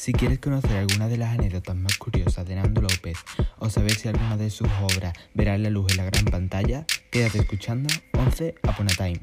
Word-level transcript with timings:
Si 0.00 0.14
quieres 0.14 0.38
conocer 0.38 0.78
alguna 0.78 1.08
de 1.08 1.18
las 1.18 1.38
anécdotas 1.38 1.76
más 1.76 1.98
curiosas 1.98 2.46
de 2.46 2.54
Nando 2.54 2.80
López 2.80 3.18
o 3.58 3.68
saber 3.68 3.94
si 3.94 4.08
alguna 4.08 4.38
de 4.38 4.48
sus 4.48 4.66
obras 4.80 5.12
verá 5.34 5.58
la 5.58 5.68
luz 5.68 5.90
en 5.90 5.98
la 5.98 6.04
gran 6.04 6.24
pantalla, 6.24 6.86
quédate 7.10 7.40
escuchando 7.40 7.92
11 8.14 8.54
Upon 8.66 8.86
a 8.90 8.94
Time. 8.94 9.20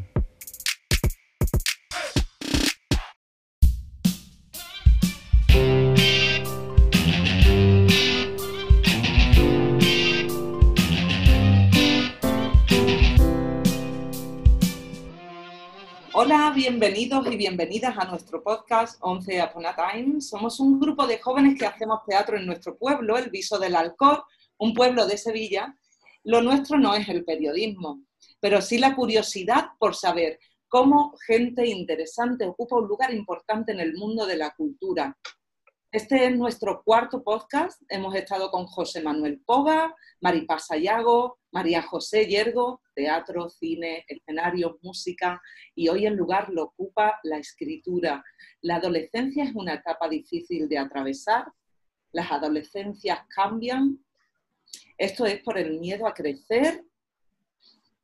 Bienvenidos 16.80 17.26
y 17.32 17.38
bienvenidas 17.38 17.98
a 17.98 18.06
nuestro 18.06 18.44
podcast 18.44 19.00
11 19.02 19.42
Upon 19.46 19.66
a 19.66 19.76
Time. 19.76 20.22
Somos 20.22 20.60
un 20.60 20.80
grupo 20.80 21.08
de 21.08 21.18
jóvenes 21.18 21.58
que 21.58 21.66
hacemos 21.66 22.02
teatro 22.06 22.38
en 22.38 22.46
nuestro 22.46 22.78
pueblo, 22.78 23.18
el 23.18 23.32
Viso 23.32 23.58
del 23.58 23.76
Alcor, 23.76 24.24
un 24.60 24.76
pueblo 24.76 25.08
de 25.08 25.18
Sevilla. 25.18 25.76
Lo 26.24 26.44
nuestro 26.44 26.78
no 26.78 26.94
es 26.94 27.10
el 27.10 27.26
periodismo, 27.26 28.04
pero 28.40 28.62
sí 28.62 28.78
la 28.78 28.96
curiosidad 28.96 29.70
por 29.80 29.96
saber 29.96 30.38
cómo 30.68 31.16
gente 31.26 31.66
interesante 31.66 32.46
ocupa 32.46 32.76
un 32.76 32.88
lugar 32.88 33.12
importante 33.12 33.72
en 33.72 33.80
el 33.80 33.96
mundo 33.96 34.28
de 34.28 34.38
la 34.38 34.52
cultura. 34.52 35.18
Este 35.90 36.26
es 36.26 36.36
nuestro 36.36 36.84
cuarto 36.84 37.24
podcast. 37.24 37.82
Hemos 37.88 38.14
estado 38.14 38.52
con 38.52 38.66
José 38.66 39.02
Manuel 39.02 39.40
Poga, 39.40 39.96
Maripaz 40.20 40.68
Sayago, 40.68 41.40
María 41.52 41.82
José 41.82 42.28
Yergo, 42.28 42.82
teatro, 42.94 43.50
cine, 43.50 44.04
escenario, 44.10 44.80
música, 44.82 45.42
y 45.76 45.88
hoy 45.88 46.06
el 46.06 46.16
lugar 46.16 46.50
lo 46.50 46.66
ocupa 46.66 47.18
la 47.24 47.38
escritura. 47.38 48.22
La 48.62 48.76
adolescencia 48.76 49.46
es 49.46 49.56
una 49.56 49.76
etapa 49.76 50.10
difícil 50.10 50.68
de 50.68 50.78
atravesar, 50.78 51.46
las 52.12 52.34
adolescencias 52.34 53.22
cambian, 53.30 53.98
esto 54.98 55.26
es 55.26 55.42
por 55.42 55.58
el 55.58 55.80
miedo 55.80 56.06
a 56.06 56.14
crecer. 56.14 56.84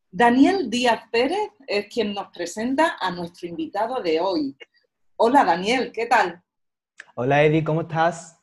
Daniel 0.09 0.69
Díaz 0.69 1.01
Pérez 1.11 1.49
es 1.67 1.87
quien 1.87 2.13
nos 2.13 2.29
presenta 2.29 2.95
a 2.97 3.11
nuestro 3.11 3.49
invitado 3.49 4.01
de 4.01 4.21
hoy. 4.21 4.55
Hola 5.17 5.43
Daniel, 5.43 5.91
¿qué 5.91 6.05
tal? 6.05 6.41
Hola 7.15 7.43
Eddie, 7.43 7.63
¿cómo 7.63 7.81
estás? 7.81 8.39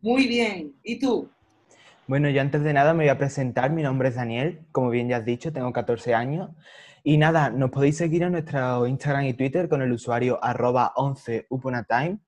Muy 0.00 0.26
bien, 0.26 0.74
¿y 0.82 0.98
tú? 0.98 1.30
Bueno, 2.06 2.30
yo 2.30 2.40
antes 2.40 2.62
de 2.62 2.72
nada 2.72 2.94
me 2.94 3.04
voy 3.04 3.10
a 3.10 3.18
presentar. 3.18 3.70
Mi 3.70 3.82
nombre 3.82 4.08
es 4.08 4.14
Daniel, 4.14 4.66
como 4.72 4.90
bien 4.90 5.08
ya 5.08 5.18
has 5.18 5.24
dicho, 5.24 5.52
tengo 5.52 5.72
14 5.72 6.14
años. 6.14 6.50
Y 7.04 7.18
nada, 7.18 7.50
nos 7.50 7.70
podéis 7.70 7.96
seguir 7.96 8.22
en 8.22 8.32
nuestro 8.32 8.86
Instagram 8.86 9.26
y 9.26 9.34
Twitter 9.34 9.68
con 9.68 9.82
el 9.82 9.92
usuario 9.92 10.42
arroba 10.42 10.92
11 10.96 11.46
uponatime. 11.50 12.20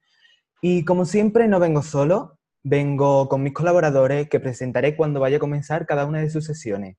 Y 0.60 0.84
como 0.84 1.04
siempre, 1.06 1.48
no 1.48 1.58
vengo 1.58 1.82
solo, 1.82 2.38
vengo 2.62 3.28
con 3.28 3.42
mis 3.42 3.54
colaboradores 3.54 4.28
que 4.28 4.40
presentaré 4.40 4.96
cuando 4.96 5.20
vaya 5.20 5.38
a 5.38 5.40
comenzar 5.40 5.86
cada 5.86 6.04
una 6.04 6.20
de 6.20 6.30
sus 6.30 6.44
sesiones. 6.44 6.96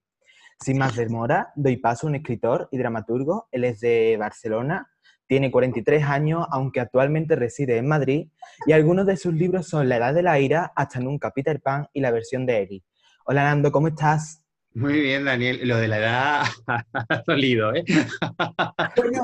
Sin 0.59 0.77
más 0.77 0.95
demora, 0.95 1.51
doy 1.55 1.77
paso 1.77 2.07
a 2.07 2.09
un 2.09 2.15
escritor 2.15 2.67
y 2.71 2.77
dramaturgo. 2.77 3.47
Él 3.51 3.63
es 3.63 3.79
de 3.79 4.17
Barcelona, 4.19 4.90
tiene 5.31 5.49
43 5.49 6.03
años, 6.03 6.45
aunque 6.51 6.81
actualmente 6.81 7.37
reside 7.37 7.77
en 7.77 7.87
Madrid, 7.87 8.27
y 8.65 8.73
algunos 8.73 9.05
de 9.05 9.15
sus 9.15 9.33
libros 9.33 9.65
son 9.65 9.87
La 9.87 9.95
Edad 9.95 10.13
de 10.13 10.23
la 10.23 10.37
Ira, 10.41 10.73
Hasta 10.75 10.99
Nunca 10.99 11.31
Peter 11.31 11.61
Pan 11.61 11.87
y 11.93 12.01
la 12.01 12.11
versión 12.11 12.45
de 12.45 12.63
Eri. 12.63 12.83
Hola 13.23 13.45
Nando, 13.45 13.71
¿cómo 13.71 13.87
estás? 13.87 14.43
Muy 14.73 14.99
bien, 14.99 15.23
Daniel. 15.23 15.61
Lo 15.63 15.77
de 15.77 15.87
la 15.87 15.99
edad 15.99 16.43
ha 16.67 17.23
dolido, 17.25 17.73
¿eh? 17.73 17.85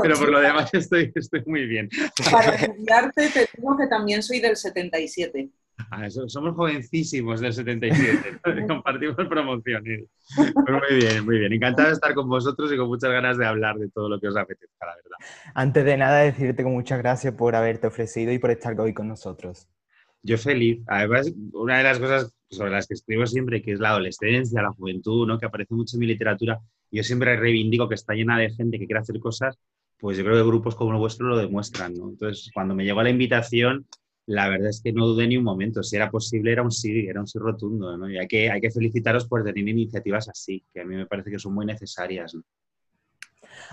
Pero 0.01 0.17
por 0.17 0.29
lo 0.29 0.39
demás 0.39 0.73
estoy, 0.73 1.11
estoy 1.13 1.43
muy 1.45 1.65
bien. 1.65 1.89
Para 2.31 2.55
estudiarte 2.55 3.29
te 3.29 3.49
digo 3.57 3.75
que 3.75 3.87
también 3.87 4.23
soy 4.23 4.39
del 4.39 4.55
77. 4.55 5.49
Ah, 5.91 6.09
somos 6.09 6.55
jovencísimos 6.55 7.39
del 7.39 7.53
77, 7.53 8.39
compartimos 8.67 9.15
promociones. 9.15 10.05
Pues 10.35 10.53
muy 10.55 10.97
bien, 10.97 11.25
muy 11.25 11.39
bien. 11.39 11.53
Encantado 11.53 11.89
de 11.89 11.93
estar 11.93 12.13
con 12.13 12.27
vosotros 12.27 12.71
y 12.73 12.77
con 12.77 12.87
muchas 12.87 13.11
ganas 13.11 13.37
de 13.37 13.45
hablar 13.45 13.77
de 13.77 13.89
todo 13.89 14.09
lo 14.09 14.19
que 14.19 14.27
os 14.27 14.35
apetezca, 14.35 14.85
la 14.85 14.95
verdad. 14.95 15.17
Antes 15.53 15.85
de 15.85 15.97
nada, 15.97 16.19
decirte 16.19 16.63
con 16.63 16.73
muchas 16.73 16.99
gracias 16.99 17.33
por 17.35 17.55
haberte 17.55 17.87
ofrecido 17.87 18.31
y 18.31 18.39
por 18.39 18.51
estar 18.51 18.79
hoy 18.79 18.93
con 18.93 19.07
nosotros. 19.07 19.67
Yo 20.23 20.37
feliz. 20.37 20.83
Además, 20.87 21.31
una 21.53 21.77
de 21.77 21.83
las 21.83 21.99
cosas 21.99 22.33
sobre 22.49 22.71
las 22.71 22.87
que 22.87 22.95
escribo 22.95 23.25
siempre, 23.25 23.61
que 23.61 23.73
es 23.73 23.79
la 23.79 23.89
adolescencia, 23.89 24.61
la 24.61 24.71
juventud, 24.71 25.27
¿no? 25.27 25.37
que 25.37 25.45
aparece 25.45 25.73
mucho 25.73 25.95
en 25.95 25.99
mi 25.99 26.07
literatura, 26.07 26.59
yo 26.91 27.03
siempre 27.03 27.35
reivindico 27.35 27.87
que 27.87 27.95
está 27.95 28.13
llena 28.13 28.37
de 28.37 28.49
gente 28.49 28.79
que 28.79 28.85
quiere 28.85 28.99
hacer 28.99 29.19
cosas, 29.19 29.57
pues 29.99 30.17
yo 30.17 30.23
creo 30.23 30.35
que 30.35 30.47
grupos 30.47 30.75
como 30.75 30.91
el 30.91 30.97
vuestro 30.97 31.27
lo 31.27 31.37
demuestran. 31.37 31.93
¿no? 31.93 32.09
Entonces, 32.09 32.51
cuando 32.53 32.75
me 32.75 32.83
llegó 32.83 33.01
la 33.03 33.09
invitación, 33.09 33.85
la 34.27 34.49
verdad 34.49 34.69
es 34.69 34.81
que 34.81 34.91
no 34.91 35.07
dudé 35.07 35.25
ni 35.25 35.37
un 35.37 35.43
momento. 35.45 35.81
Si 35.81 35.95
era 35.95 36.11
posible, 36.11 36.51
era 36.51 36.61
un 36.61 36.71
sí, 36.71 37.07
era 37.07 37.21
un 37.21 37.27
sí 37.27 37.39
rotundo. 37.39 37.97
¿no? 37.97 38.09
Y 38.09 38.17
hay 38.17 38.27
que, 38.27 38.51
hay 38.51 38.59
que 38.59 38.69
felicitaros 38.69 39.25
por 39.25 39.43
tener 39.43 39.65
iniciativas 39.65 40.27
así, 40.27 40.65
que 40.73 40.81
a 40.81 40.85
mí 40.85 40.95
me 40.95 41.05
parece 41.05 41.31
que 41.31 41.39
son 41.39 41.53
muy 41.53 41.65
necesarias. 41.65 42.35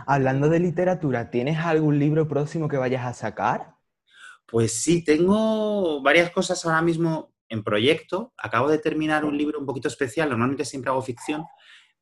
Hablando 0.06 0.48
de 0.48 0.60
literatura, 0.60 1.30
¿tienes 1.30 1.58
algún 1.58 1.98
libro 1.98 2.28
próximo 2.28 2.68
que 2.68 2.76
vayas 2.76 3.04
a 3.04 3.12
sacar? 3.14 3.74
Pues 4.46 4.80
sí, 4.80 5.02
tengo 5.02 6.00
varias 6.02 6.30
cosas 6.30 6.64
ahora 6.64 6.82
mismo 6.82 7.34
en 7.48 7.64
proyecto. 7.64 8.32
Acabo 8.36 8.68
de 8.68 8.78
terminar 8.78 9.24
un 9.24 9.36
libro 9.36 9.58
un 9.58 9.66
poquito 9.66 9.88
especial. 9.88 10.28
Normalmente 10.28 10.64
siempre 10.64 10.90
hago 10.90 11.02
ficción, 11.02 11.44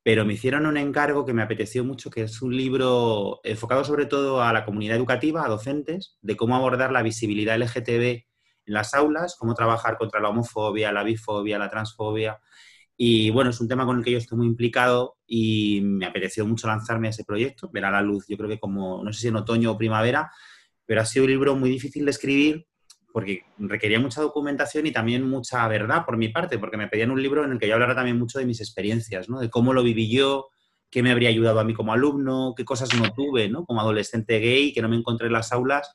pero 0.03 0.27
me 0.27 0.35
hicieron 0.35 0.67
un 0.67 0.77
encargo 0.77 1.25
que 1.25 1.33
me 1.33 1.43
apeteció 1.43 1.85
mucho, 1.85 2.11
que 2.11 2.25
es 2.25 2.43
un 2.43 2.55
libro 2.55 3.41
enfocado 3.45 3.83
sobre 3.83 4.05
todo 4.05 4.43
a 4.43 4.53
la 4.53 4.67
comunidad 4.67 4.99
educativa, 4.99 5.43
a 5.43 5.49
docentes, 5.49 6.19
de 6.21 6.37
cómo 6.37 6.55
abordar 6.55 6.93
la 6.93 7.03
visibilidad 7.03 7.57
LGTB 7.57 8.32
en 8.67 8.75
las 8.75 8.95
aulas, 8.95 9.37
cómo 9.39 9.55
trabajar 9.55 9.99
contra 9.99 10.21
la 10.21 10.29
homofobia, 10.29 10.93
la 10.93 11.03
bifobia, 11.03 11.59
la 11.59 11.69
transfobia. 11.69 12.41
Y 12.97 13.31
bueno, 13.31 13.51
es 13.51 13.61
un 13.61 13.69
tema 13.69 13.85
con 13.85 13.99
el 13.99 14.05
que 14.05 14.13
yo 14.13 14.19
estoy 14.19 14.39
muy 14.39 14.47
implicado 14.47 15.17
y 15.27 15.81
me 15.83 16.07
apeteció 16.07 16.47
mucho 16.47 16.67
lanzarme 16.67 17.09
a 17.09 17.11
ese 17.11 17.25
proyecto. 17.25 17.71
Verá 17.73 17.91
la 17.91 18.03
luz, 18.03 18.27
yo 18.29 18.37
creo 18.37 18.49
que 18.49 18.61
como, 18.61 19.03
no 19.03 19.13
sé 19.13 19.21
si 19.21 19.29
en 19.29 19.37
otoño 19.37 19.73
o 19.73 19.79
primavera, 19.79 20.31
pero 20.85 21.01
ha 21.01 21.05
sido 21.05 21.25
un 21.25 21.31
libro 21.31 21.57
muy 21.57 21.71
difícil 21.71 22.05
de 22.05 22.11
escribir 22.11 22.67
porque 23.13 23.45
requería 23.59 24.01
mucha 24.01 24.23
documentación 24.23 24.87
y 24.87 24.93
también 24.93 25.29
mucha 25.29 25.69
verdad 25.69 26.05
por 26.05 26.17
mi 26.17 26.29
parte, 26.29 26.59
porque 26.59 26.77
me 26.77 26.89
pedían 26.89 27.11
un 27.11 27.23
libro 27.23 27.45
en 27.45 27.53
el 27.53 27.59
que 27.59 27.69
yo 27.69 27.75
hablara 27.75 27.95
también 27.95 28.19
mucho 28.19 28.39
de 28.39 28.47
mis 28.47 28.61
experiencias, 28.61 29.29
¿no? 29.29 29.39
de 29.39 29.51
cómo 29.51 29.75
lo 29.75 29.83
viví 29.83 30.11
yo, 30.11 30.49
qué 30.91 31.03
me 31.03 31.11
habría 31.11 31.29
ayudado 31.29 31.61
a 31.61 31.65
mí 31.65 31.75
como 31.75 31.93
alumno, 31.93 32.55
qué 32.57 32.65
cosas 32.65 32.89
no 32.99 33.13
tuve 33.13 33.49
¿no? 33.49 33.65
como 33.65 33.81
adolescente 33.81 34.39
gay, 34.39 34.73
que 34.73 34.83
no 34.83 34.89
me 34.89 34.97
encontré 34.97 35.27
en 35.27 35.35
las 35.35 35.53
aulas 35.53 35.95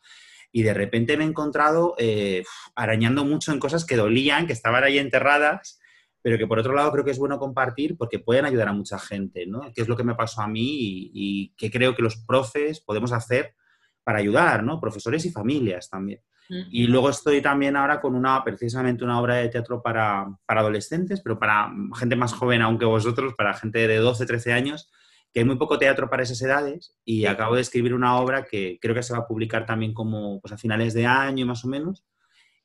y 0.52 0.64
de 0.64 0.74
repente 0.74 1.18
me 1.18 1.24
he 1.24 1.28
encontrado 1.28 1.96
eh, 1.98 2.44
arañando 2.76 3.26
mucho 3.26 3.52
en 3.52 3.60
cosas 3.60 3.86
que 3.86 3.96
dolían, 3.96 4.48
que 4.48 4.54
estaban 4.54 4.84
ahí 4.84 4.98
enterradas, 4.98 5.80
pero 6.22 6.38
que 6.38 6.48
por 6.48 6.60
otro 6.60 6.74
lado 6.74 6.92
creo 6.92 7.06
que 7.06 7.12
es 7.12 7.20
bueno 7.20 7.40
compartir 7.40 7.98
porque 7.98 8.20
pueden 8.20 8.46
ayudar 8.46 8.70
a 8.70 8.74
mucha 8.74 9.00
gente, 9.00 9.46
¿no? 9.46 9.62
Que 9.74 9.82
es 9.82 9.88
lo 9.88 9.96
que 9.96 10.04
me 10.04 10.16
pasó 10.16 10.42
a 10.42 10.48
mí 10.48 10.62
y, 10.62 11.12
y 11.14 11.54
que 11.56 11.72
creo 11.72 11.96
que 11.96 12.02
los 12.02 12.18
profes 12.18 12.82
podemos 12.82 13.12
hacer 13.12 13.56
para 14.04 14.20
ayudar, 14.20 14.64
¿no? 14.64 14.80
Profesores 14.80 15.26
y 15.26 15.32
familias 15.32 15.90
también. 15.90 16.22
Y 16.50 16.88
luego 16.88 17.10
estoy 17.10 17.42
también 17.42 17.76
ahora 17.76 18.00
con 18.00 18.16
una, 18.16 18.42
precisamente 18.44 19.04
una 19.04 19.20
obra 19.20 19.36
de 19.36 19.50
teatro 19.50 19.82
para, 19.82 20.28
para, 20.46 20.62
adolescentes, 20.62 21.20
pero 21.22 21.38
para 21.38 21.70
gente 21.96 22.16
más 22.16 22.34
joven 22.34 22.62
aunque 22.62 22.86
vosotros, 22.86 23.34
para 23.38 23.54
gente 23.54 23.86
de 23.88 23.98
12, 23.98 24.26
13 24.26 24.54
años, 24.54 24.90
que 25.38 25.42
hay 25.42 25.46
muy 25.46 25.58
poco 25.58 25.78
teatro 25.78 26.10
para 26.10 26.24
esas 26.24 26.42
edades 26.42 26.96
y 27.06 27.28
acabo 27.28 27.54
de 27.54 27.62
escribir 27.62 27.94
una 27.94 28.18
obra 28.18 28.46
que 28.46 28.80
creo 28.82 28.96
que 28.96 29.04
se 29.04 29.14
va 29.14 29.20
a 29.20 29.28
publicar 29.28 29.68
también 29.68 29.94
como 29.94 30.42
pues, 30.42 30.52
a 30.52 30.58
finales 30.58 30.96
de 30.96 31.06
año 31.06 31.46
más 31.46 31.64
o 31.64 31.68
menos 31.68 32.04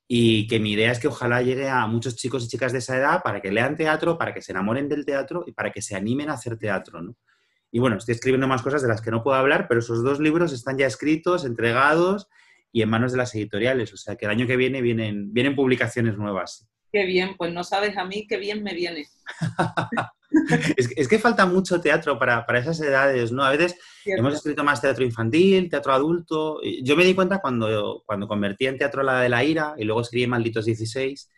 y 0.07 0.47
que 0.47 0.59
mi 0.59 0.71
idea 0.71 0.91
es 0.91 0.97
que 0.97 1.07
ojalá 1.07 1.43
llegue 1.43 1.69
a 1.69 1.85
muchos 1.85 2.15
chicos 2.15 2.43
y 2.43 2.47
chicas 2.47 2.71
de 2.71 2.79
esa 2.79 2.97
edad 2.97 3.21
para 3.21 3.41
que 3.41 3.51
lean 3.51 3.75
teatro, 3.75 4.17
para 4.17 4.33
que 4.33 4.41
se 4.41 4.53
enamoren 4.53 4.89
del 4.89 5.05
teatro 5.05 5.43
y 5.45 5.51
para 5.51 5.71
que 5.71 5.83
se 5.83 5.95
animen 5.95 6.31
a 6.31 6.33
hacer 6.33 6.57
teatro, 6.57 6.99
¿no? 6.99 7.15
Y 7.69 7.77
bueno, 7.77 7.97
estoy 7.97 8.15
escribiendo 8.15 8.47
más 8.47 8.63
cosas 8.63 8.81
de 8.81 8.87
las 8.87 9.03
que 9.03 9.11
no 9.11 9.21
puedo 9.21 9.37
hablar, 9.37 9.67
pero 9.67 9.79
esos 9.79 10.03
dos 10.03 10.19
libros 10.19 10.51
están 10.51 10.75
ya 10.75 10.87
escritos, 10.87 11.45
entregados 11.45 12.27
y 12.71 12.81
en 12.81 12.89
manos 12.89 13.11
de 13.11 13.19
las 13.19 13.35
editoriales. 13.35 13.93
O 13.93 13.97
sea 13.97 14.15
que 14.15 14.25
el 14.25 14.31
año 14.31 14.47
que 14.47 14.57
viene 14.57 14.81
vienen, 14.81 15.31
vienen 15.31 15.55
publicaciones 15.55 16.17
nuevas. 16.17 16.67
Qué 16.93 17.05
bien, 17.05 17.35
pues 17.35 17.51
no 17.51 17.63
sabes 17.63 17.97
a 17.97 18.05
mí 18.05 18.27
qué 18.27 18.37
bien 18.37 18.61
me 18.61 18.75
viene. 18.75 19.07
es, 20.77 21.07
que, 21.07 21.17
falta 21.17 21.47
mucho 21.47 21.81
teatro 21.81 22.19
para, 22.19 22.45
esas 22.59 22.79
edades, 22.81 23.31
¿no? 23.31 23.43
A 23.43 23.49
veces 23.49 23.75
hemos 24.05 24.35
escrito 24.35 24.63
más 24.63 24.79
teatro 24.79 25.03
infantil, 25.03 25.71
teatro 25.71 25.91
adulto. 25.91 26.59
Yo 26.83 26.95
me 26.95 27.03
di 27.03 27.15
cuenta 27.15 27.39
cuando, 27.39 28.03
cuando 28.05 28.27
convertí 28.27 28.67
en 28.67 28.77
teatro 28.77 29.01
la 29.01 29.21
de 29.21 29.29
la 29.29 29.43
ira 29.43 29.73
y 29.75 29.85
luego 29.85 30.01
escribí 30.01 30.27
Malditos 30.27 30.65
16, 30.65 31.31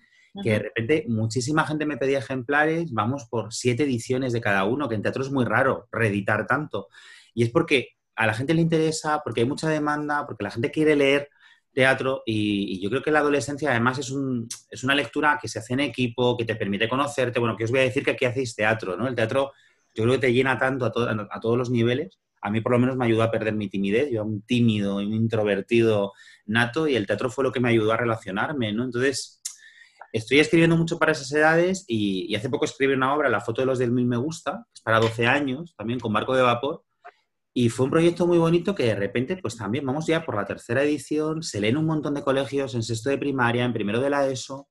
que 0.44 0.50
de 0.50 0.60
repente 0.60 1.06
muchísima 1.07 1.66
gente 1.66 1.86
me 1.86 1.96
pedía 1.96 2.19
ejemplares, 2.19 2.92
vamos 2.92 3.24
por 3.30 3.54
siete 3.54 3.84
ediciones 3.84 4.34
de 4.34 4.42
cada 4.42 4.66
uno, 4.66 4.90
que 4.90 4.96
en 4.96 5.04
teatro 5.04 5.24
es 5.24 5.31
muy 5.31 5.46
raro 5.46 5.88
reeditar 5.90 6.48
tanto. 6.48 6.90
Y 7.34 7.44
es 7.44 7.50
porque 7.50 7.92
a 8.18 8.28
la 8.28 8.34
gente 8.34 8.54
le 8.54 8.60
interesa, 8.62 9.22
porque 9.24 9.40
hay 9.40 9.48
mucha 9.48 9.69
demanda, 9.69 10.28
porque 10.28 10.44
la 10.44 10.52
gente 10.52 10.69
quiere 10.69 10.98
leer 10.98 11.30
teatro 11.75 12.24
y, 12.25 12.80
yo 12.81 12.89
creo 12.89 13.04
que 13.04 13.12
la 13.12 13.19
adolescencia 13.19 13.69
además 13.69 14.00
es, 14.00 14.10
un, 14.10 14.48
es, 14.69 14.83
una 14.83 14.95
lectura 14.95 15.38
que 15.39 15.48
se 15.48 15.60
hace 15.60 15.74
en 15.74 15.81
equipo, 15.81 16.36
que 16.36 16.45
te 16.45 16.56
permite 16.56 16.89
conocerte. 16.89 17.39
Bueno, 17.39 17.56
que 17.56 17.66
os 17.66 17.72
voy 17.72 17.81
a 17.81 17.83
decir 17.83 18.04
que 18.04 18.12
aquí 18.12 18.25
hacéis 18.25 18.56
teatro, 18.56 18.98
¿no? 18.98 19.07
El 19.07 19.16
teatro 19.16 19.51
yo 19.94 20.04
creo 20.04 20.16
que 20.16 20.27
te 20.27 20.33
llena 20.33 20.57
tanto 20.57 20.86
a, 20.86 21.27
a 21.30 21.39
todos 21.39 21.57
los 21.57 21.69
niveles. 21.69 22.19
a 22.42 22.50
mí 22.50 22.62
por 22.62 22.72
lo 22.72 22.80
menos 22.80 22.95
me 22.95 23.06
ayudó 23.06 23.24
a 23.24 23.31
perder 23.31 23.54
mi 23.54 23.69
timidez. 23.69 24.07
Yo 24.10 24.16
era 24.16 24.24
un 24.24 24.42
tímido, 24.42 24.95
un 24.98 25.13
introvertido 25.13 26.13
nato 26.48 26.88
y 26.88 26.95
el 26.95 27.06
teatro 27.06 27.30
fue 27.30 27.44
lo 27.44 27.51
que 27.51 27.60
me 27.60 27.69
ayudó 27.69 27.92
a 27.92 27.98
relacionarme, 27.98 28.71
¿no? 28.74 28.83
Entonces, 28.83 29.42
estoy 30.16 30.39
escribiendo 30.39 30.78
mucho 30.78 30.98
para 30.98 31.12
esas 31.12 31.30
edades 31.33 31.83
y, 31.89 32.33
hace 32.36 32.50
poco 32.50 32.63
escribí 32.63 32.94
una 32.94 33.13
obra, 33.13 33.28
La 33.30 33.42
foto 33.42 33.62
de 33.62 33.66
los 33.66 33.80
del 33.80 33.92
mil 33.92 34.06
me 34.06 34.16
gusta, 34.16 34.66
es 34.74 34.80
para 34.80 35.01
12 35.01 35.28
años, 35.28 35.75
también 35.75 36.00
con 36.00 36.13
barco 36.13 36.33
de 36.33 36.42
vapor. 36.42 36.84
Y 37.57 37.69
fue 37.69 37.86
un 37.86 37.92
proyecto 37.92 38.28
muy 38.28 38.38
bonito 38.38 38.75
que 38.75 38.84
de 38.84 38.96
repente, 38.96 39.38
pues 39.38 39.56
también 39.56 39.86
vamos 39.86 40.06
ya 40.06 40.25
por 40.25 40.36
la 40.36 40.46
tercera 40.46 40.84
edición, 40.84 41.42
se 41.42 41.62
leen 41.62 41.78
un 41.78 41.86
montón 41.86 42.13
de 42.13 42.22
colegios 42.22 42.75
en 42.75 42.84
sexto 42.84 43.10
de 43.10 43.18
primaria, 43.18 43.63
en 43.63 43.72
primero 43.72 44.02
de 44.02 44.10
la 44.10 44.28
ESO, 44.28 44.68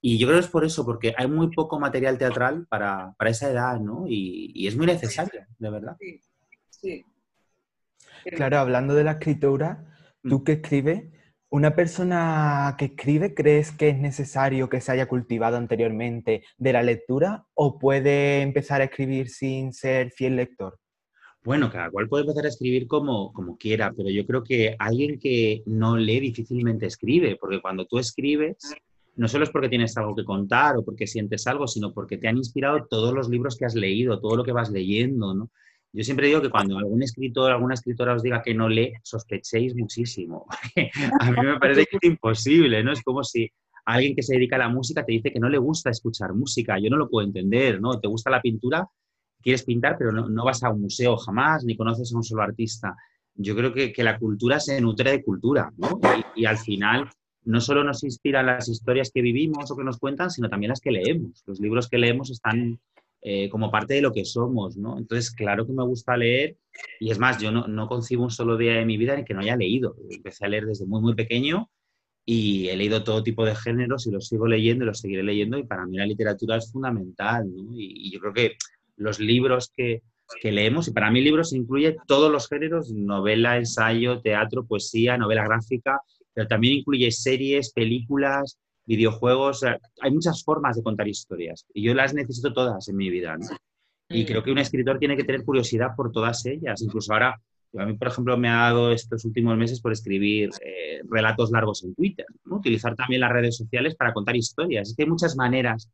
y 0.00 0.18
yo 0.18 0.26
creo 0.26 0.40
que 0.40 0.44
es 0.44 0.50
por 0.50 0.64
eso, 0.64 0.84
porque 0.84 1.14
hay 1.16 1.28
muy 1.28 1.50
poco 1.50 1.78
material 1.78 2.18
teatral 2.18 2.66
para, 2.68 3.14
esa 3.26 3.50
edad, 3.50 3.78
¿no? 3.78 4.04
Y, 4.08 4.66
es 4.66 4.76
muy 4.76 4.86
necesario, 4.86 5.46
de 5.58 5.70
verdad. 5.70 5.96
Sí, 6.00 6.20
sí. 6.70 7.04
Claro, 8.34 8.58
hablando 8.58 8.94
de 8.94 9.04
la 9.04 9.12
escritura, 9.12 9.84
tú 10.22 10.40
mm. 10.40 10.44
que 10.44 10.52
escribes, 10.52 11.04
¿una 11.50 11.76
persona 11.76 12.74
que 12.78 12.86
escribe 12.86 13.32
crees 13.32 13.70
que 13.70 13.90
es 13.90 13.98
necesario 13.98 14.68
que 14.68 14.80
se 14.80 14.90
haya 14.90 15.06
cultivado 15.06 15.56
anteriormente 15.56 16.42
de 16.56 16.72
la 16.72 16.82
lectura 16.82 17.46
o 17.54 17.78
puede 17.78 18.42
empezar 18.42 18.80
a 18.80 18.84
escribir 18.84 19.28
sin 19.28 19.72
ser 19.72 20.10
fiel 20.10 20.34
lector? 20.34 20.80
Bueno, 21.44 21.70
cada 21.70 21.90
cual 21.90 22.08
puede 22.08 22.24
empezar 22.24 22.44
a 22.44 22.48
escribir 22.48 22.86
como, 22.86 23.32
como 23.32 23.56
quiera, 23.56 23.92
pero 23.96 24.10
yo 24.10 24.26
creo 24.26 24.42
que 24.42 24.76
alguien 24.78 25.18
que 25.18 25.62
no 25.66 25.96
lee 25.96 26.20
difícilmente 26.20 26.86
escribe, 26.86 27.36
porque 27.36 27.60
cuando 27.60 27.86
tú 27.86 27.98
escribes, 27.98 28.74
no 29.16 29.28
solo 29.28 29.44
es 29.44 29.50
porque 29.50 29.68
tienes 29.68 29.96
algo 29.96 30.14
que 30.14 30.24
contar 30.24 30.76
o 30.76 30.84
porque 30.84 31.06
sientes 31.06 31.46
algo, 31.46 31.66
sino 31.66 31.92
porque 31.92 32.18
te 32.18 32.28
han 32.28 32.36
inspirado 32.36 32.86
todos 32.88 33.14
los 33.14 33.28
libros 33.28 33.56
que 33.56 33.64
has 33.64 33.74
leído, 33.74 34.20
todo 34.20 34.36
lo 34.36 34.44
que 34.44 34.52
vas 34.52 34.70
leyendo, 34.70 35.34
¿no? 35.34 35.50
Yo 35.92 36.04
siempre 36.04 36.26
digo 36.26 36.42
que 36.42 36.50
cuando 36.50 36.76
algún 36.76 37.02
escritor, 37.02 37.50
alguna 37.50 37.74
escritora 37.74 38.14
os 38.14 38.22
diga 38.22 38.42
que 38.42 38.54
no 38.54 38.68
lee, 38.68 38.92
sospechéis 39.02 39.74
muchísimo. 39.74 40.46
a 41.20 41.30
mí 41.30 41.46
me 41.46 41.58
parece 41.58 41.86
que 41.86 41.96
es 42.00 42.10
imposible, 42.10 42.82
¿no? 42.84 42.92
Es 42.92 43.02
como 43.02 43.24
si 43.24 43.50
alguien 43.86 44.14
que 44.14 44.22
se 44.22 44.34
dedica 44.34 44.56
a 44.56 44.60
la 44.60 44.68
música 44.68 45.04
te 45.04 45.12
dice 45.12 45.32
que 45.32 45.40
no 45.40 45.48
le 45.48 45.58
gusta 45.58 45.90
escuchar 45.90 46.34
música. 46.34 46.78
Yo 46.78 46.90
no 46.90 46.98
lo 46.98 47.08
puedo 47.08 47.26
entender, 47.26 47.80
¿no? 47.80 47.98
Te 47.98 48.06
gusta 48.06 48.30
la 48.30 48.42
pintura, 48.42 48.86
quieres 49.42 49.64
pintar, 49.64 49.96
pero 49.98 50.12
no, 50.12 50.44
vas 50.44 50.62
a 50.62 50.70
un 50.70 50.82
museo 50.82 51.16
jamás, 51.16 51.64
ni 51.64 51.76
conoces 51.76 52.12
a 52.12 52.16
un 52.16 52.24
solo 52.24 52.42
artista. 52.42 52.96
Yo 53.34 53.54
creo 53.54 53.72
que, 53.72 53.92
la 54.02 54.18
cultura 54.18 54.58
se 54.60 54.80
nutre 54.80 55.12
de 55.12 55.22
cultura, 55.22 55.72
¿no? 55.76 56.00
y 56.34 56.44
al 56.44 56.58
final 56.58 57.08
no 57.44 57.60
solo 57.60 57.82
nos 57.84 58.04
inspiran 58.04 58.46
las 58.46 58.68
historias 58.68 59.10
que 59.12 59.22
vivimos 59.22 59.70
o 59.70 59.76
que 59.76 59.84
nos 59.84 59.98
cuentan, 59.98 60.30
sino 60.30 60.48
también 60.48 60.70
las 60.70 60.80
que 60.80 60.90
leemos. 60.90 61.42
Los 61.46 61.60
libros 61.60 61.88
que 61.88 61.98
leemos 61.98 62.30
están 62.30 62.78
eh, 63.22 63.48
como 63.48 63.70
parte 63.70 63.94
de 63.94 64.02
lo 64.02 64.12
que 64.12 64.24
somos, 64.24 64.76
¿no? 64.76 64.98
Entonces, 64.98 65.30
claro 65.30 65.66
que 65.66 65.72
me 65.72 65.84
gusta 65.84 66.16
leer 66.16 66.56
y 67.00 67.10
es 67.10 67.18
más, 67.18 67.40
yo 67.40 67.50
no, 67.50 67.88
concibo 67.88 68.24
un 68.24 68.30
solo 68.30 68.56
día 68.56 68.74
de 68.74 68.84
mi 68.84 68.96
vida 68.96 69.18
en 69.18 69.24
que 69.24 69.34
no 69.34 69.40
haya 69.40 69.56
leído. 69.56 69.96
Empecé 70.10 70.44
a 70.44 70.48
leer 70.48 70.66
desde 70.66 70.86
muy, 70.86 71.00
muy 71.00 71.14
pequeño 71.14 71.70
y 72.24 72.68
he 72.68 72.76
leído 72.76 73.02
todo 73.02 73.22
tipo 73.22 73.44
de 73.46 73.56
géneros 73.56 74.06
y 74.06 74.10
los 74.10 74.28
sigo 74.28 74.46
leyendo 74.46 74.84
y 74.84 74.88
los 74.88 75.00
seguiré 75.00 75.22
leyendo 75.22 75.58
y 75.58 75.64
para 75.64 75.86
mí 75.86 75.96
la 75.96 76.06
literatura 76.06 76.56
es 76.56 76.70
fundamental, 76.70 77.50
¿no? 77.50 77.72
y, 77.74 78.12
yo 78.12 78.20
creo 78.20 78.34
que 78.34 78.56
los 78.98 79.18
libros 79.18 79.72
que, 79.74 80.02
que 80.40 80.52
leemos, 80.52 80.88
y 80.88 80.92
para 80.92 81.10
mí 81.10 81.20
libros 81.20 81.52
incluye 81.52 81.96
todos 82.06 82.30
los 82.30 82.48
géneros, 82.48 82.92
novela, 82.92 83.56
ensayo, 83.56 84.20
teatro, 84.20 84.66
poesía, 84.66 85.16
novela 85.16 85.44
gráfica, 85.44 86.00
pero 86.34 86.46
también 86.46 86.74
incluye 86.74 87.10
series, 87.10 87.72
películas, 87.72 88.58
videojuegos. 88.86 89.64
Hay 90.00 90.10
muchas 90.10 90.42
formas 90.44 90.76
de 90.76 90.82
contar 90.82 91.08
historias 91.08 91.66
y 91.72 91.82
yo 91.82 91.94
las 91.94 92.14
necesito 92.14 92.52
todas 92.52 92.88
en 92.88 92.96
mi 92.96 93.10
vida. 93.10 93.36
Y 94.08 94.24
creo 94.24 94.42
que 94.42 94.50
un 94.50 94.58
escritor 94.58 94.98
tiene 94.98 95.16
que 95.16 95.24
tener 95.24 95.44
curiosidad 95.44 95.90
por 95.96 96.10
todas 96.10 96.44
ellas. 96.46 96.80
Incluso 96.80 97.12
ahora, 97.12 97.38
a 97.76 97.84
mí, 97.84 97.94
por 97.94 98.08
ejemplo, 98.08 98.36
me 98.38 98.48
ha 98.48 98.56
dado 98.56 98.92
estos 98.92 99.24
últimos 99.26 99.56
meses 99.58 99.80
por 99.80 99.92
escribir 99.92 100.50
eh, 100.64 101.02
relatos 101.10 101.50
largos 101.50 101.84
en 101.84 101.94
Twitter, 101.94 102.24
utilizar 102.46 102.94
también 102.96 103.20
las 103.20 103.32
redes 103.32 103.56
sociales 103.56 103.94
para 103.94 104.14
contar 104.14 104.34
historias. 104.34 104.88
Es 104.88 104.96
que 104.96 105.02
hay 105.02 105.10
muchas 105.10 105.36
maneras 105.36 105.90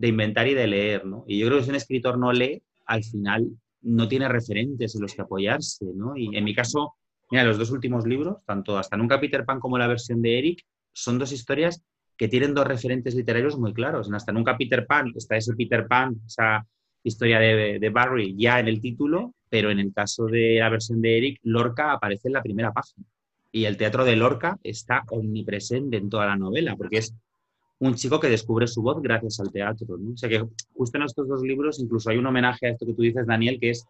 de 0.00 0.08
inventar 0.08 0.48
y 0.48 0.54
de 0.54 0.66
leer. 0.66 1.04
¿no? 1.04 1.24
Y 1.26 1.38
yo 1.38 1.46
creo 1.46 1.58
que 1.58 1.64
si 1.64 1.70
un 1.70 1.76
escritor 1.76 2.18
no 2.18 2.32
lee, 2.32 2.62
al 2.86 3.04
final 3.04 3.48
no 3.82 4.08
tiene 4.08 4.28
referentes 4.28 4.94
en 4.94 5.02
los 5.02 5.14
que 5.14 5.22
apoyarse. 5.22 5.86
¿no? 5.94 6.16
Y 6.16 6.36
en 6.36 6.44
mi 6.44 6.54
caso, 6.54 6.94
Mira, 7.30 7.44
los 7.44 7.58
dos 7.58 7.70
últimos 7.70 8.06
libros, 8.06 8.44
tanto 8.44 8.76
Hasta 8.76 8.96
Nunca 8.96 9.20
Peter 9.20 9.44
Pan 9.44 9.60
como 9.60 9.78
la 9.78 9.86
versión 9.86 10.20
de 10.20 10.38
Eric, 10.38 10.64
son 10.92 11.18
dos 11.18 11.30
historias 11.30 11.80
que 12.16 12.26
tienen 12.26 12.54
dos 12.54 12.66
referentes 12.66 13.14
literarios 13.14 13.56
muy 13.56 13.72
claros. 13.72 14.08
En 14.08 14.14
Hasta 14.14 14.32
Nunca 14.32 14.56
Peter 14.56 14.84
Pan 14.84 15.12
está 15.14 15.36
ese 15.36 15.54
Peter 15.54 15.86
Pan, 15.86 16.20
esa 16.26 16.66
historia 17.04 17.38
de, 17.38 17.90
Barry 17.90 18.34
ya 18.36 18.58
en 18.58 18.66
el 18.66 18.80
título, 18.80 19.34
pero 19.48 19.70
en 19.70 19.78
el 19.78 19.92
caso 19.94 20.26
de 20.26 20.56
la 20.58 20.68
versión 20.68 21.00
de 21.00 21.16
Eric, 21.16 21.40
Lorca 21.44 21.92
aparece 21.92 22.28
en 22.28 22.34
la 22.34 22.42
primera 22.42 22.72
página. 22.72 23.06
Y 23.52 23.64
el 23.64 23.76
teatro 23.76 24.04
de 24.04 24.16
Lorca 24.16 24.58
está 24.64 25.04
omnipresente 25.10 25.98
en 25.98 26.10
toda 26.10 26.26
la 26.26 26.36
novela, 26.36 26.76
porque 26.76 26.98
es 26.98 27.14
un 27.80 27.94
chico 27.94 28.20
que 28.20 28.28
descubre 28.28 28.66
su 28.66 28.82
voz 28.82 29.02
gracias 29.02 29.40
al 29.40 29.50
teatro. 29.50 29.96
¿no? 29.98 30.12
O 30.12 30.16
sea 30.16 30.28
que 30.28 30.44
justo 30.74 30.98
en 30.98 31.04
estos 31.04 31.26
dos 31.26 31.42
libros 31.42 31.80
incluso 31.80 32.10
hay 32.10 32.18
un 32.18 32.26
homenaje 32.26 32.66
a 32.66 32.70
esto 32.70 32.86
que 32.86 32.94
tú 32.94 33.02
dices, 33.02 33.26
Daniel, 33.26 33.58
que 33.58 33.70
es 33.70 33.86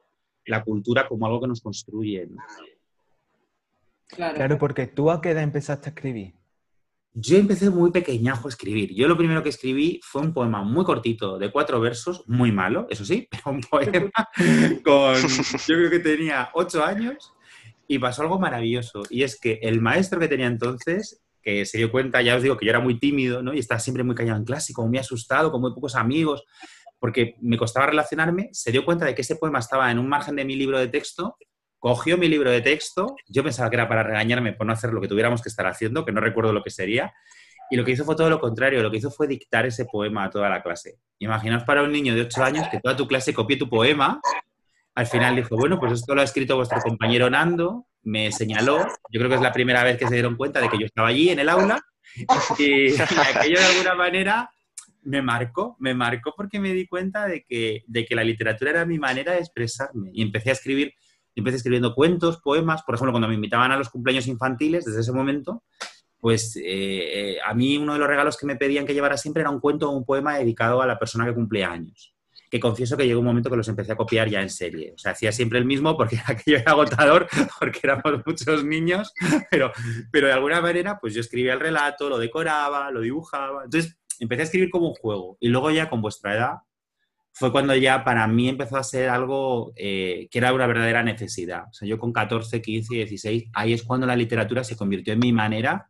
la 0.46 0.64
cultura 0.64 1.06
como 1.08 1.26
algo 1.26 1.40
que 1.40 1.48
nos 1.48 1.60
construye. 1.60 2.26
¿no? 2.26 2.37
Claro. 4.08 4.58
porque 4.58 4.87
tú 4.87 5.10
a 5.10 5.20
qué 5.20 5.31
edad 5.31 5.42
empezaste 5.42 5.88
a 5.88 5.92
escribir. 5.92 6.34
Yo 7.12 7.37
empecé 7.37 7.70
muy 7.70 7.90
pequeñajo 7.90 8.46
a 8.46 8.50
escribir. 8.50 8.94
Yo 8.94 9.08
lo 9.08 9.16
primero 9.16 9.42
que 9.42 9.48
escribí 9.48 10.00
fue 10.04 10.22
un 10.22 10.32
poema 10.32 10.62
muy 10.62 10.84
cortito, 10.84 11.38
de 11.38 11.50
cuatro 11.50 11.81
versos, 11.81 12.22
muy 12.28 12.52
malo, 12.52 12.86
eso 12.88 13.04
sí, 13.04 13.26
pero 13.31 13.43
un 13.46 13.60
poema 13.60 14.10
con, 14.84 15.16
yo 15.16 15.75
creo 15.75 15.90
que 15.90 15.98
tenía 15.98 16.50
ocho 16.54 16.84
años 16.84 17.32
y 17.88 17.98
pasó 17.98 18.22
algo 18.22 18.38
maravilloso. 18.38 19.02
Y 19.10 19.25
es 19.25 19.38
que 19.40 19.58
el 19.62 19.81
maestro 19.81 20.20
que 20.20 20.28
tenía 20.28 20.46
entonces, 20.46 21.20
que 21.42 21.64
se 21.64 21.78
dio 21.78 21.90
cuenta, 21.90 22.22
ya 22.22 22.37
os 22.37 22.42
digo 22.42 22.56
que 22.56 22.66
yo 22.66 22.70
era 22.70 22.81
muy 22.81 22.98
tímido, 22.98 23.42
¿no? 23.42 23.54
Y 23.54 23.58
estaba 23.58 23.78
siempre 23.81 24.04
muy 24.04 24.14
callado 24.14 24.38
en 24.38 24.44
clase, 24.44 24.72
como 24.72 24.88
muy 24.88 24.98
asustado, 24.98 25.50
con 25.50 25.60
muy 25.60 25.72
pocos 25.72 25.96
amigos, 25.96 26.44
porque 26.98 27.37
me 27.40 27.56
costaba 27.56 27.87
relacionarme, 27.87 28.50
se 28.52 28.72
dio 28.72 28.84
cuenta 28.84 29.06
de 29.06 29.14
que 29.14 29.22
ese 29.22 29.37
poema 29.37 29.58
estaba 29.58 29.90
en 29.90 29.98
un 29.98 30.08
margen 30.08 30.37
de 30.37 30.44
mi 30.44 30.56
libro 30.56 30.78
de 30.78 30.88
texto 30.88 31.37
cogió 31.81 32.19
mi 32.19 32.28
libro 32.28 32.50
de 32.50 32.60
texto, 32.60 33.16
yo 33.26 33.42
pensaba 33.42 33.70
que 33.70 33.76
era 33.76 33.88
para 33.88 34.02
regañarme 34.02 34.52
por 34.52 34.66
no 34.66 34.72
hacer 34.75 34.92
lo 34.92 35.00
que 35.00 35.08
tuviéramos 35.08 35.42
que 35.42 35.48
estar 35.48 35.66
haciendo, 35.66 36.04
que 36.04 36.12
no 36.12 36.20
recuerdo 36.20 36.52
lo 36.52 36.62
que 36.62 36.70
sería, 36.70 37.12
y 37.70 37.76
lo 37.76 37.84
que 37.84 37.93
hizo 37.93 38.04
fue 38.04 38.14
todo 38.16 38.28
lo 38.28 38.38
contrario, 38.38 38.82
lo 38.82 38.90
que 38.90 38.98
hizo 38.98 39.10
fue 39.10 39.26
dictar 39.26 39.64
ese 39.64 39.86
poema 39.86 40.25
a 40.25 40.31
toda 40.31 40.50
la 40.50 40.62
clase. 40.62 40.98
Imaginaos 41.19 41.64
para 41.64 41.82
un 41.82 41.90
niño 41.90 42.14
de 42.14 42.22
8 42.22 42.44
años 42.44 42.69
que 42.69 42.81
toda 42.81 42.96
tu 42.96 43.08
clase 43.08 43.32
copie 43.32 43.56
tu 43.56 43.69
poema, 43.69 44.20
al 44.94 45.06
final 45.06 45.37
dijo, 45.37 45.56
bueno, 45.56 45.78
pues 45.78 45.92
esto 45.92 46.14
lo 46.14 46.20
ha 46.20 46.25
escrito 46.25 46.56
vuestro 46.56 46.81
compañero 46.81 47.31
Nando, 47.31 47.87
me 48.02 48.32
señaló, 48.32 48.87
yo 49.10 49.20
creo 49.20 49.28
que 49.28 49.37
es 49.37 49.40
la 49.40 49.52
primera 49.52 49.84
vez 49.84 49.98
que 49.98 50.08
se 50.08 50.14
dieron 50.14 50.37
cuenta 50.37 50.60
de 50.60 50.69
que 50.69 50.78
yo 50.78 50.87
estaba 50.87 51.08
allí 51.08 51.28
en 51.28 51.38
el 51.38 51.48
aula, 51.48 51.81
y, 52.58 52.88
aquello 53.34 53.58
de 53.58 53.64
alguna 53.64 53.94
manera 53.94 54.50
me 55.03 55.22
marcó, 55.22 55.76
me 55.79 55.94
marcó 55.94 56.34
porque 56.36 56.58
me 56.58 56.72
di 56.72 56.86
cuenta 56.86 57.26
de 57.26 57.44
que, 57.44 57.84
de 57.86 58.05
que 58.05 58.15
la 58.15 58.24
literatura 58.24 58.70
era 58.70 58.84
mi 58.84 58.98
manera 58.98 59.32
de 59.32 59.38
expresarme 59.38 60.10
y 60.12 60.22
empecé 60.22 60.50
a 60.50 60.55
escribir 60.55 60.94
empecé 61.41 61.58
escribiendo 61.58 61.94
cuentos, 61.94 62.41
poemas, 62.41 62.82
por 62.82 62.94
ejemplo, 62.94 63.12
cuando 63.12 63.29
me 63.29 63.34
invitaban 63.34 63.72
a 63.72 63.76
los 63.76 63.91
cumpleaños 63.91 64.26
infantiles, 64.26 64.84
desde 64.84 65.00
ese 65.00 65.12
momento, 65.12 65.65
pues 66.19 66.58
eh, 66.62 67.38
a 67.44 67.55
mí 67.55 67.76
uno 67.76 67.94
de 67.94 67.98
los 67.98 68.08
regalos 68.08 68.36
que 68.36 68.46
me 68.46 68.56
pedían 68.56 68.86
que 68.86 68.94
llevara 68.94 69.17
siempre 69.17 69.41
era 69.41 69.50
un 69.50 69.60
cuento 69.60 69.88
o 69.88 69.96
un 69.96 70.05
poema 70.05 70.36
dedicado 70.36 70.82
a 70.82 70.86
la 70.86 70.98
persona 70.98 71.24
que 71.24 71.34
cumplía 71.34 71.70
años. 71.70 72.15
Que 72.50 72.58
confieso 72.58 72.96
que 72.96 73.06
llegó 73.06 73.20
un 73.20 73.26
momento 73.26 73.48
que 73.48 73.56
los 73.56 73.69
empecé 73.69 73.92
a 73.92 73.96
copiar 73.96 74.28
ya 74.28 74.42
en 74.42 74.50
serie. 74.50 74.92
O 74.94 74.98
sea, 74.98 75.12
hacía 75.12 75.30
siempre 75.30 75.58
el 75.58 75.64
mismo 75.64 75.96
porque 75.96 76.19
aquello 76.26 76.58
era 76.58 76.72
agotador, 76.72 77.28
porque 77.58 77.80
éramos 77.84 78.22
muchos 78.26 78.64
niños, 78.64 79.12
pero, 79.50 79.72
pero 80.10 80.26
de 80.26 80.32
alguna 80.32 80.60
manera, 80.60 80.98
pues 81.00 81.14
yo 81.14 81.20
escribía 81.20 81.52
el 81.52 81.60
relato, 81.60 82.08
lo 82.08 82.19
decoraba, 82.19 82.90
lo 82.90 83.00
dibujaba. 83.00 83.64
Entonces, 83.64 83.96
empecé 84.19 84.42
a 84.42 84.44
escribir 84.44 84.70
como 84.70 84.88
un 84.88 84.94
juego. 84.94 85.36
Y 85.40 85.48
luego 85.48 85.70
ya 85.70 85.88
con 85.88 86.02
vuestra 86.02 86.34
edad, 86.34 86.54
fue 87.32 87.52
cuando 87.52 87.74
ya 87.74 88.04
para 88.04 88.26
mí 88.26 88.48
empezó 88.48 88.76
a 88.76 88.82
ser 88.82 89.08
algo 89.08 89.72
eh, 89.76 90.28
que 90.30 90.38
era 90.38 90.52
una 90.52 90.66
verdadera 90.66 91.02
necesidad. 91.02 91.64
O 91.70 91.72
sea, 91.72 91.88
yo 91.88 91.98
con 91.98 92.12
14, 92.12 92.60
15, 92.60 92.94
16, 92.94 93.44
ahí 93.54 93.72
es 93.72 93.82
cuando 93.82 94.06
la 94.06 94.16
literatura 94.16 94.64
se 94.64 94.76
convirtió 94.76 95.12
en 95.12 95.20
mi 95.20 95.32
manera 95.32 95.88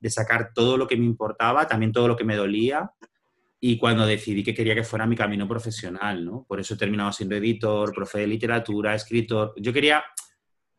de 0.00 0.10
sacar 0.10 0.52
todo 0.54 0.76
lo 0.76 0.86
que 0.86 0.96
me 0.96 1.04
importaba, 1.04 1.66
también 1.66 1.92
todo 1.92 2.08
lo 2.08 2.16
que 2.16 2.24
me 2.24 2.36
dolía, 2.36 2.92
y 3.60 3.76
cuando 3.76 4.06
decidí 4.06 4.44
que 4.44 4.54
quería 4.54 4.74
que 4.74 4.84
fuera 4.84 5.06
mi 5.06 5.16
camino 5.16 5.48
profesional, 5.48 6.24
¿no? 6.24 6.44
Por 6.46 6.60
eso 6.60 6.74
he 6.74 6.76
terminado 6.76 7.12
siendo 7.12 7.34
editor, 7.34 7.92
profe 7.92 8.20
de 8.20 8.26
literatura, 8.26 8.94
escritor. 8.94 9.52
Yo 9.56 9.72
quería 9.72 10.04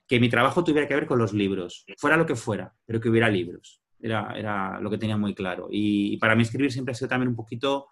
que 0.08 0.20
mi 0.20 0.30
trabajo 0.30 0.64
tuviera 0.64 0.88
que 0.88 0.96
ver 0.96 1.06
con 1.06 1.20
los 1.20 1.34
libros, 1.34 1.86
fuera 1.98 2.18
lo 2.18 2.26
que 2.26 2.36
fuera, 2.36 2.74
pero 2.86 3.00
que 3.00 3.10
hubiera 3.10 3.30
libros. 3.30 3.82
Era, 4.02 4.34
era 4.36 4.80
lo 4.80 4.90
que 4.90 4.98
tenía 4.98 5.18
muy 5.18 5.36
claro. 5.36 5.68
y 5.70 6.16
para 6.18 6.34
mí 6.36 6.44
escribir 6.44 6.72
siempre 6.72 6.94
ha 6.94 6.96
sido 6.96 7.10
también 7.10 7.30
un 7.30 7.36
poquito 7.36 7.88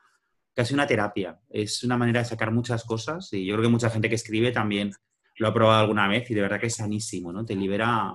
casi 0.58 0.74
una 0.74 0.88
terapia. 0.88 1.40
Es 1.50 1.84
una 1.84 1.98
manera 1.98 2.22
de 2.22 2.26
sacar 2.26 2.52
muchas 2.52 2.84
cosas 2.84 3.32
y 3.32 3.46
yo 3.46 3.54
creo 3.54 3.66
que 3.66 3.72
mucha 3.72 3.92
gente 3.92 4.10
que 4.10 4.16
escribe 4.16 4.52
también 4.52 4.92
lo 5.38 5.48
ha 5.48 5.54
probado 5.54 5.82
alguna 5.82 6.08
vez 6.08 6.30
y 6.32 6.34
de 6.34 6.42
verdad 6.42 6.60
que 6.60 6.66
es 6.66 6.76
sanísimo, 6.76 7.32
¿no? 7.32 7.46
Te 7.46 7.56
libera 7.56 8.12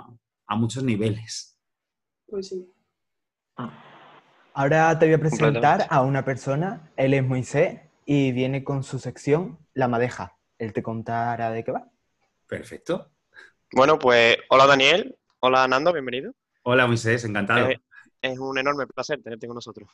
a 0.46 0.56
muchos 0.56 0.82
niveles. 0.82 1.56
Pues 2.26 2.48
sí. 2.48 2.66
Ahora 4.54 4.98
te 4.98 5.06
voy 5.06 5.14
a 5.14 5.18
presentar 5.18 5.86
a 5.88 6.02
una 6.02 6.24
persona, 6.24 6.90
él 6.96 7.14
es 7.14 7.24
Moisés 7.24 7.80
y 8.04 8.32
viene 8.32 8.64
con 8.64 8.82
su 8.82 8.98
sección 8.98 9.58
La 9.72 9.88
Madeja. 9.88 10.36
Él 10.58 10.72
te 10.72 10.82
contará 10.82 11.50
de 11.50 11.64
qué 11.64 11.72
va. 11.72 11.88
Perfecto. 12.46 13.10
Bueno, 13.72 13.98
pues 13.98 14.36
hola 14.50 14.66
Daniel, 14.66 15.16
hola 15.40 15.66
Nando, 15.66 15.92
bienvenido. 15.92 16.34
Hola 16.64 16.86
Moisés, 16.86 17.24
encantado. 17.24 17.68
Es, 17.70 17.78
es 18.20 18.38
un 18.38 18.58
enorme 18.58 18.86
placer 18.86 19.22
tenerte 19.22 19.46
con 19.46 19.54
nosotros. 19.54 19.88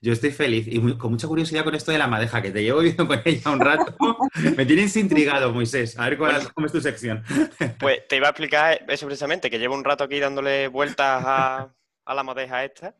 Yo 0.00 0.12
estoy 0.12 0.30
feliz 0.30 0.68
y 0.68 0.78
muy- 0.78 0.96
con 0.96 1.10
mucha 1.10 1.26
curiosidad 1.26 1.64
con 1.64 1.74
esto 1.74 1.90
de 1.90 1.98
la 1.98 2.06
madeja, 2.06 2.40
que 2.42 2.50
te 2.52 2.62
llevo 2.62 2.80
viendo 2.80 3.08
con 3.08 3.20
ella 3.24 3.50
un 3.50 3.60
rato. 3.60 3.96
Me 4.56 4.66
tienes 4.66 4.94
intrigado, 4.96 5.52
Moisés. 5.52 5.98
A 5.98 6.04
ver 6.08 6.16
cuál 6.18 6.34
Bueno. 6.34 6.50
cómo 6.54 6.66
es 6.66 6.72
tu 6.72 6.80
sección. 6.80 7.24
Pues 7.80 8.06
te 8.06 8.16
iba 8.16 8.28
a 8.28 8.30
explicar 8.30 8.84
eso 8.88 9.06
precisamente, 9.06 9.50
que 9.50 9.58
llevo 9.58 9.74
un 9.74 9.82
rato 9.84 10.04
aquí 10.04 10.20
dándole 10.20 10.68
vueltas 10.68 11.22
a, 11.26 11.74
a 12.04 12.14
la 12.14 12.22
madeja 12.22 12.62
esta. 12.62 12.94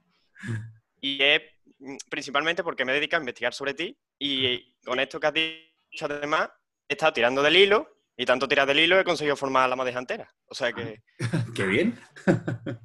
Y 1.00 1.23
es 1.23 1.42
mm, 1.78 1.97
principalmente 2.09 2.62
porque 2.62 2.85
me 2.85 2.92
he 2.92 2.97
dedicado 2.97 3.21
a 3.21 3.25
investigar 3.25 3.54
sobre 3.54 3.75
ti 3.75 3.97
y 4.19 4.75
con 4.85 5.00
esto 5.00 5.19
que 5.19 5.26
has 5.26 5.35
dicho 5.35 6.07
además, 6.07 6.50
he 6.88 6.95
estado 6.95 7.12
tirando 7.12 7.42
del 7.42 7.57
hilo 7.57 7.88
y 8.16 8.26
tanto 8.26 8.47
tirar 8.47 8.66
del 8.66 8.80
hilo 8.80 8.99
he 8.99 9.04
conseguido 9.04 9.37
formar 9.37 9.69
la 9.69 9.76
madeja 9.76 9.99
entera. 9.99 10.33
O 10.47 10.54
sea 10.54 10.73
que, 10.73 11.02
Qué 11.54 11.66
bien. 11.66 11.99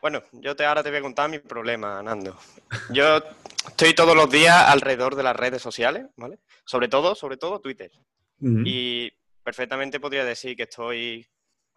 bueno, 0.00 0.22
yo 0.32 0.54
te, 0.54 0.64
ahora 0.64 0.82
te 0.82 0.90
voy 0.90 0.98
a 0.98 1.02
contar 1.02 1.28
mi 1.28 1.38
problema, 1.38 2.02
Nando. 2.02 2.38
Yo 2.90 3.22
estoy 3.66 3.94
todos 3.94 4.14
los 4.14 4.30
días 4.30 4.68
alrededor 4.68 5.16
de 5.16 5.22
las 5.22 5.36
redes 5.36 5.62
sociales, 5.62 6.06
¿vale? 6.16 6.38
Sobre 6.64 6.88
todo, 6.88 7.14
sobre 7.14 7.36
todo 7.36 7.60
Twitter. 7.60 7.90
Y 8.40 9.08
perfectamente 9.44 10.00
podría 10.00 10.24
decir 10.24 10.56
que 10.56 10.64
estoy 10.64 11.28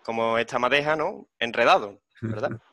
como 0.04 0.40
esta 0.40 0.58
madeja, 0.58 0.96
¿no? 0.96 1.28
Enredado, 1.40 2.02
¿verdad? 2.22 2.52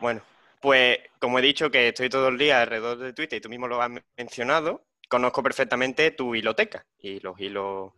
Bueno, 0.00 0.20
pues 0.62 0.98
como 1.20 1.40
he 1.40 1.42
dicho 1.42 1.70
que 1.70 1.88
estoy 1.90 2.10
todo 2.10 2.28
el 2.30 2.38
día 2.38 2.62
alrededor 2.62 2.98
de 2.98 3.14
Twitter 3.14 3.38
y 3.38 3.42
tú 3.42 3.50
mismo 3.50 3.68
lo 3.68 3.82
has 3.82 3.90
men- 3.90 4.04
mencionado, 4.18 4.86
conozco 5.10 5.42
perfectamente 5.44 6.12
tu 6.12 6.34
hiloteca 6.36 6.86
y 6.98 7.20
los 7.20 7.40
hilos 7.40 7.92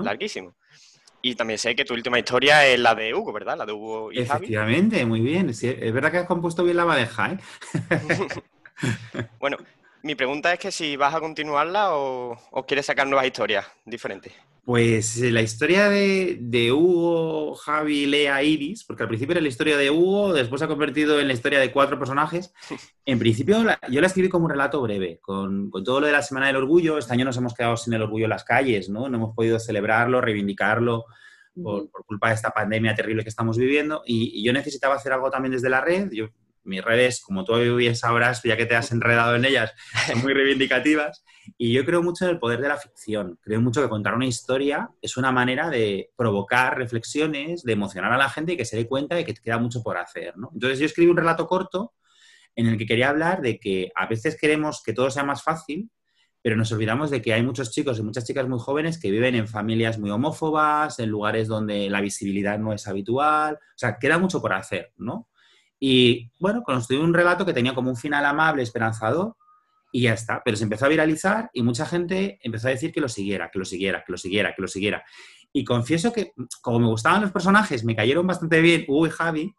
larguísimos. 0.00 0.54
Y 1.22 1.34
también 1.36 1.58
sé 1.58 1.76
que 1.76 1.84
tu 1.84 1.94
última 1.94 2.18
historia 2.18 2.66
es 2.66 2.78
la 2.80 2.94
de 2.94 3.14
Hugo, 3.14 3.32
¿verdad? 3.32 3.58
La 3.58 3.66
de 3.66 3.72
Hugo 3.72 4.12
y 4.12 4.22
Javi. 4.22 4.52
Efectivamente, 4.54 5.06
muy 5.06 5.20
bien. 5.20 5.54
Sí, 5.54 5.68
es 5.68 5.92
verdad 5.92 6.10
que 6.12 6.18
has 6.18 6.26
compuesto 6.26 6.64
bien 6.64 6.76
la 6.76 6.84
madeja, 6.84 7.32
¿eh? 7.32 7.38
Bueno, 9.38 9.58
mi 10.02 10.14
pregunta 10.14 10.52
es 10.52 10.58
que 10.58 10.72
si 10.72 10.96
vas 10.96 11.14
a 11.14 11.20
continuarla 11.20 11.94
o, 11.96 12.38
o 12.50 12.66
quieres 12.66 12.86
sacar 12.86 13.06
nuevas 13.06 13.26
historias 13.26 13.66
diferentes. 13.84 14.32
Pues 14.64 15.20
eh, 15.20 15.32
la 15.32 15.42
historia 15.42 15.88
de, 15.88 16.38
de 16.40 16.70
Hugo, 16.70 17.54
Javi, 17.56 18.06
Lea, 18.06 18.40
Iris, 18.44 18.84
porque 18.84 19.02
al 19.02 19.08
principio 19.08 19.32
era 19.32 19.40
la 19.40 19.48
historia 19.48 19.76
de 19.76 19.90
Hugo, 19.90 20.32
después 20.32 20.60
se 20.60 20.66
ha 20.66 20.68
convertido 20.68 21.18
en 21.18 21.26
la 21.26 21.32
historia 21.34 21.58
de 21.58 21.72
cuatro 21.72 21.98
personajes. 21.98 22.54
En 23.04 23.18
principio 23.18 23.64
la- 23.64 23.80
yo 23.90 24.00
la 24.00 24.06
escribí 24.06 24.28
como 24.28 24.44
un 24.44 24.52
relato 24.52 24.80
breve, 24.80 25.18
con, 25.20 25.68
con 25.68 25.82
todo 25.82 25.98
lo 26.00 26.06
de 26.06 26.12
la 26.12 26.22
Semana 26.22 26.46
del 26.46 26.56
Orgullo. 26.56 26.96
Este 26.96 27.12
año 27.12 27.24
nos 27.24 27.36
hemos 27.36 27.54
quedado 27.54 27.76
sin 27.76 27.92
el 27.94 28.02
orgullo 28.02 28.26
en 28.26 28.30
las 28.30 28.44
calles, 28.44 28.88
¿no? 28.88 29.08
No 29.08 29.16
hemos 29.16 29.34
podido 29.34 29.58
celebrarlo, 29.58 30.20
reivindicarlo 30.20 31.06
por, 31.60 31.90
por 31.90 32.04
culpa 32.06 32.28
de 32.28 32.34
esta 32.36 32.50
pandemia 32.50 32.94
terrible 32.94 33.24
que 33.24 33.30
estamos 33.30 33.58
viviendo. 33.58 34.02
Y, 34.06 34.30
y 34.40 34.44
yo 34.44 34.52
necesitaba 34.52 34.94
hacer 34.94 35.12
algo 35.12 35.28
también 35.28 35.52
desde 35.52 35.70
la 35.70 35.80
red. 35.80 36.08
Yo, 36.12 36.28
mis 36.64 36.82
redes, 36.82 37.20
como 37.20 37.44
tú 37.44 37.54
bien 37.76 37.96
sabrás, 37.96 38.42
ya 38.42 38.56
que 38.56 38.66
te 38.66 38.76
has 38.76 38.92
enredado 38.92 39.36
en 39.36 39.44
ellas, 39.44 39.72
son 40.06 40.22
muy 40.22 40.32
reivindicativas. 40.34 41.24
Y 41.58 41.72
yo 41.72 41.84
creo 41.84 42.02
mucho 42.02 42.24
en 42.24 42.30
el 42.30 42.38
poder 42.38 42.60
de 42.60 42.68
la 42.68 42.76
ficción. 42.76 43.38
Creo 43.42 43.60
mucho 43.60 43.82
que 43.82 43.88
contar 43.88 44.14
una 44.14 44.26
historia 44.26 44.90
es 45.00 45.16
una 45.16 45.32
manera 45.32 45.70
de 45.70 46.10
provocar 46.16 46.78
reflexiones, 46.78 47.62
de 47.62 47.72
emocionar 47.72 48.12
a 48.12 48.18
la 48.18 48.28
gente 48.28 48.52
y 48.52 48.56
que 48.56 48.64
se 48.64 48.76
dé 48.76 48.86
cuenta 48.86 49.16
de 49.16 49.24
que 49.24 49.34
queda 49.34 49.58
mucho 49.58 49.82
por 49.82 49.96
hacer. 49.96 50.36
¿no? 50.36 50.50
Entonces 50.52 50.78
yo 50.78 50.86
escribí 50.86 51.10
un 51.10 51.16
relato 51.16 51.46
corto 51.46 51.94
en 52.54 52.66
el 52.66 52.78
que 52.78 52.86
quería 52.86 53.08
hablar 53.08 53.40
de 53.40 53.58
que 53.58 53.90
a 53.94 54.06
veces 54.06 54.36
queremos 54.38 54.82
que 54.82 54.92
todo 54.92 55.10
sea 55.10 55.24
más 55.24 55.42
fácil, 55.42 55.90
pero 56.42 56.56
nos 56.56 56.72
olvidamos 56.72 57.10
de 57.10 57.22
que 57.22 57.32
hay 57.32 57.42
muchos 57.42 57.70
chicos 57.70 57.98
y 57.98 58.02
muchas 58.02 58.24
chicas 58.24 58.48
muy 58.48 58.58
jóvenes 58.58 58.98
que 58.98 59.10
viven 59.10 59.36
en 59.36 59.46
familias 59.46 59.98
muy 59.98 60.10
homófobas, 60.10 60.98
en 60.98 61.08
lugares 61.08 61.46
donde 61.46 61.88
la 61.88 62.00
visibilidad 62.00 62.58
no 62.58 62.72
es 62.72 62.88
habitual. 62.88 63.54
O 63.54 63.78
sea, 63.78 63.98
queda 63.98 64.18
mucho 64.18 64.42
por 64.42 64.52
hacer, 64.52 64.92
¿no? 64.96 65.28
Y 65.84 66.30
bueno, 66.38 66.62
construí 66.62 67.00
un 67.00 67.12
relato 67.12 67.44
que 67.44 67.52
tenía 67.52 67.74
como 67.74 67.90
un 67.90 67.96
final 67.96 68.24
amable, 68.24 68.62
esperanzador, 68.62 69.34
y 69.90 70.02
ya 70.02 70.12
está. 70.12 70.40
Pero 70.44 70.56
se 70.56 70.62
empezó 70.62 70.86
a 70.86 70.88
viralizar 70.88 71.50
y 71.52 71.64
mucha 71.64 71.84
gente 71.86 72.38
empezó 72.40 72.68
a 72.68 72.70
decir 72.70 72.92
que 72.92 73.00
lo 73.00 73.08
siguiera, 73.08 73.50
que 73.50 73.58
lo 73.58 73.64
siguiera, 73.64 74.04
que 74.06 74.12
lo 74.12 74.16
siguiera, 74.16 74.54
que 74.54 74.62
lo 74.62 74.68
siguiera. 74.68 75.04
Y 75.52 75.64
confieso 75.64 76.12
que, 76.12 76.34
como 76.60 76.78
me 76.78 76.86
gustaban 76.86 77.22
los 77.22 77.32
personajes, 77.32 77.82
me 77.82 77.96
cayeron 77.96 78.24
bastante 78.24 78.60
bien 78.60 78.84
Hugo 78.86 79.08
y 79.08 79.10
Javi, 79.10 79.56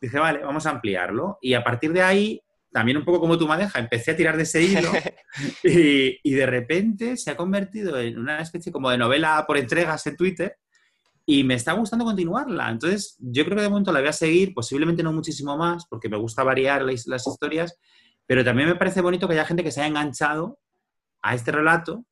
dije, 0.00 0.16
vale, 0.16 0.44
vamos 0.44 0.64
a 0.66 0.70
ampliarlo. 0.70 1.38
Y 1.42 1.54
a 1.54 1.64
partir 1.64 1.92
de 1.92 2.02
ahí, 2.02 2.40
también 2.70 2.98
un 2.98 3.04
poco 3.04 3.18
como 3.18 3.36
tu 3.36 3.48
madeja, 3.48 3.80
empecé 3.80 4.12
a 4.12 4.16
tirar 4.16 4.36
de 4.36 4.44
ese 4.44 4.62
hilo 4.62 4.92
y, 5.64 6.20
y 6.22 6.34
de 6.34 6.46
repente 6.46 7.16
se 7.16 7.32
ha 7.32 7.36
convertido 7.36 7.98
en 7.98 8.16
una 8.16 8.38
especie 8.38 8.70
como 8.70 8.90
de 8.90 8.98
novela 8.98 9.42
por 9.44 9.56
entregas 9.56 10.06
en 10.06 10.16
Twitter 10.16 10.56
y 11.26 11.44
me 11.44 11.54
está 11.54 11.72
gustando 11.72 12.04
continuarla. 12.04 12.70
Entonces, 12.70 13.16
yo 13.18 13.44
creo 13.44 13.56
que 13.56 13.62
de 13.62 13.68
momento 13.68 13.92
la 13.92 14.00
voy 14.00 14.08
a 14.08 14.12
seguir, 14.12 14.52
posiblemente 14.52 15.02
no 15.02 15.12
muchísimo 15.12 15.56
más, 15.56 15.86
porque 15.86 16.08
me 16.08 16.16
gusta 16.16 16.42
variar 16.42 16.82
las, 16.82 17.06
las 17.06 17.26
historias, 17.26 17.78
pero 18.26 18.44
también 18.44 18.68
me 18.68 18.74
parece 18.74 19.00
bonito 19.00 19.26
que 19.26 19.34
haya 19.34 19.46
gente 19.46 19.64
que 19.64 19.70
se 19.70 19.80
haya 19.80 19.88
enganchado 19.88 20.58
a 21.22 21.34
este 21.34 21.52
relato. 21.52 22.04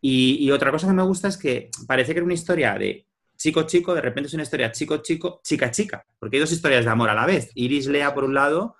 Y, 0.00 0.48
otra 0.52 0.70
cosa 0.70 0.86
que 0.86 0.92
me 0.92 1.02
gusta 1.02 1.28
es 1.28 1.36
que 1.36 1.70
parece 1.86 2.12
que 2.12 2.18
era 2.18 2.24
una 2.24 2.34
historia 2.34 2.74
de 2.74 3.06
chico-chico, 3.36 3.94
de 3.94 4.00
repente 4.00 4.28
es 4.28 4.34
una 4.34 4.44
historia 4.44 4.70
chico-chico, 4.70 5.40
chica-chica, 5.42 6.04
porque 6.18 6.36
hay 6.36 6.40
dos 6.40 6.52
historias 6.52 6.84
de 6.84 6.90
amor 6.90 7.10
a 7.10 7.14
la 7.14 7.26
vez. 7.26 7.50
Iris 7.54 7.86
Lea 7.88 8.14
por 8.14 8.24
un 8.24 8.34
lado, 8.34 8.76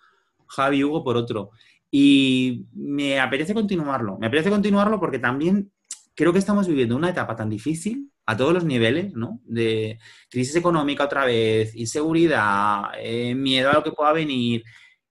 Javi 0.47 0.85
Hugo 0.85 1.02
por 1.02 1.16
otro. 1.16 1.50
Y 1.90 2.66
me 2.73 3.18
apetece 3.18 3.54
continuarlo, 3.54 4.18
me 4.18 4.26
apetece 4.26 4.50
continuarlo 4.50 5.00
porque 5.00 5.18
también 5.18 5.73
creo 6.14 6.33
que 6.33 6.38
estamos 6.38 6.68
viviendo 6.68 6.95
una 6.95 7.11
etapa 7.11 7.35
tan 7.35 7.49
difícil 7.49 8.11
a 8.30 8.37
todos 8.37 8.52
los 8.52 8.64
niveles, 8.64 9.14
¿no? 9.14 9.40
De 9.44 9.99
crisis 10.28 10.54
económica 10.56 11.04
otra 11.04 11.25
vez, 11.25 11.75
inseguridad, 11.75 12.90
eh, 12.99 13.35
miedo 13.35 13.70
a 13.70 13.73
lo 13.73 13.82
que 13.82 13.92
pueda 13.92 14.12
venir, 14.12 14.62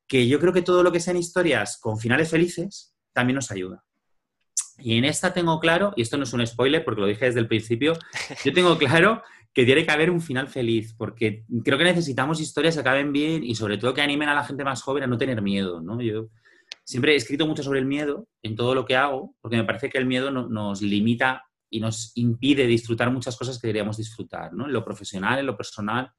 que 0.08 0.28
yo 0.28 0.40
creo 0.40 0.54
que 0.54 0.62
todo 0.62 0.84
lo 0.84 0.92
que 0.92 1.00
sean 1.00 1.18
historias 1.18 1.80
con 1.82 1.98
finales 1.98 2.30
felices 2.30 2.94
también 3.14 3.34
nos 3.36 3.50
ayuda. 3.50 3.84
Y 4.78 5.00
en 5.00 5.06
esta 5.06 5.34
tengo 5.34 5.60
claro, 5.60 5.94
y 5.96 6.04
esto 6.04 6.16
no 6.18 6.26
es 6.26 6.34
un 6.34 6.46
spoiler 6.46 6.86
porque 6.86 7.02
lo 7.02 7.08
dije 7.08 7.26
desde 7.26 7.40
el 7.40 7.48
principio, 7.48 7.94
yo 8.46 8.54
tengo 8.54 8.78
claro 8.78 9.24
que 9.52 9.66
tiene 9.66 9.84
que 9.84 9.92
haber 9.92 10.12
un 10.12 10.22
final 10.22 10.48
feliz, 10.48 10.94
porque 10.96 11.44
creo 11.66 11.80
que 11.80 11.84
necesitamos 11.86 12.40
historias 12.40 12.76
que 12.76 12.82
acaben 12.82 13.12
bien 13.12 13.44
y 13.44 13.56
sobre 13.56 13.80
todo 13.80 13.96
que 13.96 14.04
animen 14.04 14.30
a 14.30 14.36
la 14.36 14.44
gente 14.44 14.64
más 14.64 14.84
joven 14.84 15.02
a 15.02 15.08
no 15.08 15.18
tener 15.18 15.42
miedo, 15.42 15.82
¿no? 15.82 16.00
Yo 16.00 16.28
siempre 16.84 17.14
he 17.14 17.16
escrito 17.16 17.48
mucho 17.48 17.64
sobre 17.64 17.80
el 17.80 17.88
miedo 17.88 18.28
en 18.44 18.56
todo 18.56 18.76
lo 18.76 18.86
que 18.86 18.96
hago, 18.96 19.34
porque 19.42 19.58
me 19.58 19.64
parece 19.64 19.90
que 19.90 19.98
el 19.98 20.06
miedo 20.06 20.30
no- 20.30 20.48
nos 20.48 20.84
limita 20.84 21.47
y 21.70 21.80
nos 21.80 22.12
impide 22.16 22.66
disfrutar 22.68 23.12
muchas 23.12 23.36
cosas 23.36 23.60
que 23.60 23.68
deberíamos 23.68 23.98
disfrutar, 23.98 24.54
¿no? 24.54 24.66
En 24.66 24.74
lo 24.74 24.84
profesional, 24.84 25.40
en 25.40 25.46
lo 25.46 25.58
personal. 25.58 26.12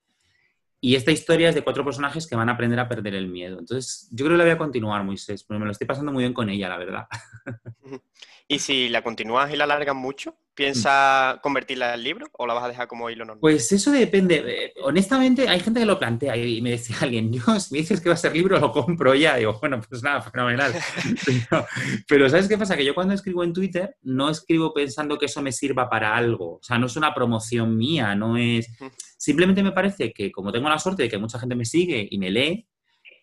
Y 0.80 0.94
esta 0.94 1.10
historia 1.10 1.48
es 1.48 1.54
de 1.54 1.62
cuatro 1.62 1.84
personajes 1.84 2.26
que 2.26 2.36
van 2.36 2.48
a 2.48 2.52
aprender 2.52 2.78
a 2.78 2.88
perder 2.88 3.14
el 3.14 3.28
miedo. 3.28 3.58
Entonces, 3.58 4.08
yo 4.12 4.24
creo 4.24 4.36
que 4.36 4.38
la 4.38 4.44
voy 4.44 4.52
a 4.52 4.58
continuar, 4.58 5.02
Moisés, 5.02 5.42
porque 5.42 5.58
me 5.58 5.66
lo 5.66 5.72
estoy 5.72 5.86
pasando 5.86 6.12
muy 6.12 6.22
bien 6.22 6.34
con 6.34 6.48
ella, 6.48 6.68
la 6.68 6.78
verdad. 6.78 7.06
Y 8.50 8.60
si 8.60 8.88
la 8.88 9.02
continúas 9.02 9.52
y 9.52 9.56
la 9.56 9.64
alargas 9.64 9.94
mucho, 9.94 10.38
¿piensas 10.58 11.38
convertirla 11.38 11.94
en 11.94 12.02
libro 12.02 12.26
o 12.32 12.44
la 12.44 12.52
vas 12.52 12.64
a 12.64 12.68
dejar 12.68 12.88
como 12.88 13.08
hilo 13.08 13.24
normal? 13.24 13.40
Pues 13.40 13.70
eso 13.70 13.92
depende. 13.92 14.42
Eh, 14.44 14.72
Honestamente, 14.82 15.48
hay 15.48 15.60
gente 15.60 15.78
que 15.78 15.86
lo 15.86 16.00
plantea 16.00 16.36
y 16.36 16.60
me 16.60 16.70
decía 16.70 16.96
alguien, 17.00 17.32
yo, 17.32 17.60
si 17.60 17.72
me 17.72 17.78
dices 17.78 18.00
que 18.00 18.08
va 18.08 18.16
a 18.16 18.18
ser 18.18 18.34
libro, 18.34 18.58
lo 18.58 18.72
compro 18.72 19.14
ya. 19.14 19.36
Digo, 19.36 19.56
bueno, 19.60 19.80
pues 19.88 20.02
nada, 20.02 20.20
fenomenal. 20.20 20.74
Pero, 21.24 21.66
pero 22.08 22.28
¿sabes 22.28 22.48
qué 22.48 22.58
pasa? 22.58 22.76
Que 22.76 22.84
yo 22.84 22.94
cuando 22.94 23.14
escribo 23.14 23.44
en 23.44 23.52
Twitter, 23.52 23.96
no 24.02 24.30
escribo 24.30 24.72
pensando 24.74 25.16
que 25.16 25.26
eso 25.26 25.42
me 25.42 25.52
sirva 25.52 25.88
para 25.88 26.16
algo. 26.16 26.56
O 26.56 26.62
sea, 26.62 26.78
no 26.78 26.86
es 26.86 26.96
una 26.96 27.14
promoción 27.14 27.76
mía, 27.76 28.14
no 28.14 28.36
es... 28.36 28.68
Simplemente 29.16 29.62
me 29.62 29.72
parece 29.72 30.12
que 30.12 30.32
como 30.32 30.50
tengo 30.50 30.68
la 30.68 30.78
suerte 30.78 31.04
de 31.04 31.08
que 31.08 31.18
mucha 31.18 31.38
gente 31.38 31.54
me 31.54 31.64
sigue 31.64 32.08
y 32.10 32.18
me 32.18 32.30
lee, 32.30 32.66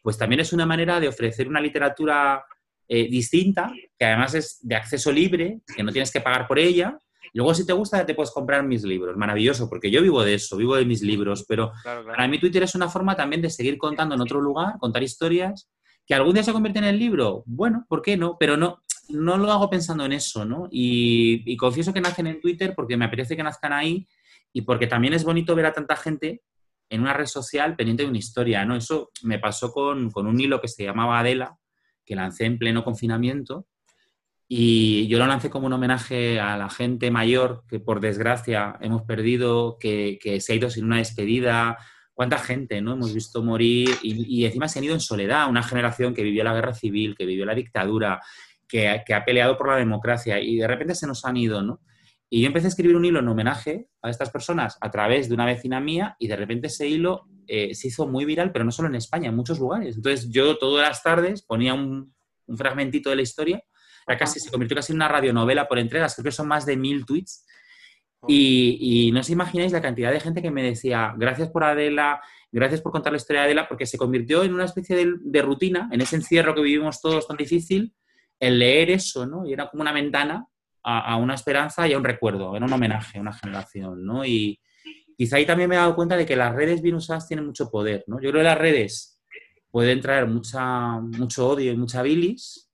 pues 0.01 0.17
también 0.17 0.39
es 0.39 0.53
una 0.53 0.65
manera 0.65 0.99
de 0.99 1.07
ofrecer 1.07 1.47
una 1.47 1.59
literatura 1.59 2.45
eh, 2.87 3.09
distinta, 3.09 3.73
que 3.97 4.05
además 4.05 4.35
es 4.35 4.59
de 4.61 4.75
acceso 4.75 5.11
libre, 5.11 5.61
que 5.75 5.81
no 5.81 5.91
tienes 5.91 6.11
que 6.11 6.21
pagar 6.21 6.47
por 6.47 6.59
ella. 6.59 6.97
Y 7.35 7.37
luego, 7.37 7.53
si 7.53 7.65
te 7.65 7.73
gusta, 7.73 8.05
te 8.05 8.15
puedes 8.15 8.31
comprar 8.31 8.63
mis 8.63 8.85
libros. 8.85 9.17
Maravilloso, 9.17 9.67
porque 9.67 9.91
yo 9.91 10.01
vivo 10.01 10.23
de 10.23 10.35
eso, 10.35 10.55
vivo 10.55 10.77
de 10.77 10.85
mis 10.85 11.01
libros. 11.01 11.43
Pero 11.45 11.73
Claro, 11.83 12.03
claro. 12.03 12.15
para 12.15 12.29
mí 12.29 12.39
Twitter 12.39 12.63
es 12.63 12.75
una 12.75 12.87
forma 12.87 13.17
también 13.17 13.41
de 13.41 13.49
seguir 13.49 13.77
contando 13.77 14.15
en 14.15 14.21
otro 14.21 14.39
lugar, 14.39 14.75
contar 14.79 15.03
historias, 15.03 15.69
que 16.07 16.13
algún 16.15 16.33
día 16.33 16.43
se 16.43 16.53
convierten 16.53 16.85
en 16.85 16.91
el 16.91 16.97
libro. 16.97 17.43
Bueno, 17.45 17.85
¿por 17.89 18.01
qué 18.01 18.15
no? 18.15 18.37
Pero 18.39 18.55
no, 18.55 18.83
no 19.09 19.35
lo 19.35 19.51
hago 19.51 19.69
pensando 19.69 20.05
en 20.05 20.13
eso, 20.13 20.45
¿no? 20.45 20.69
Y, 20.71 21.43
y 21.45 21.57
confieso 21.57 21.91
que 21.91 21.99
nacen 21.99 22.27
en 22.27 22.39
Twitter 22.39 22.73
porque 22.73 22.95
me 22.95 23.03
apetece 23.03 23.35
que 23.35 23.43
nazcan 23.43 23.73
ahí 23.73 24.07
y 24.53 24.61
porque 24.61 24.87
también 24.87 25.13
es 25.13 25.25
bonito 25.25 25.55
ver 25.55 25.65
a 25.65 25.73
tanta 25.73 25.97
gente 25.97 26.41
en 26.89 27.01
una 27.01 27.11
red 27.11 27.25
social 27.25 27.75
pendiente 27.75 28.03
de 28.03 28.09
una 28.09 28.17
historia, 28.17 28.63
¿no? 28.63 28.77
Eso 28.77 29.11
me 29.23 29.39
pasó 29.39 29.73
con, 29.73 30.09
con 30.09 30.25
un 30.25 30.39
hilo 30.39 30.61
que 30.61 30.69
se 30.69 30.85
llamaba 30.85 31.19
Adela, 31.19 31.57
que 32.05 32.15
lancé 32.15 32.45
en 32.45 32.57
pleno 32.57 32.85
confinamiento. 32.85 33.67
Y 34.47 35.07
yo 35.07 35.17
lo 35.17 35.25
lancé 35.25 35.49
como 35.49 35.65
un 35.65 35.73
homenaje 35.73 36.39
a 36.39 36.55
la 36.55 36.69
gente 36.69 37.09
mayor 37.09 37.63
que 37.67 37.79
por 37.79 37.99
desgracia 37.99 38.77
hemos 38.79 39.01
perdido, 39.01 39.77
que, 39.79 40.19
que 40.21 40.39
se 40.39 40.53
ha 40.53 40.55
ido 40.55 40.69
sin 40.69 40.85
una 40.85 40.97
despedida. 40.97 41.77
¿Cuánta 42.13 42.37
gente 42.37 42.79
no 42.81 42.93
hemos 42.93 43.13
visto 43.13 43.43
morir? 43.43 43.89
Y, 44.03 44.41
y 44.41 44.45
encima 44.45 44.67
se 44.67 44.79
han 44.79 44.85
ido 44.85 44.93
en 44.93 44.99
soledad, 44.99 45.49
una 45.49 45.63
generación 45.63 46.13
que 46.13 46.23
vivió 46.23 46.43
la 46.43 46.53
guerra 46.53 46.73
civil, 46.73 47.15
que 47.17 47.25
vivió 47.25 47.45
la 47.45 47.55
dictadura, 47.55 48.21
que, 48.67 49.01
que 49.05 49.13
ha 49.13 49.25
peleado 49.25 49.57
por 49.57 49.69
la 49.69 49.77
democracia 49.77 50.39
y 50.39 50.57
de 50.57 50.67
repente 50.67 50.95
se 50.95 51.07
nos 51.07 51.25
han 51.25 51.37
ido, 51.37 51.61
¿no? 51.61 51.81
Y 52.29 52.41
yo 52.41 52.47
empecé 52.47 52.67
a 52.67 52.69
escribir 52.69 52.95
un 52.95 53.05
hilo 53.05 53.19
en 53.19 53.27
homenaje 53.27 53.87
a 54.01 54.09
estas 54.09 54.29
personas 54.29 54.77
a 54.81 54.89
través 54.89 55.27
de 55.27 55.35
una 55.35 55.45
vecina 55.45 55.79
mía 55.79 56.15
y 56.19 56.27
de 56.27 56.35
repente 56.35 56.67
ese 56.67 56.87
hilo 56.87 57.27
eh, 57.47 57.75
se 57.75 57.87
hizo 57.87 58.07
muy 58.07 58.25
viral, 58.25 58.51
pero 58.51 58.65
no 58.65 58.71
solo 58.71 58.89
en 58.89 58.95
España, 58.95 59.29
en 59.29 59.35
muchos 59.35 59.59
lugares. 59.59 59.95
Entonces 59.95 60.29
yo 60.29 60.57
todas 60.57 60.87
las 60.87 61.03
tardes 61.03 61.43
ponía 61.43 61.73
un, 61.73 62.13
un 62.47 62.57
fragmentito 62.57 63.09
de 63.09 63.17
la 63.17 63.21
historia, 63.21 63.63
casi, 64.05 64.39
se 64.39 64.51
convirtió 64.51 64.75
casi 64.75 64.93
en 64.93 64.97
una 64.97 65.07
radionovela 65.07 65.67
por 65.67 65.79
entregas, 65.79 66.15
creo 66.15 66.25
que 66.25 66.31
son 66.31 66.47
más 66.47 66.65
de 66.65 66.77
mil 66.77 67.05
tweets. 67.05 67.45
Y, 68.27 68.77
y, 68.79 69.11
no 69.11 69.19
os 69.19 69.29
imagináis 69.29 69.71
la 69.71 69.81
cantidad 69.81 70.11
de 70.11 70.19
gente 70.19 70.41
que 70.41 70.49
me 70.49 70.63
decía, 70.63 71.13
gracias 71.15 71.49
por 71.49 71.63
Adela, 71.63 72.21
gracias 72.51 72.81
por 72.81 72.91
contar 72.91 73.13
la 73.13 73.17
historia 73.17 73.41
de 73.41 73.47
Adela, 73.47 73.67
porque 73.67 73.85
se 73.85 73.99
convirtió 73.99 74.43
en 74.43 74.53
una 74.53 74.65
especie 74.65 74.95
de, 74.95 75.13
de 75.19 75.41
rutina, 75.43 75.89
en 75.91 76.01
ese 76.01 76.15
encierro 76.15 76.55
que 76.55 76.61
vivimos 76.61 77.01
todos 77.01 77.27
tan 77.27 77.37
difícil, 77.37 77.93
el 78.39 78.57
leer 78.57 78.89
eso, 78.89 79.27
¿no? 79.27 79.45
Y 79.45 79.53
era 79.53 79.69
como 79.69 79.81
una 79.81 79.91
ventana 79.91 80.47
a, 80.83 81.13
a, 81.13 81.17
una 81.17 81.35
esperanza 81.35 81.87
y 81.87 81.93
a 81.93 81.97
un 81.97 82.03
recuerdo, 82.03 82.55
era 82.55 82.65
un 82.65 82.73
homenaje 82.73 83.19
a 83.19 83.21
una 83.21 83.33
generación, 83.33 84.03
¿no? 84.03 84.25
Y 84.25 84.59
quizá 85.17 85.37
ahí 85.37 85.45
también 85.45 85.69
me 85.69 85.75
he 85.75 85.79
dado 85.79 85.95
cuenta 85.95 86.17
de 86.17 86.25
que 86.25 86.35
las 86.35 86.53
redes 86.55 86.81
bien 86.81 86.95
usadas 86.95 87.27
tienen 87.27 87.45
mucho 87.45 87.69
poder, 87.69 88.03
¿no? 88.07 88.17
Yo 88.17 88.31
creo 88.31 88.41
que 88.41 88.49
las 88.49 88.57
redes 88.57 89.21
pueden 89.69 90.01
traer 90.01 90.25
mucha, 90.27 90.99
mucho 90.99 91.49
odio 91.49 91.71
y 91.71 91.77
mucha 91.77 92.01
bilis, 92.01 92.71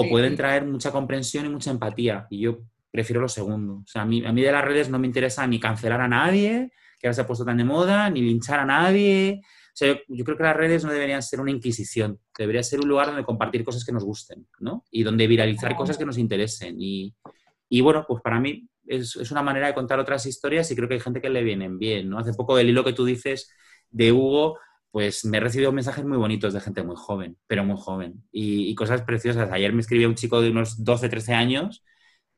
o 0.00 0.04
sí. 0.04 0.10
pueden 0.10 0.36
traer 0.36 0.64
mucha 0.64 0.90
comprensión 0.90 1.46
y 1.46 1.48
mucha 1.48 1.70
empatía. 1.70 2.26
Y 2.30 2.40
yo 2.40 2.58
prefiero 2.90 3.20
lo 3.20 3.28
segundo. 3.28 3.74
O 3.74 3.86
sea, 3.86 4.02
a 4.02 4.04
mí, 4.04 4.24
a 4.24 4.32
mí 4.32 4.42
de 4.42 4.52
las 4.52 4.64
redes 4.64 4.88
no 4.88 4.98
me 4.98 5.06
interesa 5.06 5.46
ni 5.46 5.60
cancelar 5.60 6.00
a 6.00 6.08
nadie, 6.08 6.70
que 6.98 7.06
ahora 7.06 7.14
se 7.14 7.20
ha 7.20 7.26
puesto 7.26 7.44
tan 7.44 7.58
de 7.58 7.64
moda, 7.64 8.08
ni 8.10 8.22
linchar 8.22 8.60
a 8.60 8.64
nadie. 8.64 9.40
O 9.42 9.74
sea, 9.74 9.88
yo, 9.88 10.00
yo, 10.08 10.24
creo 10.24 10.36
que 10.36 10.42
las 10.42 10.56
redes 10.56 10.84
no 10.84 10.92
deberían 10.92 11.22
ser 11.22 11.40
una 11.40 11.50
inquisición, 11.50 12.18
debería 12.38 12.62
ser 12.62 12.80
un 12.80 12.88
lugar 12.88 13.08
donde 13.08 13.24
compartir 13.24 13.62
cosas 13.64 13.84
que 13.84 13.92
nos 13.92 14.04
gusten, 14.04 14.46
¿no? 14.60 14.84
Y 14.90 15.02
donde 15.02 15.26
viralizar 15.26 15.76
cosas 15.76 15.98
que 15.98 16.06
nos 16.06 16.16
interesen. 16.16 16.76
Y, 16.80 17.14
y 17.68 17.80
bueno, 17.82 18.04
pues 18.08 18.22
para 18.22 18.40
mí 18.40 18.66
es, 18.86 19.16
es, 19.16 19.30
una 19.30 19.42
manera 19.42 19.66
de 19.66 19.74
contar 19.74 19.98
otras 19.98 20.24
historias 20.24 20.70
y 20.70 20.76
creo 20.76 20.88
que 20.88 20.94
hay 20.94 21.00
gente 21.00 21.20
que 21.20 21.28
le 21.28 21.42
vienen 21.42 21.78
bien, 21.78 22.08
¿no? 22.08 22.18
Hace 22.18 22.32
poco 22.32 22.56
del 22.56 22.70
hilo 22.70 22.84
que 22.84 22.94
tú 22.94 23.04
dices 23.04 23.50
de 23.90 24.12
Hugo, 24.12 24.58
pues 24.96 25.26
me 25.26 25.36
he 25.36 25.40
recibido 25.40 25.72
mensajes 25.72 26.06
muy 26.06 26.16
bonitos 26.16 26.54
de 26.54 26.60
gente 26.62 26.82
muy 26.82 26.96
joven, 26.96 27.36
pero 27.46 27.62
muy 27.64 27.76
joven. 27.78 28.24
Y, 28.32 28.70
y 28.70 28.74
cosas 28.74 29.02
preciosas. 29.02 29.52
Ayer 29.52 29.70
me 29.74 29.82
escribió 29.82 30.08
un 30.08 30.14
chico 30.14 30.40
de 30.40 30.48
unos 30.48 30.82
12, 30.82 31.10
13 31.10 31.34
años 31.34 31.84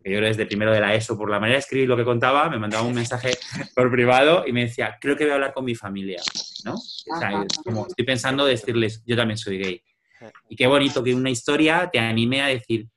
que 0.02 0.10
yo 0.10 0.18
era 0.18 0.26
desde 0.26 0.44
primero 0.44 0.72
de 0.72 0.80
la 0.80 0.92
ESO, 0.92 1.16
por 1.16 1.30
la 1.30 1.38
manera 1.38 1.54
de 1.54 1.60
escribir 1.60 1.88
lo 1.88 1.96
que 1.96 2.04
contaba, 2.04 2.50
me 2.50 2.58
mandaba 2.58 2.82
un 2.82 2.96
mensaje 2.96 3.30
por 3.76 3.92
privado 3.92 4.44
y 4.44 4.50
me 4.50 4.62
decía, 4.62 4.98
creo 5.00 5.16
que 5.16 5.22
voy 5.22 5.30
a 5.30 5.34
hablar 5.34 5.54
con 5.54 5.66
mi 5.66 5.76
familia, 5.76 6.20
¿no? 6.64 6.74
O 6.74 7.18
sea, 7.20 7.46
como 7.62 7.86
estoy 7.86 8.04
pensando 8.04 8.44
decirles, 8.44 9.04
yo 9.06 9.14
también 9.14 9.38
soy 9.38 9.58
gay. 9.58 9.82
Y 10.48 10.56
qué 10.56 10.66
bonito 10.66 11.04
que 11.04 11.14
una 11.14 11.30
historia 11.30 11.88
te 11.92 12.00
anime 12.00 12.42
a 12.42 12.48
decir, 12.48 12.88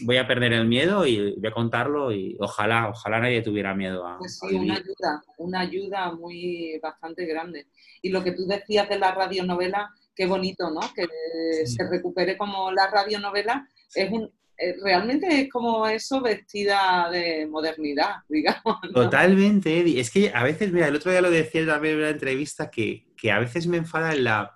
voy 0.00 0.16
a 0.16 0.26
perder 0.26 0.52
el 0.52 0.66
miedo 0.66 1.06
y 1.06 1.34
voy 1.36 1.46
a 1.46 1.52
contarlo 1.52 2.12
y 2.12 2.36
ojalá, 2.40 2.88
ojalá 2.88 3.20
nadie 3.20 3.42
tuviera 3.42 3.74
miedo 3.74 4.06
a... 4.06 4.18
Pues 4.18 4.38
sí, 4.38 4.56
a 4.56 4.60
una 4.60 4.74
ayuda, 4.74 5.22
una 5.38 5.60
ayuda 5.60 6.12
muy 6.12 6.78
bastante 6.82 7.26
grande. 7.26 7.66
Y 8.02 8.10
lo 8.10 8.22
que 8.22 8.32
tú 8.32 8.46
decías 8.46 8.88
de 8.88 8.98
la 8.98 9.12
radionovela, 9.12 9.90
qué 10.14 10.26
bonito, 10.26 10.70
¿no? 10.70 10.80
Que 10.94 11.06
sí. 11.64 11.76
se 11.76 11.88
recupere 11.88 12.36
como 12.36 12.70
la 12.72 12.88
radionovela, 12.88 13.68
es 13.94 14.10
un, 14.10 14.30
eh, 14.58 14.74
realmente 14.82 15.42
es 15.42 15.50
como 15.50 15.86
eso 15.86 16.22
vestida 16.22 17.10
de 17.10 17.46
modernidad, 17.46 18.16
digamos. 18.28 18.78
¿no? 18.82 18.92
Totalmente, 18.92 19.80
Eddie. 19.80 20.00
Es 20.00 20.10
que 20.10 20.30
a 20.34 20.42
veces, 20.42 20.72
mira, 20.72 20.88
el 20.88 20.96
otro 20.96 21.10
día 21.10 21.20
lo 21.20 21.30
decía 21.30 21.66
también 21.66 21.94
en 21.94 22.00
una 22.00 22.10
entrevista 22.10 22.70
que, 22.70 23.06
que 23.16 23.30
a 23.30 23.38
veces 23.38 23.66
me 23.66 23.76
enfada 23.76 24.14
la, 24.14 24.54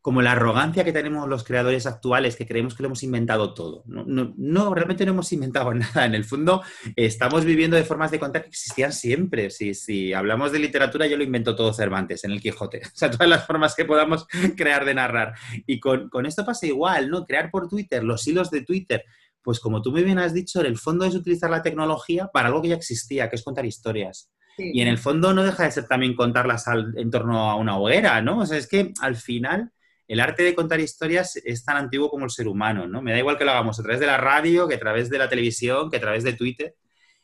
como 0.00 0.22
la 0.22 0.32
arrogancia 0.32 0.82
que 0.82 0.92
tenemos 0.92 1.28
los 1.28 1.44
creadores 1.44 1.84
actuales, 1.86 2.34
que 2.34 2.46
creemos 2.46 2.74
que 2.74 2.82
lo 2.82 2.86
hemos 2.86 3.02
inventado 3.02 3.52
todo. 3.52 3.82
No, 3.86 4.04
no, 4.06 4.32
no, 4.38 4.74
realmente 4.74 5.04
no 5.04 5.12
hemos 5.12 5.30
inventado 5.32 5.74
nada. 5.74 6.06
En 6.06 6.14
el 6.14 6.24
fondo, 6.24 6.62
estamos 6.96 7.44
viviendo 7.44 7.76
de 7.76 7.84
formas 7.84 8.10
de 8.10 8.18
contar 8.18 8.42
que 8.42 8.48
existían 8.48 8.92
siempre. 8.92 9.50
Si, 9.50 9.74
si 9.74 10.14
hablamos 10.14 10.52
de 10.52 10.58
literatura, 10.58 11.06
yo 11.06 11.18
lo 11.18 11.24
invento 11.24 11.54
todo 11.54 11.74
Cervantes 11.74 12.24
en 12.24 12.32
el 12.32 12.40
Quijote. 12.40 12.80
O 12.90 12.96
sea, 13.00 13.10
todas 13.10 13.28
las 13.28 13.46
formas 13.46 13.74
que 13.74 13.84
podamos 13.84 14.26
crear 14.56 14.84
de 14.84 14.94
narrar. 14.94 15.34
Y 15.66 15.80
con, 15.80 16.08
con 16.08 16.26
esto 16.26 16.44
pasa 16.44 16.66
igual, 16.66 17.08
¿no? 17.08 17.24
Crear 17.24 17.50
por 17.50 17.68
Twitter, 17.68 18.02
los 18.02 18.26
hilos 18.26 18.50
de 18.50 18.62
Twitter. 18.62 19.04
Pues 19.42 19.58
como 19.58 19.80
tú 19.80 19.90
muy 19.90 20.02
bien 20.02 20.18
has 20.18 20.34
dicho, 20.34 20.60
en 20.60 20.66
el 20.66 20.76
fondo 20.76 21.04
es 21.06 21.14
utilizar 21.14 21.50
la 21.50 21.62
tecnología 21.62 22.28
para 22.32 22.48
algo 22.48 22.60
que 22.60 22.68
ya 22.68 22.74
existía, 22.74 23.30
que 23.30 23.36
es 23.36 23.42
contar 23.42 23.64
historias. 23.64 24.30
Sí. 24.56 24.70
Y 24.74 24.82
en 24.82 24.88
el 24.88 24.98
fondo 24.98 25.32
no 25.32 25.42
deja 25.42 25.64
de 25.64 25.70
ser 25.70 25.86
también 25.86 26.14
contarlas 26.14 26.68
al, 26.68 26.92
en 26.98 27.10
torno 27.10 27.50
a 27.50 27.54
una 27.56 27.78
hoguera, 27.78 28.20
¿no? 28.20 28.40
O 28.40 28.46
sea, 28.46 28.58
es 28.58 28.66
que 28.66 28.92
al 29.00 29.16
final 29.16 29.72
el 30.10 30.18
arte 30.18 30.42
de 30.42 30.56
contar 30.56 30.80
historias 30.80 31.36
es 31.36 31.64
tan 31.64 31.76
antiguo 31.76 32.10
como 32.10 32.24
el 32.24 32.32
ser 32.32 32.48
humano, 32.48 32.88
¿no? 32.88 33.00
Me 33.00 33.12
da 33.12 33.18
igual 33.20 33.38
que 33.38 33.44
lo 33.44 33.52
hagamos 33.52 33.78
a 33.78 33.82
través 33.84 34.00
de 34.00 34.06
la 34.06 34.16
radio, 34.16 34.66
que 34.66 34.74
a 34.74 34.78
través 34.80 35.08
de 35.08 35.18
la 35.18 35.28
televisión, 35.28 35.88
que 35.88 35.98
a 35.98 36.00
través 36.00 36.24
de 36.24 36.32
Twitter. 36.32 36.74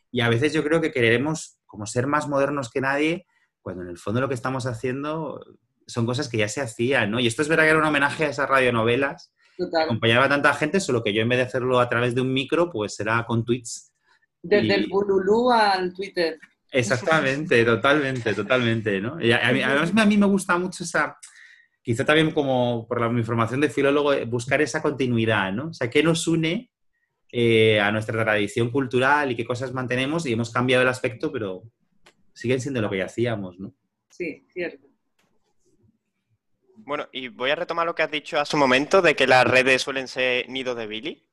Y 0.09 0.21
a 0.21 0.29
veces 0.29 0.53
yo 0.53 0.63
creo 0.63 0.79
que 0.79 0.93
queremos 0.93 1.59
como 1.65 1.85
ser 1.85 2.07
más 2.07 2.29
modernos 2.29 2.69
que 2.71 2.79
nadie, 2.79 3.27
cuando 3.61 3.83
en 3.83 3.89
el 3.89 3.97
fondo 3.97 4.21
lo 4.21 4.29
que 4.29 4.35
estamos 4.35 4.65
haciendo 4.67 5.43
son 5.85 6.05
cosas 6.05 6.29
que 6.29 6.37
ya 6.37 6.47
se 6.47 6.61
hacían, 6.61 7.11
¿no? 7.11 7.19
Y 7.19 7.27
esto 7.27 7.41
es 7.41 7.49
verdad 7.49 7.65
que 7.65 7.71
era 7.71 7.79
un 7.79 7.85
homenaje 7.85 8.23
a 8.23 8.29
esas 8.29 8.47
radionovelas 8.47 9.33
Total. 9.57 9.83
acompañaba 9.83 10.23
a 10.23 10.29
tanta 10.29 10.53
gente, 10.53 10.79
solo 10.79 11.03
que 11.03 11.13
yo 11.13 11.21
en 11.21 11.27
vez 11.27 11.39
de 11.39 11.43
hacerlo 11.43 11.81
a 11.81 11.89
través 11.89 12.15
de 12.15 12.21
un 12.21 12.31
micro, 12.31 12.71
pues 12.71 12.97
era 13.01 13.25
con 13.25 13.43
tweets. 13.43 13.91
Desde 14.41 14.65
y... 14.65 14.71
el 14.71 14.87
Bululú 14.87 15.51
al 15.51 15.93
Twitter. 15.93 16.39
Exactamente, 16.71 17.65
totalmente, 17.65 18.33
totalmente, 18.33 19.01
¿no? 19.01 19.19
Y 19.19 19.33
a, 19.33 19.51
mí, 19.51 19.61
además 19.61 19.91
a 19.93 20.05
mí 20.05 20.17
me 20.17 20.25
gusta 20.25 20.57
mucho 20.57 20.85
esa, 20.85 21.17
quizá 21.87 22.03
también 22.03 22.31
como 22.31 22.85
por 22.85 22.99
la, 22.99 23.07
mi 23.07 23.23
formación 23.23 23.61
de 23.61 23.69
filólogo, 23.69 24.11
eh, 24.11 24.25
buscar 24.25 24.61
esa 24.61 24.81
continuidad, 24.81 25.53
¿no? 25.53 25.69
O 25.69 25.73
sea, 25.73 25.89
¿qué 25.89 26.03
nos 26.03 26.27
une 26.27 26.69
eh, 27.31 27.79
a 27.79 27.93
nuestra 27.93 28.25
tradición 28.25 28.71
cultural 28.71 29.31
y 29.31 29.37
qué 29.37 29.45
cosas 29.45 29.71
mantenemos? 29.71 30.25
Y 30.25 30.33
hemos 30.33 30.51
cambiado 30.51 30.83
el 30.83 30.89
aspecto, 30.89 31.31
pero 31.31 31.63
siguen 32.33 32.59
siendo 32.59 32.81
lo 32.81 32.89
que 32.89 32.97
ya 32.97 33.05
hacíamos, 33.05 33.57
¿no? 33.57 33.73
Sí, 34.09 34.45
cierto. 34.51 34.85
Bueno, 36.75 37.07
y 37.13 37.29
voy 37.29 37.51
a 37.51 37.55
retomar 37.55 37.85
lo 37.85 37.95
que 37.95 38.03
has 38.03 38.11
dicho 38.11 38.37
hace 38.37 38.57
un 38.57 38.59
momento 38.59 39.01
de 39.01 39.15
que 39.15 39.25
las 39.25 39.47
redes 39.47 39.81
suelen 39.81 40.09
ser 40.09 40.49
nidos 40.49 40.75
de 40.75 40.87
Billy. 40.87 41.25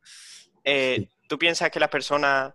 Eh, 0.63 0.99
sí. 1.01 1.09
¿Tú 1.27 1.37
piensas 1.37 1.69
que 1.73 1.81
las 1.81 1.91
personas 1.91 2.55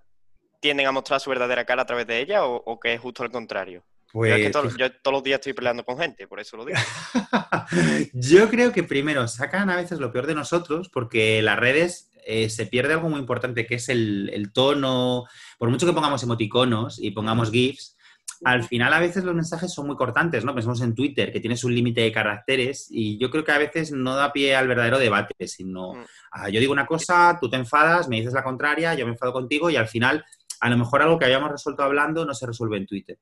tienden 0.62 0.88
a 0.88 0.94
mostrar 0.94 1.20
su 1.20 1.32
verdadera 1.32 1.66
cara 1.66 1.82
a 1.82 1.86
través 1.86 2.08
de 2.08 2.22
ella 2.22 2.46
o, 2.46 2.64
o 2.66 2.80
que 2.80 2.94
es 2.94 3.02
justo 3.02 3.24
al 3.24 3.32
contrario? 3.32 3.84
Pues, 4.12 4.32
yo, 4.32 4.38
es 4.38 4.44
que 4.44 4.50
todo, 4.52 4.78
yo, 4.78 4.92
todos 5.02 5.14
los 5.14 5.24
días 5.24 5.40
estoy 5.40 5.54
peleando 5.54 5.84
con 5.84 5.98
gente, 5.98 6.28
por 6.28 6.40
eso 6.40 6.58
lo 6.58 6.66
digo. 6.66 6.80
yo 8.14 8.50
creo 8.50 8.72
que 8.72 8.84
primero 8.84 9.28
sacan 9.28 9.70
a 9.70 9.76
veces 9.76 10.00
lo 10.00 10.12
peor 10.12 10.26
de 10.26 10.36
nosotros 10.36 10.90
porque 10.90 11.42
las 11.42 11.60
redes 11.60 12.10
eh, 12.26 12.50
se 12.50 12.66
pierde 12.66 12.94
algo 12.94 13.10
muy 13.10 13.20
importante 13.20 13.66
que 13.66 13.76
es 13.76 13.90
el, 13.90 14.30
el, 14.34 14.52
tono. 14.52 15.26
Por 15.58 15.70
mucho 15.70 15.86
que 15.86 15.94
pongamos 15.94 16.24
emoticonos 16.24 17.00
y 17.00 17.12
pongamos 17.12 17.52
GIFs, 17.52 17.98
al 18.44 18.64
final 18.64 18.94
a 18.94 19.00
veces 19.00 19.24
los 19.24 19.36
mensajes 19.36 19.74
son 19.74 19.88
muy 19.88 19.96
cortantes, 19.96 20.46
¿no? 20.46 20.54
Pensamos 20.54 20.82
en 20.82 20.96
Twitter, 20.96 21.32
que 21.32 21.40
tienes 21.40 21.64
un 21.64 21.76
límite 21.76 22.02
de 22.02 22.12
caracteres 22.12 22.88
y 22.90 23.18
yo 23.18 23.30
creo 23.30 23.44
que 23.44 23.52
a 23.52 23.58
veces 23.58 23.92
no 23.92 24.16
da 24.16 24.32
pie 24.32 24.56
al 24.56 24.68
verdadero 24.68 24.98
debate, 24.98 25.48
sino 25.48 25.94
mm. 25.94 26.06
ah, 26.32 26.50
yo 26.50 26.60
digo 26.60 26.72
una 26.72 26.86
cosa, 26.86 27.38
tú 27.40 27.50
te 27.50 27.58
enfadas, 27.58 28.08
me 28.08 28.18
dices 28.18 28.34
la 28.34 28.44
contraria, 28.44 28.94
yo 28.94 29.06
me 29.06 29.12
enfado 29.12 29.34
contigo 29.34 29.70
y 29.70 29.76
al 29.76 29.88
final 29.88 30.24
a 30.62 30.70
lo 30.70 30.78
mejor 30.78 31.02
algo 31.02 31.20
que 31.20 31.26
habíamos 31.26 31.52
resuelto 31.52 31.84
hablando 31.84 32.26
no 32.26 32.34
se 32.34 32.46
resuelve 32.46 32.78
en 32.78 32.86
Twitter. 32.86 33.18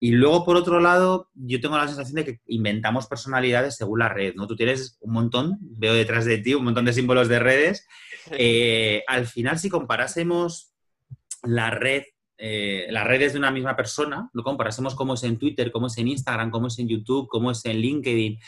Y 0.00 0.10
luego, 0.10 0.44
por 0.44 0.56
otro 0.56 0.80
lado, 0.80 1.30
yo 1.34 1.60
tengo 1.60 1.78
la 1.78 1.86
sensación 1.86 2.16
de 2.16 2.24
que 2.24 2.40
inventamos 2.46 3.06
personalidades 3.06 3.76
según 3.76 4.00
la 4.00 4.08
red, 4.08 4.34
¿no? 4.34 4.46
Tú 4.46 4.56
tienes 4.56 4.98
un 5.00 5.12
montón, 5.12 5.58
veo 5.60 5.94
detrás 5.94 6.24
de 6.24 6.38
ti 6.38 6.54
un 6.54 6.64
montón 6.64 6.84
de 6.84 6.92
símbolos 6.92 7.28
de 7.28 7.38
redes. 7.38 7.86
Eh, 8.38 9.04
al 9.06 9.26
final, 9.26 9.58
si 9.58 9.68
comparásemos 9.68 10.72
la 11.42 11.68
red, 11.68 12.04
eh, 12.38 12.86
las 12.88 13.06
redes 13.06 13.34
de 13.34 13.38
una 13.38 13.50
misma 13.50 13.76
persona, 13.76 14.30
lo 14.32 14.42
comparásemos 14.42 14.94
cómo 14.94 15.12
es 15.12 15.24
en 15.24 15.38
Twitter, 15.38 15.70
cómo 15.70 15.88
es 15.88 15.98
en 15.98 16.08
Instagram, 16.08 16.50
cómo 16.50 16.68
es 16.68 16.78
en 16.78 16.88
YouTube, 16.88 17.28
cómo 17.28 17.50
es 17.50 17.62
en 17.66 17.76
LinkedIn, 17.76 18.38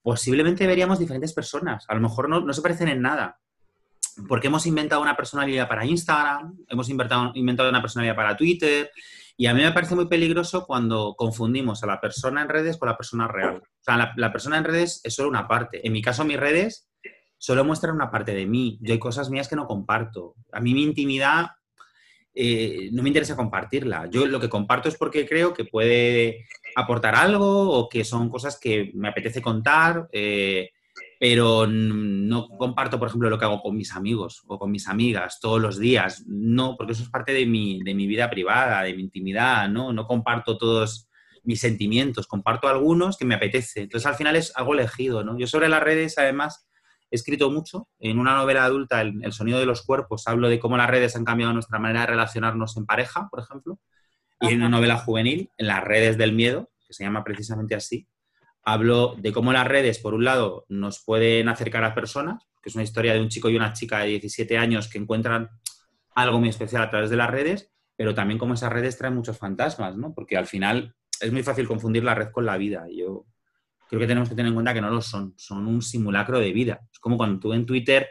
posiblemente 0.00 0.66
veríamos 0.66 0.98
diferentes 0.98 1.34
personas. 1.34 1.84
A 1.88 1.94
lo 1.94 2.00
mejor 2.00 2.30
no, 2.30 2.40
no 2.40 2.54
se 2.54 2.62
parecen 2.62 2.88
en 2.88 3.02
nada, 3.02 3.38
porque 4.28 4.48
hemos 4.48 4.66
inventado 4.66 5.00
una 5.02 5.16
personalidad 5.16 5.68
para 5.68 5.86
Instagram, 5.86 6.56
hemos 6.68 6.88
inventado, 6.88 7.32
inventado 7.34 7.68
una 7.68 7.80
personalidad 7.80 8.16
para 8.16 8.36
Twitter, 8.36 8.90
y 9.42 9.48
a 9.48 9.54
mí 9.54 9.60
me 9.60 9.72
parece 9.72 9.96
muy 9.96 10.06
peligroso 10.06 10.64
cuando 10.64 11.16
confundimos 11.18 11.82
a 11.82 11.88
la 11.88 12.00
persona 12.00 12.42
en 12.42 12.48
redes 12.48 12.76
con 12.76 12.88
la 12.88 12.96
persona 12.96 13.26
real. 13.26 13.56
O 13.56 13.82
sea, 13.82 14.14
la, 14.14 14.32
persona 14.32 14.56
en 14.56 14.62
redes 14.62 15.00
es 15.02 15.16
solo 15.16 15.28
una 15.28 15.48
parte. 15.48 15.84
En 15.84 15.92
mi 15.92 16.00
caso, 16.00 16.24
mis 16.24 16.38
redes 16.38 16.88
solo 17.38 17.64
muestran 17.64 17.96
una 17.96 18.08
parte 18.08 18.36
de 18.36 18.46
mí. 18.46 18.78
Yo 18.80 18.92
hay 18.92 19.00
cosas 19.00 19.30
mías 19.30 19.48
que 19.48 19.56
no 19.56 19.66
comparto. 19.66 20.36
A 20.52 20.60
mí 20.60 20.74
mi 20.74 20.84
intimidad 20.84 21.46
eh, 22.32 22.88
no 22.92 23.02
me 23.02 23.08
interesa 23.08 23.34
compartirla. 23.34 24.08
Yo 24.08 24.26
lo 24.26 24.38
que 24.38 24.48
comparto 24.48 24.88
es 24.88 24.96
porque 24.96 25.28
creo 25.28 25.52
que 25.52 25.64
puede 25.64 26.46
aportar 26.76 27.16
algo 27.16 27.68
o 27.68 27.88
que 27.88 28.04
son 28.04 28.30
cosas 28.30 28.60
que 28.60 28.92
me 28.94 29.08
apetece 29.08 29.42
contar. 29.42 30.08
Eh, 30.12 30.70
pero 31.22 31.68
no 31.68 32.48
comparto, 32.48 32.98
por 32.98 33.06
ejemplo, 33.06 33.30
lo 33.30 33.38
que 33.38 33.44
hago 33.44 33.62
con 33.62 33.76
mis 33.76 33.94
amigos 33.94 34.42
o 34.48 34.58
con 34.58 34.72
mis 34.72 34.88
amigas 34.88 35.38
todos 35.40 35.62
los 35.62 35.78
días. 35.78 36.24
No, 36.26 36.74
porque 36.76 36.94
eso 36.94 37.04
es 37.04 37.10
parte 37.10 37.32
de 37.32 37.46
mi, 37.46 37.80
de 37.84 37.94
mi 37.94 38.08
vida 38.08 38.28
privada, 38.28 38.82
de 38.82 38.92
mi 38.92 39.02
intimidad, 39.02 39.68
¿no? 39.68 39.92
No 39.92 40.08
comparto 40.08 40.58
todos 40.58 41.08
mis 41.44 41.60
sentimientos, 41.60 42.26
comparto 42.26 42.66
algunos 42.66 43.16
que 43.16 43.24
me 43.24 43.36
apetece. 43.36 43.82
Entonces, 43.82 44.04
al 44.08 44.16
final 44.16 44.34
es 44.34 44.52
algo 44.56 44.74
elegido, 44.74 45.22
¿no? 45.22 45.38
Yo 45.38 45.46
sobre 45.46 45.68
las 45.68 45.80
redes, 45.80 46.18
además, 46.18 46.68
he 47.08 47.14
escrito 47.14 47.52
mucho. 47.52 47.86
En 48.00 48.18
una 48.18 48.34
novela 48.34 48.64
adulta, 48.64 49.00
el, 49.00 49.24
el, 49.24 49.32
sonido 49.32 49.60
de 49.60 49.66
los 49.66 49.82
cuerpos, 49.82 50.26
hablo 50.26 50.48
de 50.48 50.58
cómo 50.58 50.76
las 50.76 50.90
redes 50.90 51.14
han 51.14 51.24
cambiado 51.24 51.52
nuestra 51.52 51.78
manera 51.78 52.00
de 52.00 52.06
relacionarnos 52.08 52.76
en 52.76 52.84
pareja, 52.84 53.28
por 53.30 53.38
ejemplo. 53.38 53.78
Y 54.40 54.48
en 54.48 54.56
una 54.56 54.70
novela 54.70 54.98
juvenil, 54.98 55.52
en 55.56 55.68
las 55.68 55.84
redes 55.84 56.18
del 56.18 56.32
miedo, 56.32 56.72
que 56.84 56.94
se 56.94 57.04
llama 57.04 57.22
precisamente 57.22 57.76
así, 57.76 58.08
hablo 58.62 59.16
de 59.18 59.32
cómo 59.32 59.52
las 59.52 59.66
redes, 59.66 59.98
por 59.98 60.14
un 60.14 60.24
lado, 60.24 60.66
nos 60.68 61.02
pueden 61.04 61.48
acercar 61.48 61.84
a 61.84 61.94
personas, 61.94 62.44
que 62.62 62.68
es 62.68 62.74
una 62.74 62.84
historia 62.84 63.12
de 63.14 63.20
un 63.20 63.28
chico 63.28 63.50
y 63.50 63.56
una 63.56 63.72
chica 63.72 64.00
de 64.00 64.08
17 64.08 64.56
años 64.56 64.88
que 64.88 64.98
encuentran 64.98 65.50
algo 66.14 66.38
muy 66.38 66.48
especial 66.48 66.82
a 66.82 66.90
través 66.90 67.10
de 67.10 67.16
las 67.16 67.30
redes, 67.30 67.72
pero 67.96 68.14
también 68.14 68.38
cómo 68.38 68.54
esas 68.54 68.72
redes 68.72 68.96
traen 68.96 69.14
muchos 69.14 69.38
fantasmas, 69.38 69.96
¿no? 69.96 70.14
Porque 70.14 70.36
al 70.36 70.46
final 70.46 70.94
es 71.20 71.32
muy 71.32 71.42
fácil 71.42 71.66
confundir 71.66 72.04
la 72.04 72.14
red 72.14 72.30
con 72.30 72.46
la 72.46 72.56
vida. 72.56 72.86
Yo 72.90 73.26
creo 73.88 74.00
que 74.00 74.06
tenemos 74.06 74.28
que 74.28 74.34
tener 74.34 74.48
en 74.48 74.54
cuenta 74.54 74.74
que 74.74 74.80
no 74.80 74.90
lo 74.90 75.02
son, 75.02 75.34
son 75.36 75.66
un 75.66 75.82
simulacro 75.82 76.38
de 76.38 76.52
vida. 76.52 76.80
Es 76.92 76.98
como 76.98 77.16
cuando 77.16 77.40
tú 77.40 77.52
en 77.52 77.66
Twitter 77.66 78.08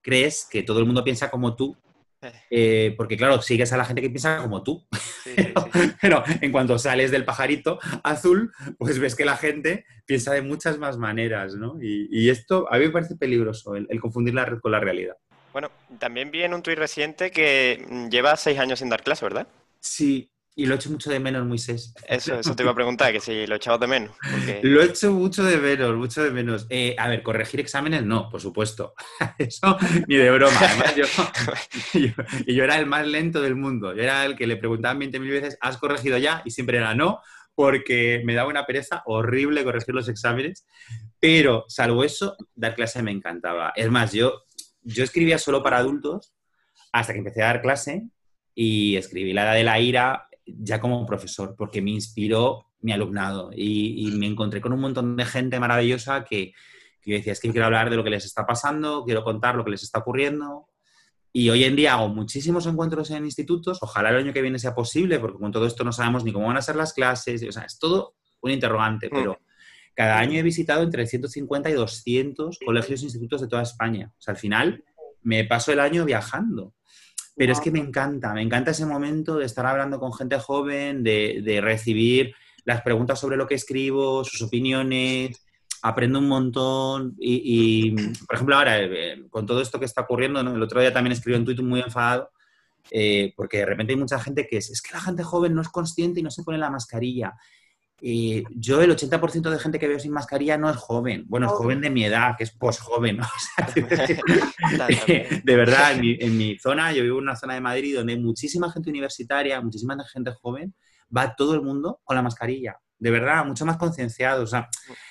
crees 0.00 0.48
que 0.50 0.62
todo 0.62 0.78
el 0.78 0.86
mundo 0.86 1.04
piensa 1.04 1.30
como 1.30 1.54
tú, 1.56 1.76
eh, 2.50 2.94
porque 2.96 3.16
claro, 3.16 3.40
sigues 3.42 3.72
a 3.72 3.76
la 3.76 3.84
gente 3.84 4.02
que 4.02 4.10
piensa 4.10 4.38
como 4.38 4.62
tú. 4.62 4.86
pero, 6.00 6.22
en 6.40 6.52
cuanto 6.52 6.78
sales 6.78 7.10
del 7.10 7.24
pajarito 7.24 7.78
azul, 8.02 8.52
pues 8.78 8.98
ves 8.98 9.14
que 9.14 9.24
la 9.24 9.36
gente 9.36 9.84
piensa 10.06 10.32
de 10.32 10.42
muchas 10.42 10.78
más 10.78 10.98
maneras, 10.98 11.54
¿no? 11.54 11.78
Y, 11.80 12.30
esto 12.30 12.66
a 12.70 12.78
mí 12.78 12.86
me 12.86 12.90
parece 12.90 13.16
peligroso, 13.16 13.74
el, 13.74 13.86
el, 13.90 14.00
confundir 14.00 14.34
la 14.34 14.44
red 14.44 14.58
con 14.60 14.72
la 14.72 14.80
realidad. 14.80 15.16
Bueno, 15.52 15.70
también 15.98 16.30
vi 16.30 16.42
en 16.42 16.54
un 16.54 16.62
tuit 16.62 16.78
reciente 16.78 17.30
que 17.30 18.08
lleva 18.10 18.36
seis 18.36 18.58
años 18.58 18.78
sin 18.78 18.88
dar 18.88 19.02
clase, 19.02 19.24
¿verdad? 19.24 19.48
Sí, 19.80 20.30
y 20.60 20.66
lo 20.66 20.74
echo 20.74 20.90
mucho 20.90 21.08
de 21.08 21.18
menos, 21.18 21.46
Moisés. 21.46 21.94
Eso, 22.06 22.38
eso 22.38 22.54
te 22.54 22.62
iba 22.62 22.72
a 22.72 22.74
preguntar, 22.74 23.10
que 23.12 23.20
si 23.20 23.46
lo 23.46 23.56
echabas 23.56 23.80
de 23.80 23.86
menos. 23.86 24.14
Lo 24.62 24.82
echo 24.82 25.10
mucho 25.10 25.42
de 25.42 25.56
menos, 25.56 25.96
mucho 25.96 26.22
de 26.22 26.30
menos. 26.30 26.66
Eh, 26.68 26.94
a 26.98 27.08
ver, 27.08 27.22
corregir 27.22 27.60
exámenes 27.60 28.04
no, 28.04 28.28
por 28.28 28.42
supuesto. 28.42 28.92
Eso 29.38 29.78
ni 30.06 30.16
de 30.16 30.30
broma. 30.30 30.58
Además, 30.60 30.94
yo, 30.94 31.06
yo, 32.46 32.64
era 32.64 32.78
el 32.78 32.84
más 32.84 33.06
lento 33.06 33.40
del 33.40 33.56
mundo. 33.56 33.94
Yo 33.94 34.02
era 34.02 34.26
el 34.26 34.36
que 34.36 34.46
le 34.46 34.58
preguntaban 34.58 35.00
20.000 35.00 35.30
veces, 35.30 35.58
¿has 35.62 35.78
corregido 35.78 36.18
ya? 36.18 36.42
Y 36.44 36.50
siempre 36.50 36.76
era 36.76 36.94
no, 36.94 37.20
porque 37.54 38.20
me 38.26 38.34
daba 38.34 38.50
una 38.50 38.66
pereza 38.66 39.02
horrible 39.06 39.64
corregir 39.64 39.94
los 39.94 40.10
exámenes. 40.10 40.66
Pero, 41.18 41.64
salvo 41.68 42.04
eso, 42.04 42.36
dar 42.54 42.74
clase 42.74 43.02
me 43.02 43.12
encantaba. 43.12 43.72
Es 43.74 43.90
más, 43.90 44.12
yo, 44.12 44.42
yo 44.82 45.04
escribía 45.04 45.38
solo 45.38 45.62
para 45.62 45.78
adultos 45.78 46.34
hasta 46.92 47.14
que 47.14 47.20
empecé 47.20 47.42
a 47.42 47.46
dar 47.46 47.62
clase 47.62 48.02
y 48.54 48.96
escribí 48.96 49.32
La 49.32 49.44
Edad 49.44 49.54
de 49.54 49.64
la 49.64 49.80
Ira 49.80 50.26
ya 50.58 50.80
como 50.80 51.04
profesor, 51.06 51.54
porque 51.56 51.82
me 51.82 51.90
inspiró 51.90 52.66
mi 52.80 52.92
alumnado 52.92 53.50
y, 53.54 54.10
me 54.16 54.26
encontré 54.26 54.60
con 54.60 54.72
un 54.72 54.80
montón 54.80 55.16
de 55.16 55.24
gente 55.24 55.60
maravillosa 55.60 56.24
que, 56.24 56.52
que 57.02 57.14
decía, 57.14 57.32
es 57.32 57.40
que 57.40 57.50
quiero 57.50 57.66
hablar 57.66 57.90
de 57.90 57.96
lo 57.96 58.04
que 58.04 58.10
les 58.10 58.24
está 58.24 58.46
pasando, 58.46 59.04
quiero 59.04 59.22
contar 59.22 59.54
lo 59.54 59.64
que 59.64 59.72
les 59.72 59.82
está 59.82 60.00
ocurriendo. 60.00 60.66
Y 61.32 61.48
hoy 61.48 61.64
en 61.64 61.76
día 61.76 61.94
hago 61.94 62.08
muchísimos 62.08 62.66
encuentros 62.66 63.10
en 63.10 63.24
institutos, 63.24 63.78
ojalá 63.82 64.10
el 64.10 64.16
año 64.16 64.32
que 64.32 64.42
viene 64.42 64.58
sea 64.58 64.74
posible, 64.74 65.20
porque 65.20 65.38
con 65.38 65.52
todo 65.52 65.66
esto 65.66 65.84
no 65.84 65.92
sabemos 65.92 66.24
ni 66.24 66.32
cómo 66.32 66.48
van 66.48 66.56
a 66.56 66.62
ser 66.62 66.74
las 66.74 66.92
clases, 66.92 67.44
o 67.48 67.52
sea, 67.52 67.62
es 67.62 67.78
todo 67.78 68.16
un 68.40 68.50
interrogante, 68.50 69.06
mm. 69.06 69.10
pero 69.12 69.38
cada 69.94 70.18
año 70.18 70.38
he 70.38 70.42
visitado 70.42 70.82
entre 70.82 71.06
150 71.06 71.70
y 71.70 71.74
200 71.74 72.58
colegios 72.64 73.02
e 73.02 73.04
institutos 73.04 73.40
de 73.42 73.48
toda 73.48 73.62
España. 73.62 74.12
O 74.18 74.20
sea, 74.20 74.32
al 74.32 74.38
final 74.38 74.82
me 75.22 75.44
paso 75.44 75.72
el 75.72 75.80
año 75.80 76.04
viajando. 76.04 76.74
Pero 77.40 77.54
es 77.54 77.60
que 77.60 77.70
me 77.70 77.78
encanta, 77.78 78.34
me 78.34 78.42
encanta 78.42 78.72
ese 78.72 78.84
momento 78.84 79.38
de 79.38 79.46
estar 79.46 79.64
hablando 79.64 79.98
con 79.98 80.12
gente 80.12 80.38
joven, 80.38 81.02
de, 81.02 81.60
recibir 81.62 82.34
las 82.66 82.82
preguntas 82.82 83.18
sobre 83.18 83.38
lo 83.38 83.46
que 83.46 83.54
escribo, 83.54 84.22
sus 84.24 84.42
opiniones, 84.42 85.42
aprendo 85.80 86.18
un 86.18 86.28
montón 86.28 87.16
y, 87.18 87.92
por 88.26 88.34
ejemplo, 88.34 88.56
ahora, 88.56 88.78
eh, 88.78 89.24
con 89.30 89.46
todo 89.46 89.62
esto 89.62 89.78
que 89.78 89.86
está 89.86 90.02
ocurriendo, 90.02 90.38
el 90.42 90.62
otro 90.62 90.82
día 90.82 90.92
también 90.92 91.12
escribí 91.12 91.38
un 91.38 91.46
tuit 91.46 91.62
muy 91.62 91.80
enfadado, 91.80 92.30
eh, 92.90 93.32
porque 93.34 93.56
de 93.56 93.64
repente 93.64 93.94
hay 93.94 93.98
mucha 93.98 94.20
gente 94.20 94.46
que 94.46 94.58
es, 94.58 94.68
es 94.68 94.82
que 94.82 94.92
la 94.92 95.00
gente 95.00 95.22
joven 95.22 95.54
no 95.54 95.62
es 95.62 95.70
consciente 95.70 96.20
y 96.20 96.22
no 96.22 96.30
se 96.30 96.42
pone 96.42 96.58
la 96.58 96.68
mascarilla. 96.68 97.32
Y 98.02 98.44
yo, 98.54 98.80
el 98.80 98.90
80% 98.90 99.50
de 99.50 99.58
gente 99.58 99.78
que 99.78 99.86
veo 99.86 99.98
sin 99.98 100.12
mascarilla 100.12 100.56
no 100.56 100.70
es 100.70 100.76
joven. 100.76 101.24
Bueno, 101.28 101.46
es 101.46 101.52
joven 101.52 101.82
de 101.82 101.90
mi 101.90 102.04
edad, 102.04 102.34
que 102.36 102.44
es 102.44 102.50
post-joven. 102.50 103.18
de 105.44 105.56
verdad, 105.56 105.92
en 105.92 106.38
mi, 106.38 106.58
zona, 106.58 106.92
yo 106.92 107.02
vivo 107.02 107.18
en 107.18 107.24
una 107.24 107.36
zona 107.36 107.54
de 107.54 107.60
Madrid 107.60 107.96
donde 107.96 108.14
hay 108.14 108.18
muchísima 108.18 108.72
gente 108.72 108.88
universitaria, 108.88 109.60
muchísima 109.60 109.96
gente 110.10 110.32
joven, 110.40 110.74
va 111.14 111.34
todo 111.34 111.54
el 111.54 111.62
mundo 111.62 112.00
con 112.04 112.16
la 112.16 112.22
mascarilla. 112.22 112.78
De 112.98 113.10
verdad, 113.10 113.44
mucho 113.44 113.66
más 113.66 113.76
concienciado. 113.76 114.44
O 114.44 114.46
sea, 114.46 114.68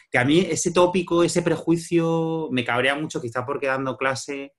que 0.10 0.18
a 0.18 0.26
mí 0.26 0.40
ese 0.40 0.72
tópico, 0.72 1.24
ese 1.24 1.44
prejuicio 1.44 2.50
me 2.52 2.66
cabrea 2.66 2.96
mucho, 2.96 3.22
quizá 3.22 3.46
porque 3.46 3.68
dando 3.68 3.98
clase, 3.98 4.54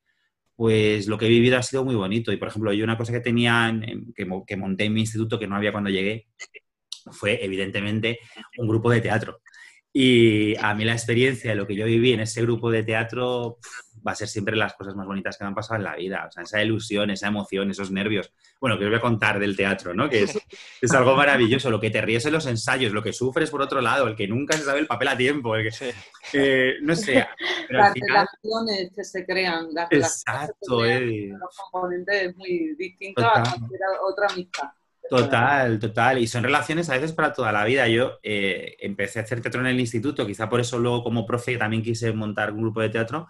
pues 0.54 1.08
lo 1.08 1.18
que 1.18 1.26
he 1.26 1.30
vivido 1.30 1.58
ha 1.58 1.62
sido 1.62 1.84
muy 1.84 1.96
bonito. 1.96 2.30
Y, 2.32 2.36
por 2.36 2.48
ejemplo, 2.48 2.72
yo 2.72 2.84
una 2.84 2.96
cosa 2.96 3.12
que 3.12 3.20
tenía, 3.20 3.76
que, 4.14 4.28
que 4.46 4.56
monté 4.56 4.84
en 4.84 4.94
mi 4.94 5.00
instituto 5.00 5.38
que 5.38 5.48
no 5.48 5.56
había 5.56 5.72
cuando 5.72 5.90
llegué, 5.90 6.28
fue 7.12 7.44
evidentemente 7.44 8.18
un 8.58 8.68
grupo 8.68 8.90
de 8.90 9.00
teatro. 9.00 9.40
Y 9.92 10.56
a 10.58 10.72
mí 10.74 10.84
la 10.84 10.92
experiencia, 10.92 11.54
lo 11.56 11.66
que 11.66 11.74
yo 11.74 11.84
viví 11.84 12.12
en 12.12 12.20
ese 12.20 12.42
grupo 12.42 12.70
de 12.70 12.84
teatro, 12.84 13.58
va 14.06 14.12
a 14.12 14.14
ser 14.14 14.28
siempre 14.28 14.56
las 14.56 14.74
cosas 14.74 14.94
más 14.94 15.04
bonitas 15.04 15.36
que 15.36 15.42
me 15.42 15.48
han 15.48 15.54
pasado 15.54 15.78
en 15.78 15.84
la 15.84 15.96
vida. 15.96 16.26
O 16.28 16.30
sea, 16.30 16.44
esa 16.44 16.62
ilusión, 16.62 17.10
esa 17.10 17.26
emoción, 17.26 17.70
esos 17.70 17.90
nervios. 17.90 18.32
Bueno, 18.60 18.78
que 18.78 18.84
os 18.84 18.90
voy 18.90 18.98
a 18.98 19.02
contar 19.02 19.40
del 19.40 19.56
teatro, 19.56 19.92
¿no? 19.92 20.08
Que 20.08 20.22
es, 20.22 20.94
algo 20.94 21.16
maravilloso. 21.16 21.70
Lo 21.70 21.80
que 21.80 21.90
te 21.90 22.00
ríes 22.00 22.24
en 22.24 22.32
los 22.34 22.46
ensayos, 22.46 22.92
lo 22.92 23.02
que 23.02 23.12
sufres 23.12 23.50
por 23.50 23.62
otro 23.62 23.80
lado, 23.80 24.06
el 24.06 24.14
que 24.14 24.28
nunca 24.28 24.56
se 24.56 24.62
sabe 24.62 24.78
el 24.78 24.86
papel 24.86 25.08
a 25.08 25.16
tiempo, 25.16 25.56
el 25.56 25.68
que, 25.68 25.94
eh, 26.34 26.74
no 26.82 26.94
sé. 26.94 27.26
las 27.68 27.92
relaciones 27.92 28.92
que 28.94 29.02
se 29.02 29.26
crean. 29.26 29.68
Las 29.72 29.90
exacto, 29.90 30.84
eh. 30.84 31.32
Los 31.36 31.56
componentes 31.56 32.28
es 32.28 32.36
muy 32.36 32.76
distinto 32.76 33.22
a 33.22 33.42
otra 34.06 34.28
amistad. 34.28 34.68
Total, 35.10 35.78
total. 35.78 36.18
Y 36.18 36.26
son 36.26 36.44
relaciones 36.44 36.88
a 36.88 36.94
veces 36.94 37.12
para 37.12 37.32
toda 37.32 37.50
la 37.52 37.64
vida. 37.64 37.88
Yo 37.88 38.18
eh, 38.22 38.76
empecé 38.78 39.18
a 39.18 39.22
hacer 39.22 39.40
teatro 39.42 39.60
en 39.60 39.66
el 39.66 39.80
instituto, 39.80 40.26
quizá 40.26 40.48
por 40.48 40.60
eso 40.60 40.78
luego 40.78 41.02
como 41.02 41.26
profe 41.26 41.56
también 41.56 41.82
quise 41.82 42.12
montar 42.12 42.52
un 42.52 42.62
grupo 42.62 42.80
de 42.80 42.90
teatro. 42.90 43.26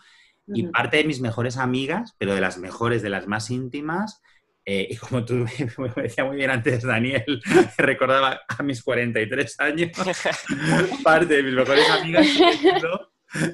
Y 0.53 0.65
parte 0.65 0.97
de 0.97 1.05
mis 1.05 1.21
mejores 1.21 1.57
amigas, 1.57 2.17
pero 2.19 2.35
de 2.35 2.41
las 2.41 2.59
mejores, 2.59 3.03
de 3.03 3.11
las 3.11 3.29
más 3.29 3.51
íntimas, 3.51 4.21
eh, 4.65 4.89
y 4.91 4.97
como 4.97 5.25
tú 5.25 5.35
me 5.79 6.03
decía 6.03 6.25
muy 6.25 6.37
bien 6.37 6.51
antes, 6.51 6.83
Daniel, 6.83 7.41
recordaba 7.79 8.41
a 8.47 8.63
mis 8.63 8.83
43 8.83 9.61
años, 9.61 9.91
parte 11.05 11.37
de 11.37 11.43
mis 11.43 11.55
mejores 11.55 11.89
amigas 11.91 12.27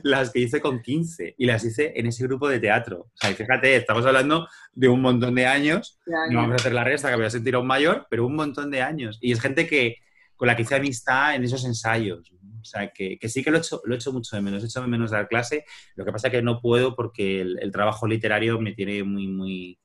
las 0.03 0.31
que 0.31 0.41
hice 0.41 0.61
con 0.61 0.81
15 0.81 1.35
y 1.37 1.47
las 1.47 1.65
hice 1.65 1.93
en 1.97 2.07
ese 2.07 2.25
grupo 2.25 2.49
de 2.49 2.61
teatro. 2.61 3.01
O 3.01 3.13
sea, 3.15 3.35
fíjate, 3.35 3.77
estamos 3.77 4.05
hablando 4.07 4.49
de 4.73 4.89
un 4.89 5.01
montón 5.01 5.35
de 5.35 5.47
años. 5.47 5.99
No 6.31 6.41
vamos 6.41 6.53
a 6.53 6.57
hacer 6.57 6.73
la 6.73 6.85
resta, 6.85 7.11
que 7.11 7.17
voy 7.17 7.27
a 7.27 7.31
sentir 7.31 7.55
a 7.55 7.59
un 7.59 7.67
mayor, 7.67 8.07
pero 8.11 8.27
un 8.27 8.35
montón 8.35 8.71
de 8.71 8.83
años. 8.83 9.19
Y 9.21 9.33
es 9.33 9.41
gente 9.41 9.67
que 9.67 9.97
con 10.37 10.47
la 10.47 10.57
que 10.57 10.63
hice 10.63 10.75
amistad 10.75 11.35
en 11.35 11.45
esos 11.45 11.65
ensayos. 11.65 12.33
O 12.61 12.65
sea, 12.65 12.91
que, 12.91 13.19
sí 13.29 13.45
que 13.45 13.51
lo 13.51 13.59
he, 13.59 13.61
hecho, 13.61 13.81
lo 13.85 13.95
he 13.95 13.97
hecho 13.97 14.13
mucho 14.13 14.35
de 14.35 14.43
menos. 14.43 14.63
He 14.63 14.67
hecho 14.67 14.81
de 14.81 14.89
menos 14.89 15.11
dar 15.11 15.29
clase. 15.29 15.65
Lo 15.95 16.05
que 16.05 16.13
pasa 16.13 16.29
es 16.29 16.33
que 16.33 16.43
no 16.43 16.61
puedo 16.61 16.97
porque 16.97 17.41
el, 17.41 17.71
trabajo 17.71 18.07
literario 18.07 18.61
me 18.61 18.73
tiene 18.73 19.05
muy, 19.05 19.29
muy 19.29 19.79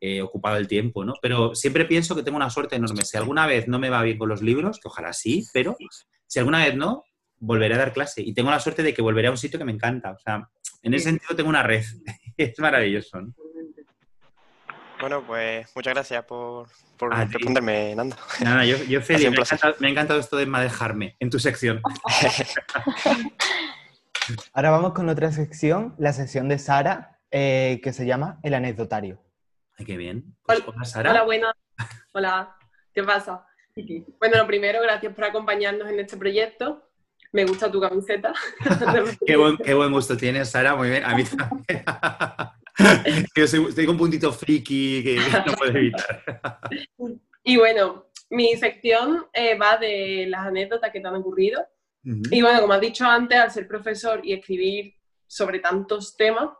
eh, 0.00 0.20
ocupado 0.20 0.56
el 0.56 0.68
tiempo, 0.68 1.04
¿no? 1.04 1.14
Pero 1.22 1.54
siempre 1.54 1.86
pienso 1.86 2.14
que 2.14 2.22
tengo 2.22 2.36
una 2.36 2.50
suerte 2.50 2.76
enorme. 2.76 3.04
Si 3.04 3.16
alguna 3.16 3.46
vez 3.46 3.68
no 3.68 3.78
me 3.78 3.90
va 3.90 4.02
bien 4.02 4.18
con 4.18 4.28
los 4.28 4.42
libros, 4.42 4.78
que 4.80 4.88
ojalá 4.88 5.12
sí, 5.12 5.46
pero 5.52 5.76
si 6.26 6.38
alguna 6.38 6.64
vez 6.64 6.76
no, 6.76 7.04
volveré 7.38 7.74
a 7.74 7.78
dar 7.78 7.92
clase. 7.92 8.22
Y 8.22 8.34
tengo 8.34 8.50
la 8.50 8.60
suerte 8.60 8.82
de 8.82 8.94
que 8.94 9.02
volveré 9.02 9.28
a 9.28 9.30
un 9.30 9.38
sitio 9.38 9.58
que 9.58 9.64
me 9.64 9.72
encanta. 9.72 10.12
O 10.12 10.18
sea, 10.18 10.48
en 10.82 10.94
ese 10.94 11.10
sentido 11.10 11.36
tengo 11.36 11.48
una 11.48 11.62
red. 11.62 11.84
es 12.36 12.58
maravilloso. 12.58 13.20
Bueno, 15.00 15.22
pues 15.26 15.70
muchas 15.74 15.94
gracias 15.94 16.24
por, 16.24 16.68
responderme. 16.98 17.94
Nada, 17.94 18.64
yo, 18.64 18.82
yo 18.84 19.02
feliz. 19.02 19.30
Me 19.78 19.88
ha, 19.88 19.90
encantado, 19.90 20.18
esto 20.18 20.36
de 20.36 20.46
manejarme 20.46 21.16
en 21.20 21.28
tu 21.30 21.38
sección. 21.38 21.82
Ahora 24.52 24.70
vamos 24.70 24.92
con 24.92 25.08
otra 25.08 25.30
sección, 25.30 25.94
la 25.98 26.12
sección 26.12 26.48
de 26.48 26.58
Sara, 26.58 27.20
eh, 27.30 27.80
que 27.82 27.92
se 27.92 28.06
llama 28.06 28.40
El 28.42 28.54
anecdotario. 28.54 29.22
Ay, 29.78 29.84
qué 29.84 29.96
bien. 29.96 30.34
Pues, 30.44 30.62
hola, 30.66 30.84
Sara. 30.84 31.10
Hola, 31.10 31.22
buenas. 31.24 31.54
Hola, 32.12 32.56
¿qué 32.94 33.04
pasa? 33.04 33.46
Bueno, 34.18 34.38
lo 34.38 34.46
primero, 34.46 34.80
gracias 34.80 35.14
por 35.14 35.24
acompañarnos 35.24 35.90
en 35.90 36.00
este 36.00 36.16
proyecto 36.16 36.85
me 37.32 37.44
gusta 37.44 37.70
tu 37.70 37.80
camiseta. 37.80 38.32
qué, 39.26 39.36
buen, 39.36 39.92
gusto 39.92 40.16
tienes, 40.16 40.50
Sara, 40.50 40.74
muy 40.74 40.90
bien. 40.90 41.04
A 41.04 41.14
mí 41.14 41.24
también. 41.24 41.84
Yo 43.36 43.46
soy, 43.46 43.72
con 43.74 43.90
un 43.90 43.98
puntito 43.98 44.32
friki 44.32 45.02
que 45.02 45.18
no 45.46 45.52
puedo 45.54 45.72
evitar. 45.76 46.24
y 47.42 47.56
bueno, 47.56 48.06
mi 48.30 48.56
sección 48.56 49.26
eh, 49.32 49.56
va 49.56 49.76
de 49.76 50.26
las 50.28 50.46
anécdotas 50.46 50.90
que 50.90 51.00
te 51.00 51.08
han 51.08 51.16
ocurrido. 51.16 51.66
Y 52.30 52.40
bueno, 52.40 52.60
como 52.60 52.72
has 52.72 52.80
dicho 52.80 53.04
antes, 53.04 53.36
al 53.36 53.50
ser 53.50 53.66
profesor 53.66 54.20
y 54.22 54.32
escribir 54.32 54.94
sobre 55.26 55.58
tantos 55.58 56.16
temas, 56.16 56.50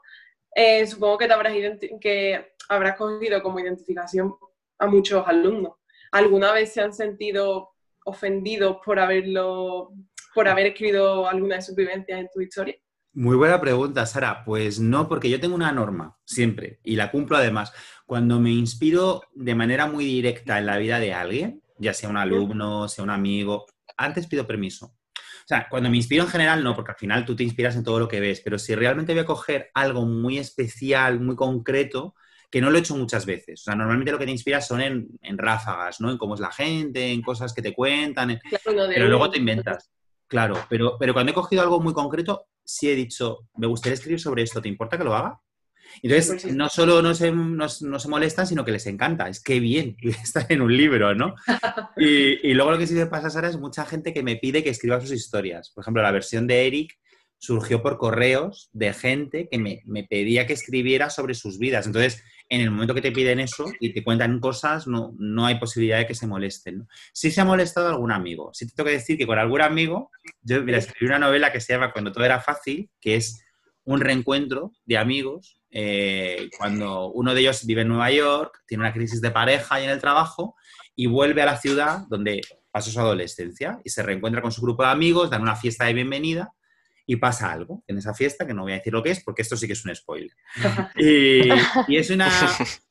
eh, 0.53 0.85
supongo 0.89 1.19
que 1.19 1.29
te 1.29 1.33
habrás, 1.35 1.55
que 2.01 2.55
habrás 2.69 2.97
cogido 2.97 3.41
como 3.43 3.61
identificación 3.61 4.35
a 4.79 4.87
muchos 4.87 5.23
alumnos. 5.25 5.75
¿Alguna 6.11 6.51
vez 6.53 6.73
se 6.73 6.81
han 6.81 6.93
sentido 6.93 7.77
ofendidos 8.05 8.79
por 8.85 8.99
haberlo 8.99 9.93
por 10.37 10.49
haber 10.49 10.67
escrito 10.67 11.27
alguna 11.27 11.57
de 11.57 11.63
sus 11.63 11.75
vivencias 11.75 12.21
en 12.21 12.29
tu 12.33 12.43
historia? 12.43 12.77
Muy 13.15 13.37
buena 13.37 13.59
pregunta, 13.59 14.05
Sara. 14.05 14.45
Pues 14.45 14.79
no, 14.79 15.09
porque 15.09 15.31
yo 15.31 15.41
tengo 15.41 15.55
una 15.55 15.73
norma, 15.73 16.19
siempre, 16.27 16.79
y 16.85 16.95
la 16.95 17.11
cumplo 17.11 17.39
además. 17.39 17.73
Cuando 18.05 18.39
me 18.39 18.51
inspiro 18.51 19.23
de 19.35 19.55
manera 19.55 19.87
muy 19.87 20.05
directa 20.05 20.59
en 20.59 20.67
la 20.67 20.77
vida 20.77 21.01
de 21.01 21.15
alguien, 21.15 21.63
ya 21.79 21.95
sea 21.95 22.11
un 22.11 22.19
alumno, 22.19 22.87
sea 22.87 23.03
un 23.03 23.09
amigo, 23.09 23.65
antes 23.97 24.27
pido 24.27 24.47
permiso. 24.47 24.95
O 25.17 25.49
sea, 25.49 25.69
cuando 25.71 25.89
me 25.89 25.97
inspiro 25.97 26.25
en 26.25 26.29
general, 26.29 26.63
no, 26.63 26.75
porque 26.75 26.91
al 26.91 26.99
final 26.99 27.25
tú 27.25 27.35
te 27.35 27.43
inspiras 27.43 27.75
en 27.75 27.83
todo 27.83 27.99
lo 27.99 28.07
que 28.07 28.21
ves, 28.21 28.43
pero 28.45 28.59
si 28.59 28.75
realmente 28.75 29.15
voy 29.15 29.23
a 29.23 29.27
coger 29.27 29.71
algo 29.73 30.05
muy 30.05 30.37
especial, 30.37 31.19
muy 31.19 31.37
concreto, 31.37 32.15
que 32.51 32.61
no 32.61 32.71
lo 32.71 32.77
he 32.77 32.81
hecho 32.81 32.95
muchas 32.95 33.25
veces. 33.25 33.63
O 33.63 33.65
sea, 33.65 33.75
normalmente 33.75 34.13
lo 34.13 34.19
que 34.19 34.27
te 34.27 34.33
inspiras 34.33 34.67
son 34.67 34.83
en, 34.83 35.39
ráfagas, 35.39 35.99
¿no? 36.03 36.11
En 36.11 36.19
cómo 36.19 36.35
es 36.35 36.41
la 36.41 36.53
gente, 36.53 37.11
en 37.11 37.23
cosas 37.23 37.55
que 37.55 37.63
te 37.63 37.73
cuentan, 37.73 38.39
pero 38.65 39.09
luego 39.09 39.31
te 39.31 39.39
inventas. 39.39 39.91
Claro, 40.29 40.57
pero, 40.69 40.97
pero 40.99 41.13
cuando 41.13 41.33
he 41.33 41.35
cogido 41.35 41.63
algo 41.63 41.81
muy 41.81 41.93
concreto, 41.93 42.47
sí 42.65 42.91
he 42.91 42.95
dicho, 42.95 43.49
me 43.57 43.67
gustaría 43.67 43.95
escribir 43.95 44.21
sobre 44.21 44.43
esto, 44.43 44.61
¿te 44.61 44.69
importa 44.69 44.99
que 44.99 45.05
lo 45.05 45.15
haga? 45.15 45.41
Entonces, 46.03 46.53
no 46.53 46.69
solo 46.69 47.01
no 47.01 47.15
se, 47.15 47.33
no, 47.33 47.69
se, 47.69 48.09
molestan, 48.09 48.47
sino 48.47 48.65
que 48.65 48.73
les 48.73 48.87
encanta. 48.87 49.29
Es 49.29 49.41
que 49.41 49.61
bien 49.61 49.97
estar 50.03 50.47
en 50.49 50.61
un 50.63 50.77
libro, 50.77 51.15
¿no? 51.15 51.35
Y, 51.99 52.51
y, 52.51 52.53
luego 52.53 52.73
lo 52.73 52.79
que 52.79 52.87
sí 52.87 52.93
me 52.93 53.07
pasa, 53.07 53.31
Sara, 53.31 53.49
es 53.49 53.59
mucha 53.59 53.87
gente 53.87 54.13
que 54.13 54.23
me 54.23 54.37
pide 54.37 54.63
que 54.63 54.69
escriba 54.69 55.01
sus 55.01 55.13
historias. 55.13 55.71
Por 55.71 55.83
ejemplo, 55.83 56.03
la 56.03 56.11
versión 56.11 56.47
de 56.47 56.67
Eric 56.67 56.99
surgió 57.39 57.83
por 57.83 57.97
correos 57.97 58.69
de 58.75 58.93
gente 58.93 59.49
que 59.51 59.59
me, 59.59 59.83
me 59.87 60.05
pedía 60.05 60.47
que 60.47 60.53
escribiera 60.53 61.09
sobre 61.09 61.33
sus 61.33 61.59
vidas. 61.59 61.87
Entonces, 61.87 62.23
en 62.49 62.61
el 62.61 62.71
momento 62.71 62.95
que 62.95 63.03
te 63.03 63.13
piden 63.13 63.41
eso 63.41 63.67
y 63.81 63.93
te 63.93 64.05
cuentan 64.05 64.39
cosas, 64.41 64.87
no, 64.87 65.15
no 65.19 65.47
hay 65.47 65.59
posibilidad 65.59 65.99
de 65.99 66.07
que 66.07 66.15
se 66.15 66.27
molesten. 66.27 66.87
Sí 67.13 67.31
se 67.31 67.41
ha 67.41 67.45
molestado 67.45 67.89
algún 67.89 68.13
amigo. 68.13 68.51
Sí 68.53 68.67
te 68.67 68.75
tengo 68.75 68.87
que 68.87 68.95
decir 68.95 69.19
que 69.19 69.27
con 69.27 69.39
algún 69.39 69.63
amigo, 69.63 70.11
yo 70.43 70.63
mira, 70.63 70.79
escribí 70.79 71.07
una 71.07 71.19
novela 71.19 71.53
que 71.53 71.61
se 71.61 71.73
llama 71.73 71.93
Cuando 71.93 72.13
todo 72.13 72.25
era 72.25 72.41
fácil, 72.41 72.91
que 73.01 73.17
es 73.17 73.43
un 73.85 74.01
reencuentro 74.01 74.73
de 74.85 74.99
amigos 74.99 75.61
eh, 75.79 76.49
cuando 76.57 77.11
uno 77.11 77.35
de 77.35 77.41
ellos 77.41 77.67
vive 77.67 77.83
en 77.83 77.89
Nueva 77.89 78.11
York, 78.11 78.63
tiene 78.67 78.83
una 78.83 78.95
crisis 78.95 79.21
de 79.21 79.31
pareja 79.31 79.79
y 79.79 79.85
en 79.85 79.91
el 79.91 80.01
trabajo 80.01 80.55
y 80.95 81.07
vuelve 81.07 81.43
a 81.43 81.47
la 81.47 81.59
ciudad 81.59 82.07
donde 82.09 82.41
pasó 82.71 82.91
su 82.91 82.99
adolescencia 82.99 83.79
y 83.85 83.91
se 83.91 84.03
reencuentra 84.03 84.41
con 84.41 84.53
su 84.53 84.63
grupo 84.63 84.85
de 84.85 84.89
amigos, 84.89 85.29
dan 85.29 85.43
una 85.43 85.55
fiesta 85.55 85.85
de 85.85 85.93
bienvenida 85.93 86.53
y 87.07 87.17
pasa 87.17 87.53
algo 87.53 87.85
en 87.87 87.99
esa 87.99 88.13
fiesta, 88.13 88.47
que 88.47 88.53
no 88.53 88.63
voy 88.63 88.73
a 88.73 88.77
decir 88.77 88.93
lo 88.93 89.03
que 89.03 89.11
es, 89.11 89.23
porque 89.23 89.43
esto 89.43 89.57
sí 89.57 89.67
que 89.67 89.75
es 89.75 89.85
un 89.85 89.95
spoiler. 89.95 90.33
y, 90.97 91.97
es 91.97 92.11
una, 92.11 92.31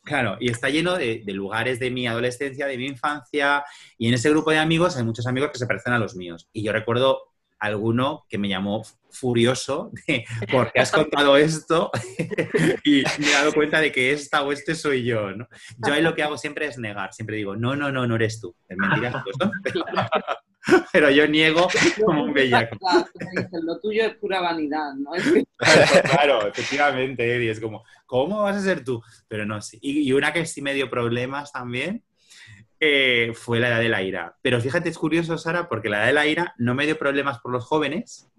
claro, 0.03 0.37
y 0.39 0.49
está 0.49 0.69
lleno 0.69 0.95
de, 0.95 1.21
lugares 1.27 1.79
de 1.79 1.91
mi 1.91 2.07
adolescencia, 2.07 2.65
de 2.65 2.77
mi 2.77 2.87
infancia, 2.87 3.63
y 3.97 4.07
en 4.07 4.13
ese 4.13 4.29
grupo 4.29 4.51
de 4.51 4.59
amigos 4.59 4.95
hay 4.95 5.03
muchos 5.03 5.27
amigos 5.27 5.51
que 5.51 5.59
se 5.59 5.67
parecen 5.67 5.93
a 5.93 5.99
los 5.99 6.15
míos. 6.15 6.47
Y 6.53 6.63
yo 6.63 6.71
recuerdo 6.71 7.19
alguno 7.59 8.25
que 8.29 8.37
me 8.37 8.47
llamó 8.49 8.83
furioso 9.09 9.91
de 10.07 10.25
por 10.51 10.71
qué 10.71 10.81
has 10.81 10.91
contado 10.91 11.37
esto 11.37 11.89
y 12.83 13.03
me 13.19 13.27
he 13.27 13.31
dado 13.31 13.53
cuenta 13.53 13.79
de 13.79 13.91
que 13.91 14.11
esta 14.11 14.43
o 14.43 14.51
este 14.51 14.75
soy 14.75 15.03
yo, 15.03 15.31
¿no? 15.31 15.47
Yo 15.85 15.93
ahí 15.93 16.01
lo 16.01 16.13
que 16.15 16.23
hago 16.23 16.37
siempre 16.37 16.67
es 16.67 16.77
negar, 16.77 17.13
siempre 17.13 17.37
digo, 17.37 17.55
no, 17.55 17.75
no, 17.75 17.91
no, 17.91 18.05
no 18.07 18.15
eres 18.15 18.39
tú, 18.39 18.55
es 18.67 18.77
mentira, 18.77 19.23
pero 20.91 21.09
yo 21.09 21.27
niego 21.27 21.67
como 22.03 22.23
un 22.23 22.33
bellaco. 22.33 22.77
lo 23.63 23.79
tuyo 23.79 24.05
es 24.05 24.15
pura 24.15 24.41
vanidad, 24.41 24.93
¿no? 24.95 25.11
claro, 26.03 26.47
efectivamente, 26.47 27.35
Eddie, 27.35 27.51
es 27.51 27.59
como, 27.59 27.83
¿cómo 28.05 28.43
vas 28.43 28.57
a 28.57 28.61
ser 28.61 28.83
tú? 28.83 29.01
Pero 29.27 29.45
no, 29.45 29.61
sí. 29.61 29.77
Y, 29.81 30.11
una 30.13 30.33
que 30.33 30.45
sí 30.45 30.61
me 30.61 30.73
dio 30.73 30.89
problemas 30.89 31.51
también 31.51 32.03
eh, 32.79 33.31
fue 33.33 33.59
la 33.59 33.69
edad 33.69 33.79
de 33.79 33.89
la 33.89 34.01
ira. 34.01 34.35
Pero 34.41 34.59
fíjate, 34.59 34.89
es 34.89 34.97
curioso, 34.97 35.37
Sara, 35.37 35.69
porque 35.69 35.89
la 35.89 35.97
edad 35.97 36.07
de 36.07 36.13
la 36.13 36.27
ira 36.27 36.55
no 36.57 36.73
me 36.73 36.85
dio 36.85 36.97
problemas 36.97 37.39
por 37.39 37.51
los 37.51 37.65
jóvenes, 37.65 38.29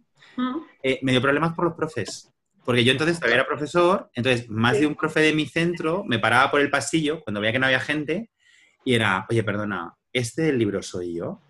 eh, 0.83 0.99
me 1.03 1.13
dio 1.13 1.23
problemas 1.23 1.55
por 1.55 1.65
los 1.65 1.75
profes. 1.75 2.33
Porque 2.65 2.83
yo 2.83 2.91
entonces 2.91 3.19
todavía 3.19 3.37
era 3.37 3.47
profesor, 3.47 4.11
entonces 4.15 4.49
más 4.49 4.81
de 4.81 4.89
un 4.89 4.97
profe 4.97 5.21
de 5.21 5.33
mi 5.33 5.47
centro 5.47 6.03
me 6.05 6.19
paraba 6.19 6.51
por 6.51 6.61
el 6.61 6.69
pasillo 6.69 7.23
cuando 7.23 7.41
veía 7.41 7.53
que 7.53 7.59
no 7.61 7.67
había 7.67 7.79
gente 7.79 8.31
y 8.85 8.95
era, 8.95 9.25
oye, 9.31 9.45
perdona, 9.45 9.95
¿este 10.13 10.53
libro 10.53 10.83
soy 10.83 11.15
yo? 11.15 11.41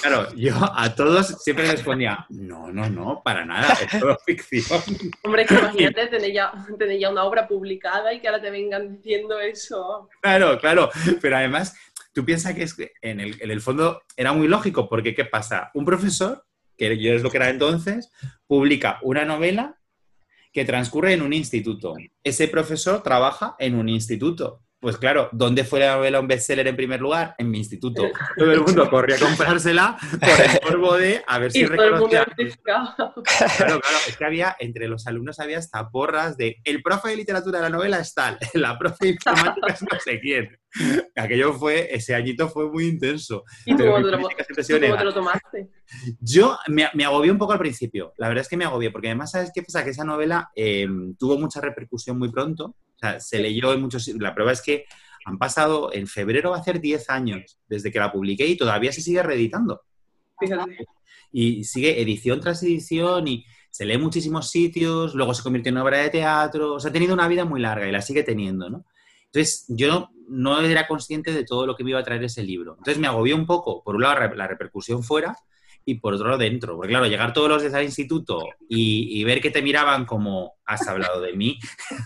Claro, 0.00 0.34
yo 0.34 0.54
a 0.74 0.94
todos 0.94 1.42
siempre 1.42 1.64
les 1.64 1.76
respondía, 1.76 2.26
no, 2.30 2.70
no, 2.72 2.88
no, 2.88 3.22
para 3.24 3.44
nada, 3.44 3.74
es 3.74 4.00
todo 4.00 4.16
ficción. 4.26 4.80
Hombre, 5.22 5.46
que 5.46 5.54
imagínate 5.54 6.06
tener 6.06 6.32
ya, 6.32 6.52
tener 6.78 6.98
ya 6.98 7.10
una 7.10 7.24
obra 7.24 7.46
publicada 7.46 8.12
y 8.12 8.20
que 8.20 8.28
ahora 8.28 8.40
te 8.40 8.50
vengan 8.50 8.96
diciendo 8.96 9.38
eso. 9.40 10.08
Claro, 10.20 10.58
claro, 10.58 10.90
pero 11.20 11.36
además 11.36 11.74
tú 12.12 12.24
piensas 12.24 12.54
que, 12.54 12.64
es 12.64 12.76
en, 13.02 13.20
el, 13.20 13.40
en 13.40 13.50
el 13.50 13.60
fondo 13.60 14.02
era 14.16 14.32
muy 14.32 14.48
lógico, 14.48 14.88
porque 14.88 15.14
¿qué 15.14 15.24
pasa? 15.24 15.70
Un 15.74 15.84
profesor, 15.84 16.44
que 16.76 16.98
yo 16.98 17.12
es 17.12 17.22
lo 17.22 17.30
que 17.30 17.36
era 17.38 17.50
entonces, 17.50 18.10
publica 18.46 18.98
una 19.02 19.24
novela 19.24 19.78
que 20.52 20.64
transcurre 20.64 21.12
en 21.12 21.22
un 21.22 21.32
instituto. 21.32 21.94
Ese 22.24 22.48
profesor 22.48 23.02
trabaja 23.02 23.54
en 23.58 23.74
un 23.74 23.88
instituto. 23.88 24.62
Pues 24.80 24.96
claro, 24.96 25.28
¿dónde 25.32 25.64
fue 25.64 25.80
la 25.80 25.96
novela 25.96 26.20
un 26.20 26.28
bestseller 26.28 26.68
en 26.68 26.76
primer 26.76 27.00
lugar? 27.00 27.34
En 27.38 27.50
mi 27.50 27.58
instituto. 27.58 28.04
Todo 28.36 28.52
el 28.52 28.60
mundo 28.60 28.88
corría 28.88 29.16
a 29.16 29.18
comprársela 29.18 29.98
por 30.20 30.28
el 30.28 30.60
morbo 30.70 30.96
de 30.96 31.24
a 31.26 31.38
ver 31.40 31.50
si 31.50 31.66
reconocía. 31.66 32.24
Claro, 32.62 33.80
claro, 33.80 33.80
es 34.06 34.16
que 34.16 34.24
había, 34.24 34.56
entre 34.60 34.86
los 34.86 35.08
alumnos 35.08 35.40
había 35.40 35.58
hasta 35.58 35.90
porras 35.90 36.36
de 36.36 36.58
el 36.62 36.80
profe 36.80 37.08
de 37.08 37.16
literatura 37.16 37.58
de 37.58 37.64
la 37.64 37.70
novela 37.70 37.98
es 37.98 38.14
tal, 38.14 38.38
la 38.54 38.78
profe 38.78 39.06
de 39.06 39.08
informática 39.10 39.66
es 39.72 39.82
no 39.82 39.98
sé 39.98 40.20
quién. 40.20 40.56
Aquello 41.16 41.54
fue, 41.54 41.88
ese 41.94 42.14
añito 42.14 42.48
fue 42.48 42.70
muy 42.70 42.86
intenso. 42.86 43.44
¿Y 43.64 43.76
tú 43.76 43.84
cómo, 43.84 43.96
te 43.96 45.04
lo, 45.04 45.12
tomaste? 45.12 45.70
Yo 46.20 46.56
me, 46.68 46.88
me, 46.94 47.04
agobié 47.04 47.30
un 47.30 47.38
poco 47.38 47.52
al 47.52 47.58
principio, 47.58 48.12
la 48.18 48.28
verdad 48.28 48.42
es 48.42 48.48
que 48.48 48.56
me 48.56 48.64
agobié, 48.64 48.90
porque 48.90 49.08
además, 49.08 49.30
¿sabes 49.30 49.50
qué 49.54 49.62
pasa? 49.62 49.82
Que 49.82 49.90
esa 49.90 50.04
novela 50.04 50.50
eh, 50.54 50.86
tuvo 51.18 51.38
mucha 51.38 51.60
repercusión 51.60 52.18
muy 52.18 52.30
pronto 52.30 52.76
o 52.98 53.00
sea, 53.00 53.20
se 53.20 53.38
leyó 53.38 53.72
en 53.72 53.80
muchos... 53.80 54.08
La 54.08 54.34
prueba 54.34 54.50
es 54.50 54.60
que 54.60 54.86
han 55.24 55.38
pasado, 55.38 55.92
en 55.92 56.08
febrero 56.08 56.50
va 56.50 56.56
a 56.56 56.60
hacer 56.60 56.80
10 56.80 57.10
años 57.10 57.58
desde 57.68 57.92
que 57.92 58.00
la 58.00 58.10
publiqué 58.10 58.46
y 58.46 58.56
todavía 58.56 58.90
se 58.90 59.02
sigue 59.02 59.22
reeditando. 59.22 59.82
Y 61.30 61.64
sigue 61.64 62.00
edición 62.00 62.40
tras 62.40 62.62
edición 62.62 63.28
y 63.28 63.44
se 63.70 63.84
lee 63.84 63.94
en 63.94 64.02
muchísimos 64.02 64.50
sitios, 64.50 65.14
luego 65.14 65.34
se 65.34 65.42
convirtió 65.42 65.70
en 65.70 65.76
obra 65.76 65.98
de 65.98 66.10
teatro, 66.10 66.74
o 66.74 66.80
sea, 66.80 66.90
ha 66.90 66.92
tenido 66.92 67.14
una 67.14 67.28
vida 67.28 67.44
muy 67.44 67.60
larga 67.60 67.86
y 67.86 67.92
la 67.92 68.02
sigue 68.02 68.24
teniendo, 68.24 68.68
¿no? 68.70 68.84
Entonces, 69.32 69.64
yo 69.68 70.10
no 70.28 70.60
era 70.60 70.86
consciente 70.86 71.32
de 71.32 71.44
todo 71.44 71.66
lo 71.66 71.74
que 71.74 71.84
me 71.84 71.90
iba 71.90 72.00
a 72.00 72.04
traer 72.04 72.22
ese 72.24 72.42
libro. 72.42 72.72
Entonces, 72.78 72.98
me 72.98 73.06
agobió 73.06 73.36
un 73.36 73.46
poco, 73.46 73.82
por 73.82 73.96
un 73.96 74.02
lado, 74.02 74.34
la 74.34 74.46
repercusión 74.46 75.02
fuera, 75.02 75.36
y 75.88 75.94
por 75.94 76.12
otro 76.12 76.26
lado 76.26 76.38
dentro. 76.38 76.76
Porque 76.76 76.90
claro, 76.90 77.06
llegar 77.06 77.32
todos 77.32 77.48
los 77.48 77.62
días 77.62 77.72
al 77.72 77.84
instituto 77.84 78.44
y, 78.68 79.24
ver 79.24 79.40
que 79.40 79.50
te 79.50 79.62
miraban 79.62 80.04
como, 80.04 80.58
has 80.66 80.86
hablado 80.86 81.22
de 81.22 81.32
mí, 81.32 81.58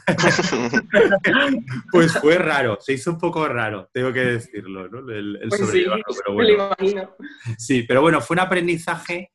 pues 1.91 2.13
fue 2.13 2.39
raro, 2.39 2.79
se 2.81 2.93
hizo 2.93 3.11
un 3.11 3.19
poco 3.19 3.49
raro, 3.49 3.91
tengo 3.93 4.13
que 4.13 4.21
decirlo, 4.21 4.89
¿no? 4.89 5.13
El, 5.13 5.41
pues 5.49 5.69
sí, 5.71 5.85
pero 6.25 6.35
bueno. 6.35 6.71
Sí, 7.59 7.83
pero 7.83 8.03
bueno, 8.03 8.21
fue 8.21 8.35
un 8.35 8.41
aprendizaje 8.41 9.33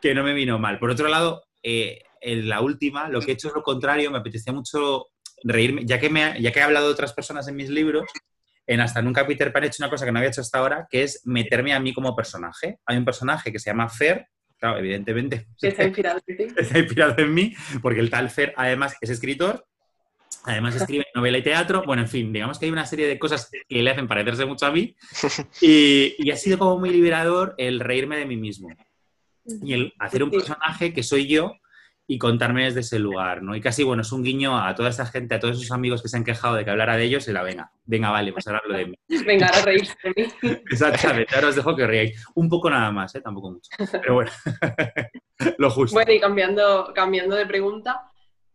que 0.00 0.12
no 0.12 0.24
me 0.24 0.34
vino 0.34 0.58
mal. 0.58 0.80
Por 0.80 0.90
otro 0.90 1.06
lado, 1.06 1.44
eh, 1.62 2.02
en 2.20 2.48
la 2.48 2.62
última, 2.62 3.08
lo 3.08 3.20
que 3.20 3.30
he 3.30 3.34
hecho 3.34 3.48
es 3.48 3.54
lo 3.54 3.62
contrario, 3.62 4.10
me 4.10 4.18
apetecía 4.18 4.52
mucho 4.52 5.06
reírme, 5.42 5.84
ya 5.84 5.98
que, 5.98 6.10
me, 6.10 6.40
ya 6.40 6.52
que 6.52 6.60
he 6.60 6.62
hablado 6.62 6.86
de 6.86 6.92
otras 6.92 7.12
personas 7.12 7.48
en 7.48 7.56
mis 7.56 7.68
libros, 7.68 8.04
en 8.66 8.80
Hasta 8.80 9.02
Nunca 9.02 9.26
Peter 9.26 9.52
Pan 9.52 9.64
he 9.64 9.66
hecho 9.66 9.82
una 9.82 9.90
cosa 9.90 10.04
que 10.04 10.12
no 10.12 10.18
había 10.18 10.30
hecho 10.30 10.40
hasta 10.40 10.58
ahora, 10.58 10.86
que 10.90 11.02
es 11.02 11.20
meterme 11.24 11.74
a 11.74 11.80
mí 11.80 11.92
como 11.92 12.16
personaje. 12.16 12.78
Hay 12.86 12.96
un 12.96 13.04
personaje 13.04 13.52
que 13.52 13.58
se 13.58 13.70
llama 13.70 13.88
Fer, 13.88 14.26
claro, 14.58 14.78
evidentemente. 14.78 15.48
está 15.60 15.84
inspirado 15.84 16.20
en 16.26 16.36
ti. 16.36 16.44
Está 16.56 16.78
inspirado 16.78 17.14
en 17.18 17.34
mí, 17.34 17.54
porque 17.82 18.00
el 18.00 18.10
tal 18.10 18.30
Fer 18.30 18.54
además 18.56 18.96
es 19.00 19.10
escritor, 19.10 19.66
además 20.44 20.76
escribe 20.76 21.06
novela 21.14 21.38
y 21.38 21.42
teatro. 21.42 21.82
Bueno, 21.86 22.02
en 22.02 22.08
fin, 22.08 22.32
digamos 22.32 22.58
que 22.58 22.66
hay 22.66 22.72
una 22.72 22.86
serie 22.86 23.06
de 23.06 23.18
cosas 23.18 23.50
que 23.50 23.82
le 23.82 23.90
hacen 23.90 24.08
parecerse 24.08 24.46
mucho 24.46 24.66
a 24.66 24.72
mí. 24.72 24.96
Y, 25.60 26.14
y 26.18 26.30
ha 26.30 26.36
sido 26.36 26.58
como 26.58 26.78
muy 26.78 26.90
liberador 26.90 27.54
el 27.58 27.80
reírme 27.80 28.16
de 28.16 28.26
mí 28.26 28.36
mismo. 28.36 28.68
Y 29.62 29.74
el 29.74 29.92
hacer 29.98 30.22
un 30.22 30.30
personaje 30.30 30.94
que 30.94 31.02
soy 31.02 31.26
yo 31.26 31.52
y 32.06 32.18
contarme 32.18 32.64
desde 32.64 32.80
ese 32.80 32.98
lugar, 32.98 33.42
¿no? 33.42 33.56
Y 33.56 33.60
casi, 33.60 33.82
bueno, 33.82 34.02
es 34.02 34.12
un 34.12 34.22
guiño 34.22 34.58
a 34.58 34.74
toda 34.74 34.90
esta 34.90 35.06
gente, 35.06 35.34
a 35.34 35.40
todos 35.40 35.56
esos 35.56 35.72
amigos 35.72 36.02
que 36.02 36.08
se 36.08 36.16
han 36.16 36.24
quejado 36.24 36.54
de 36.56 36.64
que 36.64 36.70
hablara 36.70 36.96
de 36.96 37.04
ellos 37.04 37.26
y 37.28 37.32
la 37.32 37.42
venga, 37.42 37.72
venga, 37.86 38.10
vale, 38.10 38.32
pues 38.32 38.46
hablarlo 38.46 38.76
de 38.76 38.86
mí. 38.86 38.94
Venga, 39.26 39.46
a 39.46 39.62
reírse 39.62 39.94
de 40.02 40.12
mí. 40.14 40.32
Exactamente, 40.70 41.34
ahora 41.34 41.48
os 41.48 41.56
dejo 41.56 41.74
que 41.74 41.86
reíais. 41.86 42.26
Un 42.34 42.48
poco 42.48 42.68
nada 42.68 42.90
más, 42.90 43.14
¿eh? 43.14 43.20
Tampoco 43.22 43.52
mucho. 43.52 43.70
Pero 43.90 44.14
bueno, 44.14 44.30
lo 45.58 45.70
justo. 45.70 45.94
Bueno, 45.94 46.12
y 46.12 46.20
cambiando, 46.20 46.92
cambiando 46.94 47.36
de 47.36 47.46
pregunta, 47.46 48.10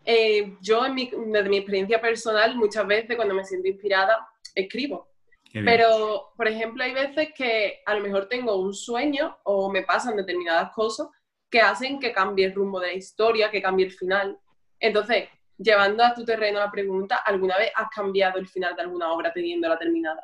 eh, 0.06 0.58
yo 0.62 0.86
en 0.86 0.94
mi, 0.94 1.12
desde 1.28 1.50
mi 1.50 1.58
experiencia 1.58 2.00
personal, 2.00 2.56
muchas 2.56 2.86
veces 2.86 3.16
cuando 3.16 3.34
me 3.34 3.46
siento 3.46 3.68
inspirada, 3.68 4.28
escribo. 4.54 5.10
Pero, 5.52 6.32
por 6.38 6.48
ejemplo, 6.48 6.84
hay 6.84 6.94
veces 6.94 7.30
que 7.36 7.82
a 7.84 7.96
lo 7.96 8.02
mejor 8.02 8.28
tengo 8.28 8.56
un 8.58 8.72
sueño 8.72 9.40
o 9.44 9.72
me 9.72 9.82
pasan 9.82 10.16
determinadas 10.16 10.72
cosas 10.74 11.08
que 11.50 11.62
hacen 11.62 12.00
que 12.00 12.12
cambie 12.12 12.46
el 12.46 12.54
rumbo 12.54 12.80
de 12.80 12.88
la 12.88 12.94
historia, 12.94 13.50
que 13.50 13.62
cambie 13.62 13.86
el 13.86 13.92
final. 13.92 14.38
Entonces, 14.80 15.30
llevando 15.58 16.04
a 16.04 16.14
tu 16.14 16.24
terreno 16.24 16.60
la 16.60 16.72
pregunta, 16.72 17.18
¿alguna 17.26 17.58
vez 17.58 17.72
has 17.76 17.90
cambiado 17.90 18.40
el 18.40 18.48
final 18.48 18.76
de 18.76 18.84
alguna 18.84 19.12
obra 19.12 19.34
teniéndola 19.34 19.78
terminada 19.78 20.22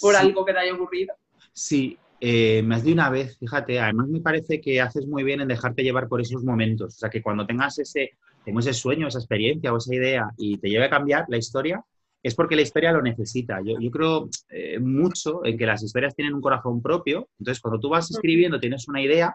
por 0.00 0.16
algo 0.16 0.44
que 0.44 0.52
te 0.52 0.58
haya 0.58 0.74
ocurrido? 0.74 1.14
Sí, 1.52 1.98
eh, 2.20 2.62
más 2.62 2.84
de 2.84 2.92
una 2.92 3.10
vez, 3.10 3.36
fíjate, 3.38 3.78
además 3.78 4.08
me 4.08 4.20
parece 4.20 4.60
que 4.60 4.80
haces 4.80 5.06
muy 5.06 5.22
bien 5.22 5.40
en 5.40 5.48
dejarte 5.48 5.82
llevar 5.82 6.08
por 6.08 6.20
esos 6.20 6.42
momentos, 6.42 6.94
o 6.94 6.98
sea, 6.98 7.10
que 7.10 7.22
cuando 7.22 7.46
tengas 7.46 7.78
ese 7.78 8.12
tengo 8.44 8.60
ese 8.60 8.72
sueño, 8.72 9.08
esa 9.08 9.18
experiencia 9.18 9.72
o 9.72 9.76
esa 9.76 9.94
idea 9.94 10.30
y 10.36 10.58
te 10.58 10.68
lleve 10.68 10.86
a 10.86 10.90
cambiar 10.90 11.24
la 11.28 11.36
historia, 11.36 11.84
es 12.22 12.34
porque 12.34 12.56
la 12.56 12.62
historia 12.62 12.92
lo 12.92 13.02
necesita. 13.02 13.60
Yo, 13.64 13.90
creo 13.90 14.28
eh, 14.50 14.78
mucho 14.78 15.44
en 15.44 15.58
que 15.58 15.66
las 15.66 15.82
historias 15.82 16.14
tienen 16.14 16.34
un 16.34 16.40
corazón 16.40 16.80
propio. 16.80 17.28
Entonces, 17.38 17.60
cuando 17.60 17.80
tú 17.80 17.88
vas 17.88 18.10
escribiendo, 18.10 18.60
tienes 18.60 18.86
una 18.86 19.02
idea, 19.02 19.34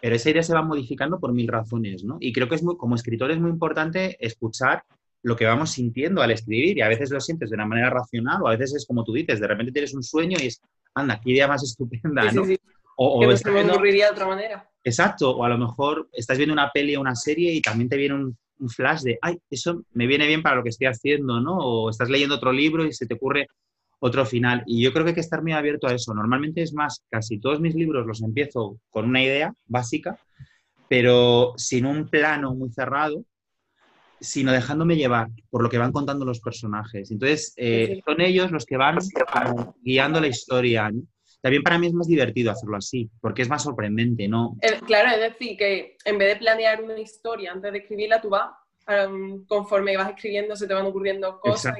pero 0.00 0.14
esa 0.16 0.30
idea 0.30 0.42
se 0.42 0.54
va 0.54 0.62
modificando 0.62 1.18
por 1.18 1.32
mil 1.32 1.48
razones, 1.48 2.04
¿no? 2.04 2.18
Y 2.20 2.32
creo 2.32 2.48
que 2.48 2.54
es 2.54 2.62
muy, 2.62 2.76
como 2.76 2.94
escritor 2.94 3.30
es 3.30 3.40
muy 3.40 3.50
importante 3.50 4.16
escuchar 4.24 4.84
lo 5.22 5.36
que 5.36 5.46
vamos 5.46 5.70
sintiendo 5.70 6.22
al 6.22 6.30
escribir 6.30 6.78
y 6.78 6.82
a 6.82 6.88
veces 6.88 7.10
lo 7.10 7.20
sientes 7.20 7.50
de 7.50 7.56
una 7.56 7.66
manera 7.66 7.90
racional 7.90 8.42
o 8.42 8.48
a 8.48 8.52
veces 8.52 8.76
es 8.76 8.86
como 8.86 9.04
tú 9.04 9.12
dices, 9.12 9.40
de 9.40 9.48
repente 9.48 9.72
tienes 9.72 9.94
un 9.94 10.02
sueño 10.02 10.38
y 10.40 10.46
es, 10.46 10.62
anda, 10.94 11.20
qué 11.22 11.32
idea 11.32 11.48
más 11.48 11.62
estupenda, 11.62 12.30
¿no? 12.32 12.44
O, 13.00 13.20
que 13.20 13.36
se 13.36 13.50
me 13.50 13.62
ocurriría 13.62 14.06
de 14.06 14.12
otra 14.12 14.26
manera. 14.26 14.68
Exacto, 14.82 15.36
o 15.36 15.44
a 15.44 15.48
lo 15.48 15.58
mejor 15.58 16.08
estás 16.12 16.36
viendo 16.36 16.52
una 16.52 16.70
peli 16.72 16.96
o 16.96 17.00
una 17.00 17.14
serie 17.14 17.52
y 17.52 17.60
también 17.60 17.88
te 17.88 17.96
viene 17.96 18.14
un, 18.14 18.36
un, 18.58 18.68
flash 18.68 19.02
de, 19.02 19.18
ay, 19.22 19.38
eso 19.50 19.84
me 19.92 20.06
viene 20.08 20.26
bien 20.26 20.42
para 20.42 20.56
lo 20.56 20.62
que 20.64 20.70
estoy 20.70 20.88
haciendo, 20.88 21.40
¿no? 21.40 21.58
O 21.58 21.90
estás 21.90 22.08
leyendo 22.08 22.34
otro 22.34 22.52
libro 22.52 22.84
y 22.84 22.92
se 22.92 23.06
te 23.06 23.14
ocurre 23.14 23.46
otro 24.00 24.24
final. 24.24 24.62
Y 24.66 24.82
yo 24.82 24.92
creo 24.92 25.04
que 25.04 25.10
hay 25.10 25.14
que 25.14 25.20
estar 25.20 25.42
muy 25.42 25.52
abierto 25.52 25.86
a 25.86 25.94
eso. 25.94 26.14
Normalmente 26.14 26.62
es 26.62 26.72
más, 26.72 27.04
casi 27.10 27.38
todos 27.38 27.60
mis 27.60 27.74
libros 27.74 28.06
los 28.06 28.22
empiezo 28.22 28.78
con 28.90 29.06
una 29.06 29.22
idea 29.22 29.52
básica, 29.66 30.18
pero 30.88 31.54
sin 31.56 31.86
un 31.86 32.08
plano 32.08 32.54
muy 32.54 32.70
cerrado, 32.70 33.24
sino 34.20 34.52
dejándome 34.52 34.96
llevar 34.96 35.28
por 35.50 35.62
lo 35.62 35.68
que 35.68 35.78
van 35.78 35.92
contando 35.92 36.24
los 36.24 36.40
personajes. 36.40 37.10
Entonces, 37.10 37.52
eh, 37.56 38.00
son 38.04 38.20
ellos 38.20 38.50
los 38.50 38.64
que 38.64 38.76
van 38.76 38.98
guiando 39.82 40.20
la 40.20 40.26
historia. 40.26 40.90
También 41.40 41.62
para 41.62 41.78
mí 41.78 41.86
es 41.86 41.92
más 41.92 42.08
divertido 42.08 42.50
hacerlo 42.50 42.76
así, 42.76 43.08
porque 43.20 43.42
es 43.42 43.48
más 43.48 43.62
sorprendente, 43.62 44.26
¿no? 44.26 44.56
Eh, 44.60 44.80
claro, 44.86 45.10
es 45.10 45.20
decir, 45.20 45.56
que 45.56 45.96
en 46.04 46.18
vez 46.18 46.34
de 46.34 46.40
planear 46.40 46.82
una 46.82 46.98
historia 46.98 47.52
antes 47.52 47.70
de 47.70 47.78
escribirla, 47.78 48.20
tú 48.20 48.30
vas, 48.30 48.50
conforme 49.46 49.96
vas 49.96 50.10
escribiendo, 50.10 50.56
se 50.56 50.66
te 50.66 50.74
van 50.74 50.86
ocurriendo 50.86 51.38
cosas 51.38 51.76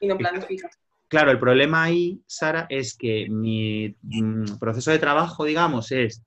y, 0.00 0.06
no 0.06 0.16
planificas. 0.16 0.78
Claro, 1.08 1.30
el 1.30 1.38
problema 1.38 1.84
ahí, 1.84 2.20
Sara, 2.26 2.66
es 2.68 2.96
que 2.96 3.28
mi 3.30 3.94
mm, 4.02 4.58
proceso 4.58 4.90
de 4.90 4.98
trabajo, 4.98 5.44
digamos, 5.44 5.92
es 5.92 6.22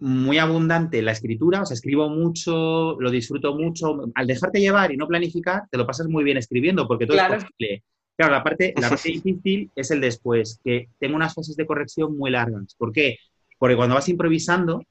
muy 0.00 0.38
abundante 0.38 1.02
la 1.02 1.12
escritura, 1.12 1.62
o 1.62 1.66
sea, 1.66 1.74
escribo 1.74 2.08
mucho, 2.08 2.96
lo 3.00 3.10
disfruto 3.10 3.54
mucho. 3.54 3.96
Al 4.14 4.26
dejarte 4.26 4.60
llevar 4.60 4.92
y 4.92 4.96
no 4.96 5.06
planificar, 5.06 5.62
te 5.70 5.78
lo 5.78 5.86
pasas 5.86 6.08
muy 6.08 6.24
bien 6.24 6.36
escribiendo, 6.36 6.86
porque 6.88 7.06
todo 7.06 7.16
es 7.16 7.44
posible. 7.44 7.84
Claro, 8.16 8.32
la 8.32 8.42
parte, 8.42 8.74
la 8.76 8.88
parte 8.88 9.08
difícil 9.10 9.70
es 9.76 9.90
el 9.92 10.00
después, 10.00 10.60
que 10.64 10.88
tengo 10.98 11.14
unas 11.14 11.34
fases 11.34 11.56
de 11.56 11.66
corrección 11.66 12.16
muy 12.16 12.30
largas. 12.32 12.74
¿Por 12.76 12.92
qué? 12.92 13.18
Porque 13.58 13.76
cuando 13.76 13.94
vas 13.94 14.08
improvisando, 14.08 14.82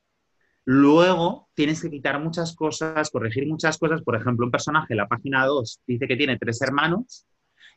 luego 0.63 1.49
tienes 1.53 1.81
que 1.81 1.89
quitar 1.89 2.21
muchas 2.21 2.55
cosas, 2.55 3.09
corregir 3.09 3.45
muchas 3.45 3.77
cosas. 3.77 4.01
Por 4.01 4.15
ejemplo, 4.15 4.45
un 4.45 4.51
personaje 4.51 4.93
en 4.93 4.97
la 4.97 5.07
página 5.07 5.45
2 5.45 5.81
dice 5.85 6.07
que 6.07 6.15
tiene 6.15 6.37
tres 6.37 6.61
hermanos 6.61 7.25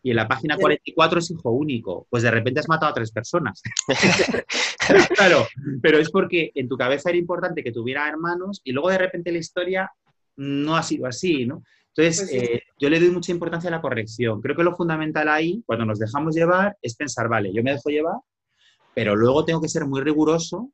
y 0.03 0.11
en 0.11 0.17
la 0.17 0.29
página 0.29 0.57
44 0.57 1.19
es 1.19 1.31
hijo 1.31 1.51
único. 1.51 2.07
Pues 2.09 2.23
de 2.23 2.31
repente 2.31 2.61
has 2.61 2.69
matado 2.69 2.91
a 2.91 2.95
tres 2.95 3.13
personas. 3.13 3.63
claro, 5.15 5.47
pero 5.83 5.99
es 5.99 6.11
porque 6.11 6.51
en 6.55 6.69
tu 6.69 6.77
cabeza 6.77 7.11
era 7.11 7.19
importante 7.19 7.63
que 7.63 7.73
tuviera 7.73 8.09
hermanos 8.09 8.61
y 8.65 8.73
luego 8.73 8.91
de 8.91 8.99
repente 8.99 9.33
la 9.33 9.39
historia 9.39 9.91
no 10.37 10.77
ha 10.77 10.83
sido 10.83 11.07
así, 11.07 11.45
¿no? 11.47 11.63
Entonces, 11.95 12.31
pues 12.31 12.43
eh, 12.43 12.63
yo 12.79 12.89
le 12.89 13.01
doy 13.01 13.11
mucha 13.11 13.33
importancia 13.33 13.69
a 13.69 13.73
la 13.73 13.81
corrección. 13.81 14.41
Creo 14.41 14.57
que 14.57 14.63
lo 14.63 14.77
fundamental 14.77 15.29
ahí, 15.29 15.63
cuando 15.67 15.85
nos 15.85 15.99
dejamos 15.99 16.35
llevar, 16.35 16.77
es 16.81 16.95
pensar, 16.95 17.29
vale, 17.29 17.53
yo 17.53 17.63
me 17.63 17.73
dejo 17.73 17.91
llevar, 17.91 18.17
pero 18.95 19.17
luego 19.17 19.45
tengo 19.45 19.61
que 19.61 19.69
ser 19.69 19.87
muy 19.87 20.01
riguroso 20.01 20.71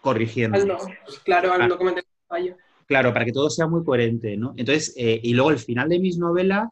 corrigiendo. 0.00 0.58
claro, 1.24 1.52
al 1.52 1.68
no 1.68 1.78
cometer 1.78 2.04
fallo. 2.28 2.56
Claro, 2.86 3.12
para 3.12 3.24
que 3.24 3.32
todo 3.32 3.48
sea 3.48 3.66
muy 3.66 3.84
coherente, 3.84 4.36
¿no? 4.36 4.52
Entonces, 4.56 4.94
eh, 4.96 5.20
y 5.22 5.32
luego 5.32 5.50
el 5.50 5.58
final 5.58 5.88
de 5.88 6.00
mis 6.00 6.18
novelas, 6.18 6.68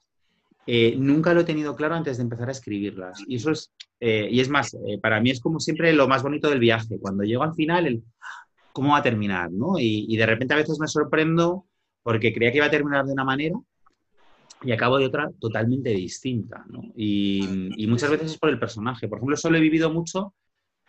eh, 0.70 0.94
nunca 0.98 1.32
lo 1.32 1.40
he 1.40 1.44
tenido 1.44 1.74
claro 1.74 1.94
antes 1.94 2.18
de 2.18 2.24
empezar 2.24 2.48
a 2.48 2.52
escribirlas. 2.52 3.22
Y 3.26 3.36
eso 3.36 3.50
es, 3.50 3.72
y 4.00 4.38
es 4.38 4.48
más, 4.48 4.76
para 5.02 5.20
mí 5.20 5.30
es 5.30 5.40
como 5.40 5.58
siempre 5.58 5.92
lo 5.92 6.06
más 6.06 6.22
bonito 6.22 6.48
del 6.48 6.60
viaje. 6.60 6.98
Cuando 7.00 7.24
llego 7.24 7.42
al 7.42 7.54
final, 7.54 8.02
cómo 8.72 8.92
va 8.92 8.98
a 8.98 9.02
terminar, 9.02 9.50
¿no? 9.50 9.78
y 9.78 10.16
de 10.16 10.26
repente 10.26 10.54
a 10.54 10.58
veces 10.58 10.78
me 10.78 10.86
sorprendo 10.86 11.66
porque 12.02 12.32
creía 12.32 12.52
que 12.52 12.58
iba 12.58 12.66
a 12.66 12.70
terminar 12.70 13.04
de 13.04 13.12
una 13.12 13.24
manera 13.24 13.56
y 14.62 14.72
acabo 14.72 14.98
de 14.98 15.06
otra 15.06 15.30
totalmente 15.38 15.90
distinta. 15.90 16.64
¿no? 16.68 16.82
Y, 16.96 17.68
muchas 17.86 18.10
veces 18.10 18.32
es 18.32 18.38
por 18.38 18.50
el 18.50 18.58
personaje. 18.58 19.08
Por 19.08 19.18
ejemplo, 19.18 19.36
solo 19.36 19.56
he 19.56 19.60
vivido 19.60 19.92
mucho, 19.92 20.34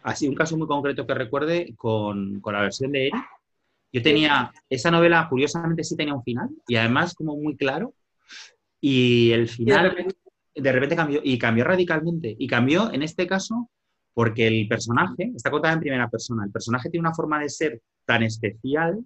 así 0.04 0.28
un 0.28 0.36
caso 0.36 0.58
muy 0.58 0.68
concreto 0.68 1.06
que 1.06 1.13
recuerde 1.13 1.74
con, 1.78 2.39
con 2.42 2.54
la 2.54 2.62
versión 2.62 2.92
de 2.92 3.08
Eric. 3.08 3.26
Yo 3.92 4.02
tenía, 4.02 4.52
esa 4.70 4.92
novela 4.92 5.28
curiosamente 5.30 5.84
sí 5.84 5.96
tenía 5.96 6.13
un 6.13 6.24
final 6.24 6.50
y 6.68 6.76
además 6.76 7.13
como 7.13 7.36
muy 7.36 7.56
claro. 7.56 7.94
Y 8.82 9.32
el 9.32 9.48
final 9.48 10.08
de 10.56 10.72
repente, 10.72 10.96
cambió 10.96 11.22
y 11.24 11.38
cambió 11.38 11.63
radicalmente. 11.63 12.36
Y 12.38 12.48
cambió 12.48 12.92
en 12.92 13.04
este 13.04 13.28
caso 13.28 13.70
porque 14.13 14.48
el 14.48 14.68
personaje, 14.68 15.32
está 15.36 15.50
contado 15.50 15.76
en 15.76 15.80
primera 15.80 16.10
persona, 16.10 16.44
el 16.44 16.52
personaje 16.52 16.89
tiene 16.89 17.08
una 17.08 17.15
forma 17.15 17.39
de 17.39 17.50
ser 17.50 17.82
tan 18.06 18.24
especial 18.24 19.00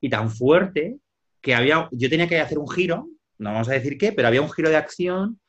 y 0.00 0.10
tan 0.10 0.30
fuerte 0.30 0.96
que 1.40 1.54
había, 1.54 1.88
yo 1.92 2.10
tenía 2.10 2.28
que 2.28 2.40
hacer 2.40 2.58
un 2.58 2.68
giro 2.68 3.08
no 3.38 3.52
vamos 3.52 3.68
a 3.68 3.72
decir 3.72 3.98
qué, 3.98 4.12
pero 4.12 4.28
había 4.28 4.42
un 4.42 4.50
giro 4.50 4.68
de 4.68 4.76
acción 4.76 5.40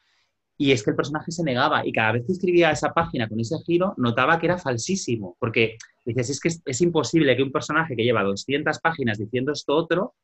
y 0.57 0.71
es 0.71 0.83
que 0.83 0.89
el 0.89 0.95
personaje 0.95 1.31
se 1.31 1.43
negaba. 1.43 1.85
Y 1.85 1.91
cada 1.91 2.13
vez 2.13 2.25
que 2.25 2.33
escribía 2.33 2.71
esa 2.71 2.93
página 2.93 3.29
con 3.29 3.39
ese 3.39 3.55
giro 3.65 3.93
notaba 3.97 4.39
que 4.39 4.47
era 4.47 4.57
falsísimo, 4.57 5.37
porque 5.39 5.77
dices, 6.05 6.29
es 6.31 6.39
que 6.39 6.49
es, 6.65 6.81
imposible 6.81 7.35
que 7.35 7.43
un 7.43 7.51
personaje 7.51 7.95
que 7.95 8.03
lleva 8.03 8.23
200 8.23 8.79
páginas 8.79 9.19
diciendo 9.19 9.51
esto 9.51 9.75
otro 9.75 10.15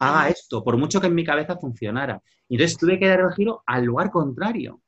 haga 0.00 0.28
esto, 0.28 0.64
por 0.64 0.76
mucho 0.76 1.00
que 1.00 1.06
en 1.06 1.14
mi 1.14 1.24
cabeza 1.24 1.56
funcionara. 1.56 2.20
Y 2.48 2.56
entonces 2.56 2.76
tuve 2.76 2.98
que 2.98 3.06
dar 3.06 3.20
el 3.20 3.32
giro 3.32 3.62
al 3.66 3.84
lugar 3.84 4.10
contrario. 4.10 4.80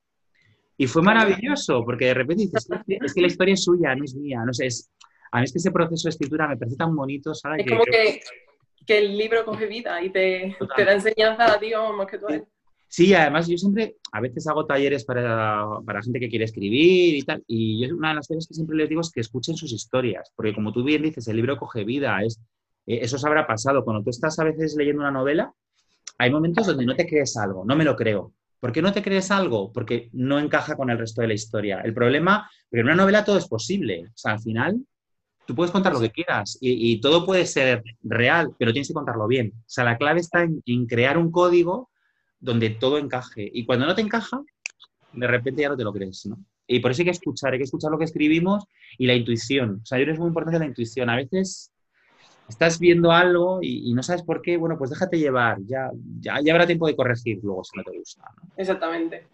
Y 0.77 0.87
fue 0.87 1.01
maravilloso, 1.01 1.83
porque 1.85 2.07
de 2.07 2.13
repente 2.15 2.43
dices, 2.43 2.67
es 2.87 3.13
que 3.13 3.21
la 3.21 3.27
historia 3.27 3.53
es 3.53 3.63
suya, 3.63 3.95
no 3.95 4.03
es 4.03 4.15
mía, 4.15 4.43
no 4.45 4.53
sé, 4.53 4.65
es, 4.65 4.91
a 5.31 5.37
mí 5.37 5.45
es 5.45 5.53
que 5.53 5.59
ese 5.59 5.71
proceso 5.71 6.07
de 6.07 6.09
escritura 6.09 6.47
me 6.47 6.57
parece 6.57 6.75
tan 6.75 6.95
bonito. 6.95 7.31
Es 7.31 7.41
como 7.41 7.83
que 7.83 8.19
que 8.85 8.97
el 8.97 9.17
libro 9.17 9.45
coge 9.45 9.67
vida 9.67 10.01
y 10.01 10.09
te, 10.09 10.55
te 10.75 10.85
da 10.85 10.93
enseñanza 10.93 11.53
a 11.53 11.59
ti 11.59 11.71
más 11.97 12.07
que 12.07 12.17
tú 12.17 12.27
él. 12.27 12.43
Sí, 12.87 13.11
además 13.13 13.47
yo 13.47 13.57
siempre, 13.57 13.95
a 14.11 14.21
veces 14.21 14.45
hago 14.47 14.67
talleres 14.67 15.03
para, 15.03 15.65
para, 15.83 16.03
gente 16.03 16.19
que 16.19 16.29
quiere 16.29 16.45
escribir 16.45 17.15
y 17.15 17.21
tal, 17.23 17.43
y 17.47 17.91
una 17.91 18.09
de 18.09 18.15
las 18.15 18.27
cosas 18.27 18.47
que 18.47 18.53
siempre 18.53 18.77
les 18.77 18.87
digo 18.87 19.01
es 19.01 19.09
que 19.11 19.21
escuchen 19.21 19.55
sus 19.55 19.71
historias, 19.71 20.31
porque 20.35 20.53
como 20.53 20.71
tú 20.71 20.83
bien 20.83 21.01
dices, 21.01 21.27
el 21.27 21.37
libro 21.37 21.57
coge 21.57 21.85
vida, 21.85 22.21
es, 22.21 22.39
eh, 22.85 22.99
eso 23.01 23.17
se 23.17 23.27
habrá 23.27 23.45
pasado. 23.47 23.83
Cuando 23.83 24.03
tú 24.03 24.09
estás 24.09 24.37
a 24.39 24.43
veces 24.43 24.75
leyendo 24.75 25.01
una 25.01 25.11
novela, 25.11 25.53
hay 26.17 26.31
momentos 26.31 26.67
donde 26.67 26.85
no 26.85 26.95
te 26.95 27.07
crees 27.07 27.37
algo, 27.37 27.65
no 27.65 27.75
me 27.75 27.83
lo 27.83 27.95
creo. 27.95 28.33
¿Por 28.59 28.71
qué 28.71 28.81
no 28.81 28.93
te 28.93 29.03
crees 29.03 29.29
algo? 29.29 29.73
Porque 29.73 30.09
no 30.13 30.39
encaja 30.39 30.77
con 30.77 30.89
el 30.89 30.97
resto 30.97 31.21
de 31.21 31.27
la 31.27 31.33
historia. 31.33 31.81
El 31.81 31.93
problema, 31.93 32.49
porque 32.69 32.79
en 32.79 32.85
una 32.85 32.95
novela 32.95 33.25
todo 33.25 33.37
es 33.37 33.47
posible. 33.47 34.05
O 34.07 34.17
sea, 34.17 34.33
al 34.33 34.39
final 34.39 34.85
tú 35.45 35.53
puedes 35.53 35.71
contar 35.71 35.91
lo 35.91 35.99
que 35.99 36.11
quieras 36.11 36.57
y, 36.61 37.01
todo 37.01 37.25
puede 37.25 37.45
ser 37.45 37.83
real, 38.03 38.55
pero 38.57 38.71
tienes 38.71 38.87
que 38.87 38.93
contarlo 38.93 39.27
bien. 39.27 39.51
O 39.53 39.63
sea, 39.65 39.83
la 39.83 39.97
clave 39.97 40.21
está 40.21 40.43
en, 40.43 40.85
crear 40.85 41.17
un 41.17 41.29
código 41.29 41.89
donde 42.39 42.69
todo 42.69 42.97
encaje. 42.97 43.49
Y 43.53 43.65
cuando 43.65 43.85
no 43.85 43.95
te 43.95 44.01
encaja, 44.01 44.41
de 45.11 45.27
repente 45.27 45.63
ya 45.63 45.69
no 45.69 45.75
te 45.75 45.83
lo 45.83 45.91
crees, 45.91 46.25
¿no? 46.25 46.37
Y 46.65 46.79
por 46.79 46.91
eso 46.91 47.01
hay 47.01 47.05
que 47.05 47.11
escuchar, 47.11 47.51
hay 47.51 47.59
que 47.59 47.65
escuchar 47.65 47.91
lo 47.91 47.97
que 47.97 48.05
escribimos 48.05 48.63
y 48.97 49.05
la 49.07 49.13
intuición. 49.13 49.81
O 49.83 49.85
sea, 49.85 49.99
yo 49.99 50.09
es 50.09 50.19
muy 50.19 50.29
importante 50.29 50.59
la 50.59 50.65
intuición. 50.65 51.09
A 51.09 51.17
veces 51.17 51.72
estás 52.53 52.79
viendo 52.79 53.11
algo 53.11 53.59
y, 53.61 53.93
no 53.93 54.03
sabes 54.03 54.23
por 54.23 54.41
qué, 54.41 54.57
bueno, 54.57 54.77
pues 54.77 54.89
déjate 54.89 55.19
llevar, 55.19 55.57
ya, 55.65 55.89
ya, 56.19 56.35
habrá 56.35 56.65
tiempo 56.65 56.87
de 56.87 56.95
corregir 56.95 57.39
luego 57.43 57.63
si 57.63 57.77
no 57.77 57.83
te 57.83 57.97
gusta. 57.97 58.23
Exactamente. 58.55 59.27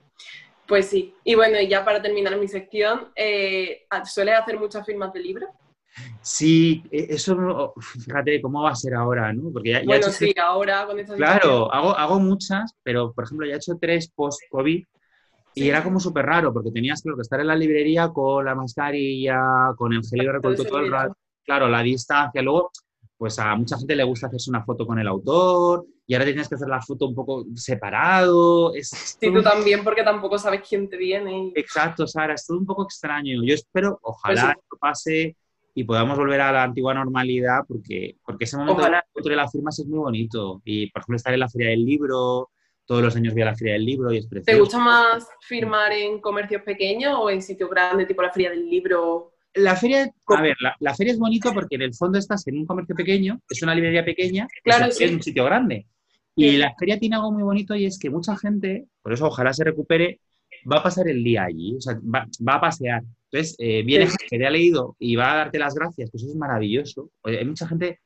Pues 0.67 0.87
sí. 0.87 1.15
Y 1.23 1.35
bueno, 1.35 1.59
y 1.59 1.67
ya 1.67 1.83
para 1.83 2.01
terminar 2.01 2.37
mi 2.37 2.47
sección, 2.47 3.09
eh, 3.15 3.85
¿sueles 4.05 4.35
hacer 4.35 4.59
muchas 4.59 4.85
firmas 4.85 5.11
de 5.13 5.19
libros? 5.19 5.49
Sí, 6.21 6.83
e, 6.91 7.07
eso, 7.09 7.73
fíjate 7.79 8.41
cómo 8.41 8.63
va 8.63 8.71
a 8.71 8.75
ser 8.75 8.93
ahora, 8.93 9.33
¿no? 9.33 9.51
Porque 9.51 9.71
ya, 9.71 9.81
bueno, 9.83 10.07
sí, 10.09 10.33
ahora 10.39 10.85
con 10.85 10.99
estas 10.99 11.17
Claro, 11.17 11.73
hago, 11.73 11.97
hago 11.97 12.19
muchas, 12.19 12.75
pero 12.83 13.11
por 13.13 13.25
ejemplo 13.25 13.47
ya 13.47 13.53
he 13.53 13.57
hecho 13.57 13.77
tres 13.81 14.09
post-COVID 14.15 14.83
y 15.55 15.67
era 15.67 15.83
como 15.83 15.99
súper 15.99 16.25
raro 16.25 16.53
porque 16.53 16.71
tenías 16.71 17.01
que 17.01 17.09
estar 17.19 17.39
en 17.39 17.47
la 17.47 17.55
librería 17.55 18.09
con 18.09 18.45
la 18.45 18.55
mascarilla, 18.55 19.73
con 19.75 19.91
el 19.91 20.03
gel 20.03 20.31
recolto 20.31 20.63
todo 20.63 20.79
el 20.79 20.91
rato, 20.91 21.17
claro, 21.43 21.67
la 21.67 21.81
distancia, 21.81 22.41
luego 22.41 22.71
pues 23.19 23.37
a 23.37 23.53
mucha 23.53 23.77
gente 23.77 23.97
le 23.97 24.05
gusta 24.05 24.27
hacerse 24.27 24.49
una 24.49 24.63
foto 24.63 24.87
con 24.87 24.97
el 24.97 25.05
autor 25.05 25.85
y 26.07 26.13
ahora 26.13 26.23
tienes 26.23 26.47
que 26.47 26.55
hacer 26.55 26.69
la 26.69 26.81
foto 26.81 27.05
un 27.05 27.13
poco 27.13 27.45
separado. 27.53 28.73
Es 28.73 28.87
sí, 28.87 29.29
tú 29.29 29.43
también 29.43 29.83
porque 29.83 30.03
tampoco 30.03 30.39
sabes 30.39 30.61
quién 30.67 30.87
te 30.87 30.95
viene. 30.95 31.51
Exacto, 31.53 32.07
Sara, 32.07 32.35
es 32.35 32.47
todo 32.47 32.57
un 32.57 32.65
poco 32.65 32.83
extraño. 32.83 33.43
Yo 33.43 33.53
espero, 33.53 33.99
ojalá 34.03 34.53
pues 34.53 34.57
esto 34.63 34.77
pase 34.79 35.35
y 35.75 35.83
podamos 35.83 36.17
volver 36.17 36.39
a 36.39 36.53
la 36.53 36.63
antigua 36.63 36.93
normalidad 36.93 37.59
porque, 37.67 38.15
porque 38.25 38.45
ese 38.45 38.55
momento 38.55 38.81
de 38.81 39.35
las 39.35 39.51
firmas 39.51 39.77
es 39.77 39.85
muy 39.85 39.99
bonito. 39.99 40.61
Y, 40.63 40.89
por 40.89 41.01
ejemplo, 41.01 41.17
estar 41.17 41.33
en 41.33 41.41
la 41.41 41.49
Feria 41.49 41.71
del 41.71 41.83
Libro, 41.83 42.51
todos 42.85 43.01
los 43.01 43.17
años 43.17 43.33
voy 43.33 43.41
a 43.41 43.47
la 43.47 43.55
Feria 43.55 43.73
del 43.73 43.85
Libro 43.85 44.13
y 44.13 44.17
es 44.19 44.27
precioso. 44.27 44.55
¿Te 44.55 44.61
gusta 44.61 44.79
más 44.79 45.27
firmar 45.41 45.91
en 45.91 46.21
comercios 46.21 46.61
pequeños 46.61 47.17
o 47.19 47.29
en 47.29 47.41
sitios 47.41 47.69
grandes, 47.69 48.07
tipo 48.07 48.21
la 48.21 48.31
Feria 48.31 48.51
del 48.51 48.69
Libro? 48.69 49.33
La 49.55 49.75
feria, 49.75 50.09
a 50.27 50.41
ver, 50.41 50.55
la, 50.79 50.95
feria 50.95 51.13
es 51.13 51.19
bonito 51.19 51.51
porque 51.53 51.75
en 51.75 51.81
el 51.81 51.93
fondo 51.93 52.19
estás 52.19 52.47
en 52.47 52.59
un 52.59 52.65
comercio 52.65 52.95
pequeño, 52.95 53.41
es 53.49 53.61
una 53.63 53.73
librería 53.73 54.05
pequeña, 54.05 54.47
claro, 54.63 54.91
en 54.99 55.15
un 55.15 55.23
sitio 55.23 55.43
grande. 55.43 55.87
Y 56.35 56.57
la 56.57 56.73
feria 56.75 56.99
tiene 56.99 57.15
algo 57.15 57.31
muy 57.31 57.43
bonito 57.43 57.75
y 57.75 57.85
es 57.85 57.97
que 57.97 58.09
mucha 58.09 58.37
gente, 58.37 58.85
por 59.01 59.11
eso 59.11 59.25
ojalá 59.25 59.51
se 59.51 59.63
recupere, 59.63 60.21
va 60.71 60.77
a 60.77 60.83
pasar 60.83 61.07
el 61.07 61.23
día 61.23 61.43
allí, 61.43 61.75
o 61.75 61.81
sea, 61.81 61.99
va, 62.03 62.53
a 62.53 62.61
pasear. 62.61 63.03
Entonces, 63.31 63.55
eh, 63.59 63.83
viene 63.83 64.07
gente 64.07 64.25
que 64.29 64.37
te 64.37 64.45
ha 64.45 64.49
leído 64.49 64.95
y 64.99 65.15
va 65.15 65.33
a 65.33 65.37
darte 65.37 65.59
las 65.59 65.73
gracias, 65.73 66.09
pues 66.11 66.23
eso 66.23 66.31
es 66.31 66.37
maravilloso. 66.37 67.11
Hay 67.23 67.45
mucha 67.45 67.67
gente, 67.67 67.99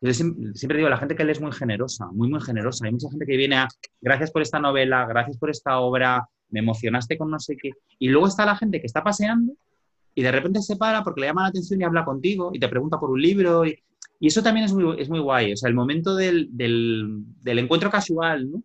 yo 0.00 0.12
siempre, 0.12 0.78
digo, 0.78 0.88
la 0.88 0.98
gente 0.98 1.14
que 1.14 1.24
lee 1.24 1.32
es 1.32 1.40
muy 1.40 1.52
generosa, 1.52 2.06
muy, 2.12 2.28
muy 2.28 2.40
generosa. 2.40 2.86
Hay 2.86 2.92
mucha 2.92 3.10
gente 3.10 3.26
que 3.26 3.36
viene 3.36 3.56
a, 3.56 3.68
gracias 4.00 4.30
por 4.30 4.42
esta 4.42 4.58
novela, 4.58 5.06
gracias 5.06 5.36
por 5.36 5.50
esta 5.50 5.78
obra, 5.78 6.26
me 6.48 6.60
emocionaste 6.60 7.16
con 7.18 7.30
no 7.30 7.38
sé 7.38 7.56
qué. 7.60 7.70
Y 7.98 8.08
luego 8.08 8.26
está 8.28 8.46
la 8.46 8.56
gente 8.56 8.80
que 8.80 8.86
está 8.86 9.04
paseando 9.04 9.54
y 10.16 10.22
de 10.22 10.32
repente 10.32 10.62
se 10.62 10.76
para 10.76 11.04
porque 11.04 11.20
le 11.20 11.26
llama 11.26 11.42
la 11.42 11.48
atención 11.48 11.78
y 11.78 11.84
habla 11.84 12.04
contigo 12.04 12.50
y 12.52 12.58
te 12.58 12.68
pregunta 12.68 12.98
por 12.98 13.10
un 13.10 13.20
libro. 13.20 13.66
Y, 13.66 13.78
eso 14.18 14.42
también 14.42 14.64
es 14.64 14.72
muy, 14.72 14.98
es 14.98 15.10
muy 15.10 15.20
guay, 15.20 15.52
o 15.52 15.56
sea, 15.56 15.68
el 15.68 15.74
momento 15.74 16.16
del, 16.16 16.48
del, 16.50 17.18
del 17.42 17.58
encuentro 17.58 17.90
casual, 17.90 18.50
¿no? 18.50 18.62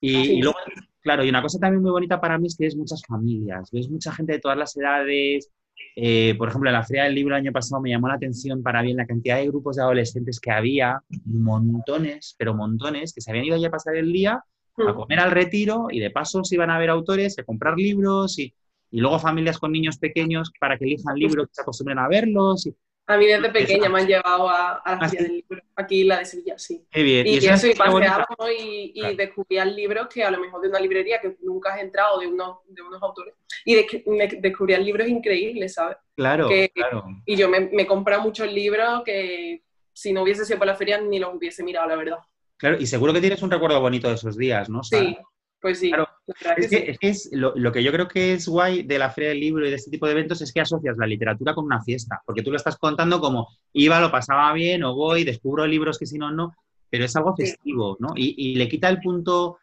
Y, 0.00 0.16
y, 0.16 0.40
luego, 0.40 0.56
claro, 1.00 1.24
y 1.24 1.28
una 1.28 1.42
cosa 1.42 1.58
también 1.58 1.82
muy 1.82 1.90
bonita 1.90 2.20
para 2.20 2.38
mí 2.38 2.46
es 2.46 2.56
que 2.56 2.66
es 2.66 2.76
muchas 2.76 3.02
familias, 3.04 3.68
ves 3.72 3.90
mucha 3.90 4.12
gente 4.12 4.34
de 4.34 4.38
todas 4.38 4.56
las 4.56 4.76
edades. 4.76 5.50
Eh, 5.96 6.36
por 6.38 6.48
ejemplo, 6.48 6.70
en 6.70 6.74
la 6.74 6.84
Feria 6.84 7.04
del 7.04 7.16
Libro 7.16 7.34
el 7.34 7.40
año 7.40 7.52
pasado 7.52 7.82
me 7.82 7.90
llamó 7.90 8.06
la 8.06 8.14
atención 8.14 8.62
para 8.62 8.80
bien 8.80 8.96
la 8.96 9.06
cantidad 9.06 9.38
de 9.38 9.48
grupos 9.48 9.76
de 9.76 9.82
adolescentes 9.82 10.38
que 10.38 10.52
había, 10.52 11.02
montones, 11.24 12.36
pero 12.38 12.54
montones, 12.54 13.12
que 13.12 13.20
se 13.20 13.32
habían 13.32 13.46
ido 13.46 13.56
allí 13.56 13.64
a 13.64 13.70
pasar 13.70 13.96
el 13.96 14.12
día 14.12 14.34
a 14.34 14.92
mm. 14.92 14.94
comer 14.94 15.18
al 15.18 15.32
retiro 15.32 15.88
y 15.90 15.98
de 15.98 16.10
paso 16.10 16.44
se 16.44 16.54
iban 16.54 16.70
a 16.70 16.78
ver 16.78 16.90
autores, 16.90 17.36
a 17.40 17.42
comprar 17.42 17.76
libros 17.76 18.38
y, 18.38 18.54
y 18.92 19.00
luego 19.00 19.18
familias 19.18 19.58
con 19.58 19.72
niños 19.72 19.98
pequeños 19.98 20.52
para 20.60 20.78
que 20.78 20.84
elijan 20.84 21.16
libros 21.16 21.48
que 21.48 21.54
se 21.54 21.62
acostumbren 21.62 21.98
a 21.98 22.08
verlos. 22.08 22.66
Y, 22.66 22.76
a 23.06 23.16
mí 23.16 23.26
desde 23.26 23.50
pequeña 23.50 23.88
me 23.88 24.00
han 24.00 24.06
llevado 24.06 24.48
a, 24.48 24.74
a 24.74 24.92
la 24.92 25.06
¿Ah, 25.06 25.08
del 25.08 25.32
libro, 25.32 25.60
aquí 25.74 26.04
la 26.04 26.20
de 26.20 26.24
Sevilla, 26.24 26.56
sí. 26.56 26.86
Qué 26.90 27.02
bien. 27.02 27.26
Y, 27.26 27.36
eso, 27.36 27.66
y 27.66 27.74
paseamos 27.74 28.26
y, 28.56 28.92
y 28.94 29.16
descubrían 29.16 29.74
libros 29.74 30.06
que 30.06 30.22
a 30.22 30.30
lo 30.30 30.38
mejor 30.38 30.60
de 30.60 30.68
una 30.68 30.78
librería 30.78 31.20
que 31.20 31.36
nunca 31.42 31.74
has 31.74 31.80
entrado, 31.80 32.20
de 32.20 32.28
unos, 32.28 32.58
de 32.68 32.80
unos 32.80 33.02
autores, 33.02 33.34
y 33.64 33.74
de, 33.74 34.04
me 34.06 34.28
descubrían 34.28 34.84
libros 34.84 35.08
increíbles, 35.08 35.74
¿sabes? 35.74 35.96
Claro, 36.14 36.48
claro. 36.74 37.04
Y 37.26 37.34
yo 37.34 37.48
me, 37.48 37.60
me 37.60 37.82
he 37.82 37.86
comprado 37.86 38.22
muchos 38.22 38.52
libros 38.52 39.02
que 39.04 39.62
si 39.92 40.12
no 40.12 40.22
hubiese 40.22 40.44
sido 40.44 40.58
por 40.58 40.68
la 40.68 40.76
feria 40.76 41.00
ni 41.00 41.18
los 41.18 41.34
hubiese 41.34 41.64
mirado, 41.64 41.88
la 41.88 41.96
verdad. 41.96 42.18
Claro, 42.56 42.76
y 42.78 42.86
seguro 42.86 43.12
que 43.12 43.20
tienes 43.20 43.42
un 43.42 43.50
recuerdo 43.50 43.80
bonito 43.80 44.08
de 44.08 44.14
esos 44.14 44.36
días, 44.36 44.68
¿no? 44.70 44.84
Sí, 44.84 45.16
pues 45.62 45.78
sí. 45.78 45.90
Claro, 45.90 46.08
es 46.56 46.68
que, 46.68 46.96
es 47.00 47.30
lo, 47.32 47.72
que 47.72 47.82
yo 47.84 47.92
creo 47.92 48.08
que 48.08 48.34
es 48.34 48.48
guay 48.48 48.82
de 48.82 48.98
la 48.98 49.10
Feria 49.10 49.30
del 49.30 49.40
Libro 49.40 49.64
y 49.64 49.70
de 49.70 49.76
este 49.76 49.92
tipo 49.92 50.06
de 50.06 50.12
eventos 50.12 50.42
es 50.42 50.52
que 50.52 50.60
asocias 50.60 50.96
la 50.98 51.06
literatura 51.06 51.54
con 51.54 51.64
una 51.64 51.80
fiesta, 51.82 52.20
porque 52.26 52.42
tú 52.42 52.50
lo 52.50 52.56
estás 52.56 52.76
contando 52.76 53.20
como 53.20 53.48
iba, 53.72 54.00
lo 54.00 54.10
pasaba 54.10 54.52
bien, 54.52 54.82
o 54.82 54.94
voy, 54.94 55.22
descubro 55.22 55.64
libros 55.66 55.98
que 55.98 56.06
si 56.06 56.18
no, 56.18 56.32
no, 56.32 56.52
pero 56.90 57.04
es 57.04 57.14
algo 57.14 57.36
festivo, 57.36 57.96
¿no? 58.00 58.08
Y, 58.16 58.56
le 58.56 58.68
quita 58.68 58.88
el 58.88 59.00
punto 59.00 59.58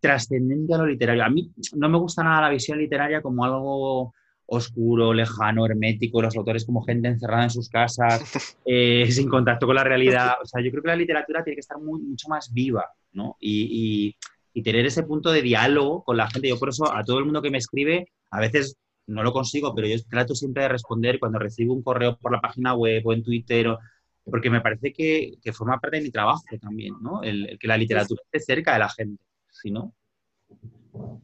trascendente 0.00 0.74
a 0.74 0.78
lo 0.78 0.86
literario. 0.86 1.24
A 1.24 1.30
mí 1.30 1.50
no 1.76 1.88
me 1.88 1.98
gusta 1.98 2.24
nada 2.24 2.42
la 2.42 2.50
visión 2.50 2.78
literaria 2.78 3.22
como 3.22 3.44
algo 3.44 4.12
oscuro, 4.46 5.14
lejano, 5.14 5.64
hermético, 5.64 6.20
los 6.20 6.36
autores 6.36 6.66
como 6.66 6.82
gente 6.82 7.08
encerrada 7.08 7.44
en 7.44 7.50
sus 7.50 7.68
casas, 7.68 8.58
eh, 8.66 9.06
sin 9.08 9.28
contacto 9.28 9.66
con 9.66 9.76
la 9.76 9.84
realidad. 9.84 10.32
O 10.42 10.46
sea, 10.46 10.60
yo 10.62 10.70
creo 10.72 10.82
que 10.82 10.88
la 10.88 10.96
literatura 10.96 11.44
tiene 11.44 11.54
que 11.54 11.60
estar 11.60 11.78
mucho 11.78 12.28
más 12.28 12.52
viva, 12.52 12.84
¿no? 13.12 13.36
y 13.40 14.16
y 14.16 14.16
tener 14.62 14.86
ese 14.86 15.02
punto 15.02 15.30
de 15.30 15.42
diálogo 15.42 16.04
con 16.04 16.16
la 16.16 16.30
gente. 16.30 16.48
Yo 16.48 16.58
por 16.58 16.68
eso 16.68 16.92
a 16.92 17.02
todo 17.04 17.18
el 17.18 17.24
mundo 17.24 17.42
que 17.42 17.50
me 17.50 17.58
escribe, 17.58 18.08
a 18.30 18.40
veces 18.40 18.76
no 19.06 19.22
lo 19.22 19.32
consigo, 19.32 19.74
pero 19.74 19.86
yo 19.86 19.96
trato 20.08 20.34
siempre 20.34 20.62
de 20.62 20.68
responder 20.70 21.18
cuando 21.18 21.38
recibo 21.38 21.74
un 21.74 21.82
correo 21.82 22.16
por 22.18 22.32
la 22.32 22.40
página 22.40 22.74
web 22.74 23.02
o 23.04 23.12
en 23.12 23.22
Twitter, 23.22 23.76
porque 24.24 24.50
me 24.50 24.60
parece 24.60 24.92
que, 24.92 25.36
forma 25.52 25.78
parte 25.78 25.98
de 25.98 26.04
mi 26.04 26.10
trabajo 26.10 26.42
también, 26.60 26.94
¿no? 27.00 27.22
El, 27.22 27.58
que 27.58 27.68
la 27.68 27.76
literatura 27.76 28.22
esté 28.24 28.40
cerca 28.40 28.72
de 28.74 28.78
la 28.78 28.88
gente, 28.88 29.22
si 29.50 29.70
no... 29.70 29.94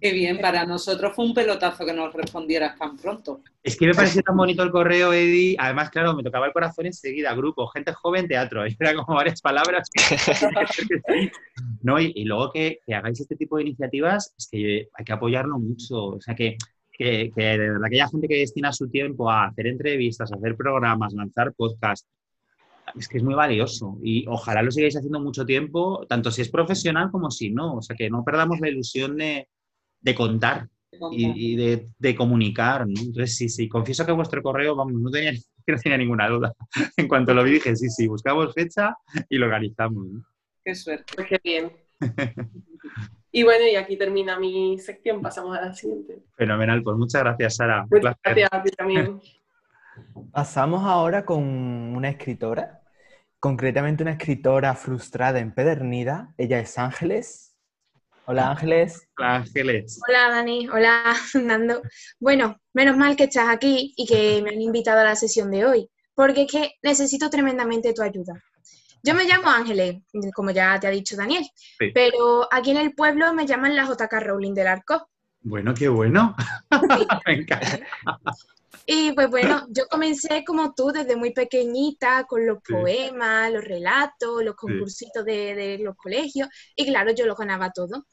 Qué 0.01 0.13
bien, 0.13 0.39
para 0.39 0.65
nosotros 0.65 1.15
fue 1.15 1.27
un 1.27 1.35
pelotazo 1.35 1.85
que 1.85 1.93
nos 1.93 2.13
respondieras 2.13 2.79
tan 2.79 2.97
pronto. 2.97 3.43
Es 3.63 3.77
que 3.77 3.87
me 3.87 3.95
pareció 3.95 4.23
tan 4.23 4.37
bonito 4.37 4.63
el 4.63 4.71
correo, 4.71 5.13
Eddie. 5.13 5.57
Además, 5.59 5.91
claro, 5.91 6.15
me 6.15 6.23
tocaba 6.23 6.47
el 6.47 6.53
corazón 6.53 6.87
enseguida, 6.87 7.35
grupo, 7.35 7.67
gente 7.69 7.93
joven, 7.93 8.27
teatro. 8.27 8.65
Era 8.81 8.95
como 8.95 9.17
varias 9.17 9.41
palabras. 9.41 9.89
¿No? 11.83 12.01
Y, 12.01 12.25
luego 12.25 12.51
que, 12.51 12.81
hagáis 12.93 13.21
este 13.21 13.37
tipo 13.37 13.57
de 13.57 13.63
iniciativas, 13.63 14.35
es 14.39 14.49
que 14.51 14.89
hay 14.93 15.05
que 15.05 15.13
apoyarlo 15.13 15.59
mucho. 15.59 16.07
O 16.07 16.21
sea, 16.21 16.35
que, 16.35 16.57
que, 16.91 17.31
que 17.35 17.43
de 17.43 17.59
verdad 17.59 17.85
aquella 17.85 18.09
gente 18.09 18.27
que 18.27 18.39
destina 18.39 18.73
su 18.73 18.89
tiempo 18.89 19.31
a 19.31 19.47
hacer 19.47 19.67
entrevistas, 19.67 20.33
a 20.33 20.37
hacer 20.37 20.57
programas, 20.57 21.13
lanzar 21.13 21.53
podcasts, 21.53 22.09
es 22.99 23.07
que 23.07 23.19
es 23.19 23.23
muy 23.23 23.35
valioso 23.35 23.99
y 24.03 24.27
ojalá 24.27 24.63
lo 24.63 24.71
sigáis 24.73 24.97
haciendo 24.97 25.21
mucho 25.21 25.47
tiempo, 25.47 26.07
tanto 26.09 26.31
si 26.31 26.43
es 26.43 26.49
profesional 26.49 27.11
como 27.11 27.31
si 27.31 27.51
no. 27.51 27.77
O 27.77 27.83
sea, 27.83 27.95
que 27.95 28.11
no 28.11 28.25
perdamos 28.25 28.59
la 28.61 28.69
ilusión 28.69 29.17
de, 29.17 29.47
de 30.01 30.15
contar 30.15 30.69
y, 31.13 31.57
de, 31.57 32.15
comunicar. 32.15 32.83
Entonces, 32.83 33.37
sí, 33.37 33.49
sí, 33.49 33.69
confieso 33.69 34.05
que 34.05 34.13
vuestro 34.13 34.43
correo, 34.43 34.77
vamos, 34.77 35.01
no 35.01 35.11
tenía, 35.11 35.33
no 35.67 35.77
tenía 35.79 35.99
ninguna 35.99 36.29
duda. 36.29 36.53
En 36.97 37.09
cuanto 37.09 37.35
lo 37.35 37.45
vi, 37.45 37.53
dije, 37.53 37.75
sí, 37.77 37.89
sí, 37.89 38.07
buscamos 38.07 38.53
fecha 38.55 38.97
y 39.29 39.39
lo 39.39 39.47
organizamos. 39.47 40.07
Qué 40.65 40.75
suerte. 40.75 41.13
Pues 41.15 41.29
qué 41.29 41.41
bien. 41.43 41.73
y 43.33 43.43
bueno, 43.43 43.67
y 43.67 43.77
aquí 43.77 43.97
termina 43.97 44.39
mi 44.39 44.79
sección, 44.79 45.23
pasamos 45.23 45.57
a 45.57 45.63
la 45.63 45.75
siguiente. 45.75 46.23
Fenomenal, 46.37 46.83
pues 46.83 46.97
muchas 46.97 47.23
gracias, 47.23 47.57
Sara. 47.57 47.87
Muchas 47.91 48.17
gracias 48.23 48.49
a 48.53 48.63
ti 48.63 48.71
también. 48.71 49.21
Pasamos 50.33 50.85
ahora 50.85 51.25
con 51.25 51.43
una 51.43 52.09
escritora, 52.09 52.81
concretamente 53.39 54.03
una 54.03 54.13
escritora 54.13 54.75
frustrada, 54.75 55.41
empedernida. 55.41 56.35
Ella 56.39 56.59
es 56.59 56.79
Ángeles 56.79 57.50
Hola 58.31 58.53
Ángeles. 58.53 59.09
Hola 59.19 59.35
Ángeles. 59.39 60.01
Hola 60.09 60.29
Dani, 60.29 60.69
hola 60.69 61.17
Fernando. 61.33 61.83
Bueno, 62.21 62.61
menos 62.73 62.97
mal 62.97 63.17
que 63.17 63.25
estás 63.25 63.49
aquí 63.49 63.93
y 63.97 64.07
que 64.07 64.41
me 64.41 64.51
han 64.51 64.61
invitado 64.61 65.01
a 65.01 65.05
la 65.05 65.17
sesión 65.17 65.51
de 65.51 65.67
hoy, 65.67 65.91
porque 66.15 66.43
es 66.43 66.53
que 66.53 66.75
necesito 66.81 67.29
tremendamente 67.29 67.93
tu 67.93 68.03
ayuda. 68.03 68.41
Yo 69.03 69.17
me 69.17 69.25
llamo 69.25 69.49
Ángeles, 69.49 70.03
como 70.33 70.53
ya 70.53 70.79
te 70.79 70.87
ha 70.87 70.91
dicho 70.91 71.17
Daniel, 71.17 71.45
pero 71.93 72.47
aquí 72.53 72.71
en 72.71 72.77
el 72.77 72.95
pueblo 72.95 73.35
me 73.35 73.47
llaman 73.47 73.75
la 73.75 73.85
JK 73.85 74.13
Rowling 74.21 74.55
del 74.55 74.69
Arco. 74.69 75.11
Bueno, 75.41 75.75
qué 75.75 75.89
bueno. 75.89 76.37
me 77.27 77.33
encanta. 77.33 77.81
Y 78.87 79.13
pues 79.13 79.29
bueno, 79.31 79.67
yo 79.71 79.87
comencé 79.89 80.45
como 80.45 80.75
tú 80.75 80.89
desde 80.93 81.17
muy 81.17 81.33
pequeñita 81.33 82.25
con 82.25 82.47
los 82.47 82.59
poemas, 82.63 83.53
los 83.53 83.65
relatos, 83.65 84.45
los 84.45 84.55
concursitos 84.55 85.25
de, 85.25 85.79
los 85.81 85.97
colegios 85.97 86.49
y 86.77 86.87
claro, 86.87 87.13
yo 87.13 87.27
lo 87.27 87.35
ganaba 87.35 87.71
todo. 87.71 88.07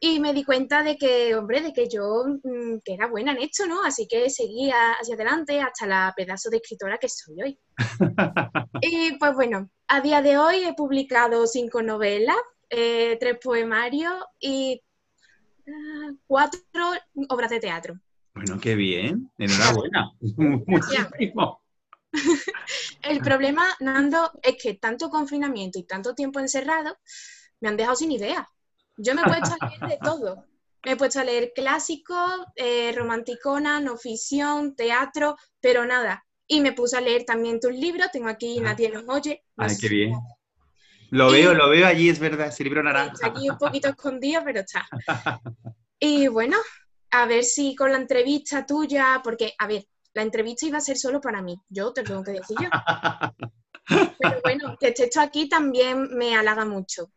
Y 0.00 0.20
me 0.20 0.32
di 0.32 0.44
cuenta 0.44 0.84
de 0.84 0.96
que, 0.96 1.34
hombre, 1.34 1.60
de 1.60 1.72
que 1.72 1.88
yo 1.88 2.24
mm, 2.44 2.78
que 2.84 2.94
era 2.94 3.08
buena 3.08 3.32
en 3.32 3.38
esto, 3.38 3.66
¿no? 3.66 3.82
Así 3.82 4.06
que 4.06 4.30
seguía 4.30 4.92
hacia 4.92 5.16
adelante 5.16 5.60
hasta 5.60 5.86
la 5.86 6.14
pedazo 6.16 6.50
de 6.50 6.58
escritora 6.58 6.98
que 6.98 7.08
soy 7.08 7.42
hoy. 7.42 7.58
y 8.82 9.18
pues 9.18 9.34
bueno, 9.34 9.70
a 9.88 10.00
día 10.00 10.22
de 10.22 10.38
hoy 10.38 10.64
he 10.64 10.74
publicado 10.74 11.46
cinco 11.48 11.82
novelas, 11.82 12.36
eh, 12.70 13.16
tres 13.18 13.38
poemarios 13.42 14.14
y 14.38 14.80
ah, 15.66 16.12
cuatro 16.26 16.92
obras 17.28 17.50
de 17.50 17.60
teatro. 17.60 17.98
Bueno, 18.38 18.60
qué 18.60 18.76
bien. 18.76 19.32
Enhorabuena. 19.36 20.12
Muchísimo. 20.20 21.60
El 23.02 23.18
problema, 23.18 23.66
Nando, 23.80 24.30
es 24.40 24.56
que 24.62 24.74
tanto 24.74 25.10
confinamiento 25.10 25.80
y 25.80 25.82
tanto 25.82 26.14
tiempo 26.14 26.38
encerrado 26.38 26.96
me 27.60 27.68
han 27.68 27.76
dejado 27.76 27.96
sin 27.96 28.12
idea. 28.12 28.48
Yo 28.96 29.16
me 29.16 29.22
he 29.22 29.24
puesto 29.24 29.56
a 29.58 29.66
leer 29.66 29.90
de 29.90 29.98
todo. 30.00 30.44
Me 30.84 30.92
he 30.92 30.96
puesto 30.96 31.18
a 31.18 31.24
leer 31.24 31.50
clásicos, 31.52 32.30
eh, 32.54 32.92
romanticona, 32.94 33.80
no 33.80 33.96
ficción, 33.96 34.76
teatro, 34.76 35.36
pero 35.60 35.84
nada. 35.84 36.24
Y 36.46 36.60
me 36.60 36.72
puse 36.72 36.96
a 36.96 37.00
leer 37.00 37.24
también 37.24 37.58
tus 37.58 37.72
libros. 37.72 38.08
Tengo 38.12 38.28
aquí 38.28 38.58
ah. 38.60 38.62
Nadie 38.62 38.90
nos 38.90 39.04
oye. 39.08 39.42
Ay, 39.56 39.76
qué 39.80 39.88
bien. 39.88 40.12
Lo 41.10 41.32
veo, 41.32 41.54
lo 41.54 41.68
veo 41.70 41.88
allí, 41.88 42.08
es 42.08 42.20
verdad, 42.20 42.48
ese 42.48 42.62
libro 42.62 42.84
naranja. 42.84 43.14
Está 43.14 43.26
aquí 43.26 43.50
un 43.50 43.58
poquito 43.58 43.88
escondido, 43.88 44.42
pero 44.44 44.60
está. 44.60 44.88
Y 45.98 46.28
bueno, 46.28 46.56
a 47.10 47.26
ver 47.26 47.44
si 47.44 47.74
con 47.74 47.92
la 47.92 47.98
entrevista 47.98 48.66
tuya, 48.66 49.20
porque, 49.22 49.54
a 49.58 49.66
ver, 49.66 49.84
la 50.14 50.22
entrevista 50.22 50.66
iba 50.66 50.78
a 50.78 50.82
ser 50.82 50.96
solo 50.96 51.20
para 51.20 51.42
mí, 51.42 51.60
yo 51.68 51.92
te 51.92 52.02
lo 52.02 52.08
tengo 52.08 52.24
que 52.24 52.32
decir 52.32 52.56
yo. 52.60 52.68
Pero 54.18 54.40
bueno, 54.42 54.76
que 54.78 54.88
estés 54.88 55.16
aquí 55.16 55.48
también 55.48 56.08
me 56.16 56.36
halaga 56.36 56.64
mucho. 56.64 57.10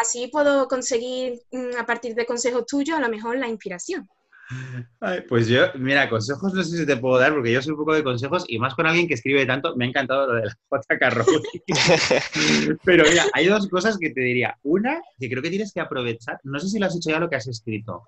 Así 0.00 0.28
puedo 0.28 0.66
conseguir, 0.68 1.40
mm, 1.52 1.76
a 1.78 1.86
partir 1.86 2.14
de 2.14 2.26
consejos 2.26 2.66
tuyos, 2.66 2.98
a 2.98 3.00
lo 3.02 3.08
mejor 3.08 3.36
la 3.36 3.48
inspiración. 3.48 4.08
pues 5.28 5.48
yo, 5.48 5.66
mira, 5.74 6.08
consejos 6.08 6.54
no 6.54 6.62
sé 6.62 6.78
si 6.78 6.86
te 6.86 6.96
puedo 6.96 7.18
dar, 7.18 7.34
porque 7.34 7.52
yo 7.52 7.60
soy 7.60 7.72
un 7.72 7.78
poco 7.78 7.94
de 7.94 8.02
consejos 8.02 8.44
y 8.48 8.58
más 8.58 8.74
con 8.74 8.86
alguien 8.86 9.06
que 9.06 9.14
escribe 9.14 9.44
tanto, 9.44 9.76
me 9.76 9.84
ha 9.84 9.88
encantado 9.88 10.26
lo 10.28 10.34
de 10.34 10.46
la 10.46 10.56
JK 10.70 11.12
Rowling. 11.12 11.42
Pero 12.84 13.04
mira, 13.04 13.24
hay 13.34 13.46
dos 13.46 13.68
cosas 13.68 13.98
que 13.98 14.10
te 14.10 14.22
diría. 14.22 14.56
Una, 14.62 15.00
que 15.18 15.28
creo 15.28 15.42
que 15.42 15.50
tienes 15.50 15.72
que 15.72 15.80
aprovechar, 15.80 16.40
no 16.44 16.58
sé 16.58 16.68
si 16.68 16.78
lo 16.78 16.86
has 16.86 16.96
hecho 16.96 17.10
ya 17.10 17.20
lo 17.20 17.28
que 17.28 17.36
has 17.36 17.46
escrito, 17.46 18.04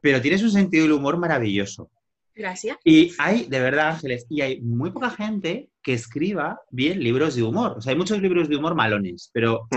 pero 0.00 0.20
tienes 0.20 0.42
un 0.42 0.50
sentido 0.50 0.84
del 0.84 0.92
humor 0.92 1.18
maravilloso. 1.18 1.90
Gracias. 2.34 2.78
Y 2.84 3.12
hay, 3.18 3.46
de 3.46 3.60
verdad, 3.60 3.90
Ángeles, 3.90 4.26
y 4.30 4.40
hay 4.40 4.60
muy 4.60 4.90
poca 4.90 5.10
gente 5.10 5.68
que 5.82 5.92
escriba 5.92 6.60
bien 6.70 7.00
libros 7.00 7.34
de 7.34 7.42
humor. 7.42 7.74
O 7.76 7.80
sea, 7.80 7.92
hay 7.92 7.98
muchos 7.98 8.20
libros 8.20 8.48
de 8.48 8.56
humor 8.56 8.74
malones, 8.74 9.30
pero 9.32 9.68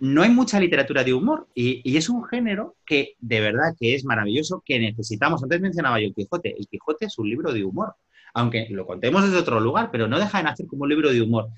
no 0.00 0.22
hay 0.22 0.30
mucha 0.30 0.60
literatura 0.60 1.02
de 1.02 1.12
humor 1.12 1.48
y, 1.54 1.96
es 1.96 2.08
un 2.08 2.24
género 2.24 2.76
que 2.86 3.14
de 3.18 3.40
verdad 3.40 3.74
que 3.78 3.94
es 3.94 4.04
maravilloso, 4.04 4.62
que 4.64 4.78
necesitamos. 4.78 5.42
Antes 5.42 5.60
mencionaba 5.60 6.00
yo 6.00 6.06
el 6.06 6.14
Quijote. 6.14 6.54
El 6.56 6.68
Quijote 6.68 7.06
es 7.06 7.18
un 7.18 7.28
libro 7.28 7.52
de 7.52 7.64
humor, 7.64 7.94
aunque 8.34 8.68
lo 8.70 8.86
contemos 8.86 9.24
desde 9.24 9.38
otro 9.38 9.58
lugar, 9.58 9.90
pero 9.90 10.06
no 10.06 10.18
deja 10.18 10.38
de 10.38 10.44
nacer 10.44 10.66
como 10.66 10.84
un 10.84 10.90
libro 10.90 11.10
de 11.10 11.22
humor. 11.22 11.48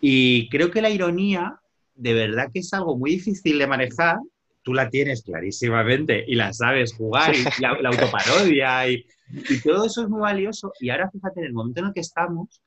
Y 0.00 0.48
creo 0.48 0.70
que 0.70 0.82
la 0.82 0.90
ironía 0.90 1.58
de 1.98 2.14
verdad 2.14 2.50
que 2.52 2.60
es 2.60 2.72
algo 2.72 2.96
muy 2.96 3.10
difícil 3.10 3.58
de 3.58 3.66
manejar. 3.66 4.18
Tú 4.68 4.74
la 4.74 4.90
tienes 4.90 5.22
clarísimamente 5.22 6.22
y 6.26 6.34
la 6.34 6.52
sabes 6.52 6.92
jugar, 6.92 7.34
y 7.34 7.42
la, 7.62 7.70
autoparodia 7.88 8.86
y, 8.86 9.02
y 9.30 9.60
todo 9.62 9.86
eso 9.86 10.02
es 10.02 10.10
muy 10.10 10.20
valioso. 10.20 10.74
Y 10.78 10.90
ahora 10.90 11.10
fíjate, 11.10 11.40
en 11.40 11.46
el 11.46 11.52
momento 11.54 11.80
en 11.80 11.86
el 11.86 11.92
que 11.94 12.00
estamos, 12.00 12.60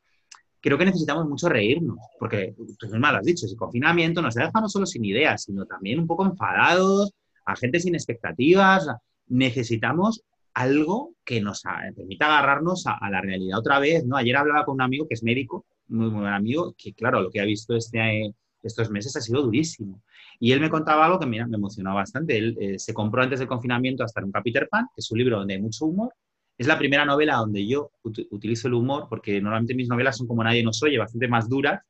creo 0.60 0.80
que 0.80 0.86
necesitamos 0.86 1.30
mucho 1.30 1.48
reírnos, 1.48 2.00
porque 2.18 2.56
tú 2.80 2.88
misma 2.88 3.12
lo 3.12 3.20
has 3.20 3.26
dicho, 3.26 3.46
ese 3.46 3.56
confinamiento 3.56 4.20
nos 4.20 4.34
deja 4.34 4.50
no 4.60 4.68
solo 4.68 4.88
sin 4.88 5.06
ideas, 5.06 5.44
sino 5.44 5.68
también 5.68 6.00
un 6.00 6.08
poco 6.08 6.26
enfadados, 6.26 7.12
a 7.46 7.56
gente 7.56 7.80
sin 7.80 7.94
expectativas. 7.94 8.88
Necesitamos 9.28 10.24
algo 10.56 11.14
que 11.24 11.40
nos 11.40 11.62
permita 11.96 12.26
agarrarnos 12.26 12.86
a, 12.88 13.10
la 13.12 13.22
realidad 13.22 13.60
otra 13.60 13.78
vez, 13.78 14.06
¿no? 14.08 14.18
Ayer 14.18 14.36
hablaba 14.36 14.66
con 14.66 14.74
un 14.74 14.82
amigo 14.82 15.08
que 15.08 15.14
es 15.14 15.24
médico, 15.24 15.68
muy, 15.88 16.10
buen 16.10 16.26
amigo, 16.26 16.74
que 16.76 16.94
claro, 16.94 17.22
lo 17.22 17.30
que 17.30 17.42
ha 17.42 17.46
visto 17.46 17.76
este, 17.76 18.34
estos 18.64 18.90
meses 18.90 19.16
ha 19.16 19.22
sido 19.22 19.42
durísimo. 19.42 20.02
Y 20.44 20.52
él 20.54 20.60
me 20.60 20.72
contaba 20.72 21.06
algo 21.06 21.20
que 21.20 21.28
mira, 21.28 21.46
me 21.46 21.58
emocionó 21.58 21.94
bastante. 21.94 22.36
Él 22.36 22.58
eh, 22.60 22.80
se 22.80 22.96
compró 22.96 23.22
antes 23.22 23.38
del 23.38 23.48
confinamiento 23.48 24.04
hasta 24.04 24.26
un 24.26 24.32
Peter 24.32 24.68
Pan, 24.68 24.88
que 24.88 25.00
es 25.00 25.12
un 25.12 25.20
libro 25.20 25.38
donde 25.38 25.54
hay 25.54 25.62
mucho 25.62 25.86
humor, 25.86 26.16
es 26.58 26.68
la 26.68 26.78
primera 26.78 27.06
novela 27.06 27.38
donde 27.38 27.66
yo 27.66 27.92
utilizo 28.04 28.68
el 28.68 28.74
humor, 28.76 29.08
porque 29.10 29.40
normalmente 29.40 29.74
mis 29.74 29.88
novelas 29.88 30.18
son 30.18 30.28
como 30.28 30.44
nadie 30.44 30.64
nos 30.64 30.82
oye, 30.84 30.98
bastante 30.98 31.28
más 31.28 31.48
duras, 31.48 31.82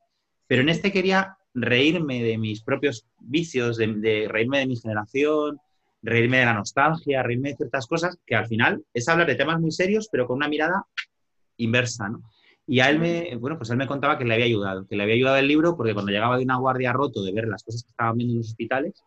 pero 0.46 0.62
en 0.62 0.68
este 0.68 0.92
quería 0.92 1.36
reírme 1.54 2.22
de 2.22 2.38
mis 2.38 2.62
propios 2.62 3.06
vicios, 3.18 3.76
de, 3.76 4.26
reírme 4.30 4.60
de 4.60 4.66
mi 4.66 4.76
generación, 4.76 5.58
reírme 6.02 6.38
de 6.38 6.46
la 6.46 6.54
nostalgia, 6.54 7.22
reírme 7.22 7.50
de 7.50 7.56
ciertas 7.56 7.86
cosas, 7.86 8.18
que 8.26 8.34
al 8.34 8.46
final 8.46 8.84
es 8.92 9.08
hablar 9.08 9.26
de 9.26 9.34
temas 9.34 9.60
muy 9.60 9.72
serios, 9.72 10.08
pero 10.10 10.26
con 10.26 10.36
una 10.36 10.48
mirada 10.48 10.84
inversa, 11.58 12.08
¿no? 12.08 12.22
Y 12.66 12.80
a 12.80 12.90
él 12.90 12.98
me, 12.98 13.36
bueno, 13.36 13.58
pues 13.58 13.70
él 13.70 13.76
me 13.76 13.86
contaba 13.86 14.16
que 14.18 14.24
le 14.24 14.34
había 14.34 14.46
ayudado, 14.46 14.86
que 14.86 14.96
le 14.96 15.02
había 15.02 15.16
ayudado 15.16 15.36
el 15.36 15.48
libro 15.48 15.76
porque 15.76 15.94
cuando 15.94 16.12
llegaba 16.12 16.38
de 16.38 16.44
una 16.44 16.56
guardia 16.58 16.92
roto 16.92 17.22
de 17.22 17.32
ver 17.32 17.48
las 17.48 17.64
cosas 17.64 17.82
que 17.82 17.90
estaban 17.90 18.16
viendo 18.16 18.34
en 18.34 18.38
los 18.38 18.50
hospitales, 18.50 19.02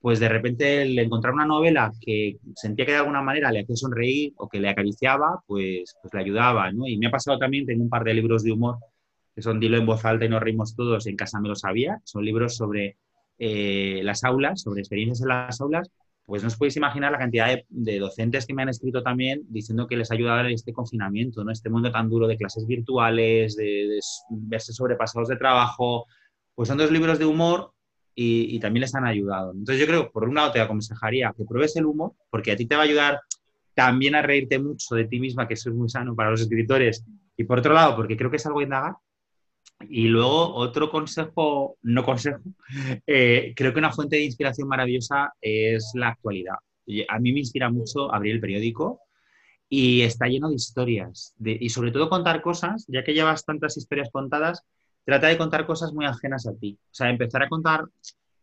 pues 0.00 0.20
de 0.20 0.28
repente 0.28 0.82
el 0.82 0.98
encontrar 0.98 1.34
una 1.34 1.46
novela 1.46 1.90
que 2.00 2.38
sentía 2.54 2.86
que 2.86 2.92
de 2.92 2.98
alguna 2.98 3.22
manera 3.22 3.50
le 3.50 3.60
hacía 3.60 3.76
sonreír 3.76 4.32
o 4.36 4.48
que 4.48 4.60
le 4.60 4.68
acariciaba, 4.68 5.42
pues, 5.46 5.96
pues 6.02 6.14
le 6.14 6.20
ayudaba, 6.20 6.70
¿no? 6.72 6.86
Y 6.86 6.98
me 6.98 7.06
ha 7.06 7.10
pasado 7.10 7.38
también, 7.38 7.66
tengo 7.66 7.82
un 7.82 7.88
par 7.88 8.04
de 8.04 8.14
libros 8.14 8.42
de 8.42 8.52
humor 8.52 8.78
que 9.34 9.42
son 9.42 9.58
Dilo 9.58 9.76
en 9.76 9.86
voz 9.86 10.04
alta 10.04 10.24
y 10.24 10.28
nos 10.28 10.42
reímos 10.42 10.76
todos, 10.76 11.06
en 11.06 11.16
casa 11.16 11.40
me 11.40 11.48
lo 11.48 11.56
sabía, 11.56 12.00
son 12.04 12.24
libros 12.24 12.56
sobre 12.56 12.96
eh, 13.38 14.00
las 14.04 14.22
aulas, 14.24 14.60
sobre 14.62 14.80
experiencias 14.80 15.22
en 15.22 15.28
las 15.28 15.60
aulas, 15.60 15.90
pues 16.26 16.42
no 16.42 16.48
os 16.48 16.56
podéis 16.56 16.76
imaginar 16.76 17.12
la 17.12 17.18
cantidad 17.18 17.58
de, 17.68 17.98
docentes 17.98 18.46
que 18.46 18.54
me 18.54 18.62
han 18.62 18.70
escrito 18.70 19.02
también 19.02 19.42
diciendo 19.48 19.86
que 19.86 19.96
les 19.96 20.10
ha 20.10 20.14
ayudado 20.14 20.48
este 20.48 20.72
confinamiento, 20.72 21.44
¿no? 21.44 21.52
Este 21.52 21.68
mundo 21.68 21.90
tan 21.92 22.08
duro 22.08 22.26
de 22.26 22.36
clases 22.36 22.66
virtuales, 22.66 23.56
de, 23.56 23.64
de 23.64 24.00
verse 24.30 24.72
sobrepasados 24.72 25.28
de 25.28 25.36
trabajo, 25.36 26.06
pues 26.54 26.68
son 26.68 26.78
dos 26.78 26.90
libros 26.90 27.18
de 27.18 27.26
humor 27.26 27.74
y, 28.14 28.58
también 28.60 28.82
les 28.82 28.94
han 28.94 29.06
ayudado. 29.06 29.52
Entonces 29.52 29.80
yo 29.80 29.86
creo, 29.86 30.10
por 30.12 30.28
un 30.28 30.36
lado, 30.36 30.52
te 30.52 30.60
aconsejaría 30.60 31.32
que 31.36 31.44
pruebes 31.44 31.76
el 31.76 31.86
humor, 31.86 32.12
porque 32.30 32.52
a 32.52 32.56
ti 32.56 32.66
te 32.66 32.76
va 32.76 32.82
a 32.82 32.84
ayudar 32.84 33.20
también 33.74 34.14
a 34.14 34.22
reírte 34.22 34.58
mucho 34.58 34.94
de 34.94 35.04
ti 35.04 35.18
misma, 35.18 35.48
que 35.48 35.54
eso 35.54 35.70
es 35.70 35.74
muy 35.74 35.88
sano 35.88 36.14
para 36.14 36.30
los 36.30 36.40
escritores, 36.40 37.04
y 37.36 37.44
por 37.44 37.58
otro 37.58 37.74
lado, 37.74 37.96
porque 37.96 38.16
creo 38.16 38.30
que 38.30 38.36
es 38.36 38.46
algo 38.46 38.62
indagar. 38.62 38.94
Y 39.88 40.08
luego, 40.08 40.54
otro 40.54 40.90
consejo, 40.90 41.76
no 41.82 42.04
consejo, 42.04 42.40
eh, 43.06 43.52
creo 43.56 43.72
que 43.72 43.78
una 43.78 43.92
fuente 43.92 44.16
de 44.16 44.24
inspiración 44.24 44.68
maravillosa 44.68 45.32
es 45.40 45.92
la 45.94 46.08
actualidad. 46.08 46.56
A 47.08 47.18
mí 47.18 47.32
me 47.32 47.40
inspira 47.40 47.70
mucho 47.70 48.12
abrir 48.12 48.34
el 48.34 48.40
periódico 48.40 49.00
y 49.68 50.02
está 50.02 50.26
lleno 50.26 50.50
de 50.50 50.56
historias, 50.56 51.34
y 51.42 51.68
sobre 51.70 51.90
todo 51.90 52.08
contar 52.08 52.42
cosas, 52.42 52.84
ya 52.86 53.02
que 53.02 53.14
llevas 53.14 53.44
tantas 53.44 53.76
historias 53.76 54.10
contadas, 54.12 54.62
trata 55.04 55.28
de 55.28 55.38
contar 55.38 55.66
cosas 55.66 55.92
muy 55.92 56.04
ajenas 56.04 56.46
a 56.46 56.54
ti. 56.54 56.78
O 56.80 56.94
sea, 56.94 57.10
empezar 57.10 57.42
a 57.42 57.48
contar 57.48 57.84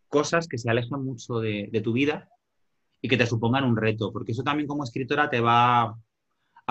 cosas 0.08 0.48
que 0.48 0.58
se 0.58 0.70
alejan 0.70 1.04
mucho 1.04 1.39
de, 1.39 1.82
tu 1.84 1.94
vida 1.94 2.30
y 3.02 3.08
que 3.08 3.18
te 3.18 3.26
supongan 3.26 3.64
un 3.64 3.78
reto, 3.78 4.12
porque 4.12 4.34
eso 4.34 4.44
también 4.44 4.68
como 4.68 4.84
escritora 4.84 5.30
te 5.30 5.39
va 5.39 5.96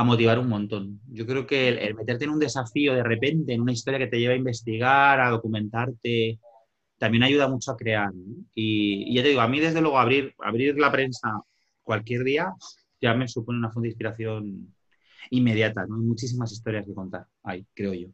a 0.00 0.04
motivar 0.04 0.38
un 0.38 0.48
montón. 0.48 1.00
Yo 1.08 1.26
creo 1.26 1.46
que 1.46 1.68
el, 1.68 1.94
meterte 1.94 2.24
en 2.24 2.30
un 2.30 2.38
desafío 2.38 2.94
de 2.94 3.02
repente, 3.02 3.52
en 3.52 3.60
una 3.60 3.72
historia 3.72 3.98
que 3.98 4.06
te 4.06 4.18
lleva 4.18 4.34
a 4.34 4.38
investigar, 4.38 5.20
a 5.20 5.30
documentarte, 5.30 6.38
también 6.98 7.22
ayuda 7.22 7.48
mucho 7.48 7.72
a 7.72 7.76
crear. 7.76 8.10
Y, 8.54 9.14
ya 9.14 9.22
te 9.22 9.28
digo, 9.28 9.40
a 9.40 9.48
mí 9.48 9.60
desde 9.60 9.80
luego 9.80 9.98
abrir, 9.98 10.34
abrir 10.38 10.78
la 10.78 10.90
prensa 10.90 11.42
cualquier 11.82 12.24
día 12.24 12.52
ya 13.00 13.14
me 13.14 13.28
supone 13.28 13.58
una 13.58 13.70
fuente 13.70 13.86
de 13.86 13.92
inspiración 13.92 14.74
inmediata. 15.30 15.86
¿no? 15.86 15.96
Hay 15.96 16.02
muchísimas 16.02 16.52
historias 16.52 16.86
que 16.86 16.94
contar 16.94 17.26
ahí, 17.42 17.66
creo 17.74 17.94
yo. 17.94 18.08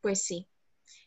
Pues 0.00 0.22
sí, 0.22 0.46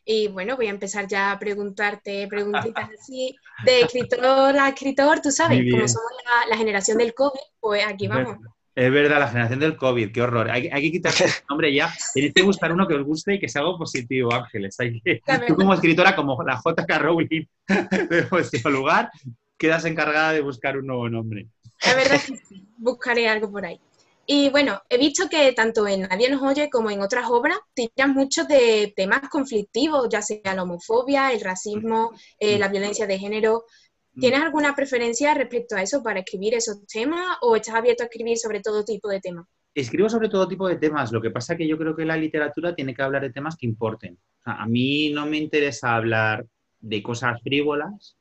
y 0.04 0.28
bueno, 0.28 0.56
voy 0.56 0.66
a 0.66 0.70
empezar 0.70 1.08
ya 1.08 1.32
a 1.32 1.38
preguntarte 1.38 2.26
preguntitas 2.28 2.90
así 2.98 3.34
de 3.64 3.80
escritor 3.82 4.56
a 4.58 4.68
escritor, 4.68 5.20
tú 5.20 5.30
sabes, 5.30 5.60
como 5.70 5.88
somos 5.88 6.10
la, 6.48 6.56
generación 6.56 6.98
del 6.98 7.14
COVID, 7.14 7.40
pues 7.58 7.84
aquí 7.86 8.06
vamos. 8.06 8.36
Es 8.74 8.90
verdad, 8.90 9.20
la 9.20 9.28
generación 9.28 9.60
del 9.60 9.76
COVID, 9.76 10.10
qué 10.10 10.22
horror. 10.22 10.50
Hay, 10.50 10.68
que 10.68 10.90
quitarse 10.90 11.24
el 11.26 11.30
nombre 11.48 11.72
ya. 11.72 11.94
Tenéis 12.12 12.34
que 12.34 12.42
buscar 12.42 12.72
uno 12.72 12.88
que 12.88 12.94
os 12.94 13.04
guste 13.04 13.34
y 13.34 13.38
que 13.38 13.48
sea 13.48 13.62
algo 13.62 13.78
positivo, 13.78 14.32
Ángeles. 14.32 14.76
tú 15.46 15.54
como 15.54 15.74
escritora, 15.74 16.16
como 16.16 16.42
la 16.42 16.60
JK 16.60 16.98
Rowling 16.98 17.46
de 18.10 18.22
vuestro 18.30 18.70
lugar, 18.70 19.10
quedas 19.56 19.84
encargada 19.84 20.32
de 20.32 20.40
buscar 20.40 20.76
un 20.76 20.86
nuevo 20.86 21.08
nombre. 21.08 21.46
La 21.84 21.94
verdad 21.94 22.20
que 22.20 22.36
sí, 22.36 22.66
buscaré 22.76 23.28
algo 23.28 23.50
por 23.50 23.64
ahí. 23.64 23.80
Y 24.26 24.48
bueno, 24.48 24.80
he 24.88 24.96
visto 24.96 25.28
que 25.28 25.52
tanto 25.52 25.86
en 25.86 26.02
Nadie 26.02 26.30
nos 26.30 26.42
oye 26.42 26.70
como 26.70 26.90
en 26.90 27.02
otras 27.02 27.26
obras 27.28 27.58
tiran 27.74 28.14
mucho 28.14 28.44
de 28.44 28.92
temas 28.96 29.28
conflictivos, 29.28 30.08
ya 30.10 30.22
sea 30.22 30.54
la 30.54 30.62
homofobia, 30.62 31.30
el 31.32 31.42
racismo, 31.42 32.12
eh, 32.38 32.58
la 32.58 32.68
violencia 32.68 33.06
de 33.06 33.18
género. 33.18 33.66
¿Tienes 34.18 34.40
alguna 34.40 34.74
preferencia 34.74 35.34
respecto 35.34 35.76
a 35.76 35.82
eso 35.82 36.02
para 36.02 36.20
escribir 36.20 36.54
esos 36.54 36.86
temas 36.86 37.36
o 37.40 37.56
estás 37.56 37.74
abierto 37.74 38.02
a 38.02 38.06
escribir 38.06 38.38
sobre 38.38 38.60
todo 38.60 38.84
tipo 38.84 39.08
de 39.08 39.20
temas? 39.20 39.46
Escribo 39.74 40.08
sobre 40.08 40.28
todo 40.28 40.46
tipo 40.46 40.68
de 40.68 40.76
temas. 40.76 41.10
Lo 41.10 41.20
que 41.20 41.30
pasa 41.30 41.54
es 41.54 41.58
que 41.58 41.66
yo 41.66 41.76
creo 41.76 41.96
que 41.96 42.04
la 42.04 42.16
literatura 42.16 42.74
tiene 42.74 42.94
que 42.94 43.02
hablar 43.02 43.22
de 43.22 43.32
temas 43.32 43.56
que 43.56 43.66
importen. 43.66 44.18
a 44.44 44.66
mí 44.66 45.10
no 45.10 45.26
me 45.26 45.38
interesa 45.38 45.96
hablar 45.96 46.46
de 46.80 47.02
cosas 47.02 47.40
frívolas 47.42 48.16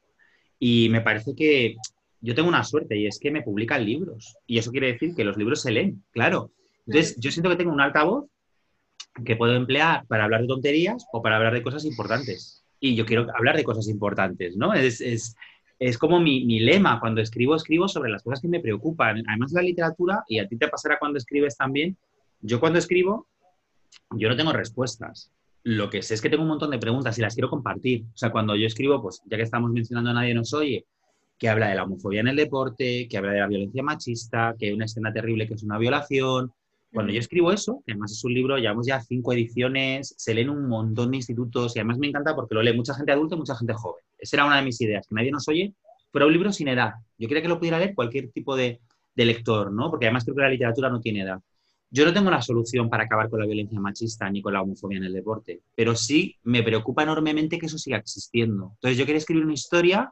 y 0.57 0.87
me 0.89 1.01
parece 1.01 1.35
que 1.35 1.75
yo 2.21 2.33
tengo 2.33 2.47
una 2.47 2.63
suerte 2.63 2.95
y 2.95 3.05
es 3.05 3.19
que 3.19 3.31
me 3.31 3.41
publican 3.41 3.85
libros. 3.85 4.37
Y 4.47 4.57
eso 4.57 4.71
quiere 4.71 4.93
decir 4.93 5.13
que 5.13 5.25
los 5.25 5.37
libros 5.37 5.61
se 5.61 5.71
leen, 5.71 6.03
claro. 6.11 6.51
Entonces, 6.87 7.17
yo 7.19 7.31
siento 7.31 7.49
que 7.49 7.57
tengo 7.57 7.73
un 7.73 7.81
altavoz 7.81 8.29
que 9.25 9.35
puedo 9.35 9.53
emplear 9.55 10.05
para 10.07 10.23
hablar 10.23 10.41
de 10.41 10.47
tonterías 10.47 11.05
o 11.11 11.21
para 11.21 11.35
hablar 11.35 11.53
de 11.53 11.61
cosas 11.61 11.83
importantes. 11.83 12.63
Y 12.79 12.95
yo 12.95 13.05
quiero 13.05 13.27
hablar 13.35 13.57
de 13.57 13.65
cosas 13.65 13.89
importantes, 13.89 14.55
¿no? 14.55 14.73
Es, 14.73 15.01
es, 15.01 15.35
es 15.87 15.97
como 15.97 16.19
mi, 16.19 16.45
mi, 16.45 16.59
lema. 16.59 16.99
Cuando 16.99 17.21
escribo, 17.21 17.55
escribo 17.55 17.87
sobre 17.87 18.09
las 18.09 18.23
cosas 18.23 18.39
que 18.39 18.47
me 18.47 18.59
preocupan. 18.59 19.23
Además, 19.27 19.51
la 19.51 19.61
literatura, 19.61 20.23
y 20.27 20.39
a 20.39 20.47
ti 20.47 20.57
te 20.57 20.67
pasará 20.67 20.97
cuando 20.97 21.17
escribes 21.17 21.57
también, 21.57 21.97
yo 22.41 22.59
cuando 22.59 22.79
escribo, 22.79 23.27
yo 24.11 24.29
no 24.29 24.35
tengo 24.35 24.53
respuestas. 24.53 25.31
Lo 25.63 25.89
que 25.89 26.01
sé 26.01 26.13
es 26.13 26.21
que 26.21 26.29
tengo 26.29 26.43
un 26.43 26.49
montón 26.49 26.71
de 26.71 26.77
preguntas 26.77 27.17
y 27.17 27.21
las 27.21 27.33
quiero 27.35 27.49
compartir. 27.49 28.03
O 28.13 28.17
sea, 28.17 28.31
cuando 28.31 28.55
yo 28.55 28.65
escribo, 28.65 29.01
pues 29.01 29.21
ya 29.25 29.37
que 29.37 29.43
estamos 29.43 29.71
mencionando 29.71 30.11
a 30.11 30.13
Nadie 30.13 30.33
nos 30.33 30.53
oye, 30.53 30.85
que 31.37 31.49
habla 31.49 31.67
de 31.67 31.75
la 31.75 31.83
homofobia 31.83 32.21
en 32.21 32.29
el 32.29 32.35
deporte, 32.35 33.07
que 33.09 33.17
habla 33.17 33.33
de 33.33 33.39
la 33.39 33.47
violencia 33.47 33.83
machista, 33.83 34.55
que 34.57 34.67
hay 34.67 34.73
una 34.73 34.85
escena 34.85 35.11
terrible 35.11 35.47
que 35.47 35.55
es 35.55 35.63
una 35.63 35.77
violación. 35.77 36.51
Cuando 36.93 37.11
yo 37.11 37.19
escribo 37.19 37.51
eso, 37.51 37.81
que 37.85 37.93
además 37.93 38.11
es 38.11 38.23
un 38.23 38.33
libro, 38.33 38.57
llevamos 38.57 38.85
ya 38.85 39.01
cinco 39.01 39.33
ediciones, 39.33 40.13
se 40.17 40.33
leen 40.33 40.49
un 40.49 40.67
montón 40.67 41.11
de 41.11 41.17
institutos 41.17 41.75
y 41.75 41.79
además 41.79 41.97
me 41.97 42.07
encanta 42.07 42.35
porque 42.35 42.55
lo 42.55 42.61
lee 42.61 42.73
mucha 42.73 42.93
gente 42.93 43.11
adulta 43.11 43.35
y 43.35 43.39
mucha 43.39 43.55
gente 43.55 43.73
joven. 43.73 44.03
Esa 44.23 44.37
era 44.37 44.45
una 44.45 44.57
de 44.57 44.63
mis 44.63 44.79
ideas, 44.81 45.05
que 45.07 45.15
nadie 45.15 45.31
nos 45.31 45.47
oye, 45.49 45.73
pero 46.11 46.27
un 46.27 46.33
libro 46.33 46.51
sin 46.51 46.69
edad. 46.69 46.93
Yo 47.17 47.27
quería 47.27 47.41
que 47.41 47.49
lo 47.49 47.59
pudiera 47.59 47.77
leer 47.77 47.93
cualquier 47.93 48.31
tipo 48.31 48.55
de, 48.55 48.79
lector, 49.15 49.71
¿no? 49.71 49.89
Porque 49.91 50.05
además 50.05 50.23
creo 50.23 50.35
que 50.35 50.41
la 50.41 50.49
literatura 50.49 50.89
no 50.89 50.99
tiene 50.99 51.21
edad. 51.21 51.39
Yo 51.91 52.05
no 52.05 52.13
tengo 52.13 52.31
la 52.31 52.41
solución 52.41 52.89
para 52.89 53.03
acabar 53.03 53.29
con 53.29 53.39
la 53.39 53.45
violencia 53.45 53.79
machista 53.79 54.29
ni 54.29 54.41
con 54.41 54.53
la 54.53 54.61
homofobia 54.61 54.97
en 54.97 55.03
el 55.03 55.13
deporte, 55.13 55.61
pero 55.75 55.95
sí 55.95 56.35
me 56.43 56.63
preocupa 56.63 57.03
enormemente 57.03 57.59
que 57.59 57.67
eso 57.67 57.77
siga 57.77 57.97
existiendo. 57.97 58.71
Entonces 58.75 58.97
yo 58.97 59.05
quería 59.05 59.19
escribir 59.19 59.43
una 59.43 59.53
historia 59.53 60.11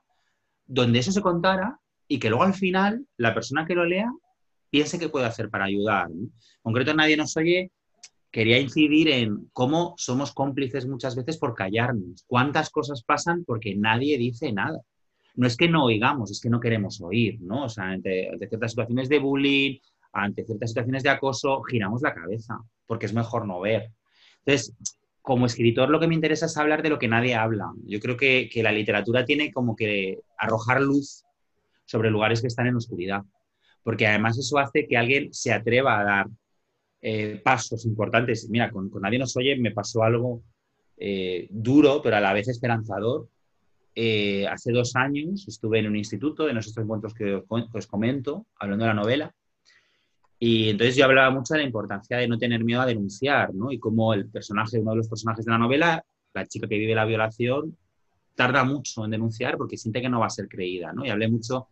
donde 0.67 0.99
eso 0.99 1.11
se 1.11 1.21
contara 1.21 1.79
y 2.07 2.19
que 2.19 2.29
luego 2.29 2.43
al 2.43 2.53
final 2.53 3.07
la 3.17 3.33
persona 3.33 3.65
que 3.65 3.73
lo 3.73 3.85
lea 3.85 4.11
piense 4.69 4.99
qué 4.99 5.09
puede 5.09 5.25
hacer 5.25 5.49
para 5.49 5.65
ayudar. 5.65 6.11
En 6.11 6.31
concreto, 6.61 6.93
Nadie 6.93 7.17
nos 7.17 7.35
oye 7.37 7.71
quería 8.31 8.59
incidir 8.59 9.09
en 9.09 9.49
cómo 9.53 9.93
somos 9.97 10.33
cómplices 10.33 10.87
muchas 10.87 11.15
veces 11.15 11.37
por 11.37 11.53
callarnos. 11.53 12.23
¿Cuántas 12.27 12.69
cosas 12.69 13.03
pasan 13.03 13.43
porque 13.45 13.75
nadie 13.75 14.17
dice 14.17 14.51
nada? 14.53 14.79
No 15.35 15.47
es 15.47 15.57
que 15.57 15.69
no 15.69 15.85
oigamos, 15.85 16.31
es 16.31 16.41
que 16.41 16.49
no 16.49 16.59
queremos 16.59 17.01
oír, 17.01 17.39
¿no? 17.41 17.67
Ante 17.77 18.31
ciertas 18.49 18.71
situaciones 18.71 19.09
de 19.09 19.19
bullying, 19.19 19.77
ante 20.13 20.45
ciertas 20.45 20.71
situaciones 20.71 21.03
de 21.03 21.09
acoso, 21.09 21.61
giramos 21.63 22.01
la 22.01 22.13
cabeza 22.13 22.57
porque 22.85 23.05
es 23.05 23.13
mejor 23.13 23.47
no 23.47 23.59
ver. 23.61 23.91
Entonces, 24.45 24.75
como 25.21 25.45
escritor 25.45 25.89
lo 25.89 25.99
que 25.99 26.07
me 26.07 26.15
interesa 26.15 26.47
es 26.47 26.57
hablar 26.57 26.81
de 26.81 26.89
lo 26.89 26.99
que 26.99 27.07
nadie 27.07 27.35
habla. 27.35 27.71
Yo 27.85 27.99
creo 27.99 28.17
que, 28.17 28.49
la 28.55 28.71
literatura 28.71 29.23
tiene 29.25 29.51
como 29.51 29.75
que 29.75 30.19
arrojar 30.37 30.81
luz 30.81 31.23
sobre 31.85 32.09
lugares 32.09 32.41
que 32.41 32.47
están 32.47 32.67
en 32.67 32.75
oscuridad, 32.75 33.21
porque 33.83 34.07
además 34.07 34.37
eso 34.37 34.57
hace 34.57 34.87
que 34.87 34.97
alguien 34.97 35.33
se 35.33 35.53
atreva 35.53 35.99
a 35.99 36.03
dar 36.03 36.27
eh, 37.01 37.41
pasos 37.43 37.85
importantes. 37.85 38.49
Mira, 38.49 38.71
con, 38.71 38.91
Nadie 39.01 39.19
nos 39.19 39.35
oye 39.37 39.55
me 39.57 39.71
pasó 39.71 40.03
algo 40.03 40.41
eh, 40.97 41.47
duro, 41.49 42.01
pero 42.01 42.17
a 42.17 42.21
la 42.21 42.33
vez 42.33 42.47
esperanzador. 42.47 43.27
Eh, 43.93 44.47
hace 44.47 44.71
dos 44.71 44.95
años 44.95 45.45
estuve 45.47 45.79
en 45.79 45.87
un 45.87 45.97
instituto, 45.97 46.47
en 46.47 46.57
esos 46.57 46.77
encuentros 46.77 47.13
que 47.13 47.35
os, 47.35 47.43
que 47.45 47.77
os 47.77 47.87
comento, 47.87 48.45
hablando 48.57 48.85
de 48.85 48.87
la 48.87 48.93
novela, 48.93 49.35
y 50.43 50.69
entonces 50.69 50.95
yo 50.95 51.05
hablaba 51.05 51.29
mucho 51.29 51.53
de 51.53 51.59
la 51.59 51.67
importancia 51.67 52.17
de 52.17 52.27
no 52.27 52.35
tener 52.35 52.63
miedo 52.63 52.81
a 52.81 52.87
denunciar, 52.87 53.53
¿no? 53.53 53.71
Y 53.71 53.77
cómo 53.77 54.11
el 54.15 54.27
personaje, 54.27 54.79
uno 54.79 54.89
de 54.89 54.97
los 54.97 55.07
personajes 55.07 55.45
de 55.45 55.51
la 55.51 55.59
novela, 55.59 56.03
la 56.33 56.47
chica 56.47 56.67
que 56.67 56.79
vive 56.79 56.95
la 56.95 57.05
violación, 57.05 57.77
tarda 58.33 58.63
mucho 58.63 59.05
en 59.05 59.11
denunciar 59.11 59.55
porque 59.55 59.77
siente 59.77 60.01
que 60.01 60.09
no 60.09 60.19
va 60.19 60.25
a 60.25 60.31
ser 60.31 60.47
creída, 60.47 60.93
¿no? 60.93 61.05
Y 61.05 61.11
hablé 61.11 61.27
mucho 61.27 61.67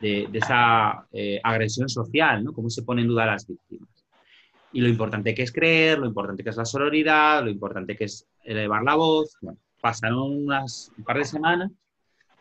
de, 0.00 0.28
esa 0.32 1.06
eh, 1.12 1.40
agresión 1.44 1.88
social, 1.88 2.42
¿no? 2.42 2.52
Cómo 2.52 2.68
se 2.70 2.82
pone 2.82 3.02
en 3.02 3.08
duda 3.08 3.22
a 3.22 3.26
las 3.26 3.46
víctimas. 3.46 3.97
Y 4.72 4.80
lo 4.80 4.88
importante 4.88 5.34
que 5.34 5.42
es 5.42 5.52
creer, 5.52 5.98
lo 5.98 6.06
importante 6.06 6.44
que 6.44 6.50
es 6.50 6.56
la 6.56 6.64
sororidad, 6.64 7.42
lo 7.42 7.50
importante 7.50 7.96
que 7.96 8.04
es 8.04 8.26
elevar 8.42 8.82
la 8.82 8.96
voz. 8.96 9.36
Bueno, 9.40 9.58
pasaron 9.80 10.44
unas, 10.44 10.92
un 10.96 11.04
par 11.04 11.18
de 11.18 11.24
semanas 11.24 11.70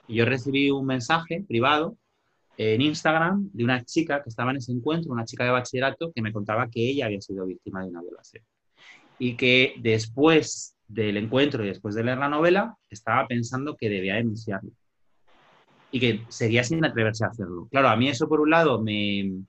y 0.07 0.15
yo 0.15 0.25
recibí 0.25 0.69
un 0.71 0.85
mensaje 0.85 1.43
privado 1.47 1.97
en 2.57 2.81
Instagram 2.81 3.49
de 3.53 3.63
una 3.63 3.83
chica 3.83 4.23
que 4.23 4.29
estaba 4.29 4.51
en 4.51 4.57
ese 4.57 4.71
encuentro, 4.71 5.11
una 5.11 5.25
chica 5.25 5.43
de 5.43 5.51
bachillerato, 5.51 6.11
que 6.11 6.21
me 6.21 6.33
contaba 6.33 6.69
que 6.69 6.89
ella 6.89 7.05
había 7.05 7.21
sido 7.21 7.45
víctima 7.45 7.83
de 7.83 7.89
una 7.89 8.01
violación. 8.01 8.43
Y 9.19 9.35
que 9.35 9.75
después 9.79 10.75
del 10.87 11.17
encuentro 11.17 11.63
y 11.63 11.67
después 11.67 11.93
de 11.95 12.03
leer 12.03 12.17
la 12.17 12.29
novela, 12.29 12.75
estaba 12.89 13.27
pensando 13.27 13.75
que 13.75 13.89
debía 13.89 14.15
denunciarlo. 14.15 14.71
Y 15.91 15.99
que 15.99 16.25
seguía 16.29 16.63
sin 16.63 16.83
atreverse 16.83 17.25
a 17.25 17.29
hacerlo. 17.29 17.67
Claro, 17.69 17.89
a 17.89 17.95
mí 17.95 18.09
eso 18.09 18.27
por 18.27 18.41
un 18.41 18.49
lado 18.49 18.81
me 18.81 19.43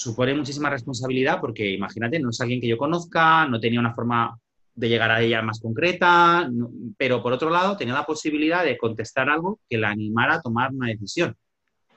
supone 0.00 0.34
muchísima 0.34 0.70
responsabilidad 0.70 1.40
porque 1.40 1.70
imagínate, 1.70 2.18
no 2.20 2.30
es 2.30 2.40
alguien 2.40 2.60
que 2.60 2.68
yo 2.68 2.78
conozca, 2.78 3.46
no 3.46 3.60
tenía 3.60 3.80
una 3.80 3.94
forma 3.94 4.38
de 4.74 4.88
llegar 4.88 5.10
a 5.10 5.20
ella 5.20 5.42
más 5.42 5.60
concreta, 5.60 6.48
pero 6.96 7.22
por 7.22 7.32
otro 7.32 7.50
lado 7.50 7.76
tenía 7.76 7.94
la 7.94 8.06
posibilidad 8.06 8.64
de 8.64 8.78
contestar 8.78 9.28
algo 9.28 9.60
que 9.68 9.76
la 9.76 9.90
animara 9.90 10.36
a 10.36 10.42
tomar 10.42 10.72
una 10.72 10.88
decisión 10.88 11.36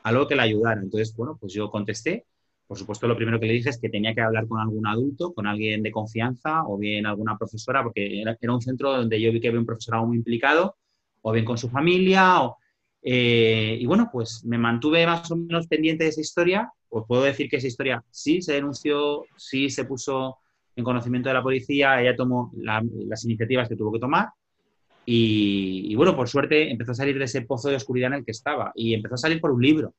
algo 0.04 0.28
que 0.28 0.36
le 0.36 0.41
ayudara. 0.41 0.82
Entonces, 0.82 1.16
bueno, 1.16 1.38
pues 1.39 1.54
yo 1.54 1.70
contesté. 1.70 2.26
Por 2.68 2.78
supuesto, 2.78 3.08
lo 3.08 3.18
primero 3.18 3.39
que 3.39 3.47
le 3.47 3.54
dije 3.54 3.70
es 3.70 3.80
que 3.80 3.89
tenía 3.89 4.14
que 4.14 4.22
hablar 4.22 4.47
con 4.47 4.60
algún 4.60 4.88
adulto, 4.88 5.34
con 5.34 5.45
alguien 5.45 5.84
de 5.84 5.91
confianza 5.91 6.64
o 6.66 6.78
bien 6.78 7.06
alguna 7.06 7.38
profesora, 7.38 7.84
porque 7.84 8.22
era, 8.22 8.38
un 8.54 8.62
centro 8.62 8.93
donde 8.93 9.20
yo 9.22 9.32
vi 9.32 9.41
que 9.41 9.49
había 9.49 9.60
un 9.60 9.66
profesorado 9.66 10.06
muy 10.06 10.18
implicado, 10.18 10.78
o 11.22 11.32
bien 11.32 11.45
con 11.45 11.58
su 11.58 11.70
familia. 11.70 12.39
Eh, 13.02 13.78
y 13.80 13.86
bueno, 13.86 14.10
pues 14.12 14.45
me 14.45 14.58
mantuve 14.58 15.06
más 15.06 15.30
o 15.32 15.36
menos 15.36 15.68
pendiente 15.68 16.06
de 16.06 16.12
esa 16.12 16.22
historia. 16.22 16.72
Os 16.94 17.08
puedo 17.08 17.24
decir 17.24 17.50
que 17.50 17.56
esa 17.56 17.68
historia 17.68 18.04
sí 18.12 18.42
se 18.42 18.54
denunció, 18.54 19.24
sí 19.38 19.70
se 19.70 19.86
puso 19.86 20.38
en 20.76 20.84
conocimiento 20.84 21.30
de 21.30 21.36
la 21.36 21.42
policía, 21.42 22.02
ella 22.02 22.16
tomó 22.16 22.52
las 22.58 23.24
iniciativas 23.24 23.68
que 23.70 23.76
tuvo 23.76 23.94
que 23.94 24.00
tomar 24.00 24.30
y, 25.06 25.96
bueno, 25.96 26.16
por 26.16 26.28
suerte 26.28 26.70
empezó 26.70 26.92
a 26.92 26.96
salir 26.96 27.18
de 27.18 27.26
ese 27.26 27.42
pozo 27.42 27.70
de 27.70 27.76
oscuridad 27.76 28.08
en 28.08 28.20
el 28.20 28.26
que 28.26 28.32
estaba 28.32 28.72
y 28.76 28.94
empezó 28.94 29.16
a 29.16 29.18
salir 29.18 29.42
por 29.42 29.52
un 29.52 29.62
libro, 29.62 29.96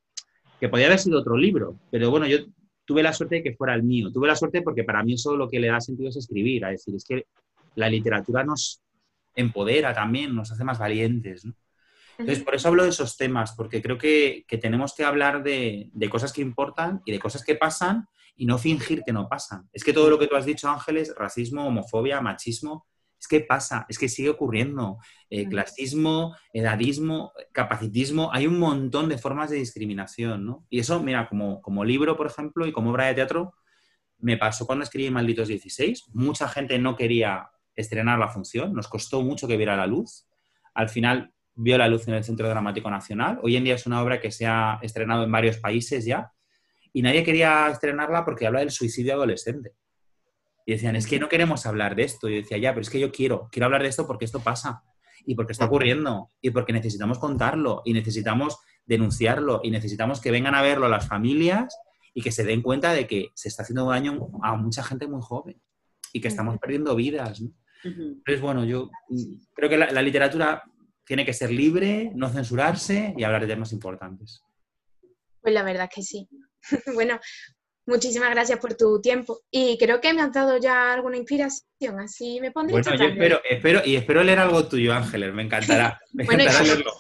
que 0.61 0.69
podía 0.69 0.87
haber 0.87 0.99
sido 0.99 1.19
otro 1.19 1.37
libro, 1.37 1.77
pero 1.91 2.11
bueno, 2.11 2.27
yo 2.27 2.39
tuve 2.85 3.03
la 3.03 3.13
suerte 3.13 3.37
de 3.37 3.43
que 3.43 3.55
fuera 3.55 3.75
el 3.75 3.83
mío. 3.83 4.13
Tuve 4.13 4.29
la 4.29 4.37
suerte 4.37 4.63
porque 4.63 4.85
para 4.85 5.03
mí 5.03 5.15
eso 5.15 5.37
lo 5.37 5.49
que 5.49 5.61
le 5.61 5.69
da 5.69 5.81
sentido 5.81 6.11
es 6.11 6.17
escribir, 6.17 6.65
es 6.65 6.71
decir, 6.71 6.95
es 6.95 7.05
que 7.05 7.27
la 7.75 7.89
literatura 7.89 8.45
nos 8.45 8.83
empodera 9.35 9.95
también, 9.95 10.35
nos 10.35 10.53
hace 10.53 10.65
más 10.65 10.79
valientes. 10.79 11.47
Entonces, 12.19 12.45
por 12.45 12.55
eso 12.55 12.69
hablo 12.69 12.85
de 12.85 12.91
esos 12.91 13.17
temas, 13.17 13.53
porque 13.53 13.83
creo 13.83 13.99
que, 13.99 14.45
tenemos 14.61 14.95
que 14.95 15.05
hablar 15.05 15.43
de, 15.43 15.91
de, 15.93 16.11
cosas 16.11 16.33
que 16.33 16.43
importan 16.43 17.03
y 17.05 17.13
de 17.13 17.19
cosas 17.19 17.45
que 17.45 17.55
pasan 17.55 18.07
y 18.37 18.47
no 18.47 18.59
fingir 18.59 19.03
que 19.05 19.13
no 19.13 19.29
pasan. 19.29 19.69
Es 19.73 19.85
que 19.85 19.93
todo 19.93 20.11
lo 20.11 20.19
que 20.19 20.27
tú 20.27 20.37
has 20.37 20.47
dicho, 20.47 20.69
Ángeles, 20.69 21.15
racismo, 21.17 21.67
homofobia, 21.67 22.21
machismo, 22.21 22.87
es 23.23 23.29
que 23.29 23.41
pasa, 23.41 23.87
es 23.89 24.01
que 24.01 24.09
sigue 24.09 24.31
ocurriendo. 24.31 24.99
Eh, 25.31 25.49
clasismo, 25.49 26.35
edadismo, 26.53 27.33
capacitismo, 27.53 28.33
hay 28.33 28.49
un 28.49 28.59
montón 28.59 29.09
de 29.09 29.17
formas 29.17 29.49
de 29.51 29.59
discriminación, 29.59 30.45
¿no? 30.45 30.67
Y 30.69 30.81
eso, 30.81 31.01
mira, 31.01 31.29
como, 31.29 31.63
como 31.63 31.85
libro, 31.85 32.17
por 32.17 32.27
ejemplo, 32.27 32.67
y 32.67 32.73
como 32.73 32.91
obra 32.91 33.07
de 33.07 33.15
teatro, 33.15 33.55
me 34.19 34.37
pasó 34.37 34.67
cuando 34.67 34.83
escribí 34.83 35.09
Malditos 35.11 35.47
16. 35.47 36.09
Mucha 36.15 36.49
gente 36.49 36.79
no 36.81 36.97
quería 36.97 37.49
estrenar 37.77 38.19
la 38.19 38.29
función, 38.29 38.75
nos 38.75 38.89
costó 38.89 39.23
mucho 39.23 39.47
que 39.47 39.57
viera 39.57 39.77
la 39.77 39.87
luz. 39.87 40.27
Al 40.75 40.89
final 40.89 41.33
vio 41.55 41.79
la 41.79 41.89
luz 41.89 42.09
en 42.09 42.15
el 42.15 42.25
Centro 42.25 42.49
Dramático 42.49 42.91
Nacional. 42.91 43.39
Hoy 43.43 43.57
en 43.57 43.65
día 43.65 43.75
es 43.75 43.87
una 43.87 44.03
obra 44.03 44.21
que 44.21 44.31
se 44.31 44.47
ha 44.47 44.79
estrenado 44.83 45.25
en 45.25 45.33
varios 45.33 45.59
países 45.59 46.05
ya 46.05 46.33
y 46.93 47.03
nadie 47.03 47.25
quería 47.25 47.69
estrenarla 47.69 48.25
porque 48.25 48.47
habla 48.47 48.61
del 48.61 48.71
suicidio 48.71 49.15
adolescente. 49.15 49.73
Y 50.65 50.73
decían, 50.73 50.95
es 50.97 51.07
que 51.07 51.19
no 51.19 51.29
queremos 51.29 51.67
hablar 51.67 51.97
de 51.97 52.05
esto. 52.05 52.29
Y 52.29 52.35
yo 52.35 52.41
decía, 52.43 52.59
ya, 52.59 52.71
pero 52.71 52.83
es 52.83 52.91
que 52.91 53.01
yo 53.01 53.11
quiero, 53.11 53.49
quiero 53.51 53.67
hablar 53.67 53.83
de 53.83 53.89
esto 53.89 54.07
porque 54.07 54.25
esto 54.25 54.41
pasa 54.41 54.83
y 55.25 55.35
porque 55.35 55.53
está 55.53 55.65
ocurriendo 55.65 56.29
y 56.41 56.51
porque 56.51 56.73
necesitamos 56.73 57.19
contarlo 57.19 57.83
y 57.85 57.93
necesitamos 57.93 58.59
denunciarlo 58.85 59.61
y 59.63 59.71
necesitamos 59.71 60.21
que 60.21 60.31
vengan 60.31 60.55
a 60.55 60.63
verlo 60.63 60.89
las 60.89 61.07
familias 61.07 61.77
y 62.15 62.23
que 62.23 62.33
se 62.33 62.45
den 62.45 62.63
cuenta 62.63 62.93
de 62.93 63.07
que 63.07 63.31
se 63.35 63.49
está 63.49 63.63
haciendo 63.63 63.89
daño 63.89 64.29
a 64.43 64.57
mucha 64.57 64.83
gente 64.83 65.07
muy 65.07 65.21
joven 65.23 65.61
y 66.13 66.21
que 66.21 66.29
estamos 66.29 66.59
perdiendo 66.59 66.95
vidas. 66.95 67.43
Entonces, 67.85 68.41
bueno, 68.41 68.65
yo 68.65 68.91
creo 69.55 69.69
que 69.69 69.77
la, 69.77 70.03
literatura 70.03 70.63
tiene 71.13 71.27
que 71.27 71.35
ser 71.35 71.51
libre, 71.51 72.11
no 72.15 72.31
censurarse 72.31 73.13
y 73.19 73.23
hablar 73.23 73.43
de 73.43 73.49
temas 73.49 73.71
importantes. 73.75 74.43
Pues 75.43 75.53
la 75.53 75.63
verdad 75.63 75.91
que 75.95 76.01
sí. 76.01 76.27
bueno, 76.95 77.21
Muchísimas 77.85 78.31
gracias 78.31 78.59
por 78.61 78.75
tu 78.75 78.99
tiempo. 79.03 79.41
Y 79.51 79.77
creo 79.77 80.01
que 80.01 80.15
me 80.15 80.23
has 80.23 80.33
dado 80.33 80.57
ya 80.59 80.95
alguna 80.95 81.19
inspiración, 81.19 82.01
así 82.01 82.41
me 82.41 82.51
pondré. 82.51 82.81
Bueno, 82.81 82.97
yo 82.97 83.05
espero, 83.05 83.41
espero, 83.45 83.83
y 83.85 83.97
espero 83.97 84.23
leer 84.23 84.39
algo 84.39 84.67
tuyo, 84.69 84.95
Ángeles, 84.95 85.35
me 85.35 85.43
encantará. 85.43 86.01
Me 86.13 86.25
encantará 86.25 86.63
leerlo. 86.63 86.93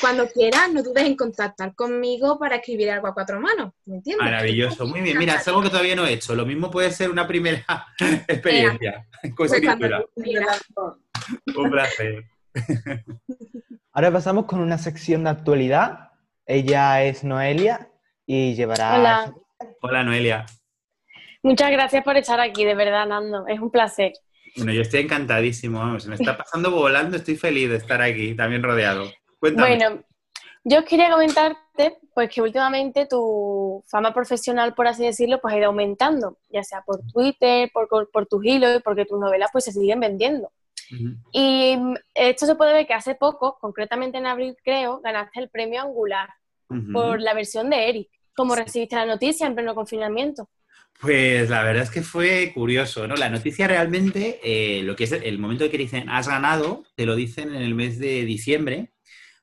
Cuando 0.00 0.28
quieras, 0.28 0.72
no 0.72 0.82
dudes 0.82 1.04
en 1.04 1.14
contactar 1.14 1.74
conmigo 1.76 2.40
para 2.40 2.56
escribir 2.56 2.90
algo 2.90 3.06
a 3.06 3.14
cuatro 3.14 3.38
manos, 3.38 3.72
¿me 3.84 3.96
entiendes? 3.96 4.24
Maravilloso, 4.24 4.86
muy 4.86 5.02
bien. 5.02 5.16
Mira, 5.16 5.36
es 5.36 5.46
algo 5.46 5.62
que 5.62 5.70
todavía 5.70 5.94
no 5.94 6.06
he 6.06 6.14
hecho. 6.14 6.34
Lo 6.34 6.44
mismo 6.44 6.72
puede 6.72 6.90
ser 6.90 7.10
una 7.10 7.28
primera 7.28 7.64
experiencia 8.26 9.06
con 9.22 9.34
pues 9.36 9.52
escritura. 9.52 10.02
Un 11.54 11.70
placer. 11.70 12.24
Ahora 13.92 14.12
pasamos 14.12 14.44
con 14.46 14.60
una 14.60 14.78
sección 14.78 15.24
de 15.24 15.30
actualidad. 15.30 16.10
Ella 16.46 17.02
es 17.02 17.24
Noelia 17.24 17.90
y 18.26 18.54
llevará 18.54 18.98
Hola. 18.98 19.34
Hola, 19.82 20.02
Noelia. 20.04 20.46
Muchas 21.42 21.70
gracias 21.70 22.04
por 22.04 22.16
estar 22.16 22.40
aquí, 22.40 22.64
de 22.64 22.74
verdad, 22.74 23.06
Nando. 23.06 23.46
Es 23.46 23.60
un 23.60 23.70
placer. 23.70 24.12
Bueno, 24.56 24.72
yo 24.72 24.82
estoy 24.82 25.00
encantadísimo, 25.00 25.78
vamos, 25.78 26.02
se 26.02 26.08
me 26.08 26.16
está 26.16 26.36
pasando 26.36 26.70
volando, 26.70 27.16
estoy 27.16 27.36
feliz 27.36 27.70
de 27.70 27.76
estar 27.76 28.02
aquí, 28.02 28.34
también 28.34 28.62
rodeado. 28.62 29.10
Cuéntame. 29.38 29.76
Bueno, 29.76 30.02
yo 30.64 30.84
quería 30.84 31.10
comentarte, 31.10 31.98
pues 32.12 32.30
que 32.30 32.42
últimamente 32.42 33.06
tu 33.06 33.82
fama 33.88 34.12
profesional, 34.12 34.74
por 34.74 34.88
así 34.88 35.04
decirlo, 35.04 35.40
pues 35.40 35.54
ha 35.54 35.58
ido 35.58 35.68
aumentando, 35.68 36.38
ya 36.50 36.62
sea 36.62 36.82
por 36.82 37.00
Twitter, 37.12 37.70
por, 37.72 38.10
por 38.10 38.26
tus 38.26 38.44
hilos 38.44 38.76
y 38.76 38.80
porque 38.80 39.06
tus 39.06 39.18
novelas 39.18 39.50
pues 39.52 39.64
se 39.64 39.72
siguen 39.72 40.00
vendiendo. 40.00 40.50
Y 41.32 41.76
esto 42.14 42.46
se 42.46 42.54
puede 42.54 42.72
ver 42.72 42.86
que 42.86 42.94
hace 42.94 43.14
poco, 43.14 43.58
concretamente 43.60 44.18
en 44.18 44.26
abril 44.26 44.56
creo, 44.64 45.00
ganaste 45.00 45.40
el 45.40 45.48
premio 45.48 45.82
Angular 45.82 46.28
por 46.92 47.20
la 47.20 47.34
versión 47.34 47.70
de 47.70 47.88
Eric. 47.88 48.08
¿Cómo 48.34 48.54
recibiste 48.54 48.96
la 48.96 49.06
noticia 49.06 49.46
en 49.46 49.54
pleno 49.54 49.74
confinamiento? 49.74 50.48
Pues 51.00 51.48
la 51.48 51.62
verdad 51.62 51.84
es 51.84 51.90
que 51.90 52.02
fue 52.02 52.52
curioso, 52.54 53.08
¿no? 53.08 53.16
La 53.16 53.30
noticia 53.30 53.66
realmente, 53.66 54.40
eh, 54.42 54.82
lo 54.82 54.96
que 54.96 55.04
es 55.04 55.12
el 55.12 55.38
momento 55.38 55.64
de 55.64 55.70
que 55.70 55.78
dicen 55.78 56.08
has 56.10 56.28
ganado, 56.28 56.84
te 56.94 57.06
lo 57.06 57.16
dicen 57.16 57.54
en 57.54 57.62
el 57.62 57.74
mes 57.74 57.98
de 57.98 58.24
diciembre, 58.24 58.92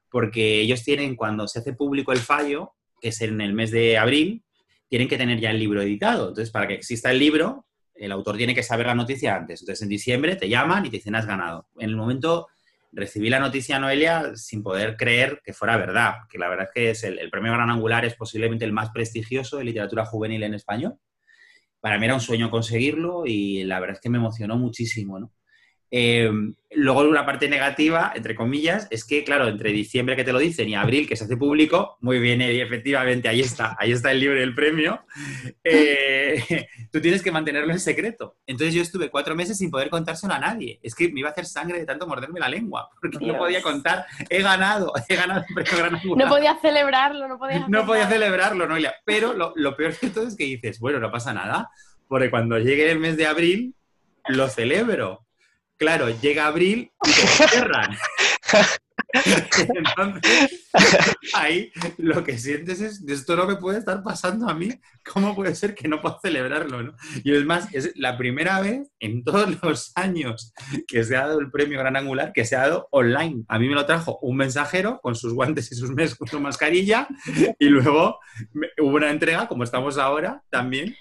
porque 0.10 0.62
ellos 0.62 0.84
tienen, 0.84 1.16
cuando 1.16 1.48
se 1.48 1.60
hace 1.60 1.74
público 1.74 2.12
el 2.12 2.20
fallo, 2.20 2.74
que 3.02 3.10
es 3.10 3.22
en 3.22 3.41
el 3.41 3.54
mes 3.54 3.72
de 3.72 3.98
abril, 3.98 4.43
tienen 4.88 5.08
que 5.08 5.18
tener 5.18 5.39
ya 5.39 5.52
el 5.52 5.60
libro 5.60 5.82
editado. 5.82 6.30
Entonces, 6.30 6.52
para 6.52 6.68
que 6.68 6.76
exista 6.76 7.12
el 7.12 7.20
libro, 7.20 7.66
el 7.98 8.12
autor 8.12 8.38
tiene 8.38 8.56
que 8.56 8.64
saber 8.64 8.88
la 8.88 8.95
noticia 8.95 9.36
antes. 9.36 9.62
Entonces, 9.62 9.82
en 9.84 9.89
diciembre 9.89 10.36
te 10.36 10.50
llaman 10.50 10.86
y 10.86 10.89
te 10.89 10.98
dicen 10.98 11.16
has 11.16 11.26
ganado. 11.26 11.68
En 11.78 11.89
el 11.89 11.95
momento 11.95 12.48
recibí 12.91 13.30
la 13.30 13.39
noticia, 13.39 13.80
Noelia, 13.80 14.36
sin 14.36 14.64
poder 14.64 14.95
creer 14.98 15.41
que 15.43 15.54
fuera 15.54 15.78
verdad, 15.78 16.14
que 16.30 16.38
la 16.38 16.50
verdad 16.50 16.66
es 16.66 16.72
que 16.74 16.89
es 16.91 17.04
el, 17.04 17.30
premio 17.30 17.54
Gran 17.54 17.70
Angular 17.70 18.06
es 18.06 18.16
posiblemente 18.16 18.66
el 18.66 18.74
más 18.74 18.89
prestigioso 18.91 19.58
de 19.58 19.66
literatura 19.66 20.06
juvenil 20.06 20.43
en 20.43 20.54
español. 20.54 20.95
Para 21.80 22.00
mí 22.00 22.06
era 22.06 22.16
un 22.16 22.22
sueño 22.22 22.50
conseguirlo 22.50 23.26
y 23.26 23.64
la 23.64 23.80
verdad 23.80 23.95
es 23.95 24.02
que 24.02 24.10
me 24.10 24.18
emocionó 24.18 24.58
muchísimo, 24.58 25.20
¿no? 25.20 25.32
Eh, 25.90 26.30
luego 26.72 27.02
una 27.02 27.26
parte 27.26 27.48
negativa, 27.48 28.12
entre 28.14 28.36
comillas, 28.36 28.88
es 28.92 29.06
que, 29.06 29.24
claro, 29.24 29.48
entre 29.48 29.72
diciembre 29.72 30.16
que 30.16 30.24
te 30.24 30.34
lo 30.34 30.40
dicen 30.40 30.68
y 30.68 30.76
abril 30.76 31.08
que 31.08 31.16
se 31.16 31.24
hace 31.24 31.38
público, 31.38 31.98
muy 32.02 32.20
bien, 32.20 32.42
y 32.42 32.60
efectivamente, 32.60 33.30
ahí 33.30 33.40
está, 33.42 33.76
ahí 33.80 33.92
está 33.92 34.12
el 34.12 34.20
libro 34.20 34.38
y 34.38 34.44
el 34.44 34.54
premio. 34.54 35.06
Eh, 35.64 36.68
tú 36.92 37.00
tienes 37.00 37.24
que 37.24 37.32
mantenerlo 37.32 37.72
en 37.72 37.80
secreto. 37.80 38.38
Entonces 38.46 38.74
yo 38.74 38.82
estuve 38.82 39.10
cuatro 39.10 39.36
meses 39.36 39.58
sin 39.58 39.72
poder 39.72 39.90
contárselo 39.90 40.34
a 40.34 40.40
nadie. 40.40 40.80
Es 40.84 40.94
que 40.94 41.10
me 41.10 41.22
iba 41.22 41.30
a 41.30 41.32
hacer 41.32 41.46
sangre 41.46 41.80
de 41.80 41.86
tanto 41.86 42.06
morderme 42.06 42.40
la 42.40 42.50
lengua, 42.50 42.90
porque 43.02 43.26
no 43.26 43.38
podía 43.38 43.62
contar, 43.62 44.06
he 44.30 44.42
ganado, 44.42 44.94
he 45.08 45.16
ganado 45.16 45.46
el 45.48 45.54
premio 45.54 45.78
Gran 45.78 46.00
No 46.18 46.28
podía 46.28 46.58
celebrarlo, 46.60 47.28
no 47.28 47.38
podía 47.38 47.66
No 47.68 47.86
podía 47.86 48.08
celebrarlo, 48.08 48.68
Noelia. 48.68 48.94
Pero 49.06 49.34
lo, 49.34 49.54
lo 49.56 49.76
peor 49.76 49.98
de 49.98 50.10
todo 50.10 50.28
es 50.28 50.36
que 50.36 50.44
dices, 50.44 50.80
bueno, 50.80 51.00
no 51.00 51.12
pasa 51.12 51.34
nada, 51.34 51.70
porque 52.08 52.30
cuando 52.30 52.58
llegue 52.60 52.92
el 52.92 53.00
mes 53.00 53.18
de 53.18 53.28
abril, 53.28 53.74
lo 54.28 54.48
celebro. 54.50 55.26
Claro, 55.78 56.09
llega 56.09 56.47
abril 56.47 56.91
y 57.05 57.11
te 57.11 57.28
cierran. 57.28 57.97
Entonces, 59.13 60.69
ahí 61.34 61.71
lo 61.97 62.23
que 62.23 62.38
sientes 62.38 62.82
es, 62.82 63.03
esto 63.07 63.36
no 63.36 63.47
me 63.47 63.55
puede 63.55 63.80
estar 63.80 64.03
pasando 64.03 64.49
a 64.49 64.53
mí, 64.53 64.69
¿cómo 65.11 65.36
puede 65.36 65.55
ser 65.55 65.73
que 65.75 65.88
no 65.88 66.01
pueda 66.01 66.19
celebrarlo? 66.21 66.95
Y 67.23 67.34
es 67.34 67.45
más, 67.45 67.73
es 67.73 67.93
la 67.95 68.17
primera 68.17 68.59
vez 68.59 68.89
en 68.99 69.23
todos 69.23 69.61
los 69.61 69.91
años 69.95 70.53
que 70.88 71.03
se 71.03 71.15
ha 71.15 71.28
dado 71.28 71.39
el 71.39 71.51
premio 71.51 71.80
Gran 71.80 71.95
Angular 71.95 72.34
que 72.34 72.45
se 72.45 72.55
ha 72.55 72.61
dado 72.61 72.88
online. 72.91 73.43
A 73.47 73.59
mí 73.59 73.67
me 73.69 73.75
lo 73.75 73.86
trajo 73.86 74.19
un 74.21 74.38
mensajero 74.38 74.99
con 75.01 75.15
sus 75.15 75.34
guantes 75.34 75.71
y 75.71 75.75
sus 75.75 75.91
mes 75.91 76.15
con 76.15 76.28
su 76.28 76.39
mascarilla 76.39 77.07
y 77.59 77.65
luego 77.69 78.19
hubo 78.80 78.95
una 78.95 79.09
entrega, 79.09 79.47
como 79.47 79.63
estamos 79.63 79.97
ahora, 79.97 80.43
también 80.49 80.95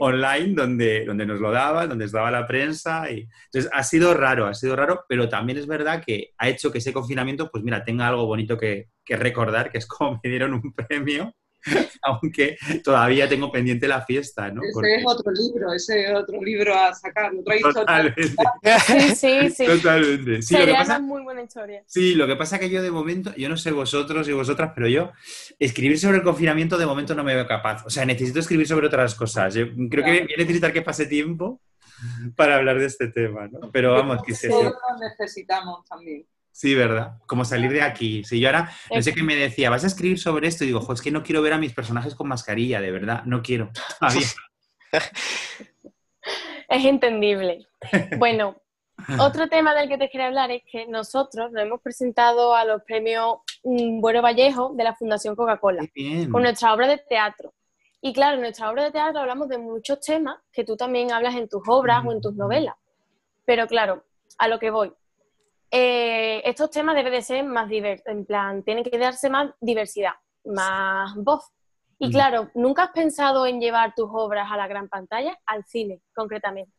online 0.00 0.54
donde, 0.54 1.04
donde 1.04 1.26
nos 1.26 1.40
lo 1.40 1.50
daban, 1.50 1.88
donde 1.88 2.04
estaba 2.06 2.30
la 2.30 2.46
prensa. 2.46 3.10
Y... 3.10 3.28
Entonces, 3.46 3.70
ha 3.72 3.82
sido 3.82 4.14
raro, 4.14 4.46
ha 4.46 4.54
sido 4.54 4.76
raro, 4.76 5.04
pero 5.08 5.28
también 5.28 5.58
es 5.58 5.66
verdad 5.66 6.02
que 6.04 6.32
ha 6.38 6.48
hecho 6.48 6.70
que 6.70 6.78
ese 6.78 6.92
confinamiento, 6.92 7.50
pues 7.50 7.64
mira, 7.64 7.84
tenga 7.84 8.08
algo 8.08 8.26
bonito 8.26 8.58
que, 8.58 8.88
que 9.04 9.16
recordar, 9.16 9.70
que 9.70 9.78
es 9.78 9.86
como 9.86 10.20
me 10.22 10.30
dieron 10.30 10.54
un 10.54 10.72
premio 10.72 11.34
aunque 12.02 12.56
todavía 12.82 13.28
tengo 13.28 13.50
pendiente 13.50 13.88
la 13.88 14.02
fiesta, 14.02 14.50
¿no? 14.50 14.62
Ese 14.62 14.96
es 14.96 15.04
otro 15.06 15.32
libro, 15.32 15.72
ese 15.72 16.04
es 16.04 16.14
otro 16.14 16.42
libro 16.42 16.74
a 16.74 16.94
sacar, 16.94 17.32
otra 17.34 17.56
historia. 17.56 18.14
Sí, 18.86 19.14
sí, 19.14 19.50
sí. 19.50 19.66
Totalmente. 19.66 20.42
Sí, 20.42 20.54
Sería 20.54 20.82
una 20.82 20.98
muy 20.98 21.22
buena 21.22 21.42
historia. 21.42 21.82
Sí, 21.86 22.14
lo 22.14 22.26
que 22.26 22.36
pasa 22.36 22.56
es 22.56 22.60
que 22.60 22.70
yo 22.70 22.82
de 22.82 22.90
momento, 22.90 23.34
yo 23.36 23.48
no 23.48 23.56
sé 23.56 23.70
vosotros 23.72 24.28
y 24.28 24.32
vosotras, 24.32 24.72
pero 24.74 24.88
yo 24.88 25.12
escribir 25.58 25.98
sobre 25.98 26.18
el 26.18 26.22
confinamiento 26.22 26.78
de 26.78 26.86
momento 26.86 27.14
no 27.14 27.24
me 27.24 27.34
veo 27.34 27.46
capaz. 27.46 27.84
O 27.86 27.90
sea, 27.90 28.04
necesito 28.04 28.40
escribir 28.40 28.66
sobre 28.66 28.86
otras 28.86 29.14
cosas. 29.14 29.54
Yo 29.54 29.66
creo 29.90 30.04
que 30.04 30.22
voy 30.22 30.34
a 30.34 30.38
necesitar 30.38 30.72
que 30.72 30.82
pase 30.82 31.06
tiempo 31.06 31.60
para 32.36 32.56
hablar 32.56 32.78
de 32.78 32.86
este 32.86 33.08
tema, 33.08 33.48
¿no? 33.48 33.70
Pero 33.72 33.92
vamos, 33.92 34.22
que 34.22 34.34
se... 34.34 34.48
Todos 34.48 34.64
lo 34.64 34.98
necesitamos 34.98 35.84
también. 35.86 36.26
Sí, 36.52 36.74
¿verdad? 36.74 37.18
Como 37.26 37.44
salir 37.44 37.72
de 37.72 37.82
aquí. 37.82 38.24
Si 38.24 38.40
yo 38.40 38.48
ahora, 38.48 38.70
no 38.94 39.02
sé 39.02 39.14
qué 39.14 39.22
me 39.22 39.36
decía, 39.36 39.70
¿vas 39.70 39.84
a 39.84 39.86
escribir 39.86 40.18
sobre 40.18 40.48
esto? 40.48 40.64
Y 40.64 40.68
digo, 40.68 40.92
es 40.92 41.00
que 41.00 41.10
no 41.10 41.22
quiero 41.22 41.42
ver 41.42 41.52
a 41.52 41.58
mis 41.58 41.72
personajes 41.72 42.14
con 42.14 42.28
mascarilla, 42.28 42.80
de 42.80 42.90
verdad, 42.90 43.22
no 43.24 43.42
quiero. 43.42 43.70
es 46.68 46.84
entendible. 46.84 47.66
Bueno, 48.18 48.56
otro 49.20 49.48
tema 49.48 49.74
del 49.74 49.88
que 49.88 49.98
te 49.98 50.08
quería 50.08 50.26
hablar 50.26 50.50
es 50.50 50.62
que 50.70 50.86
nosotros 50.86 51.50
nos 51.52 51.62
hemos 51.62 51.80
presentado 51.80 52.54
a 52.54 52.64
los 52.64 52.82
premios 52.82 53.38
mm, 53.64 54.00
Bueno 54.00 54.22
Vallejo 54.22 54.72
de 54.74 54.84
la 54.84 54.94
Fundación 54.94 55.36
Coca-Cola 55.36 55.86
con 56.30 56.42
nuestra 56.42 56.74
obra 56.74 56.88
de 56.88 56.98
teatro. 56.98 57.52
Y 58.02 58.12
claro, 58.12 58.36
en 58.36 58.42
nuestra 58.42 58.70
obra 58.70 58.84
de 58.84 58.92
teatro 58.92 59.20
hablamos 59.20 59.48
de 59.48 59.58
muchos 59.58 60.00
temas 60.00 60.38
que 60.52 60.64
tú 60.64 60.76
también 60.76 61.12
hablas 61.12 61.34
en 61.34 61.48
tus 61.48 61.62
obras 61.66 62.02
o 62.06 62.12
en 62.12 62.20
tus 62.20 62.34
novelas. 62.34 62.74
Pero 63.44 63.66
claro, 63.66 64.04
a 64.38 64.48
lo 64.48 64.58
que 64.58 64.70
voy. 64.70 64.92
Eh, 65.70 66.42
estos 66.44 66.70
temas 66.70 66.96
deben 66.96 67.12
de 67.12 67.22
ser 67.22 67.44
más 67.44 67.68
diversos, 67.68 68.06
en 68.06 68.24
plan, 68.24 68.62
tienen 68.64 68.84
que 68.84 68.98
darse 68.98 69.30
más 69.30 69.52
diversidad, 69.60 70.14
más 70.44 71.14
voz. 71.14 71.44
Y 72.02 72.10
claro, 72.10 72.50
¿nunca 72.54 72.84
has 72.84 72.92
pensado 72.92 73.44
en 73.44 73.60
llevar 73.60 73.94
tus 73.94 74.08
obras 74.10 74.50
a 74.50 74.56
la 74.56 74.66
gran 74.66 74.88
pantalla, 74.88 75.38
al 75.44 75.64
cine 75.66 76.00
concretamente? 76.14 76.72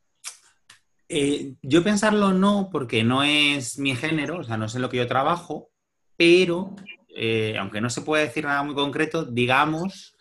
Eh, 1.07 1.53
yo 1.61 1.83
pensarlo 1.83 2.31
no, 2.31 2.69
porque 2.71 3.03
no 3.03 3.21
es 3.21 3.77
mi 3.77 3.95
género, 3.95 4.39
o 4.39 4.43
sea, 4.43 4.57
no 4.57 4.67
sé 4.67 4.79
lo 4.79 4.89
que 4.89 4.97
yo 4.97 5.05
trabajo, 5.05 5.69
pero, 6.17 6.75
eh, 7.15 7.55
aunque 7.59 7.81
no 7.81 7.91
se 7.91 8.01
puede 8.01 8.23
decir 8.23 8.45
nada 8.45 8.63
muy 8.63 8.73
concreto, 8.73 9.23
digamos 9.25 10.15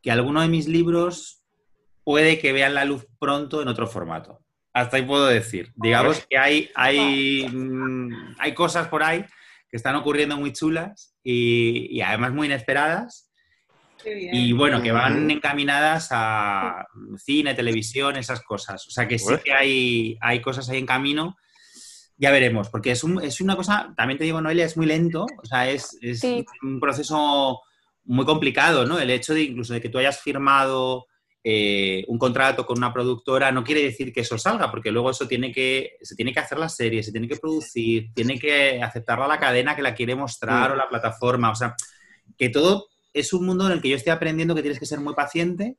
que 0.00 0.12
alguno 0.12 0.40
de 0.40 0.48
mis 0.48 0.68
libros 0.68 1.42
puede 2.04 2.38
que 2.38 2.52
vean 2.52 2.74
la 2.74 2.84
luz 2.84 3.06
pronto 3.18 3.60
en 3.60 3.68
otro 3.68 3.88
formato. 3.88 4.43
Hasta 4.74 4.96
ahí 4.96 5.04
puedo 5.04 5.26
decir. 5.26 5.72
Digamos 5.76 6.26
que 6.28 6.36
hay, 6.36 6.68
hay, 6.74 7.48
mm, 7.48 8.34
hay 8.40 8.54
cosas 8.54 8.88
por 8.88 9.04
ahí 9.04 9.24
que 9.70 9.76
están 9.76 9.94
ocurriendo 9.94 10.36
muy 10.36 10.52
chulas 10.52 11.14
y, 11.22 12.00
además 12.00 12.32
muy 12.32 12.48
inesperadas. 12.48 13.30
Y 14.04 14.52
bueno, 14.52 14.82
que 14.82 14.92
van 14.92 15.30
encaminadas 15.30 16.08
a 16.10 16.86
cine, 17.16 17.54
televisión, 17.54 18.16
esas 18.16 18.42
cosas. 18.42 18.86
O 18.86 18.90
sea 18.90 19.08
que 19.08 19.18
sí 19.18 19.34
que 19.42 19.52
hay, 19.52 20.18
hay 20.20 20.42
cosas 20.42 20.68
ahí 20.68 20.78
en 20.78 20.86
camino. 20.86 21.36
Ya 22.16 22.30
veremos, 22.30 22.68
porque 22.68 22.90
es, 22.90 23.02
es 23.22 23.40
una 23.40 23.56
cosa, 23.56 23.94
también 23.96 24.18
te 24.18 24.24
digo, 24.24 24.40
Noelia, 24.40 24.66
es 24.66 24.76
muy 24.76 24.86
lento. 24.86 25.24
O 25.42 25.46
sea, 25.46 25.70
es, 25.70 25.96
es 26.02 26.22
un 26.62 26.80
proceso 26.80 27.62
muy 28.04 28.26
complicado, 28.26 28.84
¿no? 28.84 28.98
El 28.98 29.10
hecho 29.10 29.34
de 29.34 29.42
incluso 29.42 29.72
de 29.72 29.80
que 29.80 29.88
tú 29.88 29.98
hayas 29.98 30.20
firmado 30.20 31.06
eh, 31.46 32.06
un 32.08 32.18
contrato 32.18 32.64
con 32.64 32.78
una 32.78 32.90
productora 32.90 33.52
no 33.52 33.62
quiere 33.62 33.82
decir 33.82 34.14
que 34.14 34.22
eso 34.22 34.38
salga, 34.38 34.70
porque 34.70 34.90
luego 34.90 35.10
eso 35.10 35.28
tiene 35.28 35.52
que, 35.52 35.98
se 36.00 36.16
tiene 36.16 36.32
que 36.32 36.40
hacer 36.40 36.58
la 36.58 36.70
serie, 36.70 37.02
se 37.02 37.12
tiene 37.12 37.28
que 37.28 37.36
producir, 37.36 38.14
tiene 38.14 38.38
que 38.38 38.82
aceptarla 38.82 39.28
la 39.28 39.38
cadena 39.38 39.76
que 39.76 39.82
la 39.82 39.94
quiere 39.94 40.16
mostrar 40.16 40.72
o 40.72 40.76
la 40.76 40.88
plataforma. 40.88 41.50
O 41.50 41.54
sea, 41.54 41.76
que 42.38 42.48
todo 42.48 42.86
es 43.12 43.34
un 43.34 43.44
mundo 43.44 43.66
en 43.66 43.72
el 43.72 43.82
que 43.82 43.90
yo 43.90 43.96
estoy 43.96 44.12
aprendiendo 44.12 44.54
que 44.54 44.62
tienes 44.62 44.80
que 44.80 44.86
ser 44.86 45.00
muy 45.00 45.14
paciente 45.14 45.76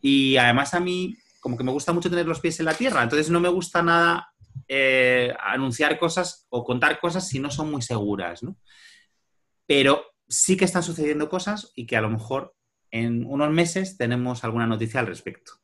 y 0.00 0.36
además 0.38 0.74
a 0.74 0.80
mí 0.80 1.16
como 1.38 1.56
que 1.56 1.64
me 1.64 1.72
gusta 1.72 1.92
mucho 1.92 2.10
tener 2.10 2.26
los 2.26 2.40
pies 2.40 2.58
en 2.58 2.66
la 2.66 2.74
tierra, 2.74 3.02
entonces 3.02 3.30
no 3.30 3.38
me 3.38 3.48
gusta 3.48 3.80
nada 3.80 4.32
eh, 4.66 5.32
anunciar 5.40 5.98
cosas 6.00 6.46
o 6.48 6.64
contar 6.64 6.98
cosas 6.98 7.28
si 7.28 7.38
no 7.38 7.50
son 7.50 7.70
muy 7.70 7.82
seguras, 7.82 8.42
¿no? 8.42 8.56
Pero 9.66 10.04
sí 10.26 10.56
que 10.56 10.64
están 10.64 10.82
sucediendo 10.82 11.28
cosas 11.28 11.70
y 11.76 11.86
que 11.86 11.96
a 11.96 12.00
lo 12.00 12.10
mejor 12.10 12.53
en 12.94 13.26
unos 13.26 13.50
meses 13.50 13.96
tenemos 13.96 14.44
alguna 14.44 14.68
noticia 14.68 15.00
al 15.00 15.08
respecto. 15.08 15.54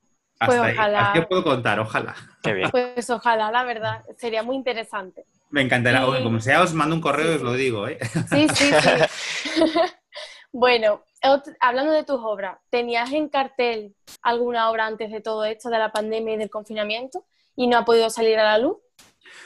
Hasta 0.41 0.63
pues 0.63 0.75
ojalá. 0.75 1.13
Ahí. 1.13 1.23
puedo 1.29 1.45
contar? 1.45 1.79
Ojalá. 1.79 2.17
Pues 2.73 3.09
ojalá, 3.09 3.53
la 3.53 3.63
verdad. 3.63 4.05
Sería 4.17 4.43
muy 4.43 4.57
interesante. 4.57 5.27
Me 5.49 5.63
encantará. 5.63 6.05
Como 6.05 6.41
sea, 6.41 6.61
os 6.61 6.75
mando 6.75 6.97
un 6.97 7.01
correo 7.01 7.31
y 7.31 7.37
os 7.37 7.43
lo 7.43 7.53
digo. 7.53 7.87
¿eh? 7.87 7.99
Sí, 8.31 8.49
sí, 8.53 8.71
sí. 8.73 9.61
bueno, 10.53 11.05
hablando 11.61 11.93
de 11.93 12.03
tus 12.03 12.19
obras, 12.21 12.59
¿tenías 12.69 13.13
en 13.13 13.29
cartel 13.29 13.95
alguna 14.23 14.69
obra 14.69 14.87
antes 14.87 15.13
de 15.13 15.21
todo 15.21 15.45
esto, 15.45 15.71
de 15.71 15.79
la 15.79 15.93
pandemia 15.93 16.35
y 16.35 16.39
del 16.39 16.51
confinamiento, 16.51 17.27
y 17.55 17.69
no 17.69 17.79
ha 17.79 17.85
podido 17.85 18.11
salir 18.11 18.41
a 18.41 18.45
la 18.45 18.59
luz? 18.59 18.79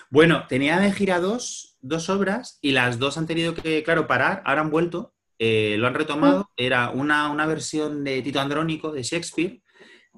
Bueno, 0.09 0.47
tenía 0.49 0.79
de 0.79 0.91
gira 0.91 1.21
dos, 1.21 1.77
dos 1.83 2.09
obras 2.09 2.59
y 2.63 2.73
las 2.73 2.99
dos 2.99 3.19
han 3.19 3.27
tenido 3.27 3.55
que, 3.55 3.83
claro, 3.83 4.07
parar, 4.07 4.43
ahora 4.47 4.63
han 4.63 4.71
vuelto 4.71 5.14
eh, 5.47 5.77
lo 5.77 5.87
han 5.87 5.95
retomado. 5.95 6.51
Era 6.57 6.89
una, 6.89 7.47
versión 7.47 8.03
de 8.03 8.23
Tito 8.23 8.41
Andrónico, 8.41 8.93
de 8.93 9.03
Shakespeare, 9.03 9.61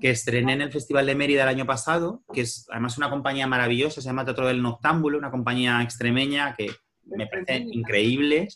que 0.01 0.11
estrené 0.11 0.53
en 0.53 0.61
el 0.61 0.71
Festival 0.71 1.05
de 1.05 1.17
Mérida 1.17 1.43
el 1.43 1.49
año 1.49 1.67
pasado, 1.67 2.23
que 2.33 2.43
es 2.43 2.67
además 2.71 2.97
una 2.97 3.11
compañía 3.11 3.49
maravillosa, 3.49 4.01
se 4.01 4.07
llama 4.07 4.25
Teatro 4.25 4.47
del 4.47 4.63
Noctámbulo, 4.63 5.19
una 5.19 5.33
compañía 5.33 5.83
extremeña 5.83 6.55
que 6.57 6.71
me 7.05 7.27
parece 7.27 7.57
increíble. 7.73 8.47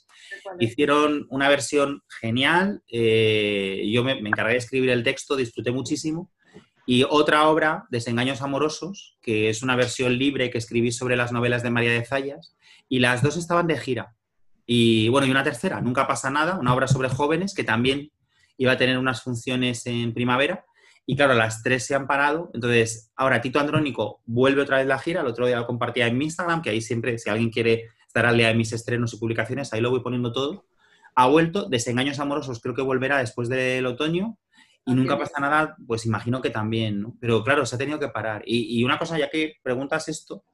Hicieron 0.60 1.26
una 1.30 1.48
versión 1.48 2.02
genial, 2.20 2.82
eh, 2.86 3.82
yo 3.92 4.04
me, 4.04 4.22
me, 4.22 4.28
encargué 4.28 4.52
de 4.52 4.58
escribir 4.58 4.90
el 4.90 5.02
texto, 5.02 5.34
disfruté 5.34 5.72
muchísimo. 5.72 6.30
Y 6.86 7.04
otra 7.08 7.48
obra, 7.48 7.86
Desengaños 7.90 8.42
Amorosos, 8.42 9.18
que 9.20 9.48
es 9.48 9.62
una 9.62 9.74
versión 9.74 10.16
libre 10.16 10.50
que 10.50 10.58
escribí 10.58 10.92
sobre 10.92 11.16
las 11.16 11.32
novelas 11.32 11.64
de 11.64 11.70
María 11.70 11.92
de 11.92 12.04
Zayas, 12.04 12.54
y 12.88 13.00
las 13.00 13.22
dos 13.22 13.36
estaban 13.36 13.66
de 13.66 13.76
gira. 13.76 14.14
Y 14.72 15.08
bueno, 15.08 15.26
y 15.26 15.32
una 15.32 15.42
tercera, 15.42 15.80
Nunca 15.80 16.06
pasa 16.06 16.30
nada, 16.30 16.56
una 16.56 16.72
obra 16.72 16.86
sobre 16.86 17.08
jóvenes 17.08 17.54
que 17.54 17.64
también 17.64 18.12
iba 18.56 18.70
a 18.70 18.76
tener 18.76 18.98
unas 18.98 19.20
funciones 19.20 19.84
en 19.86 20.14
primavera. 20.14 20.64
Y 21.04 21.16
claro, 21.16 21.34
las 21.34 21.64
tres 21.64 21.84
se 21.84 21.96
han 21.96 22.06
parado. 22.06 22.52
Entonces, 22.54 23.10
ahora 23.16 23.40
Tito 23.40 23.58
Andrónico 23.58 24.22
vuelve 24.26 24.62
otra 24.62 24.76
vez 24.76 24.86
la 24.86 25.00
gira. 25.00 25.22
El 25.22 25.26
otro 25.26 25.48
día 25.48 25.56
lo 25.56 25.66
compartía 25.66 26.06
en 26.06 26.16
mi 26.16 26.26
Instagram, 26.26 26.62
que 26.62 26.70
ahí 26.70 26.80
siempre, 26.80 27.18
si 27.18 27.28
alguien 27.28 27.50
quiere 27.50 27.88
estar 28.06 28.24
al 28.26 28.36
día 28.36 28.46
de 28.46 28.54
mis 28.54 28.72
estrenos 28.72 29.12
y 29.12 29.16
publicaciones, 29.16 29.72
ahí 29.72 29.80
lo 29.80 29.90
voy 29.90 30.02
poniendo 30.04 30.30
todo. 30.30 30.68
Ha 31.16 31.26
vuelto. 31.26 31.68
Desengaños 31.68 32.20
amorosos 32.20 32.60
creo 32.60 32.76
que 32.76 32.82
volverá 32.82 33.18
después 33.18 33.48
del 33.48 33.84
otoño. 33.86 34.38
Y 34.86 34.94
nunca 34.94 35.18
pasa 35.18 35.40
nada, 35.40 35.74
pues 35.84 36.06
imagino 36.06 36.40
que 36.40 36.50
también, 36.50 37.00
¿no? 37.00 37.16
Pero 37.20 37.42
claro, 37.42 37.66
se 37.66 37.74
ha 37.74 37.78
tenido 37.78 37.98
que 37.98 38.08
parar. 38.08 38.44
Y, 38.46 38.78
y 38.78 38.84
una 38.84 39.00
cosa, 39.00 39.18
ya 39.18 39.28
que 39.30 39.56
preguntas 39.64 40.08
esto, 40.08 40.44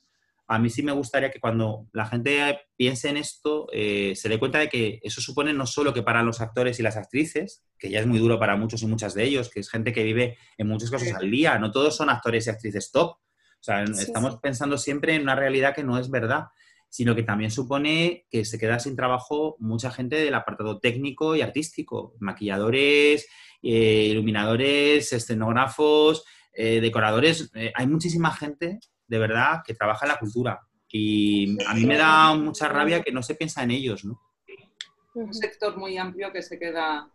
a 0.49 0.59
mí 0.59 0.71
sí 0.71 0.83
me 0.83 0.93
gustaría 0.93 1.31
que 1.31 1.41
cuando 1.41 1.89
la 1.93 2.07
gente 2.07 2.61
piense 2.77 3.09
en 3.09 3.17
esto, 3.17 3.67
eh, 3.73 4.13
se 4.15 4.29
dé 4.29 4.39
cuenta 4.39 4.59
de 4.59 4.69
que 4.69 5.01
eso 5.03 5.21
supone 5.21 5.53
no 5.53 5.67
solo 5.67 5.93
que 5.93 6.03
para 6.03 6.23
los 6.23 6.41
actores 6.41 6.79
y 6.79 6.83
las 6.83 6.97
actrices, 6.97 7.65
que 7.79 7.91
ya 7.91 8.01
es 8.01 8.07
muy 8.07 8.19
duro 8.19 8.39
para 8.39 8.57
muchos 8.57 8.83
y 8.83 8.87
muchas 8.87 9.15
de 9.15 9.25
ellos, 9.25 9.51
que 9.51 9.61
es 9.61 9.69
gente 9.69 9.93
que 9.93 10.05
vive 10.05 10.39
en 10.57 10.69
muchas 10.69 10.91
cosas 10.91 11.13
al 11.15 11.31
día, 11.31 11.59
no 11.59 11.73
todos 11.73 11.97
son 11.97 12.11
actores 12.11 12.47
y 12.47 12.51
actrices 12.51 12.93
top. 12.93 13.11
O 13.11 13.65
sea, 13.67 13.83
estamos 13.83 14.37
pensando 14.37 14.79
siempre 14.79 15.17
en 15.17 15.23
una 15.23 15.35
realidad 15.35 15.75
que 15.75 15.83
no 15.83 15.99
es 15.99 16.11
verdad, 16.11 16.45
sino 16.89 17.17
que 17.17 17.25
también 17.25 17.51
supone 17.51 18.27
que 18.31 18.45
se 18.45 18.59
queda 18.59 18.79
sin 18.79 18.95
trabajo 18.95 19.57
mucha 19.59 19.91
gente 19.91 20.17
del 20.17 20.35
apartado 20.35 20.79
técnico 20.79 21.35
y 21.35 21.41
artístico, 21.41 22.15
maquilladores, 22.21 23.27
eh, 23.63 24.09
iluminadores, 24.11 25.13
escenógrafos, 25.13 26.25
eh, 26.53 26.81
decoradores, 26.81 27.51
hay 27.75 27.87
muchísima 27.89 28.31
gente, 28.31 28.79
de 29.07 29.19
verdad, 29.19 29.63
que 29.65 29.75
trabaja 29.75 30.07
en 30.07 30.13
la 30.13 30.19
cultura. 30.19 30.61
Y 30.89 31.57
a 31.67 31.75
mí 31.75 31.85
me 31.85 31.97
da 31.97 32.35
mucha 32.35 32.69
rabia 32.69 33.03
que 33.03 33.13
no 33.13 33.23
se 33.23 33.35
piensa 33.35 33.63
en 33.63 33.71
ellos, 33.71 34.05
¿no? 34.05 34.21
Un 35.15 35.35
sector 35.35 35.77
muy 35.77 35.99
amplio 35.99 36.33
que 36.33 36.43
se 36.43 36.59
queda... 36.59 37.11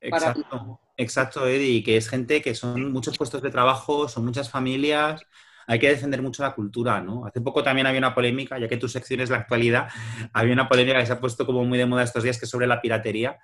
Exacto, 0.00 0.80
exacto, 0.96 1.46
Eddie, 1.46 1.82
que 1.82 1.96
es 1.96 2.08
gente 2.08 2.42
que 2.42 2.54
son 2.54 2.92
muchos 2.92 3.16
puestos 3.16 3.40
de 3.40 3.50
trabajo, 3.50 4.06
son 4.06 4.24
muchas 4.24 4.50
familias, 4.50 5.22
hay 5.66 5.78
que 5.78 5.88
defender 5.88 6.20
mucho 6.20 6.42
la 6.42 6.54
cultura, 6.54 7.00
¿no? 7.00 7.26
Hace 7.26 7.40
poco 7.40 7.62
también 7.62 7.86
había 7.86 7.98
una 7.98 8.14
polémica, 8.14 8.58
ya 8.58 8.68
que 8.68 8.76
tu 8.76 8.88
sección 8.88 9.20
es 9.20 9.30
la 9.30 9.38
actualidad, 9.38 9.88
había 10.32 10.52
una 10.52 10.68
polémica 10.68 10.98
que 10.98 11.06
se 11.06 11.12
ha 11.12 11.20
puesto 11.20 11.46
como 11.46 11.64
muy 11.64 11.78
de 11.78 11.86
moda 11.86 12.02
estos 12.02 12.22
días, 12.22 12.38
que 12.38 12.44
es 12.44 12.50
sobre 12.50 12.66
la 12.66 12.80
piratería. 12.80 13.38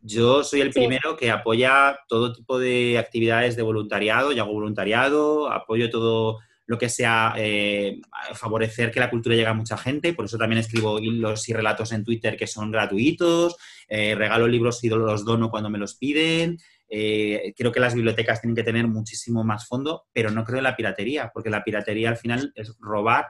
Yo 0.00 0.42
soy 0.42 0.60
el 0.60 0.70
primero 0.70 1.16
que 1.16 1.30
apoya 1.30 2.00
todo 2.08 2.32
tipo 2.32 2.58
de 2.58 2.98
actividades 2.98 3.54
de 3.54 3.62
voluntariado, 3.62 4.32
yo 4.32 4.42
hago 4.42 4.52
voluntariado, 4.52 5.50
apoyo 5.50 5.90
todo 5.90 6.40
lo 6.66 6.78
que 6.78 6.88
sea 6.88 7.34
eh, 7.36 8.00
favorecer 8.34 8.90
que 8.90 9.00
la 9.00 9.10
cultura 9.10 9.34
llegue 9.34 9.48
a 9.48 9.54
mucha 9.54 9.76
gente, 9.76 10.12
por 10.14 10.24
eso 10.24 10.38
también 10.38 10.60
escribo 10.60 10.98
hilos 10.98 11.48
y 11.48 11.52
relatos 11.52 11.92
en 11.92 12.04
Twitter 12.04 12.36
que 12.36 12.46
son 12.46 12.70
gratuitos, 12.70 13.56
eh, 13.88 14.14
regalo 14.14 14.46
libros 14.46 14.82
y 14.84 14.88
los 14.88 15.24
dono 15.24 15.50
cuando 15.50 15.70
me 15.70 15.78
los 15.78 15.96
piden, 15.96 16.58
eh, 16.88 17.54
creo 17.56 17.72
que 17.72 17.80
las 17.80 17.94
bibliotecas 17.94 18.40
tienen 18.40 18.54
que 18.54 18.62
tener 18.62 18.86
muchísimo 18.86 19.42
más 19.44 19.66
fondo, 19.66 20.04
pero 20.12 20.30
no 20.30 20.44
creo 20.44 20.58
en 20.58 20.64
la 20.64 20.76
piratería, 20.76 21.30
porque 21.32 21.50
la 21.50 21.64
piratería 21.64 22.10
al 22.10 22.18
final 22.18 22.52
es 22.54 22.76
robar 22.78 23.28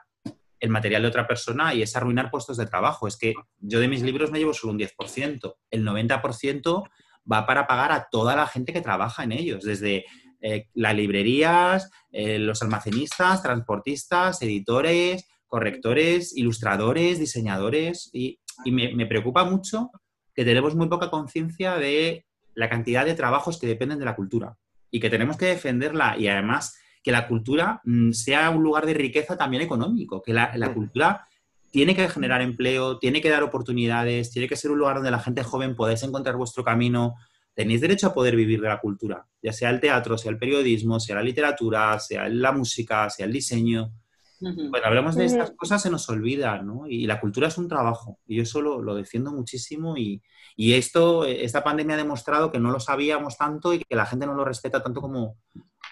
el 0.58 0.70
material 0.70 1.02
de 1.02 1.08
otra 1.08 1.26
persona 1.26 1.74
y 1.74 1.82
es 1.82 1.94
arruinar 1.96 2.30
puestos 2.30 2.56
de 2.56 2.66
trabajo. 2.66 3.06
Es 3.06 3.16
que 3.16 3.34
yo 3.58 3.80
de 3.80 3.88
mis 3.88 4.02
libros 4.02 4.30
me 4.30 4.38
llevo 4.38 4.52
solo 4.52 4.72
un 4.72 4.78
10%, 4.78 5.56
el 5.70 5.84
90% 5.84 6.88
va 7.30 7.46
para 7.46 7.66
pagar 7.66 7.92
a 7.92 8.08
toda 8.10 8.34
la 8.34 8.46
gente 8.46 8.72
que 8.72 8.80
trabaja 8.80 9.22
en 9.24 9.32
ellos, 9.32 9.62
desde 9.64 10.04
eh, 10.42 10.68
las 10.74 10.94
librerías, 10.94 11.90
eh, 12.10 12.38
los 12.38 12.62
almacenistas, 12.62 13.42
transportistas, 13.42 14.42
editores, 14.42 15.26
correctores, 15.46 16.36
ilustradores, 16.36 17.18
diseñadores. 17.18 18.10
Y, 18.12 18.38
me, 18.66 18.94
me, 18.94 19.06
preocupa 19.06 19.44
mucho 19.44 19.90
que 20.34 20.44
tenemos 20.44 20.74
muy 20.74 20.88
poca 20.88 21.10
conciencia 21.10 21.76
de 21.76 22.26
la 22.54 22.68
cantidad 22.68 23.06
de 23.06 23.14
trabajos 23.14 23.58
que 23.58 23.66
dependen 23.66 23.98
de 23.98 24.04
la 24.04 24.14
cultura 24.14 24.58
y 24.90 25.00
que 25.00 25.08
tenemos 25.08 25.38
que 25.38 25.46
defenderla 25.46 26.16
y 26.18 26.28
además 26.28 26.76
que 27.02 27.12
la 27.12 27.26
cultura 27.26 27.80
mm, 27.84 28.12
sea 28.12 28.50
un 28.50 28.62
lugar 28.62 28.86
de 28.86 28.94
riqueza 28.94 29.36
también 29.36 29.62
económico, 29.62 30.22
que 30.22 30.32
la, 30.32 30.52
cultura 30.72 31.26
tiene 31.70 31.96
que 31.96 32.08
generar 32.08 32.42
empleo, 32.42 32.98
tiene 32.98 33.20
que 33.20 33.30
dar 33.30 33.42
oportunidades, 33.42 34.30
tiene 34.30 34.48
que 34.48 34.56
ser 34.56 34.70
un 34.70 34.78
lugar 34.78 34.96
donde 34.96 35.10
la 35.10 35.18
gente 35.18 35.42
joven 35.42 35.74
podáis 35.74 36.02
encontrar 36.02 36.36
vuestro 36.36 36.62
camino. 36.62 37.14
Tenéis 37.54 37.80
derecho 37.80 38.06
a 38.06 38.14
poder 38.14 38.34
vivir 38.34 38.60
de 38.60 38.68
la 38.68 38.80
cultura, 38.80 39.26
ya 39.42 39.52
sea 39.52 39.70
el 39.70 39.80
teatro, 39.80 40.16
sea 40.16 40.30
el 40.30 40.38
periodismo, 40.38 40.98
sea 40.98 41.16
la 41.16 41.22
literatura, 41.22 41.98
sea 41.98 42.28
la 42.28 42.52
música, 42.52 43.10
sea 43.10 43.26
el 43.26 43.32
diseño. 43.32 43.92
Cuando 44.40 44.84
hablamos 44.84 45.14
de 45.14 45.26
estas 45.26 45.52
cosas 45.52 45.80
se 45.80 45.90
nos 45.90 46.08
olvida, 46.08 46.60
¿no? 46.62 46.86
Y 46.88 47.06
la 47.06 47.20
cultura 47.20 47.46
es 47.46 47.58
un 47.58 47.68
trabajo. 47.68 48.18
Y 48.26 48.36
yo 48.36 48.42
eso 48.42 48.60
lo, 48.60 48.94
defiendo 48.94 49.30
muchísimo. 49.30 49.96
Y, 49.96 50.20
esto, 50.56 51.24
esta 51.24 51.62
pandemia 51.62 51.94
ha 51.94 51.98
demostrado 51.98 52.50
que 52.50 52.58
no 52.58 52.72
lo 52.72 52.80
sabíamos 52.80 53.38
tanto 53.38 53.72
y 53.72 53.78
que 53.78 53.94
la 53.94 54.06
gente 54.06 54.26
no 54.26 54.34
lo 54.34 54.44
respeta 54.44 54.82
tanto 54.82 55.00
como, 55.00 55.36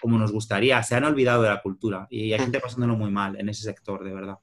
como 0.01 0.17
nos 0.17 0.33
gustaría. 0.33 0.83
Se 0.83 0.95
han 0.95 1.05
olvidado 1.05 1.43
de 1.43 1.49
la 1.49 1.61
cultura 1.61 2.07
y 2.09 2.33
hay 2.33 2.39
gente 2.39 2.59
pasándolo 2.59 2.97
muy 2.97 3.09
mal 3.09 3.39
en 3.39 3.47
ese 3.47 3.63
sector, 3.63 4.03
de 4.03 4.13
verdad. 4.13 4.37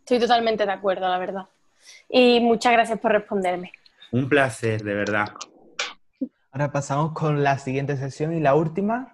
Estoy 0.00 0.18
totalmente 0.18 0.66
de 0.66 0.72
acuerdo, 0.72 1.08
la 1.08 1.18
verdad. 1.18 1.46
Y 2.08 2.40
muchas 2.40 2.72
gracias 2.72 2.98
por 2.98 3.12
responderme. 3.12 3.70
Un 4.10 4.28
placer, 4.28 4.82
de 4.82 4.94
verdad. 4.94 5.28
Ahora 6.52 6.72
pasamos 6.72 7.12
con 7.12 7.44
la 7.44 7.58
siguiente 7.58 7.96
sesión 7.96 8.32
y 8.32 8.40
la 8.40 8.56
última, 8.56 9.12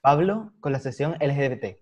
Pablo, 0.00 0.52
con 0.60 0.72
la 0.72 0.78
sesión 0.78 1.16
LGBT. 1.20 1.76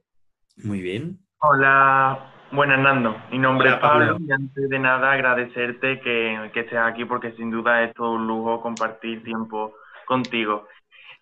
Muy 0.65 0.81
bien. 0.81 1.21
Hola, 1.39 2.33
buenas 2.51 2.81
Nando. 2.81 3.17
Mi 3.31 3.39
nombre 3.39 3.71
es 3.71 3.77
Pablo. 3.77 4.17
y 4.19 4.33
antes 4.33 4.69
de 4.69 4.79
nada 4.81 5.13
agradecerte 5.13 6.01
que, 6.01 6.51
que 6.53 6.61
estés 6.61 6.79
aquí 6.79 7.05
porque 7.05 7.31
sin 7.37 7.53
duda 7.53 7.85
es 7.85 7.95
todo 7.95 8.15
un 8.15 8.27
lujo 8.27 8.61
compartir 8.61 9.23
tiempo 9.23 9.77
contigo. 10.07 10.67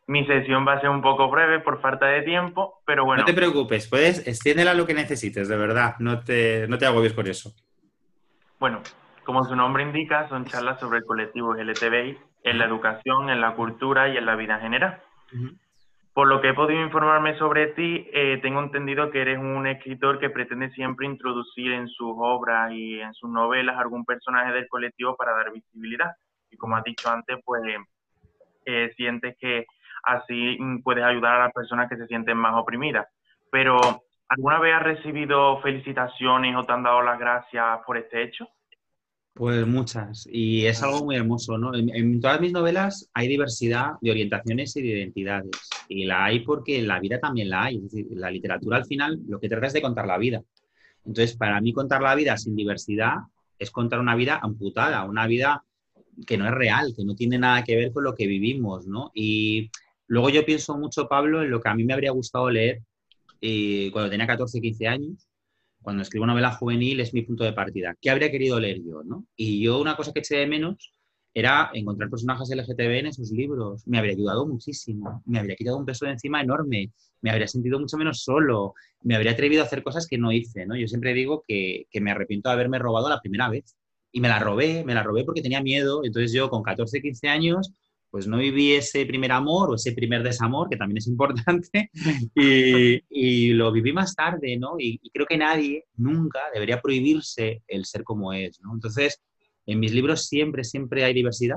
Mi 0.07 0.25
sesión 0.27 0.67
va 0.67 0.75
a 0.75 0.81
ser 0.81 0.89
un 0.89 1.03
poco 1.03 1.31
breve 1.31 1.61
por 1.61 1.83
falta 1.83 2.07
de 2.07 2.23
tiempo, 2.23 2.81
pero 2.87 3.05
bueno. 3.05 3.21
No 3.21 3.27
te 3.27 3.35
preocupes, 3.35 3.87
puedes 3.87 4.27
extiéndela 4.27 4.73
lo 4.73 4.87
que 4.87 4.95
necesites, 4.95 5.47
de 5.47 5.57
verdad. 5.59 5.97
No 5.99 6.21
te, 6.21 6.67
no 6.69 6.79
te 6.79 6.87
agobies 6.87 7.13
por 7.13 7.29
eso. 7.29 7.53
Bueno, 8.59 8.81
como 9.25 9.45
su 9.45 9.55
nombre 9.55 9.83
indica, 9.83 10.27
son 10.31 10.47
charlas 10.47 10.81
sobre 10.81 11.01
el 11.01 11.05
colectivo 11.05 11.53
LGTBI 11.53 12.19
en 12.45 12.59
la 12.59 12.67
educación, 12.67 13.31
en 13.31 13.41
la 13.41 13.55
cultura 13.55 14.09
y 14.09 14.17
en 14.17 14.27
la 14.27 14.37
vida 14.37 14.55
en 14.57 14.61
general. 14.61 15.03
Por 16.13 16.29
lo 16.29 16.41
que 16.41 16.51
he 16.51 16.55
podido 16.55 16.81
informarme 16.81 17.37
sobre 17.39 17.69
ti, 17.69 18.09
eh, 18.13 18.39
tengo 18.41 18.61
entendido 18.61 19.11
que 19.11 19.23
eres 19.23 19.39
un 19.39 19.67
escritor 19.67 20.21
que 20.21 20.31
pretende 20.31 20.71
siempre 20.71 21.07
introducir 21.07 21.73
en 21.73 21.89
sus 21.89 22.13
obras 22.17 22.71
y 22.71 23.01
en 23.01 23.13
sus 23.15 23.31
novelas 23.31 23.77
algún 23.79 24.05
personaje 24.05 24.53
del 24.53 24.69
colectivo 24.69 25.17
para 25.17 25.33
dar 25.33 25.51
visibilidad. 25.53 26.13
Y 26.51 26.57
como 26.57 26.77
has 26.77 26.85
dicho 26.85 27.09
antes, 27.09 27.39
pues 27.45 27.63
eh, 28.67 28.93
sientes 28.97 29.37
que 29.41 29.67
así 30.05 30.59
puedes 30.85 31.03
ayudar 31.03 31.35
a 31.37 31.45
las 31.47 31.53
personas 31.53 31.89
que 31.89 31.97
se 31.97 32.07
sienten 32.07 32.37
más 32.37 32.55
oprimidas. 32.55 33.09
Pero, 33.51 33.81
¿alguna 34.29 34.61
vez 34.61 34.75
has 34.75 34.83
recibido 34.83 35.61
felicitaciones 35.63 36.55
o 36.57 36.65
te 36.65 36.73
han 36.73 36.83
dado 36.83 37.03
las 37.03 37.19
gracias 37.19 37.81
por 37.87 37.97
este 37.97 38.23
hecho? 38.23 38.47
Pues 39.35 39.67
muchas, 39.67 40.29
y 40.31 40.65
es 40.65 40.81
algo 40.85 41.05
muy 41.05 41.17
hermoso, 41.17 41.59
¿no? 41.59 41.75
En, 41.75 42.21
todas 42.21 42.41
mis 42.41 42.53
novelas 42.53 43.11
hay 43.13 43.27
diversidad 43.27 43.95
de 44.01 44.13
orientaciones 44.13 44.77
y 44.77 44.83
de 44.83 44.89
identidades, 44.91 45.51
y 45.89 46.05
la 46.05 46.27
hay 46.27 46.41
porque 46.45 46.81
la 46.83 47.01
vida 47.01 47.19
también 47.19 47.51
la 47.51 47.65
hay, 47.65 47.79
es 47.79 47.83
decir, 47.83 48.07
la 48.13 48.31
literatura 48.31 48.77
al 48.77 48.85
final 48.85 49.19
lo 49.27 49.41
que 49.41 49.49
trata 49.49 49.67
es 49.67 49.73
de 49.73 49.83
contar 49.83 50.07
la 50.07 50.19
vida. 50.19 50.41
Entonces, 51.05 51.37
para 51.37 51.61
mí 51.61 51.73
contar 51.73 52.01
la 52.01 52.15
vida 52.15 52.37
sin 52.37 52.55
diversidad 52.55 53.15
es 53.59 53.73
contar 53.73 53.99
una 53.99 54.15
vida 54.15 54.39
amputada, 54.41 55.05
una 55.05 55.27
vida 55.27 55.65
que 56.29 56.39
no 56.39 56.47
es 56.47 56.53
real, 56.53 56.95
que 56.97 57.05
no 57.05 57.17
tiene 57.17 57.37
nada 57.37 57.65
que 57.65 57.75
ver 57.75 57.93
con 57.93 58.05
lo 58.05 58.15
que 58.15 58.29
vivimos, 58.29 58.87
¿no? 58.87 59.11
Y 59.15 59.69
luego 60.07 60.31
yo 60.31 60.45
pienso 60.47 60.79
mucho, 60.79 61.09
Pablo, 61.09 61.43
en 61.43 61.51
lo 61.51 61.61
que 61.61 61.69
a 61.69 61.75
mí 61.75 61.83
me 61.83 61.93
habría 61.93 62.13
gustado 62.13 62.49
leer 62.51 62.83
eh, 63.41 63.91
cuando 63.93 64.11
tenía 64.11 64.29
14, 64.29 64.61
15 64.61 64.87
años, 64.87 65.29
cuando 65.85 66.03
escribo 66.03 66.27
novela 66.27 66.51
juvenil 66.53 66.99
es 67.01 67.15
mi 67.15 67.23
punto 67.23 67.45
de 67.45 67.53
partida. 67.53 67.95
¿Qué 68.01 68.11
habría 68.11 68.31
querido 68.31 68.59
leer 68.59 68.83
yo? 68.83 69.05
¿no? 69.05 69.27
Y 69.37 69.63
yo 69.63 69.81
una 69.81 69.97
cosa 69.97 70.13
que 70.13 70.21
eché 70.21 70.39
de 70.39 70.47
menos 70.47 70.93
era 71.35 71.71
encontrar 71.75 72.09
personajes 72.09 72.49
LGTB 72.51 72.99
en 73.01 73.07
esos 73.07 73.31
libros. 73.31 73.87
Me 73.87 73.99
habría 73.99 74.15
ayudado 74.15 74.47
muchísimo, 74.47 75.23
me 75.27 75.39
habría 75.39 75.57
quitado 75.57 75.77
un 75.77 75.85
peso 75.85 76.07
de 76.07 76.13
encima 76.13 76.41
enorme, 76.41 76.93
me 77.21 77.31
habría 77.31 77.47
sentido 77.47 77.79
mucho 77.79 77.99
menos 77.99 78.23
solo, 78.23 78.75
me 79.03 79.15
habría 79.15 79.33
atrevido 79.33 79.63
a 79.63 79.67
hacer 79.67 79.83
cosas 79.83 80.07
que 80.07 80.17
no 80.17 80.33
hice. 80.33 80.65
¿no? 80.65 80.75
Yo 80.77 80.89
siempre 80.89 81.13
digo 81.13 81.45
que, 81.47 81.87
que 81.91 82.01
me 82.01 82.11
arrepiento 82.11 82.49
de 82.49 82.55
haberme 82.55 82.79
robado 82.79 83.09
la 83.09 83.21
primera 83.21 83.49
vez. 83.51 83.77
Y 84.11 84.21
me 84.21 84.29
la 84.29 84.39
robé, 84.39 84.85
me 84.85 84.95
la 84.95 85.03
robé 85.03 85.25
porque 85.25 85.43
tenía 85.43 85.61
miedo. 85.61 86.03
Entonces 86.05 86.33
yo 86.33 86.49
con 86.49 86.63
14, 86.63 87.03
15 87.03 87.29
años 87.29 87.73
pues 88.15 88.29
no 88.29 88.37
viví 88.37 88.75
ese 88.75 89.05
primer 89.07 89.33
amor 89.33 89.73
o 89.73 89.75
ese 89.75 89.91
primer 89.91 90.23
desamor, 90.23 90.69
que 90.69 90.77
también 90.77 90.99
es 90.99 91.09
importante, 91.09 91.91
y, 93.11 93.53
lo 93.55 93.73
viví 93.73 93.93
más 93.93 94.15
tarde, 94.15 94.57
¿no? 94.57 94.77
Y, 94.79 95.01
creo 95.13 95.27
que 95.27 95.37
nadie 95.37 95.87
nunca 95.97 96.39
debería 96.53 96.81
prohibirse 96.81 97.65
el 97.67 97.85
ser 97.85 98.05
como 98.05 98.33
es, 98.33 98.61
¿no? 98.63 98.73
Entonces, 98.73 99.21
en 99.67 99.81
mis 99.81 99.93
libros 99.93 100.27
siempre, 100.29 100.63
siempre 100.63 101.03
hay 101.03 101.13
diversidad 101.13 101.57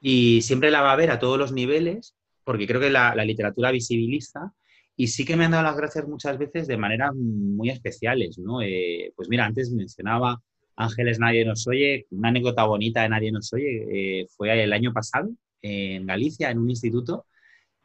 y 0.00 0.42
siempre 0.42 0.72
la 0.72 0.82
va 0.82 0.90
a 0.90 0.94
haber 0.94 1.12
a 1.12 1.20
todos 1.20 1.38
los 1.38 1.52
niveles, 1.52 2.16
porque 2.42 2.66
creo 2.66 2.80
que 2.80 2.90
la, 2.90 3.14
literatura 3.24 3.70
visibiliza 3.70 4.52
y 4.96 5.06
sí 5.06 5.24
que 5.24 5.36
me 5.36 5.44
han 5.44 5.52
dado 5.52 5.62
las 5.62 5.76
gracias 5.76 6.08
muchas 6.08 6.38
veces 6.38 6.66
de 6.66 6.76
maneras 6.76 7.14
muy 7.14 7.70
especiales, 7.70 8.36
¿no? 8.36 8.62
Eh, 8.62 9.12
pues 9.14 9.28
mira, 9.28 9.44
antes 9.46 9.70
mencionaba 9.70 10.42
Ángeles 10.74 11.20
Nadie 11.20 11.44
nos 11.44 11.68
oye, 11.68 12.08
una 12.10 12.30
anécdota 12.30 12.64
bonita 12.64 13.02
de 13.02 13.10
Nadie 13.10 13.30
nos 13.30 13.52
oye, 13.52 14.22
eh, 14.22 14.26
fue 14.36 14.60
el 14.60 14.72
año 14.72 14.92
pasado, 14.92 15.30
en 15.62 16.06
Galicia, 16.06 16.50
en 16.50 16.58
un 16.58 16.70
instituto, 16.70 17.26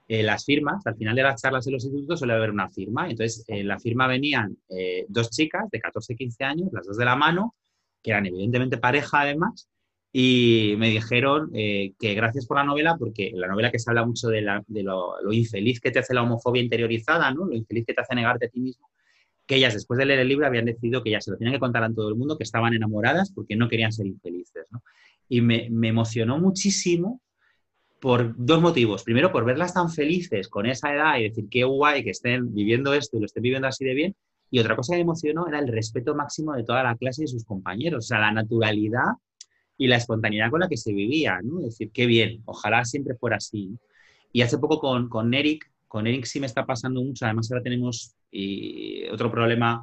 eh, 0.08 0.22
las 0.22 0.44
firmas, 0.46 0.86
al 0.86 0.96
final 0.96 1.16
de 1.16 1.24
las 1.24 1.42
charlas 1.42 1.66
en 1.66 1.74
los 1.74 1.86
institutos 1.86 2.20
suele 2.20 2.34
haber 2.34 2.52
una 2.52 2.70
firma. 2.70 3.10
Entonces, 3.10 3.46
en 3.48 3.68
la 3.68 3.80
firma 3.80 4.08
venían 4.08 4.58
eh, 4.70 5.06
dos 5.08 5.30
chicas 5.30 5.70
de 5.72 5.80
14, 5.80 6.16
15 6.16 6.44
años, 6.44 6.70
las 6.74 6.86
dos 6.86 6.98
de 6.98 7.06
la 7.06 7.16
mano, 7.16 7.56
que 8.02 8.12
eran 8.12 8.26
evidentemente 8.26 8.78
pareja 8.78 9.22
además, 9.22 9.70
y 10.12 10.76
me 10.78 10.90
dijeron 10.90 11.50
eh, 11.56 11.94
que 12.00 12.14
gracias 12.14 12.46
por 12.46 12.58
la 12.58 12.66
novela, 12.66 12.98
porque 12.98 13.32
la 13.34 13.48
novela 13.48 13.72
que 13.72 13.80
se 13.80 13.90
habla 13.90 14.06
mucho 14.06 14.28
de, 14.28 14.42
lo, 14.42 15.22
lo, 15.22 15.34
infeliz 15.34 15.80
que 15.80 15.90
te 15.90 16.00
hace 16.00 16.14
la 16.14 16.22
homofobia 16.22 16.62
interiorizada, 16.62 17.32
¿no? 17.32 17.46
lo 17.46 17.56
infeliz 17.56 17.86
que 17.86 17.94
te 17.94 18.02
hace 18.02 18.14
negarte 18.14 18.46
a 18.46 18.50
ti 18.50 18.60
mismo, 18.60 18.90
que 19.48 19.56
ellas 19.56 19.74
después 19.74 19.98
de 19.98 20.06
leer 20.06 20.20
el 20.20 20.28
libro 20.28 20.46
habían 20.46 20.66
decidido 20.66 21.02
que 21.02 21.12
ya 21.12 21.22
se 21.22 21.32
lo 21.32 21.38
tenían 21.38 21.56
que 21.56 21.60
contar 21.60 21.84
a 21.84 21.92
todo 21.92 22.10
el 22.10 22.16
mundo, 22.16 22.38
que 22.38 22.44
estaban 22.44 22.74
enamoradas 22.74 23.32
porque 23.32 23.56
no 23.56 23.68
querían 23.70 23.92
ser 23.92 24.06
infelices. 24.06 24.68
¿no? 24.70 24.84
Y 25.30 25.42
me, 25.42 25.70
me 25.72 25.88
emocionó 25.88 26.38
muchísimo 26.38 27.22
por 28.04 28.36
dos 28.36 28.62
motivos. 28.62 29.02
Primero, 29.02 29.32
por 29.32 29.46
verlas 29.46 29.74
tan 29.74 29.90
felices 29.90 30.50
con 30.50 30.66
esa 30.66 30.94
edad 30.94 31.18
y 31.18 31.24
decir 31.24 31.48
qué 31.50 31.64
guay 31.64 32.04
que 32.04 32.10
estén 32.10 32.54
viviendo 32.54 32.94
esto 32.94 33.16
y 33.16 33.22
lo 33.22 33.28
estén 33.28 33.44
viviendo 33.44 33.66
así 33.66 33.86
de 33.86 33.94
bien. 33.94 34.16
Y 34.52 34.60
otra 34.60 34.76
cosa 34.76 34.92
que 34.92 34.98
me 34.98 35.04
emocionó 35.04 35.48
era 35.48 35.58
el 35.60 35.70
respeto 35.70 36.14
máximo 36.14 36.52
de 36.52 36.66
toda 36.66 36.84
la 36.84 36.98
clase 36.98 37.22
y 37.22 37.24
de 37.24 37.28
sus 37.30 37.46
compañeros, 37.46 38.04
o 38.04 38.08
sea, 38.10 38.20
la 38.20 38.34
naturalidad 38.34 39.14
y 39.78 39.88
la 39.88 39.96
espontaneidad 39.96 40.50
con 40.52 40.60
la 40.60 40.68
que 40.68 40.76
se 40.76 40.92
vivía, 40.92 41.40
¿no? 41.42 41.60
Es 41.60 41.68
decir, 41.68 41.92
qué 41.94 42.06
bien, 42.06 42.42
ojalá 42.44 42.84
siempre 42.84 43.16
fuera 43.16 43.38
así. 43.38 43.80
Y 44.34 44.42
hace 44.42 44.58
poco 44.58 44.82
con, 44.82 45.08
con 45.08 45.34
Eric, 45.34 45.72
con 45.88 46.06
Eric 46.06 46.26
sí 46.26 46.42
me 46.42 46.48
está 46.48 46.66
pasando 46.66 47.02
mucho. 47.02 47.24
Además, 47.24 47.50
ahora 47.54 47.64
tenemos 47.64 48.18
otro 49.14 49.32
problema 49.32 49.82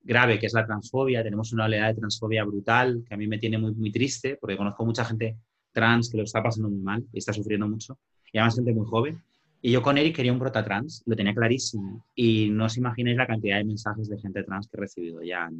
grave 0.00 0.38
que 0.38 0.46
es 0.46 0.54
la 0.54 0.64
transfobia. 0.64 1.22
Tenemos 1.22 1.52
una 1.52 1.66
oleada 1.66 1.88
de 1.88 1.96
transfobia 1.96 2.44
brutal 2.44 3.04
que 3.06 3.12
a 3.12 3.18
mí 3.18 3.26
me 3.26 3.36
tiene 3.36 3.58
muy, 3.58 3.74
muy 3.74 3.92
triste 3.92 4.38
porque 4.40 4.56
conozco 4.56 4.86
mucha 4.86 5.04
gente 5.04 5.36
trans 5.72 6.10
que 6.10 6.18
lo 6.18 6.24
está 6.24 6.42
pasando 6.42 6.68
muy 6.68 6.80
mal 6.80 7.04
y 7.12 7.18
está 7.18 7.32
sufriendo 7.32 7.68
mucho. 7.68 7.98
Y 8.32 8.38
además 8.38 8.56
gente 8.56 8.72
muy 8.72 8.86
joven. 8.86 9.22
Y 9.60 9.72
yo 9.72 9.82
con 9.82 9.98
Eric 9.98 10.14
quería 10.14 10.32
un 10.32 10.38
prota 10.38 10.64
trans, 10.64 11.02
lo 11.06 11.16
tenía 11.16 11.34
clarísimo. 11.34 12.04
Y 12.14 12.48
no 12.50 12.66
os 12.66 12.76
imagináis 12.76 13.16
la 13.16 13.26
cantidad 13.26 13.58
de 13.58 13.64
mensajes 13.64 14.08
de 14.08 14.18
gente 14.18 14.44
trans 14.44 14.68
que 14.68 14.76
he 14.76 14.80
recibido 14.80 15.22
ya. 15.22 15.50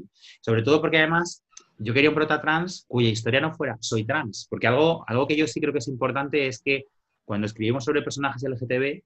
Sobre 0.40 0.62
todo 0.62 0.80
porque 0.80 0.98
además 0.98 1.44
yo 1.78 1.92
quería 1.92 2.10
un 2.10 2.14
prota 2.14 2.40
trans 2.40 2.84
cuya 2.86 3.08
historia 3.08 3.40
no 3.40 3.52
fuera 3.52 3.76
soy 3.80 4.04
trans. 4.04 4.46
Porque 4.48 4.66
algo, 4.66 5.04
algo 5.08 5.26
que 5.26 5.36
yo 5.36 5.46
sí 5.46 5.60
creo 5.60 5.72
que 5.72 5.80
es 5.80 5.88
importante 5.88 6.46
es 6.46 6.60
que 6.62 6.84
cuando 7.24 7.46
escribimos 7.46 7.84
sobre 7.84 8.02
personajes 8.02 8.42
LGTB, 8.42 9.02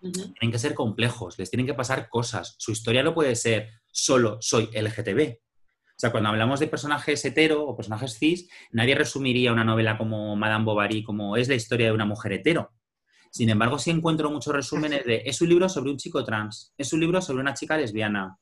tienen 0.00 0.52
que 0.52 0.58
ser 0.58 0.74
complejos, 0.74 1.38
les 1.38 1.50
tienen 1.50 1.66
que 1.66 1.74
pasar 1.74 2.08
cosas. 2.08 2.54
Su 2.58 2.72
historia 2.72 3.02
no 3.02 3.14
puede 3.14 3.34
ser 3.34 3.68
solo 3.90 4.38
soy 4.40 4.68
LGTB. 4.72 5.38
O 5.98 6.00
sea, 6.00 6.12
cuando 6.12 6.28
hablamos 6.28 6.60
de 6.60 6.68
personajes 6.68 7.24
hetero 7.24 7.66
o 7.66 7.74
personajes 7.74 8.16
cis, 8.16 8.48
nadie 8.70 8.94
resumiría 8.94 9.52
una 9.52 9.64
novela 9.64 9.98
como 9.98 10.36
Madame 10.36 10.64
Bovary 10.64 11.02
como 11.02 11.36
es 11.36 11.48
la 11.48 11.56
historia 11.56 11.86
de 11.86 11.92
una 11.92 12.04
mujer 12.04 12.34
hetero. 12.34 12.70
Sin 13.32 13.50
embargo, 13.50 13.80
sí 13.80 13.90
encuentro 13.90 14.30
muchos 14.30 14.54
resúmenes 14.54 15.04
de 15.04 15.22
es 15.26 15.42
un 15.42 15.48
libro 15.48 15.68
sobre 15.68 15.90
un 15.90 15.96
chico 15.96 16.22
trans, 16.22 16.72
es 16.78 16.92
un 16.92 17.00
libro 17.00 17.20
sobre 17.20 17.40
una 17.40 17.52
chica 17.52 17.76
lesbiana 17.76 18.38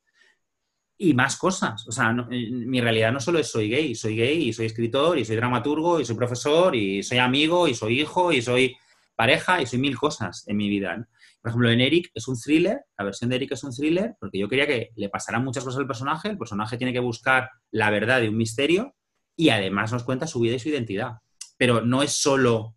y 0.98 1.14
más 1.14 1.38
cosas. 1.38 1.88
O 1.88 1.92
sea, 1.92 2.14
eh, 2.30 2.50
mi 2.50 2.78
realidad 2.82 3.10
no 3.10 3.20
solo 3.20 3.38
es 3.38 3.50
soy 3.50 3.70
gay, 3.70 3.94
soy 3.94 4.16
gay 4.16 4.48
y 4.48 4.52
soy 4.52 4.66
escritor 4.66 5.18
y 5.18 5.24
soy 5.24 5.36
dramaturgo 5.36 5.98
y 5.98 6.04
soy 6.04 6.14
profesor 6.14 6.76
y 6.76 7.02
soy 7.02 7.16
amigo 7.16 7.66
y 7.68 7.74
soy 7.74 8.02
hijo 8.02 8.32
y 8.32 8.42
soy 8.42 8.76
pareja 9.14 9.62
y 9.62 9.66
soy 9.66 9.78
mil 9.78 9.96
cosas 9.96 10.46
en 10.46 10.58
mi 10.58 10.68
vida. 10.68 11.08
Por 11.46 11.50
ejemplo, 11.50 11.70
en 11.70 11.80
Eric 11.80 12.10
es 12.12 12.26
un 12.26 12.36
thriller, 12.36 12.80
la 12.98 13.04
versión 13.04 13.30
de 13.30 13.36
Eric 13.36 13.52
es 13.52 13.62
un 13.62 13.70
thriller, 13.70 14.16
porque 14.18 14.36
yo 14.36 14.48
quería 14.48 14.66
que 14.66 14.90
le 14.96 15.08
pasaran 15.08 15.44
muchas 15.44 15.62
cosas 15.62 15.78
al 15.78 15.86
personaje, 15.86 16.28
el 16.28 16.38
personaje 16.38 16.76
tiene 16.76 16.92
que 16.92 16.98
buscar 16.98 17.48
la 17.70 17.88
verdad 17.88 18.20
de 18.20 18.28
un 18.28 18.36
misterio 18.36 18.96
y 19.36 19.50
además 19.50 19.92
nos 19.92 20.02
cuenta 20.02 20.26
su 20.26 20.40
vida 20.40 20.56
y 20.56 20.58
su 20.58 20.70
identidad. 20.70 21.12
Pero 21.56 21.82
no 21.82 22.02
es 22.02 22.10
solo 22.10 22.74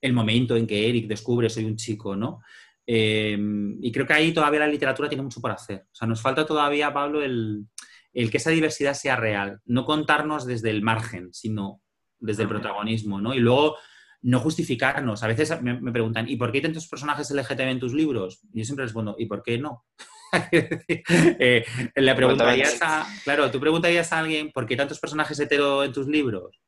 el 0.00 0.12
momento 0.12 0.56
en 0.56 0.66
que 0.66 0.88
Eric 0.88 1.06
descubre 1.06 1.48
soy 1.48 1.66
un 1.66 1.76
chico, 1.76 2.16
¿no? 2.16 2.40
Em, 2.84 3.78
y 3.80 3.92
creo 3.92 4.08
que 4.08 4.14
ahí 4.14 4.32
todavía 4.32 4.58
la 4.58 4.66
literatura 4.66 5.08
tiene 5.08 5.22
mucho 5.22 5.40
por 5.40 5.52
hacer. 5.52 5.82
O 5.82 5.94
sea, 5.94 6.08
nos 6.08 6.20
falta 6.20 6.44
todavía, 6.44 6.92
Pablo, 6.92 7.22
el, 7.22 7.64
el 8.12 8.28
que 8.28 8.38
esa 8.38 8.50
diversidad 8.50 8.94
sea 8.94 9.14
real, 9.14 9.60
no 9.66 9.84
contarnos 9.84 10.46
desde 10.46 10.70
el 10.70 10.82
margen, 10.82 11.32
sino 11.32 11.80
desde 12.18 12.42
el 12.42 12.48
protagonismo, 12.48 13.20
¿no? 13.20 13.34
Y 13.34 13.38
luego 13.38 13.76
no 14.22 14.40
justificarnos. 14.40 15.22
A 15.22 15.26
veces 15.26 15.60
me, 15.62 15.92
preguntan, 15.92 16.28
¿y 16.28 16.36
por 16.36 16.50
qué 16.50 16.58
hay 16.58 16.62
tantos 16.62 16.88
personajes 16.88 17.30
LGTB 17.30 17.60
en 17.60 17.80
tus 17.80 17.94
libros? 17.94 18.40
Y 18.52 18.58
yo 18.60 18.64
siempre 18.64 18.84
respondo, 18.84 19.16
¿y 19.18 19.26
por 19.26 19.42
qué 19.42 19.58
no? 19.58 19.84
eh, 20.52 21.64
le 21.94 22.14
preguntarías 22.14 22.78
a, 22.82 23.06
claro, 23.24 23.50
tú 23.50 23.58
preguntarías 23.58 24.12
a 24.12 24.18
alguien, 24.18 24.52
¿por 24.52 24.66
qué 24.66 24.74
hay 24.74 24.78
tantos 24.78 25.00
personajes 25.00 25.38
hetero 25.40 25.82
en 25.82 25.92
tus 25.92 26.06
libros? 26.06 26.60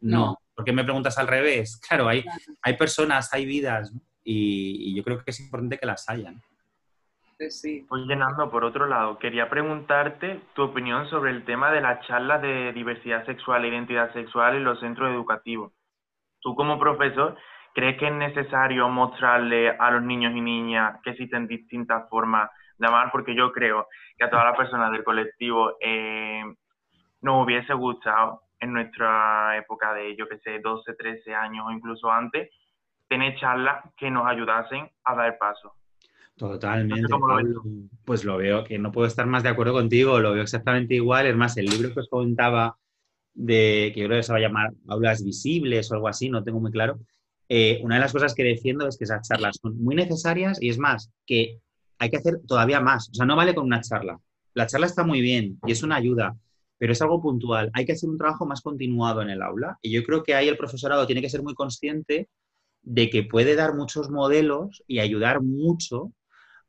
No. 0.00 0.38
¿Por 0.54 0.64
qué 0.64 0.72
me 0.72 0.84
preguntas 0.84 1.18
al 1.18 1.28
revés? 1.28 1.80
Claro, 1.88 2.08
hay, 2.08 2.24
hay 2.62 2.76
personas, 2.76 3.32
hay 3.32 3.46
vidas, 3.46 3.92
y, 4.22 4.94
yo 4.94 5.02
creo 5.02 5.24
que 5.24 5.30
es 5.30 5.40
importante 5.40 5.78
que 5.78 5.86
las 5.86 6.08
hayan. 6.08 6.42
Sí. 7.48 7.86
Pues 7.88 8.02
llenando, 8.06 8.50
por 8.50 8.64
otro 8.64 8.86
lado, 8.86 9.18
quería 9.18 9.48
preguntarte 9.48 10.40
tu 10.54 10.62
opinión 10.62 11.08
sobre 11.08 11.30
el 11.30 11.44
tema 11.44 11.70
de 11.70 11.80
las 11.80 12.04
charlas 12.06 12.42
de 12.42 12.72
diversidad 12.72 13.24
sexual 13.24 13.64
e 13.64 13.68
identidad 13.68 14.12
sexual 14.12 14.56
en 14.56 14.64
los 14.64 14.80
centros 14.80 15.10
educativos 15.14 15.72
tú 16.40 16.54
como 16.54 16.78
profesor, 16.78 17.36
¿crees 17.74 17.98
que 17.98 18.08
es 18.08 18.14
necesario 18.14 18.88
mostrarle 18.88 19.70
a 19.70 19.90
los 19.90 20.02
niños 20.02 20.32
y 20.34 20.40
niñas 20.40 21.00
que 21.02 21.10
existen 21.10 21.46
distintas 21.46 22.08
formas 22.08 22.50
de 22.78 22.86
amar? 22.86 23.10
Porque 23.12 23.34
yo 23.34 23.52
creo 23.52 23.86
que 24.16 24.24
a 24.24 24.30
todas 24.30 24.46
las 24.46 24.56
personas 24.56 24.92
del 24.92 25.04
colectivo 25.04 25.72
eh, 25.80 26.42
nos 27.22 27.44
hubiese 27.44 27.74
gustado 27.74 28.42
en 28.60 28.72
nuestra 28.72 29.56
época 29.56 29.94
de, 29.94 30.16
yo 30.16 30.28
que 30.28 30.38
sé, 30.38 30.58
12, 30.60 30.94
13 30.94 31.34
años 31.34 31.66
o 31.66 31.70
incluso 31.70 32.10
antes, 32.10 32.50
tener 33.08 33.36
charlas 33.38 33.84
que 33.96 34.10
nos 34.10 34.26
ayudasen 34.26 34.90
a 35.04 35.14
dar 35.14 35.38
paso. 35.38 35.74
Totalmente. 36.36 37.08
pues 38.04 38.24
lo 38.24 38.36
veo, 38.36 38.62
que 38.62 38.78
no 38.78 38.92
puedo 38.92 39.08
estar 39.08 39.26
más 39.26 39.42
de 39.42 39.48
acuerdo 39.48 39.72
contigo, 39.72 40.20
lo 40.20 40.32
veo 40.32 40.42
exactamente 40.42 40.94
igual. 40.94 41.26
Es 41.26 41.36
más, 41.36 41.56
el 41.56 41.66
libro 41.66 41.92
que 41.92 42.00
os 42.00 42.08
contaba 42.08 42.76
de, 43.38 43.92
que 43.94 44.00
yo 44.00 44.06
creo 44.06 44.18
que 44.18 44.24
se 44.24 44.32
va 44.32 44.38
a 44.38 44.42
llamar 44.42 44.72
aulas 44.88 45.24
visibles 45.24 45.90
o 45.90 45.94
algo 45.94 46.08
así, 46.08 46.28
no 46.28 46.42
tengo 46.42 46.60
muy 46.60 46.72
claro. 46.72 47.00
Eh, 47.48 47.80
una 47.82 47.94
de 47.94 48.00
las 48.00 48.12
cosas 48.12 48.34
que 48.34 48.42
defiendo 48.42 48.86
es 48.86 48.98
que 48.98 49.04
esas 49.04 49.26
charlas 49.26 49.58
son 49.62 49.80
muy 49.82 49.94
necesarias 49.94 50.60
y 50.60 50.68
es 50.68 50.78
más, 50.78 51.10
que 51.24 51.60
hay 51.98 52.10
que 52.10 52.16
hacer 52.16 52.40
todavía 52.46 52.80
más. 52.80 53.08
O 53.10 53.14
sea, 53.14 53.26
no 53.26 53.36
vale 53.36 53.54
con 53.54 53.64
una 53.64 53.80
charla. 53.80 54.18
La 54.54 54.66
charla 54.66 54.86
está 54.86 55.04
muy 55.04 55.20
bien 55.20 55.58
y 55.66 55.72
es 55.72 55.82
una 55.84 55.96
ayuda, 55.96 56.36
pero 56.78 56.92
es 56.92 57.00
algo 57.00 57.22
puntual. 57.22 57.70
Hay 57.74 57.86
que 57.86 57.92
hacer 57.92 58.10
un 58.10 58.18
trabajo 58.18 58.44
más 58.44 58.60
continuado 58.60 59.22
en 59.22 59.30
el 59.30 59.40
aula 59.40 59.78
y 59.82 59.92
yo 59.92 60.02
creo 60.02 60.24
que 60.24 60.34
ahí 60.34 60.48
el 60.48 60.58
profesorado 60.58 61.06
tiene 61.06 61.22
que 61.22 61.30
ser 61.30 61.42
muy 61.42 61.54
consciente 61.54 62.28
de 62.82 63.08
que 63.08 63.22
puede 63.22 63.54
dar 63.54 63.74
muchos 63.74 64.10
modelos 64.10 64.82
y 64.88 64.98
ayudar 64.98 65.42
mucho 65.42 66.12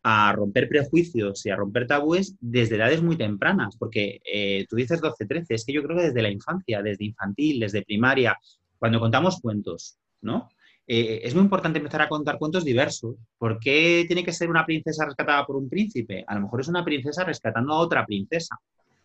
a 0.03 0.31
romper 0.33 0.69
prejuicios 0.69 1.45
y 1.45 1.49
a 1.49 1.55
romper 1.55 1.87
tabúes 1.87 2.35
desde 2.39 2.77
edades 2.77 3.01
muy 3.01 3.17
tempranas, 3.17 3.75
porque 3.77 4.21
eh, 4.25 4.65
tú 4.69 4.75
dices 4.75 5.01
12, 5.01 5.25
13, 5.25 5.53
es 5.53 5.65
que 5.65 5.73
yo 5.73 5.83
creo 5.83 5.97
que 5.97 6.03
desde 6.05 6.21
la 6.21 6.29
infancia, 6.29 6.81
desde 6.81 7.05
infantil, 7.05 7.59
desde 7.59 7.83
primaria, 7.83 8.37
cuando 8.77 8.99
contamos 8.99 9.39
cuentos, 9.41 9.97
¿no? 10.21 10.49
Eh, 10.87 11.21
es 11.23 11.35
muy 11.35 11.43
importante 11.43 11.77
empezar 11.77 12.01
a 12.01 12.09
contar 12.09 12.39
cuentos 12.39 12.65
diversos. 12.65 13.15
¿Por 13.37 13.59
qué 13.59 14.05
tiene 14.07 14.23
que 14.23 14.33
ser 14.33 14.49
una 14.49 14.65
princesa 14.65 15.05
rescatada 15.05 15.45
por 15.45 15.55
un 15.55 15.69
príncipe? 15.69 16.23
A 16.25 16.33
lo 16.33 16.41
mejor 16.41 16.61
es 16.61 16.67
una 16.67 16.83
princesa 16.83 17.23
rescatando 17.23 17.73
a 17.73 17.77
otra 17.77 18.05
princesa. 18.05 18.57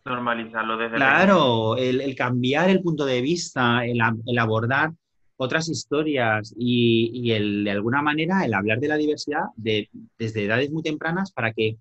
Normalizarlo 0.03 0.77
desde 0.77 0.95
Claro, 0.95 1.77
el, 1.77 2.15
cambiar 2.15 2.69
el 2.69 2.81
punto 2.81 3.05
de 3.05 3.21
vista, 3.21 3.85
el, 3.85 3.99
el 4.25 4.39
abordar 4.39 4.91
otras 5.37 5.69
historias 5.69 6.53
y, 6.57 7.31
el, 7.31 7.63
de 7.63 7.71
alguna 7.71 8.01
manera 8.01 8.45
el 8.45 8.53
hablar 8.53 8.79
de 8.79 8.87
la 8.87 8.97
diversidad 8.97 9.43
de, 9.55 9.89
desde 10.17 10.45
edades 10.45 10.71
muy 10.71 10.83
tempranas 10.83 11.31
para 11.31 11.51
que 11.53 11.77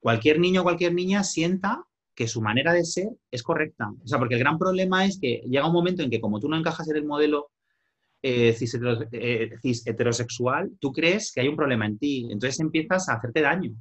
cualquier 0.00 0.38
niño 0.38 0.60
o 0.60 0.64
cualquier 0.64 0.94
niña 0.94 1.22
sienta 1.22 1.84
que 2.14 2.26
su 2.26 2.40
manera 2.40 2.72
de 2.72 2.84
ser 2.84 3.08
es 3.30 3.42
correcta. 3.42 3.90
O 4.02 4.06
sea, 4.06 4.18
porque 4.18 4.34
el 4.34 4.40
gran 4.40 4.58
problema 4.58 5.04
es 5.04 5.20
que 5.20 5.42
llega 5.46 5.66
un 5.66 5.72
momento 5.72 6.02
en 6.02 6.10
que 6.10 6.20
como 6.20 6.40
tú 6.40 6.48
no 6.48 6.56
encajas 6.56 6.88
en 6.88 6.96
el 6.96 7.04
modelo 7.04 7.50
eh, 8.22 8.56
eh, 9.12 9.50
cis, 9.62 9.86
heterosexual, 9.86 10.72
tú 10.80 10.92
crees 10.92 11.32
que 11.32 11.42
hay 11.42 11.48
un 11.48 11.56
problema 11.56 11.86
en 11.86 11.98
ti, 11.98 12.26
entonces 12.30 12.58
empiezas 12.58 13.08
a 13.08 13.14
hacerte 13.14 13.42
daño. 13.42 13.72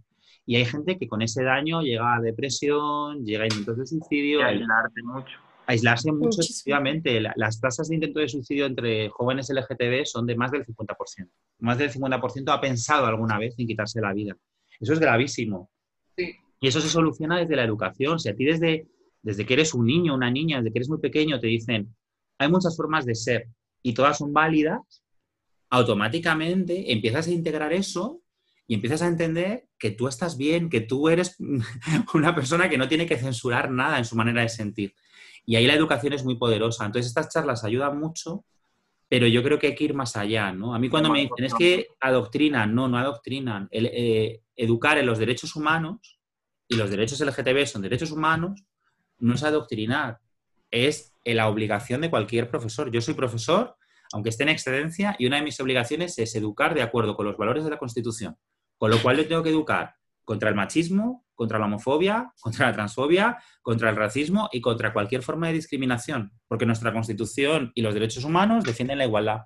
Y 0.45 0.55
hay 0.55 0.65
gente 0.65 0.97
que 0.97 1.07
con 1.07 1.21
ese 1.21 1.43
daño 1.43 1.81
llega 1.81 2.15
a 2.15 2.21
depresión, 2.21 3.25
llega 3.25 3.43
a 3.43 3.47
intentos 3.47 3.77
de 3.77 3.87
suicidio. 3.87 4.39
Y 4.39 4.43
aislarte 4.43 5.03
mucho 5.03 5.46
aislarse 5.67 6.11
mucho, 6.11 6.41
efectivamente. 6.41 7.21
Las 7.35 7.59
tasas 7.59 7.89
de 7.89 7.95
intento 7.95 8.19
de 8.19 8.29
suicidio 8.29 8.65
entre 8.65 9.09
jóvenes 9.09 9.49
LGTB 9.49 10.05
son 10.05 10.25
de 10.25 10.35
más 10.35 10.51
del 10.51 10.65
50%. 10.65 11.29
Más 11.59 11.77
del 11.77 11.91
50% 11.91 12.53
ha 12.53 12.61
pensado 12.61 13.05
alguna 13.05 13.37
vez 13.37 13.53
en 13.57 13.67
quitarse 13.67 14.01
la 14.01 14.13
vida. 14.13 14.35
Eso 14.79 14.93
es 14.93 14.99
gravísimo. 14.99 15.69
Y 16.15 16.67
eso 16.67 16.81
se 16.81 16.89
soluciona 16.89 17.37
desde 17.37 17.55
la 17.55 17.63
educación. 17.63 18.17
Si 18.17 18.29
a 18.29 18.35
ti 18.35 18.45
desde, 18.45 18.87
desde 19.21 19.45
que 19.45 19.53
eres 19.53 19.73
un 19.73 19.85
niño, 19.85 20.15
una 20.15 20.31
niña, 20.31 20.57
desde 20.57 20.71
que 20.71 20.79
eres 20.79 20.89
muy 20.89 20.99
pequeño, 20.99 21.39
te 21.39 21.47
dicen, 21.47 21.93
hay 22.39 22.49
muchas 22.49 22.75
formas 22.75 23.05
de 23.05 23.15
ser 23.15 23.47
y 23.83 23.93
todas 23.93 24.17
son 24.17 24.33
válidas, 24.33 25.03
automáticamente 25.69 26.93
empiezas 26.93 27.27
a 27.27 27.31
integrar 27.31 27.73
eso 27.73 28.21
y 28.67 28.75
empiezas 28.75 29.01
a 29.01 29.07
entender 29.07 29.67
que 29.77 29.91
tú 29.91 30.07
estás 30.07 30.37
bien, 30.37 30.69
que 30.69 30.81
tú 30.81 31.09
eres 31.09 31.35
una 32.13 32.33
persona 32.33 32.69
que 32.69 32.77
no 32.77 32.87
tiene 32.87 33.05
que 33.05 33.17
censurar 33.17 33.69
nada 33.69 33.97
en 33.97 34.05
su 34.05 34.15
manera 34.15 34.41
de 34.41 34.49
sentir. 34.49 34.93
Y 35.47 35.55
ahí 35.55 35.65
la 35.65 35.73
educación 35.73 36.11
es 36.11 36.25
muy 36.25 36.35
poderosa. 36.35 36.85
Entonces 36.85 37.07
estas 37.07 37.29
charlas 37.29 37.63
ayudan 37.63 37.97
mucho, 37.97 38.43
pero 39.07 39.27
yo 39.27 39.41
creo 39.41 39.57
que 39.57 39.67
hay 39.67 39.75
que 39.75 39.85
ir 39.85 39.93
más 39.93 40.17
allá, 40.17 40.51
¿no? 40.51 40.75
A 40.75 40.79
mí 40.79 40.89
cuando 40.89 41.09
me 41.09 41.21
dicen, 41.21 41.45
es 41.45 41.53
que 41.53 41.87
adoctrinan, 42.01 42.75
no, 42.75 42.89
no 42.89 42.97
adoctrinan. 42.97 43.69
El, 43.71 43.85
eh, 43.85 44.41
educar 44.57 44.97
en 44.97 45.05
los 45.05 45.17
derechos 45.17 45.55
humanos 45.55 46.19
y 46.67 46.75
los 46.75 46.89
derechos 46.89 47.21
LGTB 47.21 47.65
son 47.65 47.81
derechos 47.81 48.11
humanos, 48.11 48.65
no 49.19 49.35
es 49.35 49.43
adoctrinar, 49.43 50.19
es 50.69 51.13
la 51.23 51.47
obligación 51.47 52.01
de 52.01 52.09
cualquier 52.09 52.49
profesor. 52.49 52.91
Yo 52.91 52.99
soy 52.99 53.13
profesor, 53.13 53.77
aunque 54.11 54.29
esté 54.29 54.43
en 54.43 54.49
excedencia, 54.49 55.15
y 55.17 55.27
una 55.27 55.37
de 55.37 55.43
mis 55.43 55.59
obligaciones 55.61 56.19
es 56.19 56.35
educar 56.35 56.75
de 56.75 56.81
acuerdo 56.81 57.15
con 57.15 57.25
los 57.25 57.37
valores 57.37 57.63
de 57.63 57.69
la 57.69 57.77
Constitución. 57.77 58.35
Con 58.77 58.91
lo 58.91 59.01
cual 59.01 59.15
yo 59.15 59.27
tengo 59.27 59.43
que 59.43 59.49
educar 59.49 59.95
contra 60.25 60.49
el 60.49 60.55
machismo, 60.55 61.25
contra 61.37 61.59
la 61.59 61.67
homofobia, 61.67 62.33
contra 62.41 62.65
la 62.67 62.73
transfobia, 62.73 63.37
contra 63.61 63.91
el 63.91 63.95
racismo 63.95 64.49
y 64.51 64.59
contra 64.59 64.91
cualquier 64.91 65.21
forma 65.21 65.47
de 65.47 65.53
discriminación, 65.53 66.33
porque 66.47 66.65
nuestra 66.65 66.91
Constitución 66.91 67.71
y 67.75 67.83
los 67.83 67.93
derechos 67.93 68.25
humanos 68.25 68.63
defienden 68.63 68.97
la 68.97 69.05
igualdad. 69.05 69.43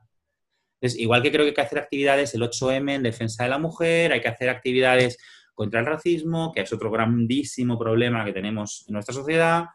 Es 0.80 0.98
igual 0.98 1.22
que 1.22 1.32
creo 1.32 1.44
que 1.44 1.50
hay 1.50 1.54
que 1.54 1.62
hacer 1.62 1.80
actividades 1.80 2.34
el 2.34 2.44
8M 2.44 2.96
en 2.96 3.04
defensa 3.04 3.44
de 3.44 3.50
la 3.50 3.60
mujer, 3.60 4.14
hay 4.14 4.22
que 4.22 4.30
hacer 4.30 4.50
actividades 4.50 5.18
contra 5.54 5.82
el 5.82 5.86
racismo, 5.86 6.54
que 6.54 6.62
es 6.62 6.72
otro 6.72 6.90
grandísimo 6.90 7.78
problema 7.78 8.24
que 8.24 8.32
tenemos 8.32 8.86
en 8.88 8.94
nuestra 8.94 9.14
sociedad, 9.14 9.66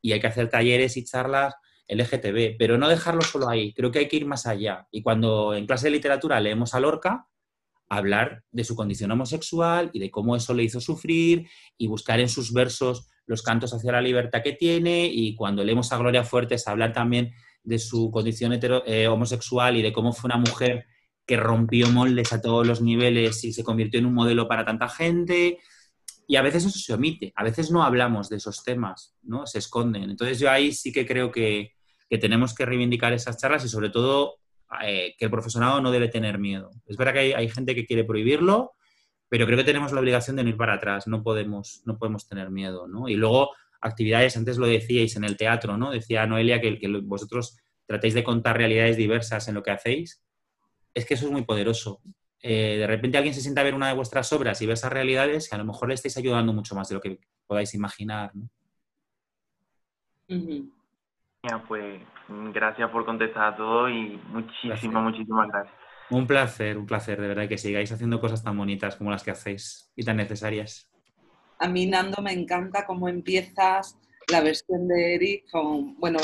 y 0.00 0.12
hay 0.12 0.20
que 0.20 0.26
hacer 0.28 0.48
talleres 0.48 0.96
y 0.96 1.04
charlas 1.04 1.54
LGTB, 1.88 2.56
pero 2.58 2.78
no 2.78 2.88
dejarlo 2.88 3.20
solo 3.20 3.48
ahí, 3.48 3.74
creo 3.74 3.92
que 3.92 4.00
hay 4.00 4.08
que 4.08 4.16
ir 4.16 4.26
más 4.26 4.46
allá. 4.46 4.88
Y 4.90 5.02
cuando 5.02 5.54
en 5.54 5.66
clase 5.66 5.88
de 5.88 5.92
literatura 5.92 6.40
leemos 6.40 6.74
a 6.74 6.80
Lorca, 6.80 7.28
hablar 7.88 8.42
de 8.50 8.64
su 8.64 8.74
condición 8.74 9.10
homosexual 9.10 9.90
y 9.92 10.00
de 10.00 10.10
cómo 10.10 10.36
eso 10.36 10.54
le 10.54 10.64
hizo 10.64 10.80
sufrir 10.80 11.48
y 11.78 11.86
buscar 11.86 12.20
en 12.20 12.28
sus 12.28 12.52
versos 12.52 13.08
los 13.26 13.42
cantos 13.42 13.74
hacia 13.74 13.92
la 13.92 14.00
libertad 14.00 14.42
que 14.42 14.52
tiene 14.52 15.06
y 15.06 15.34
cuando 15.34 15.64
leemos 15.64 15.92
a 15.92 15.98
Gloria 15.98 16.24
Fuertes 16.24 16.68
hablar 16.68 16.92
también 16.92 17.32
de 17.64 17.78
su 17.78 18.10
condición 18.10 18.58
eh, 18.86 19.08
homosexual 19.08 19.76
y 19.76 19.82
de 19.82 19.92
cómo 19.92 20.12
fue 20.12 20.28
una 20.28 20.38
mujer 20.38 20.86
que 21.26 21.36
rompió 21.36 21.90
moldes 21.90 22.32
a 22.32 22.40
todos 22.40 22.66
los 22.66 22.80
niveles 22.80 23.42
y 23.44 23.52
se 23.52 23.64
convirtió 23.64 23.98
en 23.98 24.06
un 24.06 24.14
modelo 24.14 24.46
para 24.46 24.64
tanta 24.64 24.88
gente. 24.88 25.58
Y 26.28 26.36
a 26.36 26.42
veces 26.42 26.64
eso 26.64 26.78
se 26.78 26.94
omite, 26.94 27.32
a 27.36 27.44
veces 27.44 27.70
no 27.70 27.82
hablamos 27.82 28.28
de 28.28 28.36
esos 28.36 28.62
temas, 28.64 29.16
¿no? 29.22 29.46
Se 29.46 29.58
esconden. 29.58 30.10
Entonces 30.10 30.38
yo 30.38 30.50
ahí 30.50 30.72
sí 30.72 30.92
que 30.92 31.04
creo 31.04 31.30
que, 31.30 31.72
tenemos 32.20 32.54
que 32.54 32.64
reivindicar 32.64 33.12
esas 33.12 33.36
charlas 33.36 33.64
y 33.64 33.68
sobre 33.68 33.90
todo 33.90 34.36
eh, 34.82 35.14
que 35.18 35.24
el 35.26 35.30
profesorado 35.30 35.80
no 35.80 35.90
debe 35.90 36.08
tener 36.08 36.38
miedo. 36.38 36.70
Es 36.86 36.96
verdad 36.96 37.14
que 37.14 37.34
hay, 37.34 37.48
gente 37.48 37.74
que 37.74 37.86
quiere 37.86 38.04
prohibirlo, 38.04 38.72
pero 39.28 39.46
creo 39.46 39.58
que 39.58 39.64
tenemos 39.64 39.92
la 39.92 40.00
obligación 40.00 40.36
de 40.36 40.44
no 40.44 40.50
ir 40.50 40.56
para 40.56 40.74
atrás, 40.74 41.06
no 41.06 41.22
podemos, 41.22 41.82
no 41.84 41.98
podemos 41.98 42.28
tener 42.28 42.50
miedo, 42.50 42.86
¿no? 42.86 43.08
Y 43.08 43.14
luego 43.14 43.50
actividades, 43.80 44.36
antes 44.36 44.58
lo 44.58 44.66
decíais 44.66 45.16
en 45.16 45.24
el 45.24 45.36
teatro, 45.36 45.76
¿no? 45.76 45.90
Decía 45.90 46.26
Noelia 46.26 46.60
que, 46.60 46.78
que 46.78 46.88
vosotros 47.02 47.58
tratéis 47.86 48.14
de 48.14 48.24
contar 48.24 48.56
realidades 48.56 48.96
diversas 48.96 49.48
en 49.48 49.54
lo 49.54 49.62
que 49.62 49.70
hacéis. 49.70 50.22
Es 50.94 51.06
que 51.06 51.14
eso 51.14 51.26
es 51.26 51.32
muy 51.32 51.44
poderoso. 51.44 52.00
Eh, 52.42 52.76
de 52.78 52.86
repente 52.86 53.16
alguien 53.16 53.34
se 53.34 53.40
sienta 53.40 53.60
a 53.60 53.64
ver 53.64 53.74
una 53.74 53.88
de 53.88 53.94
vuestras 53.94 54.32
obras 54.32 54.60
y 54.62 54.66
ve 54.66 54.74
esas 54.74 54.92
realidades 54.92 55.48
y 55.50 55.54
a 55.54 55.58
lo 55.58 55.64
mejor 55.64 55.88
le 55.88 55.94
estáis 55.94 56.16
ayudando 56.16 56.52
mucho 56.52 56.74
más 56.74 56.88
de 56.88 56.94
lo 56.94 57.00
que 57.00 57.18
podáis 57.46 57.74
imaginar. 57.74 58.30
¿no? 58.34 58.48
Pues 61.68 62.00
gracias 62.52 62.90
por 62.90 63.04
contestar 63.04 63.54
a 63.54 63.56
todo 63.56 63.88
y 63.88 64.20
muchísimas, 64.28 65.02
muchísimas 65.04 65.48
gracias. 65.48 65.74
Un 66.08 66.26
placer, 66.26 66.78
un 66.78 66.86
placer, 66.86 67.20
de 67.20 67.28
verdad, 67.28 67.48
que 67.48 67.58
sigáis 67.58 67.90
haciendo 67.90 68.20
cosas 68.20 68.42
tan 68.42 68.56
bonitas 68.56 68.96
como 68.96 69.10
las 69.10 69.24
que 69.24 69.32
hacéis 69.32 69.90
y 69.96 70.04
tan 70.04 70.16
necesarias. 70.16 70.88
A 71.58 71.68
mí, 71.68 71.86
Nando, 71.86 72.22
me 72.22 72.32
encanta 72.32 72.86
cómo 72.86 73.08
empiezas 73.08 73.98
la 74.28 74.40
versión 74.40 74.88
de 74.88 75.14
Eric 75.14 75.50
con, 75.50 75.96
bueno, 75.98 76.18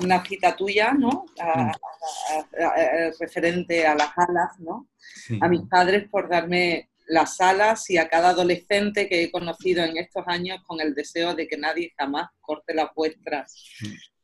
una 0.00 0.24
cita 0.24 0.56
tuya, 0.56 0.92
¿no? 0.92 1.26
Mm. 1.38 1.70
referente 3.20 3.86
a 3.86 3.94
las 3.94 4.10
alas, 4.16 4.58
¿no? 4.58 4.88
A 5.40 5.48
mis 5.48 5.62
padres 5.62 6.08
por 6.08 6.28
darme 6.28 6.90
las 7.06 7.40
alas 7.40 7.90
y 7.90 7.98
a 7.98 8.08
cada 8.08 8.30
adolescente 8.30 9.08
que 9.08 9.24
he 9.24 9.30
conocido 9.30 9.84
en 9.84 9.96
estos 9.96 10.24
años 10.26 10.60
con 10.66 10.80
el 10.80 10.94
deseo 10.94 11.34
de 11.34 11.46
que 11.46 11.56
nadie 11.56 11.92
jamás 11.96 12.30
corte 12.40 12.74
las 12.74 12.88
vuestras. 12.94 13.54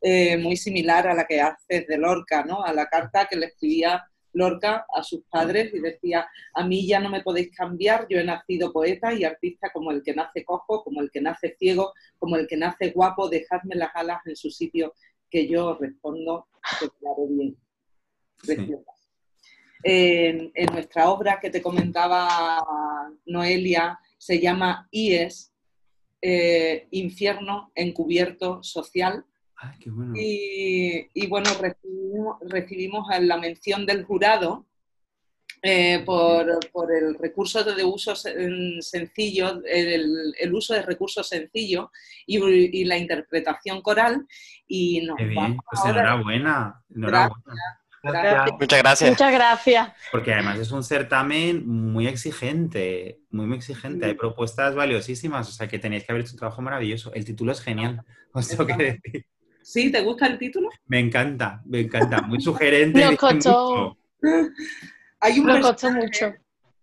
Eh, 0.01 0.36
muy 0.36 0.57
similar 0.57 1.09
a 1.09 1.14
la 1.14 1.26
que 1.26 1.40
haces 1.40 1.86
de 1.86 1.99
Lorca, 1.99 2.44
¿no? 2.44 2.62
A 2.62 2.72
la 2.72 2.86
carta 2.86 3.26
que 3.26 3.36
le 3.36 3.46
escribía 3.46 4.05
Lorca 4.32 4.86
a 4.94 5.03
sus 5.03 5.24
padres 5.24 5.74
y 5.74 5.80
decía, 5.80 6.28
a 6.55 6.64
mí 6.64 6.86
ya 6.86 7.01
no 7.01 7.11
me 7.11 7.22
podéis 7.22 7.51
cambiar, 7.57 8.07
yo 8.09 8.18
he 8.18 8.24
nacido 8.24 8.72
poeta 8.72 9.12
y 9.12 9.24
artista 9.24 9.70
como 9.72 9.90
el 9.90 10.03
que 10.05 10.14
nace 10.14 10.44
cojo, 10.44 10.84
como 10.84 11.01
el 11.01 11.11
que 11.11 11.20
nace 11.20 11.57
ciego, 11.59 11.94
como 12.18 12.36
el 12.36 12.46
que 12.46 12.57
nace 12.57 12.90
guapo, 12.90 13.28
dejadme 13.28 13.74
las 13.74 13.90
alas 13.94 14.20
en 14.26 14.36
su 14.36 14.51
sitio, 14.51 14.94
que 15.28 15.49
yo 15.49 15.76
respondo, 15.80 16.46
claro 17.01 17.26
bien. 17.28 17.57
En, 19.82 20.53
nuestra 20.72 21.11
obra 21.11 21.40
que 21.40 21.51
te 21.51 21.62
comentaba 21.62 22.62
Noelia, 23.26 23.99
se 24.16 24.40
llama 24.40 24.88
IES, 24.92 25.53
eh, 26.20 26.86
Infierno 26.90 27.72
Encubierto 27.74 28.62
Social, 28.62 29.24
y, 30.14 31.26
bueno, 31.26 31.50
recibimos, 32.42 33.06
la 33.20 33.36
mención 33.38 33.86
del 33.86 34.04
jurado 34.04 34.66
eh, 35.62 36.02
por, 36.04 36.48
el 36.92 37.18
recurso 37.18 37.64
de 37.64 37.84
uso 37.84 38.14
sencillo, 38.14 39.61
el, 39.64 40.54
uso 40.54 40.74
de 40.74 40.82
recursos 40.82 41.28
sencillos 41.28 41.88
y, 42.26 42.84
la 42.84 42.96
interpretación 42.96 43.82
coral. 43.82 44.26
Y 44.66 45.00
nos 45.06 45.16
Qué 45.16 45.24
bien, 45.24 45.56
pues 45.68 45.84
enhorabuena. 45.84 46.82
Muchas 48.00 48.82
gracias. 48.82 49.11
Muchas 49.11 49.32
gracias. 49.32 49.92
Porque 50.12 50.32
además 50.32 50.59
es 50.59 50.70
un 50.70 50.84
certamen 50.84 51.66
muy 51.66 52.06
exigente, 52.06 53.18
muy, 53.30 53.46
muy 53.46 53.56
exigente. 53.56 54.06
Hay 54.06 54.14
propuestas 54.14 54.76
valiosísimas, 54.76 55.48
o 55.48 55.52
sea 55.52 55.66
que 55.66 55.80
tenéis 55.80 56.04
que 56.04 56.12
haber 56.12 56.22
hecho 56.22 56.32
un 56.32 56.38
trabajo 56.38 56.62
maravilloso. 56.62 57.12
El 57.12 57.24
título 57.24 57.50
es 57.50 57.61
genial, 57.61 58.04
os 58.32 58.48
tengo 58.48 58.66
que 58.66 58.76
decir. 58.76 59.26
¿Sí? 59.62 59.90
¿Te 59.90 60.02
gusta 60.02 60.26
el 60.26 60.38
título? 60.38 60.68
Me 60.86 60.98
encanta, 60.98 61.62
me 61.66 61.80
encanta. 61.80 62.22
Muy 62.22 62.40
sugerente. 62.40 63.00
Nos 63.04 63.16
costó. 63.16 63.98
Hay 65.20 65.38
un 65.38 65.46
Nos 65.46 65.61
costó 65.61 65.90
mucho. 65.90 66.34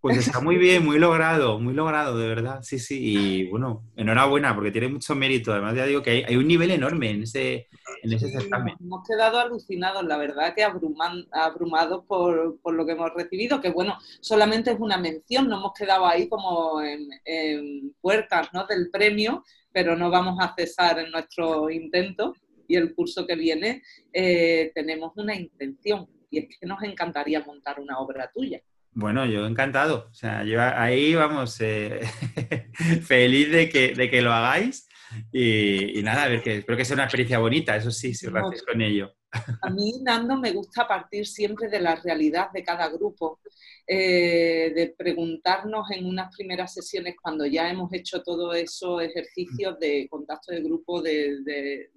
Pues 0.06 0.18
está 0.18 0.40
muy 0.40 0.56
bien, 0.56 0.84
muy 0.84 0.98
logrado, 1.00 1.58
muy 1.58 1.74
logrado, 1.74 2.16
de 2.16 2.28
verdad. 2.28 2.60
Sí, 2.62 2.78
sí. 2.78 3.00
Y 3.00 3.48
bueno, 3.48 3.82
enhorabuena, 3.96 4.54
porque 4.54 4.70
tiene 4.70 4.86
mucho 4.86 5.16
mérito. 5.16 5.50
Además, 5.50 5.74
ya 5.74 5.84
digo 5.84 6.00
que 6.00 6.24
hay, 6.28 6.36
un 6.36 6.46
nivel 6.46 6.70
enorme 6.70 7.10
en 7.10 7.24
ese, 7.24 7.66
en 8.04 8.12
ese 8.12 8.30
certamen. 8.30 8.76
Hemos 8.78 9.04
quedado 9.04 9.40
alucinados, 9.40 10.04
la 10.04 10.16
verdad, 10.16 10.54
que 10.54 10.62
abrumados 10.62 12.04
por, 12.06 12.56
lo 12.72 12.86
que 12.86 12.92
hemos 12.92 13.12
recibido, 13.14 13.60
que 13.60 13.70
bueno, 13.70 13.98
solamente 14.20 14.70
es 14.70 14.78
una 14.78 14.96
mención, 14.96 15.48
no 15.48 15.56
hemos 15.56 15.72
quedado 15.72 16.06
ahí 16.06 16.28
como 16.28 16.80
en, 16.82 17.92
puertas 18.00 18.50
¿no? 18.52 18.64
del 18.64 18.90
premio, 18.90 19.42
pero 19.72 19.96
no 19.96 20.08
vamos 20.08 20.38
a 20.40 20.54
cesar 20.56 21.00
en 21.00 21.10
nuestro 21.10 21.68
intento 21.68 22.32
y 22.68 22.76
el 22.76 22.94
curso 22.94 23.26
que 23.26 23.36
viene 23.36 23.82
eh, 24.12 24.72
tenemos 24.74 25.12
una 25.16 25.34
intención 25.34 26.08
y 26.30 26.38
es 26.38 26.58
que 26.58 26.66
nos 26.66 26.82
encantaría 26.82 27.40
montar 27.44 27.80
una 27.80 27.98
obra 27.98 28.30
tuya. 28.32 28.60
Bueno, 28.92 29.26
yo 29.26 29.46
encantado. 29.46 30.08
O 30.10 30.14
sea, 30.14 30.42
yo 30.44 30.60
ahí 30.60 31.14
vamos, 31.14 31.60
eh, 31.60 32.00
feliz 33.02 33.50
de 33.50 33.68
que, 33.68 33.94
de 33.94 34.10
que 34.10 34.22
lo 34.22 34.32
hagáis. 34.32 34.88
Y, 35.32 36.00
nada, 36.02 36.24
a 36.24 36.28
ver, 36.28 36.42
que 36.42 36.58
espero 36.58 36.76
que 36.76 36.84
sea 36.84 36.94
una 36.94 37.04
experiencia 37.04 37.38
bonita, 37.38 37.76
eso 37.76 37.90
sí, 37.90 38.14
si 38.14 38.26
os 38.26 38.32
lo 38.32 38.40
hacéis 38.40 38.62
con 38.62 38.80
ello. 38.80 39.14
A 39.60 39.70
mí, 39.70 39.92
Nando, 40.02 40.36
me 40.36 40.52
gusta 40.52 40.86
partir 40.86 41.26
siempre 41.26 41.68
de 41.68 41.80
la 41.80 41.96
realidad 41.96 42.50
de 42.52 42.62
cada 42.62 42.88
grupo, 42.88 43.40
eh, 43.86 44.72
de 44.74 44.94
preguntarnos 44.96 45.90
en 45.90 46.06
unas 46.06 46.34
primeras 46.34 46.72
sesiones, 46.72 47.16
cuando 47.20 47.44
ya 47.46 47.68
hemos 47.70 47.92
hecho 47.92 48.22
todos 48.22 48.56
esos 48.56 49.02
ejercicios 49.02 49.78
de 49.78 50.06
contacto 50.08 50.52
de 50.52 50.62
grupo, 50.62 51.02
de, 51.02 51.90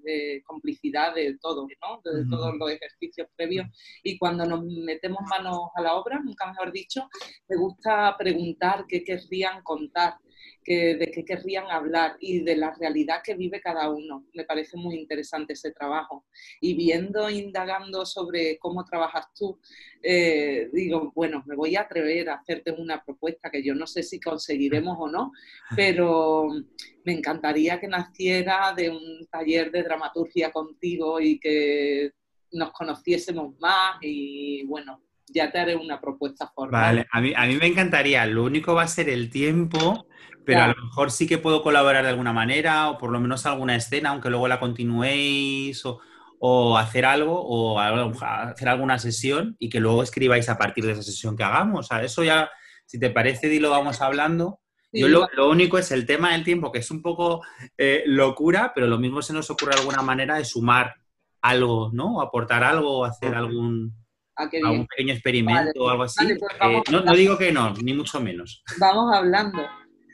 complicidad, 0.46 1.16
de 1.16 1.38
todo, 1.40 1.68
¿no? 1.82 2.02
de 2.12 2.26
todos 2.30 2.56
los 2.56 2.72
ejercicios 2.72 3.28
previos, 3.36 3.68
y 4.04 4.18
cuando 4.18 4.46
nos 4.46 4.64
metemos 4.64 5.22
manos 5.30 5.70
a 5.76 5.82
la 5.82 5.96
obra, 5.96 6.20
nunca 6.20 6.48
mejor 6.48 6.72
dicho, 6.72 7.08
me 7.48 7.58
gusta 7.58 8.16
preguntar 8.18 8.86
qué 8.88 9.04
querrían 9.04 9.62
contar 9.64 10.16
de 10.66 11.12
qué 11.14 11.26
querrían 11.26 11.66
hablar 11.72 12.18
y 12.20 12.42
de 12.42 12.56
la 12.56 12.74
realidad 12.80 13.22
que 13.24 13.34
vive 13.34 13.60
cada 13.60 13.90
uno. 13.90 14.26
Me 14.34 14.44
parece 14.44 14.78
muy 14.78 14.96
interesante 14.96 15.54
ese 15.54 15.72
trabajo. 15.72 16.26
Y 16.62 16.76
viendo, 16.76 17.30
indagando 17.30 18.06
sobre 18.06 18.58
cómo 18.60 18.86
trabajas 18.86 19.28
tú, 19.34 19.60
eh, 20.04 20.70
digo, 20.72 21.12
bueno, 21.16 21.44
me 21.48 21.56
voy 21.56 21.76
a 21.76 21.82
atrever 21.82 22.30
a 22.30 22.36
hacerte 22.36 22.72
una 22.72 23.04
propuesta 23.04 23.50
que 23.50 23.64
yo 23.64 23.74
no 23.74 23.88
sé 23.88 24.04
si 24.04 24.20
conseguiremos 24.20 24.96
o 25.00 25.10
no, 25.10 25.32
pero 25.76 26.48
me 27.04 27.14
encantaría 27.14 27.80
que 27.80 27.88
naciera 27.88 28.74
de 28.76 28.90
un 28.90 29.28
taller 29.32 29.72
de 29.72 29.84
dramaturgia 29.84 30.52
contigo 30.52 31.20
y 31.20 31.40
que 31.40 32.12
nos 32.52 32.72
conociésemos 32.72 33.60
más 33.60 33.98
y 34.02 34.66
bueno, 34.66 35.02
ya 35.28 35.52
te 35.52 35.60
haré 35.60 35.76
una 35.76 36.00
propuesta 36.00 36.52
formal. 36.54 36.82
Vale, 36.82 37.08
a 37.12 37.22
mí, 37.22 37.34
a 37.36 37.46
mí 37.46 37.56
me 37.56 37.68
encantaría, 37.68 38.26
lo 38.26 38.44
único 38.44 38.74
va 38.74 38.84
a 38.84 38.88
ser 38.88 39.10
el 39.10 39.30
tiempo 39.30 40.08
pero 40.50 40.64
a 40.64 40.68
lo 40.70 40.84
mejor 40.84 41.12
sí 41.12 41.28
que 41.28 41.38
puedo 41.38 41.62
colaborar 41.62 42.04
de 42.04 42.10
alguna 42.10 42.34
manera, 42.34 42.90
o 42.90 42.98
por 42.98 43.12
lo 43.12 43.20
menos 43.20 43.46
alguna 43.46 43.76
escena, 43.76 44.10
aunque 44.10 44.32
luego 44.32 44.48
la 44.48 44.60
continuéis, 44.60 45.84
o, 46.40 46.76
hacer 46.76 47.06
algo, 47.06 47.40
o 47.40 47.80
hacer 47.80 48.68
alguna 48.68 48.98
sesión 48.98 49.56
y 49.60 49.70
que 49.70 49.80
luego 49.80 50.02
escribáis 50.02 50.50
a 50.50 50.58
partir 50.58 50.86
de 50.86 50.94
esa 50.94 51.04
sesión 51.04 51.38
que 51.38 51.44
hagamos. 51.44 51.86
O 51.86 51.88
sea, 51.88 52.04
eso 52.04 52.24
ya, 52.24 52.50
si 52.88 53.00
te 53.00 53.12
parece, 53.12 53.60
lo 53.60 53.70
vamos 53.70 54.02
hablando. 54.02 54.60
Yo 54.92 55.08
lo, 55.08 55.28
único 55.52 55.78
es 55.78 55.92
el 55.92 56.08
tema 56.08 56.32
del 56.32 56.44
tiempo, 56.44 56.72
que 56.72 56.80
es 56.80 56.90
un 56.90 57.04
poco 57.04 57.44
eh, 57.78 58.02
locura, 58.08 58.72
pero 58.74 58.88
lo 58.88 58.98
mismo 58.98 59.22
se 59.22 59.34
nos 59.34 59.52
ocurre 59.52 59.76
alguna 59.76 60.02
manera 60.02 60.38
de 60.38 60.46
sumar 60.46 60.96
algo, 61.44 61.92
¿no? 61.94 62.16
O 62.16 62.22
aportar 62.24 62.64
algo, 62.64 63.02
o 63.02 63.06
hacer 63.06 63.36
algún, 63.36 63.94
ah, 64.36 64.50
algún 64.64 64.88
pequeño 64.88 65.14
experimento 65.14 65.84
o 65.84 65.90
algo 65.90 66.04
así. 66.04 66.26
Pues 66.26 66.54
eh, 66.60 66.82
no, 66.92 67.02
no, 67.02 67.14
digo 67.14 67.38
que 67.38 67.52
no, 67.52 67.72
ni 67.76 67.94
mucho 67.94 68.20
menos. 68.20 68.64
Vamos 68.80 69.14
hablando. 69.14 69.62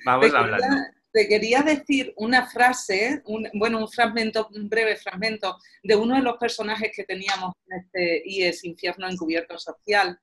Vamos 0.06 0.32
te 0.32 0.38
hablando. 0.38 0.68
Quería, 0.68 0.96
te 1.12 1.28
quería 1.28 1.62
decir 1.62 2.14
una 2.18 2.46
frase, 2.46 3.22
un, 3.26 3.48
bueno, 3.54 3.80
un 3.80 3.90
fragmento, 3.90 4.50
un 4.54 4.70
breve 4.70 4.98
fragmento 4.98 5.58
de 5.82 5.96
uno 5.96 6.16
de 6.16 6.22
los 6.22 6.38
personajes 6.38 6.92
que 6.96 7.06
teníamos 7.06 7.54
en 7.68 7.80
este 7.80 8.24
IES 8.26 8.66
Infierno 8.66 9.10
Encubierto 9.10 9.58
Social, 9.58 10.20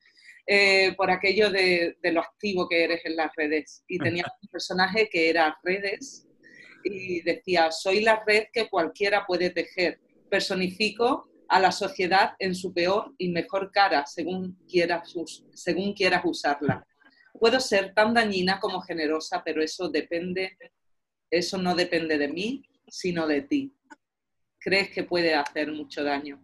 eh, 0.46 0.92
por 0.96 1.10
aquello 1.10 1.50
de, 1.50 1.96
lo 2.02 2.20
activo 2.20 2.68
que 2.68 2.84
eres 2.84 3.00
en 3.04 3.16
las 3.16 3.34
redes. 3.34 3.84
Y 3.88 3.98
teníamos 3.98 4.32
un 4.42 4.48
personaje 4.48 5.08
que 5.08 5.30
era 5.30 5.58
redes 5.62 6.26
y 6.84 7.22
decía, 7.22 7.70
soy 7.70 8.02
la 8.02 8.22
red 8.26 8.48
que 8.52 8.68
cualquiera 8.68 9.24
puede 9.26 9.50
tejer. 9.50 10.00
Personifico 10.28 11.28
a 11.48 11.60
la 11.60 11.70
sociedad 11.70 12.32
en 12.38 12.54
su 12.54 12.72
peor 12.72 13.14
y 13.18 13.28
mejor 13.30 13.70
cara, 13.72 14.04
según 14.06 14.58
quieras, 14.68 15.14
según 15.54 15.94
quieras 15.94 16.22
usarla. 16.24 16.86
Puedo 17.32 17.60
ser 17.60 17.94
tan 17.94 18.14
dañina 18.14 18.60
como 18.60 18.80
generosa, 18.82 19.42
pero 19.44 19.62
eso 19.62 19.88
depende, 19.88 20.56
eso 21.30 21.58
no 21.58 21.74
depende 21.74 22.18
de 22.18 22.28
mí, 22.28 22.62
sino 22.86 23.26
de 23.26 23.42
ti. 23.42 23.74
¿Crees 24.58 24.90
que 24.90 25.04
puede 25.04 25.34
hacer 25.34 25.72
mucho 25.72 26.04
daño? 26.04 26.40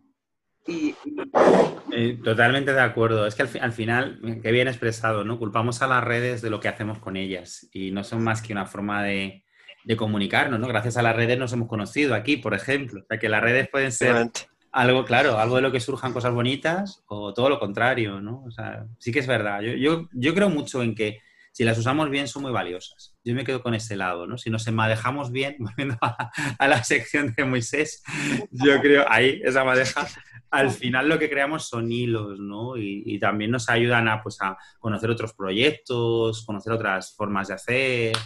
Eh, 1.93 2.19
totalmente 2.23 2.73
de 2.73 2.81
acuerdo. 2.81 3.27
Es 3.27 3.35
que 3.35 3.43
al, 3.43 3.73
final, 3.73 4.41
qué 4.43 4.53
bien 4.53 4.69
expresado, 4.69 5.25
¿no? 5.25 5.39
Culpamos 5.39 5.81
a 5.83 5.87
las 5.87 6.05
redes 6.05 6.43
de 6.43 6.51
lo 6.51 6.61
que 6.61 6.69
hacemos 6.69 6.99
con 6.99 7.17
ellas 7.17 7.69
y 7.73 7.91
no 7.91 8.05
son 8.05 8.23
más 8.23 8.43
que 8.43 8.53
una 8.53 8.67
forma 8.67 9.03
de, 9.03 9.45
comunicarnos, 9.97 10.61
¿no? 10.61 10.69
Gracias 10.69 10.99
a 10.99 11.03
las 11.03 11.17
redes 11.17 11.39
nos 11.39 11.53
hemos 11.55 11.69
conocido 11.69 12.15
aquí, 12.15 12.37
por 12.37 12.53
ejemplo. 12.53 13.01
O 13.01 13.07
sea, 13.09 13.19
que 13.19 13.31
las 13.31 13.43
redes 13.43 13.69
pueden 13.71 13.91
ser 13.91 14.17
algo, 14.79 15.05
claro, 15.05 15.39
algo 15.39 15.57
de 15.57 15.63
lo 15.63 15.73
que 15.73 15.81
surjan 15.81 16.13
cosas 16.13 16.33
bonitas 16.33 17.03
o 17.09 17.35
todo 17.35 17.49
lo 17.49 17.59
contrario, 17.59 18.21
¿no? 18.21 18.45
O 18.47 18.51
sea, 18.53 18.87
sí 19.01 19.11
que 19.11 19.19
es 19.19 19.27
verdad. 19.27 19.61
Yo, 19.61 20.09
yo, 20.13 20.35
creo 20.35 20.51
mucho 20.51 20.85
en 20.85 20.95
que 20.95 21.19
si 21.51 21.65
las 21.65 21.77
usamos 21.79 22.09
bien 22.11 22.29
son 22.29 22.43
muy 22.43 22.53
valiosas. 22.53 23.17
Yo 23.25 23.35
me 23.35 23.43
quedo 23.43 23.61
con 23.61 23.75
ese 23.75 23.97
lado, 23.97 24.29
¿no? 24.29 24.39
Si 24.39 24.51
nos 24.51 24.71
manejamos 24.71 25.33
bien, 25.33 25.57
volviendo 25.59 25.99
a, 26.01 26.69
la 26.69 26.85
sección 26.85 27.35
de 27.37 27.45
Moisés, 27.45 28.05
yo 28.53 28.81
creo, 28.81 29.05
ahí, 29.09 29.41
esa 29.43 29.65
madeja, 29.65 30.07
al 30.49 30.71
final 30.71 31.09
lo 31.09 31.19
que 31.19 31.29
creamos 31.29 31.69
son 31.69 31.91
hilos, 31.91 32.39
¿no? 32.39 32.77
Y, 32.77 33.19
también 33.19 33.51
nos 33.51 33.69
ayudan 33.69 34.07
a, 34.07 34.23
pues, 34.23 34.41
a 34.41 34.57
conocer 34.79 35.11
otros 35.11 35.33
proyectos, 35.33 36.47
conocer 36.47 36.73
otras 36.73 37.17
formas 37.17 37.49
de 37.49 37.55
hacer. 37.55 38.17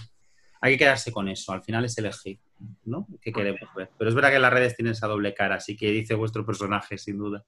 Hay 0.61 0.74
que 0.74 0.81
quedarse 0.81 1.12
con 1.12 1.31
eso, 1.31 1.51
al 1.53 1.62
final 1.62 1.87
es 1.87 1.97
elegir, 1.97 2.39
¿no? 2.85 3.07
¿Qué 3.21 3.33
queremos 3.33 3.69
ver? 3.77 3.91
Pero 3.99 4.09
es 4.09 4.15
verdad 4.15 4.31
que 4.31 4.39
las 4.39 4.53
redes 4.53 4.77
tienen 4.77 4.93
esa 4.93 5.07
doble 5.07 5.35
cara, 5.35 5.57
así 5.57 5.77
que 5.77 5.91
dice 5.91 6.15
vuestro 6.15 6.45
personaje, 6.45 6.99
sin 6.99 7.19
duda. 7.19 7.45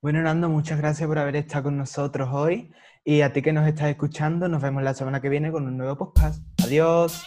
Bueno, 0.00 0.22
Nando, 0.22 0.48
muchas 0.48 0.78
gracias 0.78 1.08
por 1.08 1.18
haber 1.18 1.36
estado 1.36 1.64
con 1.64 1.76
nosotros 1.76 2.28
hoy. 2.32 2.70
Y 3.04 3.22
a 3.22 3.32
ti 3.32 3.42
que 3.42 3.52
nos 3.52 3.66
estás 3.66 3.88
escuchando, 3.88 4.48
nos 4.48 4.62
vemos 4.62 4.82
la 4.82 4.94
semana 4.94 5.20
que 5.20 5.28
viene 5.28 5.50
con 5.50 5.66
un 5.66 5.76
nuevo 5.76 5.96
podcast. 5.96 6.42
Adiós. 6.62 7.24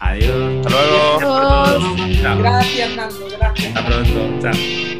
Adiós. 0.00 0.66
Hasta 0.66 2.34
luego. 2.34 2.42
Gracias, 2.42 2.96
Nando. 2.96 3.26
Gracias. 3.38 3.76
Hasta 3.76 3.86
pronto. 3.86 4.40
Chao. 4.40 4.95